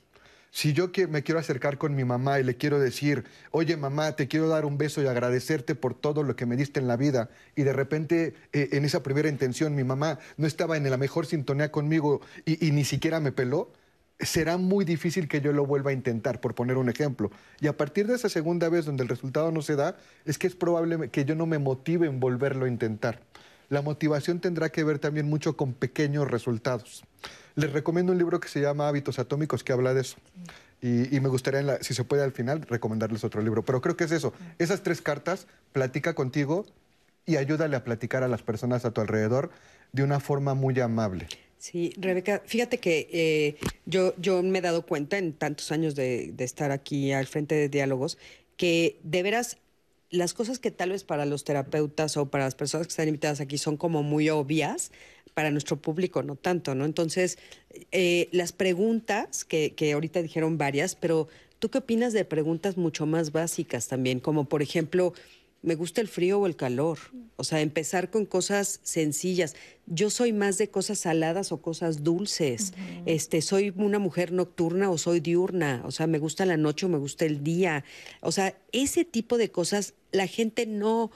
Si 0.54 0.74
yo 0.74 0.90
me 1.08 1.22
quiero 1.22 1.40
acercar 1.40 1.78
con 1.78 1.94
mi 1.94 2.04
mamá 2.04 2.38
y 2.38 2.44
le 2.44 2.58
quiero 2.58 2.78
decir, 2.78 3.24
oye 3.52 3.76
mamá, 3.78 4.12
te 4.16 4.28
quiero 4.28 4.48
dar 4.48 4.66
un 4.66 4.76
beso 4.76 5.02
y 5.02 5.06
agradecerte 5.06 5.74
por 5.74 5.94
todo 5.94 6.22
lo 6.22 6.36
que 6.36 6.44
me 6.44 6.56
diste 6.56 6.78
en 6.78 6.88
la 6.88 6.98
vida, 6.98 7.30
y 7.56 7.62
de 7.62 7.72
repente 7.72 8.34
eh, 8.52 8.68
en 8.72 8.84
esa 8.84 9.02
primera 9.02 9.30
intención 9.30 9.74
mi 9.74 9.82
mamá 9.82 10.18
no 10.36 10.46
estaba 10.46 10.76
en 10.76 10.88
la 10.90 10.98
mejor 10.98 11.24
sintonía 11.24 11.72
conmigo 11.72 12.20
y 12.44 12.70
ni 12.70 12.84
siquiera 12.84 13.18
me 13.18 13.32
peló, 13.32 13.72
será 14.18 14.56
muy 14.56 14.84
difícil 14.84 15.28
que 15.28 15.40
yo 15.40 15.52
lo 15.52 15.66
vuelva 15.66 15.90
a 15.90 15.94
intentar, 15.94 16.40
por 16.40 16.54
poner 16.54 16.76
un 16.76 16.88
ejemplo. 16.88 17.30
Y 17.60 17.66
a 17.66 17.76
partir 17.76 18.06
de 18.06 18.14
esa 18.14 18.28
segunda 18.28 18.68
vez 18.68 18.84
donde 18.84 19.02
el 19.02 19.08
resultado 19.08 19.50
no 19.50 19.62
se 19.62 19.76
da, 19.76 19.96
es 20.24 20.38
que 20.38 20.46
es 20.46 20.54
probable 20.54 21.10
que 21.10 21.24
yo 21.24 21.34
no 21.34 21.46
me 21.46 21.58
motive 21.58 22.06
en 22.06 22.20
volverlo 22.20 22.66
a 22.66 22.68
intentar. 22.68 23.20
La 23.68 23.82
motivación 23.82 24.38
tendrá 24.38 24.68
que 24.68 24.84
ver 24.84 24.98
también 24.98 25.26
mucho 25.26 25.56
con 25.56 25.72
pequeños 25.72 26.30
resultados. 26.30 27.04
Les 27.54 27.72
recomiendo 27.72 28.12
un 28.12 28.18
libro 28.18 28.38
que 28.38 28.48
se 28.48 28.60
llama 28.60 28.88
Hábitos 28.88 29.18
Atómicos 29.18 29.64
que 29.64 29.72
habla 29.72 29.94
de 29.94 30.02
eso. 30.02 30.16
Y, 30.82 31.20
me 31.20 31.28
gustaría, 31.28 31.80
si 31.80 31.94
se 31.94 32.02
puede 32.02 32.24
al 32.24 32.32
final, 32.32 32.62
recomendarles 32.62 33.22
otro 33.22 33.40
libro. 33.40 33.64
Pero 33.64 33.80
creo 33.80 33.96
que 33.96 34.04
es 34.04 34.10
eso. 34.10 34.32
Esas 34.58 34.82
tres 34.82 35.00
cartas, 35.00 35.46
platica 35.72 36.14
contigo 36.14 36.66
y 37.24 37.36
ayúdale 37.36 37.76
a 37.76 37.84
platicar 37.84 38.24
a 38.24 38.28
las 38.28 38.42
personas 38.42 38.84
a 38.84 38.90
tu 38.90 39.00
alrededor 39.00 39.50
de 39.92 40.02
una 40.02 40.18
forma 40.18 40.54
muy 40.54 40.78
amable. 40.80 41.28
Sí, 41.62 41.92
Rebeca, 41.96 42.42
fíjate 42.44 42.78
que 42.78 43.08
eh, 43.12 43.68
yo, 43.86 44.16
yo 44.18 44.42
me 44.42 44.58
he 44.58 44.62
dado 44.62 44.84
cuenta 44.84 45.16
en 45.16 45.32
tantos 45.32 45.70
años 45.70 45.94
de, 45.94 46.34
estar 46.38 46.72
aquí 46.72 47.12
al 47.12 47.28
frente 47.28 47.54
de 47.54 47.68
diálogos 47.68 48.18
que 48.56 48.98
de 49.04 49.22
veras 49.22 49.58
las 50.10 50.34
cosas 50.34 50.58
que 50.58 50.72
tal 50.72 50.90
vez 50.90 51.04
para 51.04 51.24
los 51.24 51.44
terapeutas 51.44 52.16
o 52.16 52.28
para 52.28 52.46
las 52.46 52.56
personas 52.56 52.88
que 52.88 52.90
están 52.90 53.06
invitadas 53.06 53.40
aquí 53.40 53.58
son 53.58 53.76
como 53.76 54.02
muy 54.02 54.28
obvias, 54.28 54.90
para 55.34 55.52
nuestro 55.52 55.80
público 55.80 56.24
no 56.24 56.34
tanto, 56.34 56.74
¿no? 56.74 56.84
Entonces, 56.84 57.38
eh, 57.92 58.28
las 58.32 58.50
preguntas, 58.50 59.44
que, 59.44 59.74
que 59.76 59.92
ahorita 59.92 60.20
dijeron 60.20 60.58
varias, 60.58 60.96
pero 60.96 61.28
¿tú 61.60 61.70
qué 61.70 61.78
opinas 61.78 62.12
de 62.12 62.24
preguntas 62.24 62.76
mucho 62.76 63.06
más 63.06 63.30
básicas 63.30 63.86
también? 63.86 64.18
Como 64.18 64.46
por 64.46 64.62
ejemplo, 64.62 65.14
me 65.62 65.76
gusta 65.76 66.00
el 66.00 66.08
frío 66.08 66.40
o 66.40 66.46
el 66.46 66.56
calor. 66.56 66.98
O 67.36 67.44
sea, 67.44 67.60
empezar 67.60 68.10
con 68.10 68.26
cosas 68.26 68.80
sencillas. 68.82 69.54
Yo 69.86 70.10
soy 70.10 70.32
más 70.32 70.58
de 70.58 70.68
cosas 70.68 70.98
saladas 70.98 71.52
o 71.52 71.62
cosas 71.62 72.02
dulces. 72.02 72.72
Este, 73.06 73.42
soy 73.42 73.72
una 73.76 73.98
mujer 73.98 74.32
nocturna 74.32 74.90
o 74.90 74.98
soy 74.98 75.20
diurna. 75.20 75.82
O 75.84 75.92
sea, 75.92 76.06
me 76.06 76.18
gusta 76.18 76.46
la 76.46 76.56
noche 76.56 76.86
o 76.86 76.88
me 76.88 76.98
gusta 76.98 77.24
el 77.24 77.44
día. 77.44 77.84
O 78.20 78.32
sea, 78.32 78.56
ese 78.72 79.04
tipo 79.04 79.38
de 79.38 79.50
cosas 79.50 79.94
la 80.10 80.26
gente 80.26 80.66
no 80.66 81.10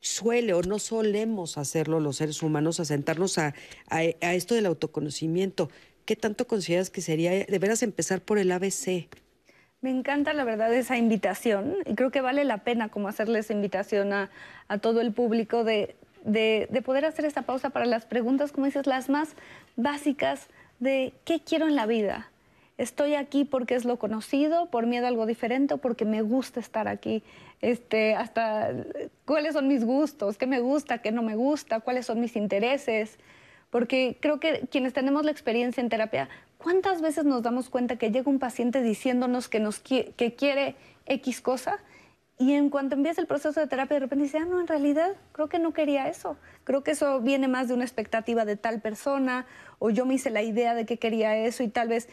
suele 0.00 0.54
o 0.54 0.62
no 0.62 0.78
solemos 0.78 1.58
hacerlo 1.58 2.00
los 2.00 2.16
seres 2.16 2.42
humanos, 2.42 2.80
a 2.80 2.84
sentarnos 2.84 3.38
a, 3.38 3.54
a 3.88 4.34
esto 4.34 4.54
del 4.54 4.66
autoconocimiento. 4.66 5.68
¿Qué 6.04 6.16
tanto 6.16 6.46
consideras 6.46 6.90
que 6.90 7.02
sería 7.02 7.30
de 7.30 7.58
veras 7.58 7.82
empezar 7.82 8.24
por 8.24 8.38
el 8.38 8.50
ABC? 8.50 9.08
Me 9.82 9.88
encanta 9.88 10.34
la 10.34 10.44
verdad 10.44 10.72
esa 10.74 10.98
invitación 10.98 11.76
y 11.86 11.94
creo 11.94 12.10
que 12.10 12.20
vale 12.20 12.44
la 12.44 12.58
pena 12.58 12.90
como 12.90 13.08
hacerle 13.08 13.38
esa 13.38 13.54
invitación 13.54 14.12
a, 14.12 14.28
todo 14.82 15.00
el 15.00 15.12
público 15.12 15.64
de, 15.64 15.96
de, 16.24 16.82
poder 16.84 17.06
hacer 17.06 17.24
esta 17.24 17.42
pausa 17.42 17.70
para 17.70 17.86
las 17.86 18.04
preguntas, 18.04 18.52
como 18.52 18.66
dices, 18.66 18.86
las 18.86 19.08
más 19.08 19.30
básicas 19.76 20.48
de 20.80 21.14
qué 21.24 21.40
quiero 21.40 21.66
en 21.66 21.76
la 21.76 21.86
vida. 21.86 22.30
Estoy 22.76 23.14
aquí 23.14 23.46
porque 23.46 23.74
es 23.74 23.86
lo 23.86 23.98
conocido, 23.98 24.66
por 24.66 24.86
miedo 24.86 25.06
a 25.06 25.08
algo 25.08 25.24
diferente 25.24 25.74
o 25.74 25.78
porque 25.78 26.04
me 26.04 26.20
gusta 26.20 26.60
estar 26.60 26.86
aquí. 26.86 27.22
Este, 27.62 28.14
hasta 28.14 28.72
cuáles 29.24 29.54
son 29.54 29.66
mis 29.66 29.84
gustos, 29.84 30.36
qué 30.36 30.46
me 30.46 30.60
gusta, 30.60 30.98
qué 30.98 31.10
no 31.10 31.22
me 31.22 31.36
gusta, 31.36 31.80
cuáles 31.80 32.04
son 32.04 32.20
mis 32.20 32.36
intereses. 32.36 33.18
Porque 33.70 34.18
creo 34.20 34.40
que 34.40 34.66
quienes 34.70 34.92
tenemos 34.92 35.24
la 35.24 35.30
experiencia 35.30 35.80
en 35.80 35.88
terapia 35.88 36.28
¿Cuántas 36.62 37.00
veces 37.00 37.24
nos 37.24 37.42
damos 37.42 37.70
cuenta 37.70 37.96
que 37.96 38.10
llega 38.10 38.30
un 38.30 38.38
paciente 38.38 38.82
diciéndonos 38.82 39.48
que, 39.48 39.60
nos 39.60 39.78
que 39.78 40.34
quiere 40.36 40.76
X 41.06 41.40
cosa 41.40 41.78
y 42.36 42.52
en 42.52 42.68
cuanto 42.68 42.96
empieza 42.96 43.22
el 43.22 43.26
proceso 43.26 43.60
de 43.60 43.66
terapia 43.66 43.94
de 43.94 44.00
repente 44.00 44.24
dice, 44.24 44.38
ah, 44.38 44.44
no, 44.44 44.60
en 44.60 44.66
realidad 44.66 45.16
creo 45.32 45.48
que 45.48 45.58
no 45.58 45.72
quería 45.72 46.08
eso. 46.08 46.36
Creo 46.64 46.82
que 46.82 46.90
eso 46.90 47.20
viene 47.22 47.48
más 47.48 47.68
de 47.68 47.74
una 47.74 47.84
expectativa 47.84 48.44
de 48.44 48.56
tal 48.56 48.82
persona 48.82 49.46
o 49.78 49.88
yo 49.88 50.04
me 50.04 50.14
hice 50.14 50.28
la 50.28 50.42
idea 50.42 50.74
de 50.74 50.84
que 50.84 50.98
quería 50.98 51.34
eso 51.34 51.62
y 51.62 51.68
tal 51.68 51.88
vez, 51.88 52.10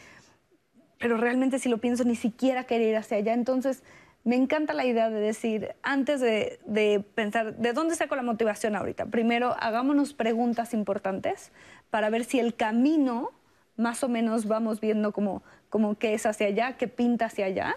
pero 0.98 1.18
realmente 1.18 1.58
si 1.58 1.68
lo 1.68 1.76
pienso 1.76 2.04
ni 2.04 2.16
siquiera 2.16 2.64
quería 2.64 2.88
ir 2.88 2.96
hacia 2.96 3.18
allá. 3.18 3.34
Entonces, 3.34 3.82
me 4.28 4.36
encanta 4.36 4.74
la 4.74 4.84
idea 4.84 5.08
de 5.08 5.20
decir, 5.20 5.74
antes 5.82 6.20
de, 6.20 7.02
pensar, 7.14 7.56
¿de 7.56 7.72
dónde 7.72 7.94
saco 7.96 8.14
la 8.14 8.22
motivación 8.22 8.76
ahorita? 8.76 9.06
Primero, 9.06 9.56
hagámonos 9.58 10.12
preguntas 10.12 10.74
importantes 10.74 11.50
para 11.88 12.10
ver 12.10 12.24
si 12.24 12.38
el 12.38 12.54
camino 12.54 13.30
más 13.76 14.04
o 14.04 14.08
menos 14.10 14.46
vamos 14.46 14.80
viendo 14.80 15.12
como, 15.12 15.42
como 15.70 15.94
qué 15.94 16.12
es 16.12 16.26
hacia 16.26 16.48
allá, 16.48 16.76
qué 16.76 16.88
pinta 16.88 17.24
hacia 17.24 17.46
allá. 17.46 17.76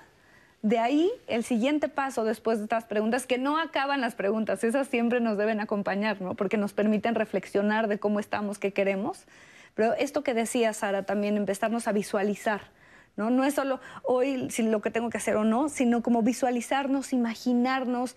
De 0.61 0.77
ahí, 0.77 1.09
el 1.27 1.45
siguiente 1.45 1.87
paso 1.87 2.25
después 2.25 2.57
de 2.57 2.65
estas 2.65 2.83
preguntas, 2.83 3.25
que 3.25 3.37
no 3.37 3.57
acaban 3.57 4.01
las 4.01 4.15
preguntas, 4.15 4.65
esas 4.65 4.89
siempre 4.89 5.21
nos 5.21 5.37
deben 5.37 5.61
acompañar, 5.61 6.19
¿no? 6.19 6.35
Porque 6.35 6.57
nos 6.57 6.73
permiten 6.73 7.15
reflexionar 7.15 7.87
de 7.87 7.97
cómo 7.97 8.19
estamos, 8.19 8.59
qué 8.59 8.73
queremos. 8.73 9.23
Pero 9.73 9.93
esto 9.93 10.21
que 10.21 10.33
decía 10.33 10.73
Sara, 10.73 11.03
también 11.03 11.37
empezarnos 11.37 11.87
a 11.87 11.93
visualizar, 11.93 12.63
¿no? 13.15 13.29
No 13.29 13.43
es 13.43 13.55
solo 13.55 13.79
hoy 14.03 14.49
lo 14.59 14.81
que 14.81 14.91
tengo 14.91 15.09
que 15.09 15.17
hacer 15.17 15.35
o 15.35 15.43
no, 15.43 15.69
sino 15.69 16.01
como 16.01 16.21
visualizarnos, 16.21 17.13
imaginarnos, 17.13 18.15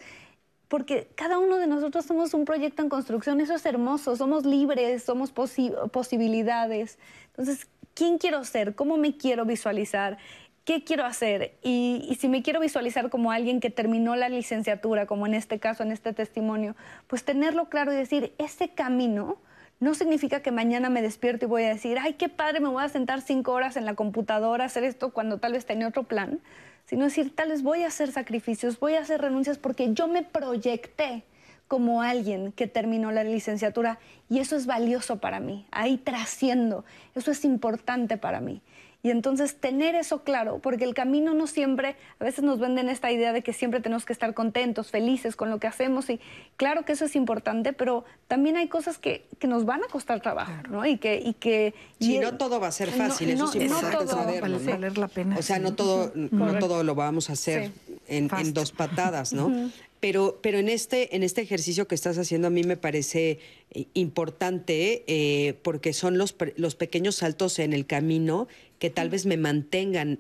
porque 0.68 1.08
cada 1.14 1.38
uno 1.38 1.58
de 1.58 1.66
nosotros 1.66 2.04
somos 2.04 2.34
un 2.34 2.44
proyecto 2.44 2.82
en 2.82 2.88
construcción, 2.88 3.40
eso 3.40 3.54
es 3.54 3.64
hermoso, 3.66 4.16
somos 4.16 4.44
libres, 4.44 5.04
somos 5.04 5.32
posibilidades. 5.32 6.98
Entonces, 7.28 7.68
quién 7.94 8.18
quiero 8.18 8.44
ser, 8.44 8.74
cómo 8.74 8.96
me 8.96 9.16
quiero 9.16 9.44
visualizar, 9.44 10.18
qué 10.64 10.82
quiero 10.82 11.04
hacer. 11.04 11.56
Y, 11.62 12.16
si 12.18 12.28
me 12.28 12.42
quiero 12.42 12.60
visualizar 12.60 13.10
como 13.10 13.30
alguien 13.30 13.60
que 13.60 13.70
terminó 13.70 14.16
la 14.16 14.28
licenciatura, 14.28 15.06
como 15.06 15.26
en 15.26 15.34
este 15.34 15.58
caso, 15.58 15.82
en 15.82 15.92
este 15.92 16.12
testimonio, 16.12 16.74
pues 17.06 17.24
tenerlo 17.24 17.68
claro 17.68 17.92
y 17.92 17.96
decir, 17.96 18.34
ese 18.38 18.70
camino 18.70 19.36
no 19.80 19.94
significa 19.94 20.40
que 20.40 20.50
mañana 20.50 20.88
me 20.88 21.02
despierto 21.02 21.44
y 21.44 21.48
voy 21.48 21.64
a 21.64 21.68
decir, 21.68 21.98
ay, 22.00 22.14
qué 22.14 22.28
padre, 22.28 22.60
me 22.60 22.68
voy 22.68 22.82
a 22.82 22.88
sentar 22.88 23.20
cinco 23.20 23.52
horas 23.52 23.76
en 23.76 23.84
la 23.84 23.94
computadora 23.94 24.64
a 24.64 24.66
hacer 24.66 24.84
esto 24.84 25.10
cuando 25.10 25.38
tal 25.38 25.52
vez 25.52 25.66
tenía 25.66 25.88
otro 25.88 26.04
plan, 26.04 26.40
sino 26.86 27.04
decir, 27.04 27.34
tal 27.34 27.50
vez 27.50 27.62
voy 27.62 27.82
a 27.82 27.88
hacer 27.88 28.12
sacrificios, 28.12 28.78
voy 28.78 28.94
a 28.94 29.00
hacer 29.00 29.20
renuncias 29.20 29.58
porque 29.58 29.92
yo 29.92 30.08
me 30.08 30.22
proyecté 30.22 31.24
como 31.68 32.02
alguien 32.02 32.52
que 32.52 32.66
terminó 32.66 33.10
la 33.10 33.24
licenciatura 33.24 33.98
y 34.28 34.38
eso 34.38 34.56
es 34.56 34.66
valioso 34.66 35.18
para 35.18 35.40
mí, 35.40 35.66
ahí 35.70 35.96
trasciendo, 35.96 36.84
eso 37.14 37.30
es 37.30 37.44
importante 37.44 38.16
para 38.16 38.40
mí. 38.40 38.62
Y 39.04 39.10
entonces 39.10 39.60
tener 39.60 39.94
eso 39.96 40.24
claro, 40.24 40.60
porque 40.60 40.84
el 40.84 40.94
camino 40.94 41.34
no 41.34 41.46
siempre, 41.46 41.94
a 42.18 42.24
veces 42.24 42.42
nos 42.42 42.58
venden 42.58 42.88
esta 42.88 43.12
idea 43.12 43.34
de 43.34 43.42
que 43.42 43.52
siempre 43.52 43.80
tenemos 43.80 44.06
que 44.06 44.14
estar 44.14 44.32
contentos, 44.32 44.90
felices 44.90 45.36
con 45.36 45.50
lo 45.50 45.60
que 45.60 45.66
hacemos 45.66 46.08
y 46.08 46.20
claro 46.56 46.86
que 46.86 46.92
eso 46.92 47.04
es 47.04 47.14
importante, 47.14 47.74
pero 47.74 48.06
también 48.28 48.56
hay 48.56 48.66
cosas 48.66 48.96
que, 48.96 49.26
que 49.38 49.46
nos 49.46 49.66
van 49.66 49.84
a 49.84 49.88
costar 49.88 50.22
trabajo, 50.22 50.54
¿no? 50.70 50.86
Y 50.86 50.96
que... 50.96 51.20
Y 51.22 51.34
que 51.34 51.74
y 51.98 52.16
no 52.16 52.38
todo 52.38 52.60
va 52.60 52.68
a 52.68 52.72
ser 52.72 52.90
fácil, 52.92 53.28
eso 53.28 53.50
es 53.52 53.56
importante 53.56 54.06
saberlo, 54.06 54.58
Valer 54.58 54.96
la 54.96 55.08
pena. 55.08 55.36
O 55.36 55.42
sea, 55.42 55.58
no 55.58 55.74
todo, 55.74 56.10
no 56.14 56.58
todo 56.58 56.82
lo 56.82 56.94
vamos 56.94 57.28
a 57.28 57.34
hacer 57.34 57.72
en, 58.08 58.30
en, 58.34 58.54
dos 58.54 58.72
patadas, 58.72 59.34
¿no? 59.34 59.70
Pero, 60.04 60.38
pero 60.42 60.58
en, 60.58 60.68
este, 60.68 61.16
en 61.16 61.22
este 61.22 61.40
ejercicio 61.40 61.88
que 61.88 61.94
estás 61.94 62.18
haciendo 62.18 62.48
a 62.48 62.50
mí 62.50 62.62
me 62.62 62.76
parece 62.76 63.38
eh, 63.70 63.86
importante 63.94 65.02
eh, 65.06 65.54
porque 65.62 65.94
son 65.94 66.18
los, 66.18 66.36
los 66.56 66.74
pequeños 66.74 67.14
saltos 67.14 67.58
en 67.58 67.72
el 67.72 67.86
camino 67.86 68.46
que 68.78 68.90
tal 68.90 69.08
vez 69.08 69.24
me 69.24 69.38
mantengan 69.38 70.18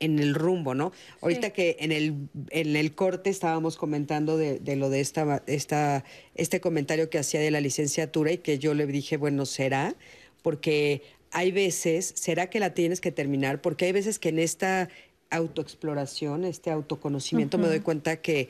en 0.00 0.18
el 0.18 0.34
rumbo, 0.34 0.74
¿no? 0.74 0.92
Ahorita 1.22 1.48
que 1.48 1.78
en 1.80 1.92
el, 1.92 2.28
en 2.50 2.76
el 2.76 2.94
corte 2.94 3.30
estábamos 3.30 3.78
comentando 3.78 4.36
de, 4.36 4.58
de, 4.58 4.76
lo 4.76 4.90
de 4.90 5.00
esta, 5.00 5.42
esta, 5.46 6.04
este 6.34 6.60
comentario 6.60 7.08
que 7.08 7.16
hacía 7.16 7.40
de 7.40 7.50
la 7.50 7.62
licenciatura 7.62 8.32
y 8.32 8.36
que 8.36 8.58
yo 8.58 8.74
le 8.74 8.84
dije, 8.84 9.16
bueno, 9.16 9.46
será, 9.46 9.96
porque 10.42 11.00
hay 11.30 11.52
veces, 11.52 12.12
¿será 12.16 12.50
que 12.50 12.60
la 12.60 12.74
tienes 12.74 13.00
que 13.00 13.12
terminar? 13.12 13.62
Porque 13.62 13.86
hay 13.86 13.92
veces 13.92 14.18
que 14.18 14.28
en 14.28 14.40
esta 14.40 14.90
autoexploración, 15.30 16.44
este 16.44 16.70
autoconocimiento, 16.70 17.58
me 17.58 17.66
doy 17.66 17.80
cuenta 17.80 18.20
que 18.20 18.48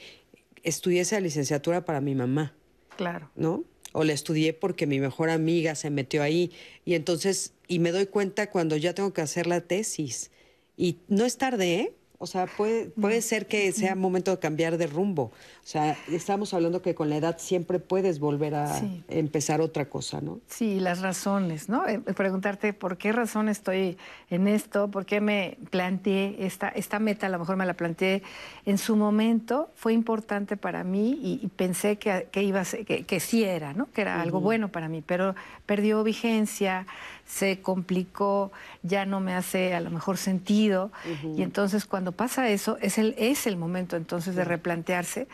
estudié 0.67 1.01
esa 1.01 1.21
licenciatura 1.21 1.85
para 1.85 2.01
mi 2.01 2.15
mamá. 2.15 2.55
Claro. 2.97 3.31
¿No? 3.35 3.65
o 3.97 4.05
la 4.05 4.13
estudié 4.13 4.53
porque 4.53 4.87
mi 4.87 5.01
mejor 5.01 5.31
amiga 5.31 5.75
se 5.75 5.89
metió 5.89 6.23
ahí. 6.23 6.53
Y 6.85 6.97
entonces, 6.97 7.55
y 7.67 7.79
me 7.79 7.93
doy 7.93 8.05
cuenta 8.05 8.51
cuando 8.51 8.77
ya 8.77 8.93
tengo 8.93 9.15
que 9.15 9.23
hacer 9.23 9.47
la 9.47 9.63
tesis. 9.63 10.31
Y 10.77 10.99
no 11.09 11.25
es 11.25 11.39
tarde, 11.39 11.75
¿eh? 11.77 11.95
O 12.19 12.27
sea, 12.27 12.47
puede, 12.47 12.87
puede 12.87 13.21
ser 13.21 13.47
que 13.47 13.71
sea 13.73 13.95
momento 13.95 14.31
de 14.31 14.39
cambiar 14.39 14.79
de 14.79 14.87
rumbo. 14.87 15.25
O 15.25 15.69
sea, 15.69 15.97
estamos 16.09 16.55
hablando 16.55 16.81
que 16.81 16.95
con 16.95 17.11
la 17.11 17.17
edad 17.17 17.37
siempre 17.39 17.79
puedes 17.79 18.21
volver 18.21 18.55
a 18.55 18.81
empezar 19.09 19.61
otra 19.61 19.87
cosa, 19.87 20.21
¿no? 20.21 20.41
Sí, 20.47 20.81
las 20.81 21.01
razones, 21.01 21.69
¿no? 21.69 21.87
Eh, 21.87 21.99
preguntarte 21.99 22.73
por 22.73 22.97
qué 22.97 23.13
razón 23.13 23.49
estoy 23.49 23.99
en 24.31 24.49
esto, 24.49 24.91
por 24.91 25.05
qué 25.05 25.21
me 25.21 25.59
planteé 25.71 26.37
esta, 26.47 26.69
esta 26.69 26.99
meta, 26.99 27.27
a 27.27 27.31
lo 27.31 27.39
mejor 27.39 27.57
me 27.57 27.67
la 27.67 27.75
planteé 27.75 28.23
en 28.65 28.79
su 28.79 28.97
momento, 28.97 29.71
fue 29.75 29.93
importante 29.93 30.57
para 30.57 30.85
mí 30.85 31.19
y, 31.23 31.47
pensé 31.49 31.97
que, 31.97 32.29
que, 32.31 32.43
iba 32.43 32.61
a 32.61 32.65
ser, 32.65 32.85
que, 32.85 33.05
que, 33.05 33.21
sí 33.21 33.45
era, 33.45 33.73
¿no? 33.73 33.91
Que 33.93 34.03
era 34.03 34.23
algo 34.23 34.41
bueno 34.41 34.69
para 34.69 34.89
mí, 34.89 35.03
pero 35.05 35.35
perdió 35.67 36.03
vigencia 36.03 36.87
se 37.27 37.61
complicó, 37.61 38.53
ya 38.83 39.05
no 39.05 39.21
me 39.21 39.35
hace 39.35 39.75
a 39.75 39.81
lo 39.81 39.91
mejor 39.91 40.17
sentido. 40.17 40.91
Y 41.37 41.43
entonces 41.43 41.85
cuando 41.85 42.13
pasa 42.13 42.49
eso, 42.49 42.79
es 42.81 42.99
el, 42.99 43.15
es 43.19 43.47
el 43.47 43.57
momento 43.57 43.97
entonces 43.97 44.37
de 44.37 44.45
replantearse 44.45 45.27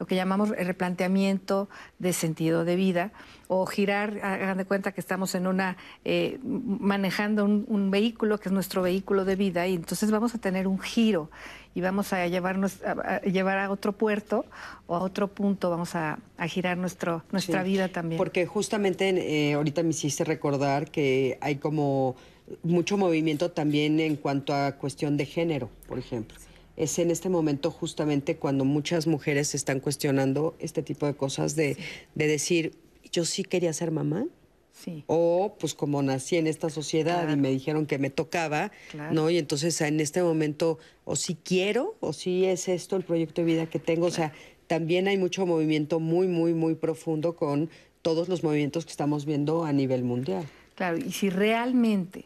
lo 0.00 0.06
que 0.06 0.16
llamamos 0.16 0.50
el 0.56 0.66
replanteamiento 0.66 1.68
de 1.98 2.14
sentido 2.14 2.64
de 2.64 2.74
vida 2.74 3.12
o 3.48 3.66
girar, 3.66 4.18
hagan 4.22 4.56
de 4.56 4.64
cuenta 4.64 4.92
que 4.92 5.00
estamos 5.00 5.34
en 5.34 5.46
una, 5.46 5.76
eh, 6.06 6.38
manejando 6.42 7.44
un, 7.44 7.90
vehículo 7.90 8.38
que 8.38 8.48
es 8.48 8.52
nuestro 8.52 8.80
vehículo 8.80 9.26
de 9.26 9.36
vida 9.36 9.66
y 9.66 9.74
entonces 9.74 10.10
vamos 10.10 10.34
a 10.34 10.38
tener 10.38 10.66
un 10.66 10.80
giro 10.80 11.30
y 11.74 11.82
vamos 11.82 12.14
a 12.14 12.26
llevarnos 12.28 12.82
a, 12.82 13.20
llevar 13.20 13.58
a 13.58 13.70
otro 13.70 13.92
puerto 13.92 14.46
o 14.86 14.96
a 14.96 15.00
otro 15.00 15.28
punto, 15.28 15.68
vamos 15.68 15.94
a, 15.94 16.18
girar 16.48 16.78
nuestro, 16.78 17.22
nuestra 17.30 17.62
vida 17.62 17.88
también. 17.88 18.16
Porque 18.16 18.46
justamente 18.46 19.10
eh, 19.10 19.52
ahorita 19.52 19.82
me 19.82 19.90
hiciste 19.90 20.24
recordar 20.24 20.90
que 20.90 21.36
hay 21.42 21.56
como 21.56 22.16
mucho 22.62 22.96
movimiento 22.96 23.50
también 23.50 24.00
en 24.00 24.16
cuanto 24.16 24.54
a 24.54 24.72
cuestión 24.72 25.18
de 25.18 25.26
género, 25.26 25.68
por 25.86 25.98
ejemplo 25.98 26.38
es 26.76 26.98
en 26.98 27.10
este 27.10 27.28
momento 27.28 27.70
justamente 27.70 28.36
cuando 28.36 28.64
muchas 28.64 29.06
mujeres 29.06 29.54
están 29.54 29.80
cuestionando 29.80 30.54
este 30.58 30.82
tipo 30.82 31.06
de 31.06 31.14
cosas 31.14 31.56
de, 31.56 31.76
decir, 32.14 32.74
yo 33.12 33.24
sí 33.24 33.44
quería 33.44 33.72
ser 33.72 33.90
mamá. 33.90 34.26
Sí. 34.72 35.04
O 35.08 35.56
pues 35.60 35.74
como 35.74 36.00
nací 36.00 36.36
en 36.36 36.46
esta 36.46 36.70
sociedad 36.70 37.28
y 37.28 37.36
me 37.36 37.50
dijeron 37.50 37.84
que 37.84 37.98
me 37.98 38.08
tocaba, 38.08 38.72
¿no? 39.12 39.28
Y 39.28 39.36
entonces 39.36 39.78
en 39.82 40.00
este 40.00 40.22
momento 40.22 40.78
o 41.04 41.16
si 41.16 41.34
quiero 41.34 41.96
o 42.00 42.14
si 42.14 42.46
es 42.46 42.66
esto 42.68 42.96
el 42.96 43.02
proyecto 43.02 43.42
de 43.42 43.46
vida 43.46 43.66
que 43.66 43.78
tengo, 43.78 44.06
o 44.06 44.10
sea, 44.10 44.32
también 44.68 45.06
hay 45.08 45.18
mucho 45.18 45.44
movimiento 45.44 46.00
muy, 46.00 46.28
muy, 46.28 46.54
muy 46.54 46.76
profundo 46.76 47.36
con 47.36 47.68
todos 48.00 48.28
los 48.28 48.42
movimientos 48.42 48.86
que 48.86 48.92
estamos 48.92 49.26
viendo 49.26 49.64
a 49.64 49.72
nivel 49.72 50.02
mundial. 50.02 50.46
Claro, 50.76 50.96
y 50.96 51.12
si 51.12 51.28
realmente 51.28 52.24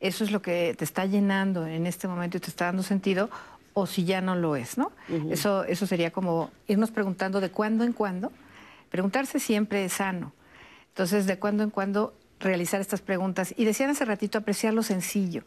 eso 0.00 0.24
es 0.24 0.32
lo 0.32 0.42
que 0.42 0.74
te 0.76 0.84
está 0.84 1.06
llenando 1.06 1.66
en 1.66 1.86
este 1.86 2.08
momento 2.08 2.36
y 2.36 2.40
te 2.40 2.48
está 2.48 2.64
dando 2.64 2.82
sentido, 2.82 3.30
o 3.74 3.86
si 3.86 4.04
ya 4.04 4.20
no 4.20 4.36
lo 4.36 4.56
es, 4.56 4.76
¿no? 4.78 4.92
eso, 5.30 5.64
eso 5.64 5.86
sería 5.86 6.10
como 6.10 6.50
irnos 6.66 6.90
preguntando 6.90 7.40
de 7.40 7.50
cuándo 7.50 7.84
en 7.84 7.92
cuándo. 7.92 8.32
Preguntarse 8.90 9.40
siempre 9.40 9.84
es 9.84 9.94
sano. 9.94 10.32
Entonces, 10.88 11.26
de 11.26 11.38
cuándo 11.38 11.62
en 11.62 11.70
cuándo 11.70 12.14
realizar 12.38 12.80
estas 12.80 13.00
preguntas. 13.00 13.54
Y 13.56 13.64
decían 13.64 13.90
hace 13.90 14.04
ratito, 14.04 14.38
apreciar 14.38 14.74
lo 14.74 14.82
sencillo. 14.82 15.44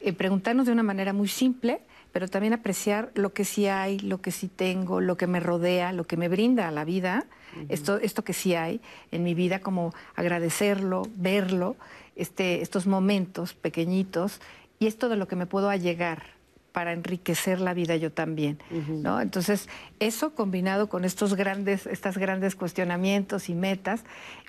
Eh, 0.00 0.12
preguntarnos 0.12 0.66
de 0.66 0.72
una 0.72 0.82
manera 0.82 1.12
muy 1.12 1.28
simple, 1.28 1.82
pero 2.12 2.28
también 2.28 2.54
apreciar 2.54 3.10
lo 3.14 3.32
que 3.32 3.44
sí 3.44 3.66
hay, 3.66 3.98
lo 3.98 4.22
que 4.22 4.30
sí 4.30 4.48
tengo, 4.48 5.00
lo 5.00 5.16
que 5.16 5.26
me 5.26 5.40
rodea, 5.40 5.92
lo 5.92 6.06
que 6.06 6.16
me 6.16 6.28
brinda 6.28 6.68
a 6.68 6.70
la 6.70 6.84
vida, 6.84 7.26
esto, 7.68 7.98
esto 7.98 8.24
que 8.24 8.32
sí 8.32 8.54
hay 8.54 8.80
en 9.10 9.22
mi 9.22 9.34
vida, 9.34 9.60
como 9.60 9.92
agradecerlo, 10.14 11.02
verlo, 11.16 11.76
este, 12.16 12.62
estos 12.62 12.86
momentos 12.86 13.54
pequeñitos 13.54 14.40
y 14.78 14.86
esto 14.86 15.08
de 15.08 15.16
lo 15.16 15.28
que 15.28 15.36
me 15.36 15.46
puedo 15.46 15.68
allegar 15.68 16.39
para 16.72 16.92
enriquecer 16.92 17.60
la 17.60 17.74
vida 17.74 17.96
yo 17.96 18.12
también, 18.12 18.58
¿no? 18.88 19.20
Entonces, 19.20 19.68
eso 19.98 20.34
combinado 20.34 20.88
con 20.88 21.04
estos 21.04 21.34
grandes, 21.34 21.86
estas 21.86 22.16
grandes 22.16 22.54
cuestionamientos 22.54 23.48
y 23.48 23.54
metas, 23.54 24.04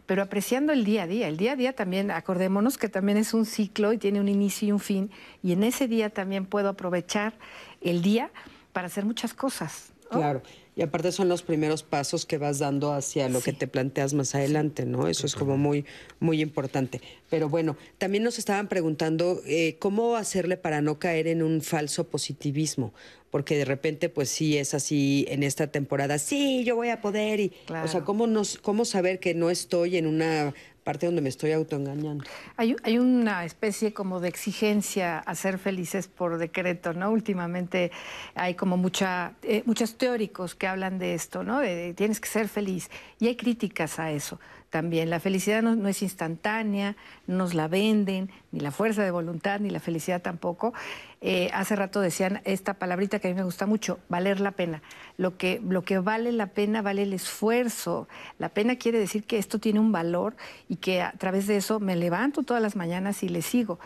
pero 0.06 0.22
apreciando 0.22 0.74
el 0.74 0.84
día 0.84 1.04
a 1.04 1.08
día. 1.08 1.28
El 1.28 1.38
día 1.38 1.54
a 1.54 1.56
día 1.56 1.74
también, 1.74 2.12
acordémonos 2.12 2.78
que 2.78 2.90
también 2.90 3.18
es 3.18 3.34
un 3.34 3.46
ciclo 3.46 3.94
y 3.94 3.98
tiene 3.98 4.20
un 4.20 4.28
inicio 4.28 4.68
y 4.68 4.72
un 4.72 4.80
fin, 4.80 5.12
y 5.42 5.54
en 5.54 5.64
ese 5.64 5.88
día 5.88 6.10
también 6.10 6.46
puedo 6.46 6.70
aprovechar 6.70 7.34
el 7.82 8.02
día 8.02 8.30
para 8.74 8.88
hacer 8.88 9.06
muchas 9.06 9.34
cosas. 9.34 9.92
Claro. 10.10 10.42
Y 10.74 10.84
aparte 10.84 11.12
son 11.12 11.28
los 11.28 11.44
primeros 11.44 11.84
pasos 11.84 12.26
que 12.26 12.38
vas 12.38 12.60
dando 12.60 12.94
hacia 12.94 13.28
lo 13.28 13.42
que 13.42 13.52
te 13.52 13.68
planteas 13.68 14.14
más 14.14 14.36
adelante, 14.36 14.86
¿no? 14.86 15.10
Eso 15.10 15.26
es 15.26 15.36
como 15.36 15.58
muy, 15.58 15.86
muy 16.22 16.42
importante. 16.42 17.02
Pero 17.30 17.50
bueno, 17.50 17.76
también 17.98 18.24
nos 18.24 18.40
estaban 18.40 18.70
preguntando 18.70 19.42
eh, 19.46 19.76
cómo 19.80 20.16
hacerle 20.16 20.56
para 20.56 20.82
no 20.82 20.98
caer 20.98 21.28
en 21.28 21.44
un 21.44 21.62
falso 21.62 22.08
positivismo, 22.08 22.94
porque 23.32 23.58
de 23.58 23.66
repente, 23.66 24.08
pues 24.08 24.30
sí 24.30 24.58
es 24.58 24.74
así 24.74 25.26
en 25.28 25.44
esta 25.44 25.68
temporada, 25.68 26.18
sí, 26.20 26.64
yo 26.64 26.78
voy 26.78 26.90
a 26.90 27.02
poder, 27.02 27.42
y, 27.42 27.54
o 27.84 27.88
sea, 27.90 28.02
¿cómo, 28.02 28.26
nos, 28.28 28.58
cómo 28.58 28.86
saber 28.86 29.20
que 29.20 29.34
no 29.34 29.50
estoy 29.50 29.98
en 29.98 30.08
una 30.08 30.54
parte 30.92 31.06
donde 31.06 31.22
me 31.22 31.30
estoy 31.30 31.54
autoengañando. 31.54 32.26
Hay, 32.58 32.98
una 32.98 33.46
especie 33.46 33.94
como 33.94 34.20
de 34.20 34.28
exigencia 34.28 35.20
a 35.20 35.36
ser 35.36 35.58
felices 35.58 36.10
por 36.10 36.38
decreto, 36.38 36.92
¿no? 36.94 37.12
Últimamente 37.12 37.94
hay 38.36 38.56
como 38.56 38.76
mucha, 38.76 39.32
eh, 39.42 39.64
muchos 39.66 39.98
teóricos 39.98 40.54
que 40.54 40.68
hablan 40.68 41.00
de 41.00 41.14
esto, 41.14 41.44
¿no? 41.44 41.62
tienes 41.96 42.20
que 42.20 42.28
ser 42.28 42.50
feliz. 42.50 42.90
Y 43.20 43.28
hay 43.28 43.38
críticas 43.38 44.00
a 44.00 44.12
eso 44.12 44.38
también. 44.72 45.12
La 45.12 45.20
felicidad 45.20 45.62
no, 45.62 45.88
es 45.88 46.02
instantánea, 46.02 46.96
no 47.28 47.38
nos 47.38 47.54
la 47.54 47.68
venden, 47.68 48.32
ni 48.52 48.60
la 48.60 48.72
fuerza 48.72 49.04
de 49.04 49.12
voluntad, 49.12 49.60
ni 49.60 49.70
la 49.70 49.80
felicidad 49.80 50.22
tampoco. 50.22 50.74
Eh, 51.20 51.52
hace 51.54 51.76
rato 51.76 52.02
decían 52.02 52.42
esta 52.46 52.74
palabrita 52.74 53.20
que 53.20 53.28
a 53.28 53.32
mí 53.32 53.36
me 53.36 53.44
gusta 53.44 53.68
mucho, 53.68 54.00
valer 54.10 54.40
la 54.40 54.52
pena. 54.52 54.82
Lo 55.18 55.38
que, 55.38 55.62
lo 55.64 55.84
que 55.84 56.00
vale 56.00 56.32
la 56.32 56.48
pena 56.48 56.82
vale 56.82 57.04
el 57.04 57.14
esfuerzo. 57.14 58.08
La 58.40 58.50
pena 58.50 58.78
quiere 58.78 58.98
decir 58.98 59.26
que 59.26 59.38
esto 59.38 59.60
tiene 59.60 59.80
un 59.80 59.92
valor 59.92 60.36
y 60.68 60.78
que 60.78 61.04
a 61.04 61.12
través 61.12 61.46
de 61.46 61.58
eso 61.58 61.80
me 61.80 61.96
levanto 61.96 62.42
todas 62.42 62.64
las 62.64 62.76
mañanas 62.76 63.22
y 63.22 63.30
le 63.30 63.44
sigo. 63.44 63.80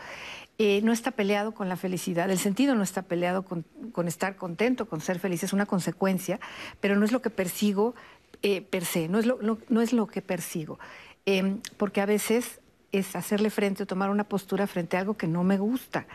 Eh, 0.58 0.80
no 0.82 0.92
está 0.92 1.10
peleado 1.10 1.52
con 1.52 1.68
la 1.68 1.76
felicidad, 1.76 2.30
el 2.30 2.38
sentido 2.38 2.74
no 2.74 2.82
está 2.82 3.02
peleado 3.02 3.42
con, 3.42 3.66
con, 3.92 4.08
estar 4.08 4.36
contento, 4.36 4.88
con 4.88 5.02
ser 5.02 5.18
feliz, 5.18 5.42
es 5.42 5.52
una 5.52 5.66
consecuencia, 5.66 6.40
pero 6.80 6.96
no 6.96 7.04
es 7.04 7.12
lo 7.12 7.20
que 7.20 7.28
persigo 7.28 7.94
eh, 8.42 8.62
per 8.62 8.84
se, 8.84 9.08
no 9.08 9.18
es 9.18 9.26
lo, 9.26 9.38
no 9.68 9.80
es 9.80 9.92
lo 9.92 10.06
que 10.06 10.22
persigo. 10.22 10.78
Em, 11.26 11.60
porque 11.76 12.00
a 12.00 12.06
veces 12.06 12.60
es 12.92 13.16
hacerle 13.16 13.50
frente 13.50 13.82
o 13.82 13.86
tomar 13.86 14.10
una 14.10 14.24
postura 14.24 14.66
frente 14.66 14.96
a 14.96 15.00
algo 15.00 15.16
que 15.16 15.26
no 15.26 15.42
me 15.42 15.58
gusta. 15.58 16.06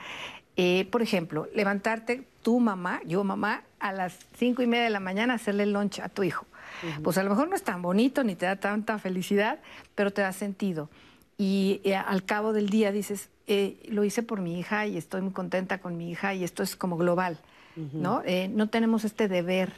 Eh, 0.55 0.87
por 0.91 1.01
ejemplo, 1.01 1.47
levantarte 1.53 2.23
tu 2.41 2.59
mamá, 2.59 3.01
yo 3.05 3.23
mamá, 3.23 3.63
a 3.79 3.91
las 3.91 4.17
cinco 4.37 4.61
y 4.61 4.67
media 4.67 4.85
de 4.85 4.89
la 4.89 4.99
mañana 4.99 5.33
hacerle 5.33 5.63
el 5.63 5.73
lunch 5.73 5.99
a 5.99 6.09
tu 6.09 6.23
hijo. 6.23 6.45
Pues 7.03 7.17
a 7.17 7.23
lo 7.23 7.29
mejor 7.29 7.49
no 7.49 7.55
es 7.55 7.63
tan 7.63 7.81
bonito 7.81 8.23
ni 8.23 8.35
te 8.35 8.45
da 8.45 8.55
tanta 8.55 8.97
felicidad, 8.97 9.59
pero 9.93 10.11
te 10.11 10.21
da 10.21 10.31
sentido. 10.31 10.89
Y 11.37 11.81
eh, 11.83 11.95
al 11.95 12.23
cabo 12.23 12.53
del 12.53 12.69
día 12.69 12.91
dices, 12.91 13.29
lo 13.89 14.05
hice 14.05 14.23
por 14.23 14.39
mi 14.39 14.57
hija 14.57 14.87
y 14.87 14.97
estoy 14.97 15.21
muy 15.21 15.33
contenta 15.33 15.79
con 15.79 15.97
mi 15.97 16.09
hija 16.09 16.33
y 16.33 16.45
esto 16.45 16.63
es 16.63 16.77
como 16.77 16.95
global, 16.95 17.37
¿no? 17.75 18.23
no 18.49 18.69
tenemos 18.69 19.03
este 19.03 19.27
deber 19.27 19.73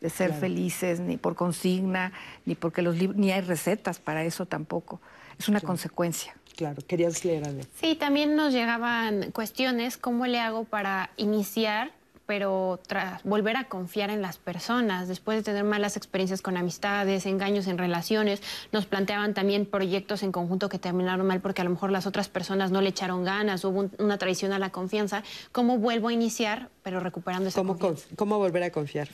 de 0.00 0.10
ser 0.10 0.32
felices, 0.32 1.00
ni 1.00 1.16
por 1.16 1.34
consigna, 1.34 2.12
ni 2.46 2.54
porque 2.54 2.82
los 2.82 2.96
ni 2.96 3.32
hay 3.32 3.40
recetas 3.42 3.98
para 3.98 4.24
eso 4.24 4.46
tampoco. 4.46 5.00
Es 5.38 5.48
una 5.48 5.60
consecuencia. 5.60 6.34
Claro, 6.56 6.82
querías 6.86 7.24
leer 7.24 7.46
algo. 7.46 7.62
Sí, 7.80 7.96
también 7.96 8.36
nos 8.36 8.52
llegaban 8.52 9.30
cuestiones, 9.30 9.96
¿cómo 9.96 10.26
le 10.26 10.40
hago 10.40 10.64
para 10.64 11.10
iniciar 11.16 11.92
pero 12.30 12.78
tras 12.86 13.24
volver 13.24 13.56
a 13.56 13.64
confiar 13.64 14.08
en 14.08 14.22
las 14.22 14.38
personas, 14.38 15.08
después 15.08 15.36
de 15.38 15.42
tener 15.42 15.64
malas 15.64 15.96
experiencias 15.96 16.42
con 16.42 16.56
amistades, 16.56 17.26
engaños 17.26 17.66
en 17.66 17.76
relaciones, 17.76 18.40
nos 18.70 18.86
planteaban 18.86 19.34
también 19.34 19.66
proyectos 19.66 20.22
en 20.22 20.30
conjunto 20.30 20.68
que 20.68 20.78
terminaron 20.78 21.26
mal 21.26 21.40
porque 21.40 21.62
a 21.62 21.64
lo 21.64 21.70
mejor 21.70 21.90
las 21.90 22.06
otras 22.06 22.28
personas 22.28 22.70
no 22.70 22.82
le 22.82 22.90
echaron 22.90 23.24
ganas, 23.24 23.64
hubo 23.64 23.90
una 23.98 24.16
traición 24.16 24.52
a 24.52 24.60
la 24.60 24.70
confianza. 24.70 25.24
¿Cómo 25.50 25.78
vuelvo 25.78 26.06
a 26.06 26.12
iniciar, 26.12 26.68
pero 26.84 27.00
recuperando 27.00 27.48
esa 27.48 27.58
¿Cómo, 27.58 27.76
confianza? 27.76 28.14
¿Cómo 28.14 28.38
volver 28.38 28.62
a 28.62 28.70
confiar? 28.70 29.08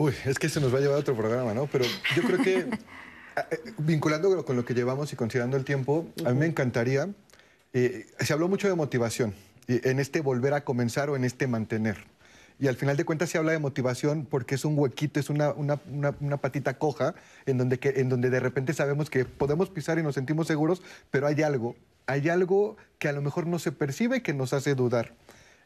Uy, 0.00 0.14
es 0.24 0.38
que 0.38 0.48
se 0.48 0.62
nos 0.62 0.72
va 0.72 0.78
a 0.78 0.80
llevar 0.80 0.96
a 0.96 1.00
otro 1.00 1.14
programa, 1.14 1.52
¿no? 1.52 1.66
Pero 1.66 1.84
yo 2.16 2.22
creo 2.22 2.38
que, 2.38 2.56
eh, 3.50 3.60
vinculando 3.76 4.46
con 4.46 4.56
lo 4.56 4.64
que 4.64 4.72
llevamos 4.72 5.12
y 5.12 5.16
considerando 5.16 5.58
el 5.58 5.64
tiempo, 5.66 6.08
a 6.24 6.30
mí 6.30 6.38
me 6.38 6.46
encantaría, 6.46 7.10
eh, 7.74 8.06
se 8.18 8.32
habló 8.32 8.48
mucho 8.48 8.66
de 8.66 8.74
motivación, 8.74 9.34
en 9.68 10.00
este 10.00 10.22
volver 10.22 10.54
a 10.54 10.64
comenzar 10.64 11.10
o 11.10 11.16
en 11.16 11.24
este 11.24 11.46
mantener. 11.46 11.98
Y 12.58 12.68
al 12.68 12.76
final 12.76 12.96
de 12.96 13.04
cuentas 13.04 13.28
se 13.28 13.36
habla 13.36 13.52
de 13.52 13.58
motivación 13.58 14.24
porque 14.24 14.54
es 14.54 14.64
un 14.64 14.78
huequito, 14.78 15.20
es 15.20 15.28
una, 15.28 15.52
una, 15.52 15.78
una, 16.18 16.36
patita 16.38 16.78
coja 16.78 17.14
en 17.44 17.58
donde, 17.58 17.78
que, 17.78 17.90
en 18.00 18.08
donde 18.08 18.30
de 18.30 18.40
repente 18.40 18.72
sabemos 18.72 19.10
que 19.10 19.26
podemos 19.26 19.68
pisar 19.68 19.98
y 19.98 20.02
nos 20.02 20.14
sentimos 20.14 20.46
seguros, 20.46 20.80
pero 21.10 21.26
hay 21.26 21.42
algo, 21.42 21.76
hay 22.06 22.30
algo 22.30 22.78
que 22.98 23.08
a 23.08 23.12
lo 23.12 23.20
mejor 23.20 23.46
no 23.46 23.58
se 23.58 23.70
percibe 23.70 24.22
que 24.22 24.32
nos 24.32 24.54
hace 24.54 24.74
dudar. 24.74 25.12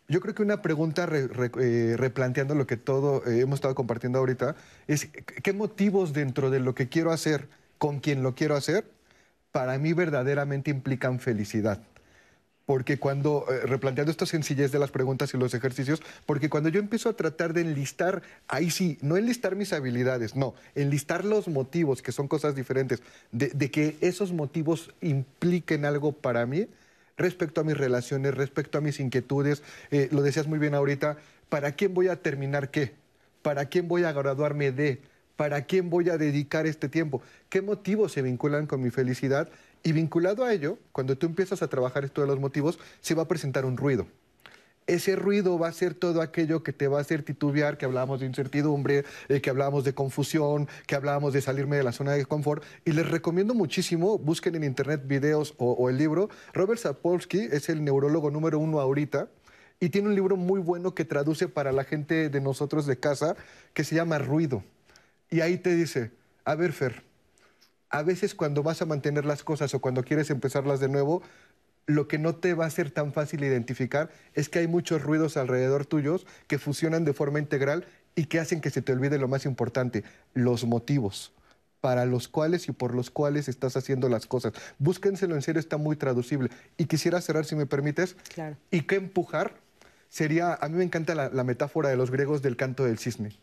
Yo 0.07 0.21
creo 0.21 0.35
que 0.35 0.43
una 0.43 0.61
pregunta 0.61 1.09
eh, 1.11 1.97
replanteando 1.97 2.55
lo 2.55 2.67
que 2.67 2.77
todo 2.77 3.25
eh, 3.27 3.41
hemos 3.41 3.57
estado 3.57 3.75
compartiendo 3.75 4.19
ahorita 4.19 4.55
es 4.87 5.09
qué 5.43 5.53
motivos 5.55 6.13
dentro 6.13 6.51
de 6.51 6.61
lo 6.61 6.75
que 6.75 6.89
quiero 6.89 7.11
hacer, 7.11 7.49
con 7.79 8.01
quien 8.01 8.23
lo 8.23 8.35
quiero 8.35 8.55
hacer, 8.55 8.85
para 9.51 9.79
mí 9.79 9.95
verdaderamente 9.95 10.71
implican 10.71 11.21
felicidad. 11.21 11.81
Porque 12.67 12.99
cuando, 12.99 13.47
eh, 13.51 13.67
replanteando 13.67 14.11
esta 14.11 14.27
sencillez 14.27 14.73
de 14.73 14.79
las 14.79 14.91
preguntas 14.91 15.33
y 15.33 15.39
los 15.39 15.55
ejercicios, 15.55 16.03
porque 16.27 16.51
cuando 16.51 16.69
yo 16.69 16.81
empiezo 16.81 17.09
a 17.09 17.15
tratar 17.15 17.55
de 17.55 17.63
enlistar, 17.63 18.23
ahí 18.49 18.71
sí, 18.71 18.99
no 19.01 19.17
enlistar 19.17 19.57
mis 19.57 19.73
habilidades, 19.73 20.37
no, 20.37 20.55
enlistar 20.75 21.25
los 21.25 21.49
motivos, 21.49 22.03
que 22.03 22.13
son 22.13 22.29
cosas 22.29 22.55
diferentes, 22.55 23.03
de, 23.33 23.49
de 23.49 23.71
que 23.71 23.97
esos 24.01 24.33
motivos 24.33 24.93
impliquen 25.01 25.87
algo 25.87 26.13
para 26.13 26.45
mí, 26.47 26.67
respecto 27.17 27.61
a 27.61 27.65
mis 27.65 27.77
relaciones, 27.77 28.35
respecto 28.35 28.79
a 28.79 28.81
mis 28.81 29.01
inquietudes, 29.01 29.63
eh, 29.91 30.09
lo 30.11 30.23
decías 30.23 30.47
muy 30.47 30.59
bien 30.59 30.75
ahorita, 30.75 31.17
¿para 31.49 31.73
quién 31.73 31.95
voy 31.95 32.09
a 32.09 32.17
terminar 32.17 32.71
qué? 32.71 32.95
¿Para 33.43 33.67
quién 33.67 33.89
voy 33.89 34.05
a 34.05 34.13
graduarme 34.13 34.73
de? 34.73 35.03
¿Para 35.37 35.63
quién 35.63 35.91
voy 35.91 36.09
a 36.11 36.17
dedicar 36.17 36.67
este 36.67 36.89
tiempo? 36.89 37.23
¿Qué 37.49 37.61
motivos 37.61 38.13
se 38.13 38.23
vinculan 38.23 38.67
con 38.67 38.81
mi 38.81 38.91
felicidad? 38.91 39.49
Y 39.83 39.93
vinculado 39.93 40.45
a 40.45 40.53
ello, 40.53 40.79
cuando 40.93 41.19
tú 41.19 41.27
empiezas 41.27 41.63
a 41.63 41.69
trabajar 41.69 42.05
esto 42.05 42.21
de 42.21 42.27
los 42.27 42.41
motivos, 42.41 42.79
se 43.01 43.15
va 43.15 43.25
a 43.25 43.29
presentar 43.29 43.65
un 43.65 43.77
ruido. 43.77 44.07
Ese 44.87 45.17
ruido 45.17 45.59
va 45.59 45.69
a 45.69 45.73
ser 45.73 45.95
todo 45.95 46.21
aquello 46.21 46.63
que 46.63 46.73
te 46.73 46.89
va 46.89 46.99
a 46.99 47.01
hacer 47.01 47.23
titubear, 47.23 47.79
que 47.79 47.87
hablábamos 47.87 48.21
de 48.21 48.27
incertidumbre, 48.27 49.05
eh, 49.29 49.41
que 49.41 49.51
hablábamos 49.51 49.85
de 49.85 49.95
confusión, 49.95 50.69
que 50.87 50.95
hablábamos 50.95 51.33
de 51.33 51.41
salirme 51.41 51.77
de 51.77 51.85
la 51.85 51.93
zona 51.93 52.13
de 52.13 52.27
confort. 52.27 52.63
Y 52.85 52.93
les 52.93 53.09
recomiendo 53.09 53.55
muchísimo, 53.55 54.19
busquen 54.19 54.55
en 54.57 54.65
internet 54.65 55.03
videos 55.07 55.55
o, 55.57 55.73
o 55.73 55.89
el 55.89 55.97
libro. 55.97 56.29
Robert 56.53 56.81
Sapolsky 56.81 57.49
es 57.51 57.69
el 57.69 57.83
neurólogo 57.83 58.31
número 58.31 58.59
uno 58.59 58.81
ahorita 58.81 59.29
y 59.81 59.89
tiene 59.89 60.09
un 60.09 60.15
libro 60.15 60.37
muy 60.37 60.61
bueno 60.61 60.95
que 60.95 61.05
traduce 61.05 61.49
para 61.49 61.73
la 61.73 61.85
gente 61.85 62.29
de 62.29 62.41
nosotros 62.41 62.87
de 62.87 62.99
casa 62.99 63.37
que 63.73 63.85
se 63.85 63.95
llama 63.95 64.19
Ruido. 64.19 64.65
Y 65.31 65.41
ahí 65.41 65.59
te 65.59 65.75
dice, 65.75 66.13
a 66.45 66.55
ver, 66.55 66.73
Fer, 66.73 67.03
a 67.91 68.03
veces 68.03 68.35
cuando 68.35 68.63
vas 68.63 68.83
a 68.83 68.87
mantener 68.87 69.25
las 69.25 69.43
cosas 69.43 69.75
o 69.75 69.81
cuando 69.81 70.05
quieres 70.05 70.31
empezarlas 70.31 70.81
de 70.81 70.89
nuevo, 70.89 71.23
lo 71.87 72.09
que 72.09 72.19
no 72.19 72.35
te 72.35 72.55
va 72.55 72.67
a 72.67 72.71
ser 72.71 72.91
tan 72.91 73.13
fácil 73.13 73.45
identificar 73.45 74.11
es 74.35 74.49
que 74.49 74.61
hay 74.61 74.67
muchos 74.67 75.03
ruidos 75.03 75.37
alrededor 75.37 75.85
tuyos 75.87 76.27
que 76.47 76.59
funcionan 76.59 77.05
de 77.05 77.13
forma 77.13 77.39
integral 77.39 77.85
y 78.15 78.27
que 78.27 78.39
hacen 78.41 78.61
que 78.61 78.71
se 78.71 78.81
te 78.83 78.93
olvide 78.93 79.19
lo 79.19 79.29
más 79.29 79.45
importante, 79.45 80.05
los 80.35 80.65
motivos 80.65 81.33
para 81.81 82.07
los 82.07 82.29
cuales 82.29 82.67
y 82.69 82.73
por 82.73 82.95
los 82.95 83.11
cuales 83.11 83.47
estás 83.49 83.77
haciendo 83.77 84.09
las 84.09 84.27
cosas. 84.27 84.55
Búsquenselo 84.79 85.35
en 85.35 85.43
serio, 85.43 85.61
está 85.61 85.77
muy 85.77 85.97
traducible. 85.97 86.49
Y 86.79 86.87
quisiera 86.87 87.21
cerrar, 87.21 87.45
si 87.45 87.57
me 87.57 87.67
permites, 87.67 88.17
Claro. 88.33 88.57
y 88.71 88.83
qué 88.83 88.95
empujar 88.95 89.53
sería, 90.09 90.55
a 90.55 90.69
mí 90.71 90.79
me 90.79 90.85
encanta 90.85 91.15
la, 91.15 91.29
la 91.29 91.45
metáfora 91.45 91.91
de 91.91 91.97
los 91.97 92.11
griegos 92.11 92.41
del 92.41 92.57
canto 92.57 92.87
del 92.87 92.99
cisne. 92.99 93.37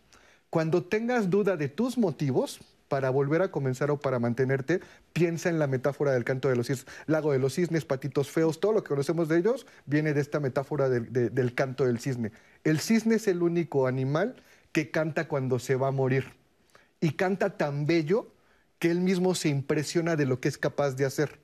Cuando 0.50 0.84
tengas 0.84 1.30
duda 1.30 1.56
de 1.56 1.68
tus 1.70 2.00
motivos 2.00 2.62
para 2.92 3.10
volver 3.10 3.42
a 3.42 3.52
comenzar 3.52 3.90
o 3.90 4.02
para 4.02 4.20
mantenerte, 4.20 4.82
piensa 5.14 5.48
en 5.48 5.60
la 5.60 5.68
metáfora 5.68 6.12
del 6.12 6.26
canto 6.26 6.50
de 6.50 6.58
los 6.58 6.68
cisnes. 6.68 6.86
Lago 7.06 7.32
de 7.32 7.40
los 7.40 7.54
cisnes, 7.54 7.86
patitos 7.86 8.30
feos, 8.30 8.60
todo 8.60 8.74
lo 8.74 8.84
que 8.84 8.90
conocemos 8.90 9.30
de 9.30 9.38
ellos 9.38 9.66
viene 9.86 10.14
de 10.14 10.20
esta 10.20 10.42
metáfora 10.42 10.90
del- 10.90 11.14
de- 11.14 11.30
del 11.30 11.56
canto 11.56 11.86
del 11.86 12.00
cisne. 12.00 12.34
El 12.66 12.82
cisne 12.82 13.16
es 13.16 13.30
el 13.30 13.44
único 13.44 13.88
animal 13.88 14.36
que 14.74 14.92
canta 14.92 15.30
cuando 15.30 15.58
se 15.58 15.78
va 15.78 15.88
a 15.88 15.92
morir. 15.92 16.26
Y 17.00 17.12
canta 17.12 17.56
tan 17.56 17.86
bello 17.86 18.34
que 18.78 18.92
él 18.92 19.00
mismo 19.00 19.36
se 19.36 19.48
impresiona 19.48 20.18
de 20.18 20.26
lo 20.26 20.42
que 20.42 20.50
es 20.50 20.58
capaz 20.58 20.98
de 20.98 21.06
hacer. 21.06 21.40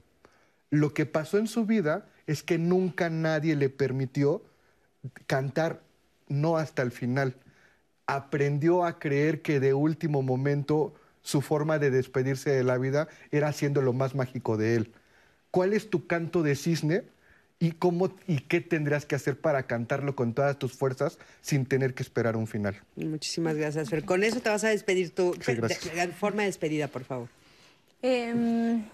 Lo 0.70 0.94
que 0.94 1.06
pasó 1.06 1.38
en 1.38 1.48
su 1.48 1.66
vida 1.66 2.10
es 2.26 2.44
que 2.44 2.58
nunca 2.58 3.10
nadie 3.10 3.56
le 3.56 3.70
permitió 3.70 4.44
cantar 5.28 5.82
no 6.28 6.58
hasta 6.58 6.82
el 6.82 6.92
final. 6.92 7.38
Aprendió 8.06 8.84
a 8.84 9.00
creer 9.00 9.42
que 9.42 9.62
de 9.62 9.74
último 9.74 10.22
momento 10.22 10.94
su 11.28 11.42
forma 11.42 11.78
de 11.78 11.92
despedirse 11.92 12.52
de 12.52 12.64
la 12.64 12.78
vida 12.78 13.10
era 13.32 13.50
haciendo 13.50 13.82
lo 13.82 13.92
más 13.92 14.16
mágico 14.16 14.56
de 14.56 14.76
él. 14.76 14.92
¿Cuál 15.52 15.74
es 15.74 15.90
tu 15.90 16.08
canto 16.08 16.42
de 16.42 16.56
cisne 16.56 17.04
y 17.60 17.72
cómo 17.74 18.16
y 18.28 18.40
qué 18.40 18.62
tendrás 18.62 19.06
que 19.06 19.16
hacer 19.16 19.38
para 19.38 19.64
cantarlo 19.64 20.16
con 20.16 20.34
todas 20.34 20.58
tus 20.58 20.72
fuerzas 20.72 21.20
sin 21.42 21.66
tener 21.66 21.94
que 21.94 22.02
esperar 22.04 22.38
un 22.38 22.48
final? 22.48 22.78
Muchísimas 22.96 23.58
gracias, 23.58 23.90
Fer. 23.90 24.06
Con 24.06 24.24
eso 24.24 24.40
te 24.40 24.48
vas 24.48 24.64
a 24.64 24.70
despedir 24.70 25.14
tú. 25.14 25.36
Sí, 25.42 25.54
gracias. 25.56 25.84
De- 25.94 26.08
de 26.08 26.14
forma 26.14 26.44
de 26.44 26.48
despedida, 26.48 26.88
por 26.88 27.04
favor. 27.04 27.28
Em, 28.02 28.86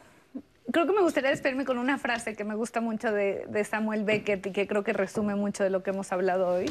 creo 0.72 0.88
que 0.88 0.94
me 0.94 1.02
gustaría 1.02 1.30
despedirme 1.30 1.66
con 1.66 1.78
una 1.78 2.00
frase 2.00 2.36
que 2.36 2.44
me 2.44 2.56
gusta 2.56 2.82
mucho 2.82 3.12
de, 3.12 3.46
de 3.48 3.64
Samuel 3.64 4.06
Beckett 4.06 4.44
y 4.48 4.52
que 4.54 4.66
creo 4.66 4.84
que 4.84 4.94
resume 4.94 5.36
mucho 5.36 5.64
de 5.64 5.70
lo 5.70 5.84
que 5.84 5.92
hemos 5.92 6.12
hablado 6.12 6.48
hoy. 6.48 6.66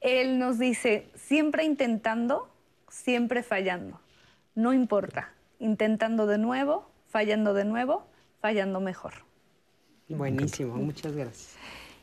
Él 0.00 0.38
nos 0.38 0.60
dice, 0.60 1.08
siempre 1.16 1.64
intentando, 1.64 2.48
siempre 2.88 3.42
fallando. 3.42 4.00
No 4.56 4.72
importa, 4.72 5.28
intentando 5.60 6.26
de 6.26 6.38
nuevo, 6.38 6.90
fallando 7.10 7.52
de 7.54 7.64
nuevo, 7.66 8.06
fallando 8.40 8.80
mejor. 8.80 9.12
Buenísimo, 10.08 10.74
muchas 10.76 11.12
gracias. 11.14 11.56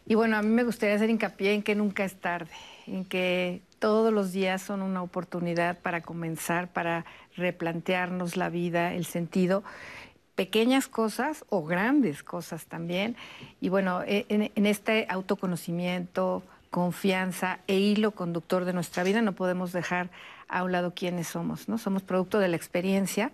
Y 0.06 0.16
bueno, 0.16 0.38
a 0.38 0.42
mí 0.44 0.50
me 0.50 0.64
gustaría 0.64 0.96
hacer 0.96 1.10
hincapié 1.10 1.54
en 1.54 1.64
que 1.64 1.74
nunca 1.74 2.06
es 2.06 2.16
tarde, 2.16 2.52
en 2.86 3.06
que 3.06 3.62
todos 3.80 4.14
los 4.14 4.32
días 4.34 4.62
son 4.62 4.84
una 4.84 5.02
oportunidad 5.02 5.80
para 5.80 6.02
comenzar, 6.02 6.68
para 6.68 7.06
replantearnos 7.36 8.38
la 8.38 8.50
vida, 8.50 8.94
el 8.94 9.06
sentido, 9.06 9.64
pequeñas 10.36 10.88
cosas 10.88 11.46
o 11.50 11.64
grandes 11.64 12.22
cosas 12.22 12.68
también. 12.68 13.16
Y 13.62 13.70
bueno, 13.70 14.04
e- 14.04 14.26
en, 14.30 14.52
en 14.54 14.66
este 14.68 15.08
autoconocimiento, 15.10 16.44
confianza 16.70 17.60
e 17.68 17.80
hilo 17.80 18.12
conductor 18.12 18.66
de 18.66 18.74
nuestra 18.74 19.04
vida 19.04 19.22
no 19.22 19.32
podemos 19.34 19.72
dejar 19.72 20.10
a 20.54 20.64
un 20.64 20.72
lado 20.72 20.94
quiénes 20.94 21.28
somos, 21.28 21.68
¿no? 21.68 21.78
Somos 21.78 22.04
producto 22.04 22.38
de 22.40 22.48
la 22.48 22.56
experiencia, 22.56 23.32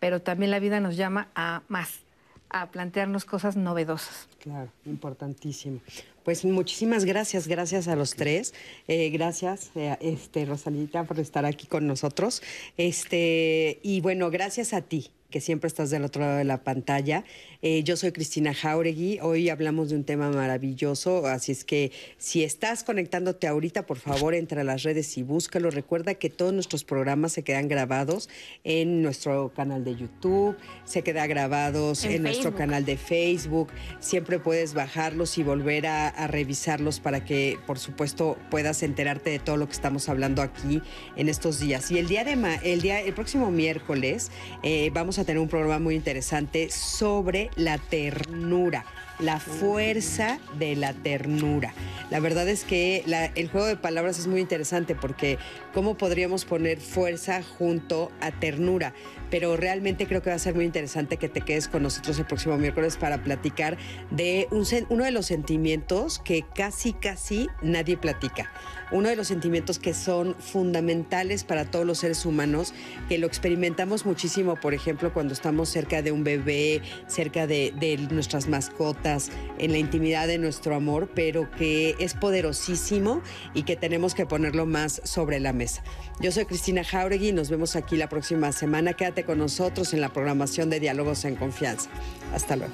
pero 0.00 0.22
también 0.22 0.50
la 0.50 0.58
vida 0.58 0.80
nos 0.80 0.96
llama 0.96 1.28
a 1.34 1.62
más, 1.68 2.00
a 2.48 2.70
plantearnos 2.70 3.26
cosas 3.26 3.56
novedosas. 3.56 4.26
Claro, 4.40 4.70
importantísimo. 4.86 5.80
Pues 6.24 6.44
muchísimas 6.46 7.04
gracias, 7.04 7.46
gracias 7.46 7.88
a 7.88 7.96
los 7.96 8.14
tres. 8.14 8.54
Eh, 8.88 9.10
gracias, 9.10 9.70
eh, 9.74 9.98
este, 10.00 10.46
Rosalita, 10.46 11.04
por 11.04 11.20
estar 11.20 11.44
aquí 11.44 11.66
con 11.66 11.86
nosotros. 11.86 12.42
Este, 12.78 13.78
y 13.82 14.00
bueno, 14.00 14.30
gracias 14.30 14.72
a 14.72 14.80
ti, 14.80 15.10
que 15.32 15.40
siempre 15.40 15.66
estás 15.66 15.90
del 15.90 16.04
otro 16.04 16.22
lado 16.22 16.36
de 16.36 16.44
la 16.44 16.62
pantalla. 16.62 17.24
Eh, 17.62 17.82
yo 17.82 17.96
soy 17.96 18.12
Cristina 18.12 18.54
Jauregui. 18.54 19.18
Hoy 19.20 19.48
hablamos 19.48 19.88
de 19.90 19.96
un 19.96 20.04
tema 20.04 20.30
maravilloso, 20.30 21.26
así 21.26 21.50
es 21.50 21.64
que 21.64 21.90
si 22.18 22.44
estás 22.44 22.84
conectándote 22.84 23.48
ahorita, 23.48 23.86
por 23.86 23.98
favor, 23.98 24.34
entra 24.34 24.60
a 24.60 24.64
las 24.64 24.84
redes 24.84 25.18
y 25.18 25.24
búscalo. 25.24 25.70
Recuerda 25.70 26.14
que 26.14 26.30
todos 26.30 26.52
nuestros 26.52 26.84
programas 26.84 27.32
se 27.32 27.42
quedan 27.42 27.66
grabados 27.66 28.28
en 28.62 29.02
nuestro 29.02 29.52
canal 29.54 29.82
de 29.84 29.96
YouTube, 29.96 30.56
se 30.84 31.02
quedan 31.02 31.28
grabados 31.28 32.04
en, 32.04 32.12
En 32.12 32.22
nuestro 32.22 32.54
canal 32.54 32.84
de 32.84 32.96
Facebook. 32.96 33.68
Siempre 33.98 34.38
puedes 34.38 34.74
bajarlos 34.74 35.38
y 35.38 35.42
volver 35.42 35.86
a, 35.86 36.08
a 36.08 36.26
revisarlos 36.26 37.00
para 37.00 37.24
que, 37.24 37.58
por 37.66 37.78
supuesto, 37.78 38.36
puedas 38.50 38.82
enterarte 38.82 39.30
de 39.30 39.38
todo 39.38 39.56
lo 39.56 39.66
que 39.66 39.72
estamos 39.72 40.10
hablando 40.10 40.42
aquí 40.42 40.82
en 41.16 41.28
estos 41.30 41.58
días. 41.58 41.90
Y 41.90 41.98
el 41.98 42.06
día 42.06 42.22
de 42.24 42.36
ma- 42.36 42.56
el 42.56 42.82
día, 42.82 43.00
el 43.00 43.14
próximo 43.14 43.50
miércoles 43.50 44.30
eh, 44.62 44.90
vamos 44.92 45.18
a 45.18 45.21
tener 45.24 45.40
un 45.40 45.48
programa 45.48 45.78
muy 45.78 45.94
interesante 45.94 46.70
sobre 46.70 47.50
la 47.56 47.78
ternura. 47.78 48.84
La 49.18 49.38
fuerza 49.38 50.40
de 50.58 50.74
la 50.74 50.94
ternura. 50.94 51.74
La 52.10 52.18
verdad 52.18 52.48
es 52.48 52.64
que 52.64 53.04
el 53.34 53.48
juego 53.50 53.66
de 53.66 53.76
palabras 53.76 54.18
es 54.18 54.26
muy 54.26 54.40
interesante 54.40 54.94
porque 54.94 55.38
cómo 55.72 55.96
podríamos 55.96 56.44
poner 56.44 56.80
fuerza 56.80 57.42
junto 57.42 58.10
a 58.20 58.32
ternura. 58.32 58.94
Pero 59.32 59.56
realmente 59.56 60.06
creo 60.06 60.20
que 60.20 60.28
va 60.28 60.36
a 60.36 60.38
ser 60.38 60.54
muy 60.54 60.66
interesante 60.66 61.16
que 61.16 61.30
te 61.30 61.40
quedes 61.40 61.66
con 61.66 61.82
nosotros 61.82 62.18
el 62.18 62.26
próximo 62.26 62.58
miércoles 62.58 62.98
para 62.98 63.24
platicar 63.24 63.78
de 64.10 64.46
uno 64.50 65.04
de 65.04 65.10
los 65.10 65.24
sentimientos 65.24 66.18
que 66.18 66.44
casi, 66.54 66.92
casi 66.92 67.48
nadie 67.62 67.96
platica. 67.96 68.52
Uno 68.90 69.08
de 69.08 69.16
los 69.16 69.28
sentimientos 69.28 69.78
que 69.78 69.94
son 69.94 70.34
fundamentales 70.34 71.44
para 71.44 71.64
todos 71.64 71.86
los 71.86 72.00
seres 72.00 72.26
humanos, 72.26 72.74
que 73.08 73.16
lo 73.16 73.26
experimentamos 73.26 74.04
muchísimo, 74.04 74.56
por 74.56 74.74
ejemplo, 74.74 75.14
cuando 75.14 75.32
estamos 75.32 75.70
cerca 75.70 76.02
de 76.02 76.12
un 76.12 76.24
bebé, 76.24 76.82
cerca 77.06 77.46
de, 77.46 77.72
de 77.80 77.96
nuestras 78.10 78.48
mascotas, 78.48 79.30
en 79.58 79.72
la 79.72 79.78
intimidad 79.78 80.26
de 80.26 80.36
nuestro 80.36 80.74
amor, 80.74 81.08
pero 81.14 81.50
que 81.52 81.96
es 82.00 82.12
poderosísimo 82.12 83.22
y 83.54 83.62
que 83.62 83.76
tenemos 83.76 84.14
que 84.14 84.26
ponerlo 84.26 84.66
más 84.66 85.00
sobre 85.04 85.40
la 85.40 85.54
mesa. 85.54 85.82
Yo 86.22 86.30
soy 86.30 86.44
Cristina 86.44 86.84
Jauregui 86.84 87.30
y 87.30 87.32
nos 87.32 87.50
vemos 87.50 87.74
aquí 87.74 87.96
la 87.96 88.08
próxima 88.08 88.52
semana. 88.52 88.92
Quédate 88.92 89.24
con 89.24 89.38
nosotros 89.38 89.92
en 89.92 90.00
la 90.00 90.12
programación 90.12 90.70
de 90.70 90.78
Diálogos 90.78 91.24
en 91.24 91.34
Confianza. 91.34 91.90
Hasta 92.32 92.54
luego. 92.54 92.72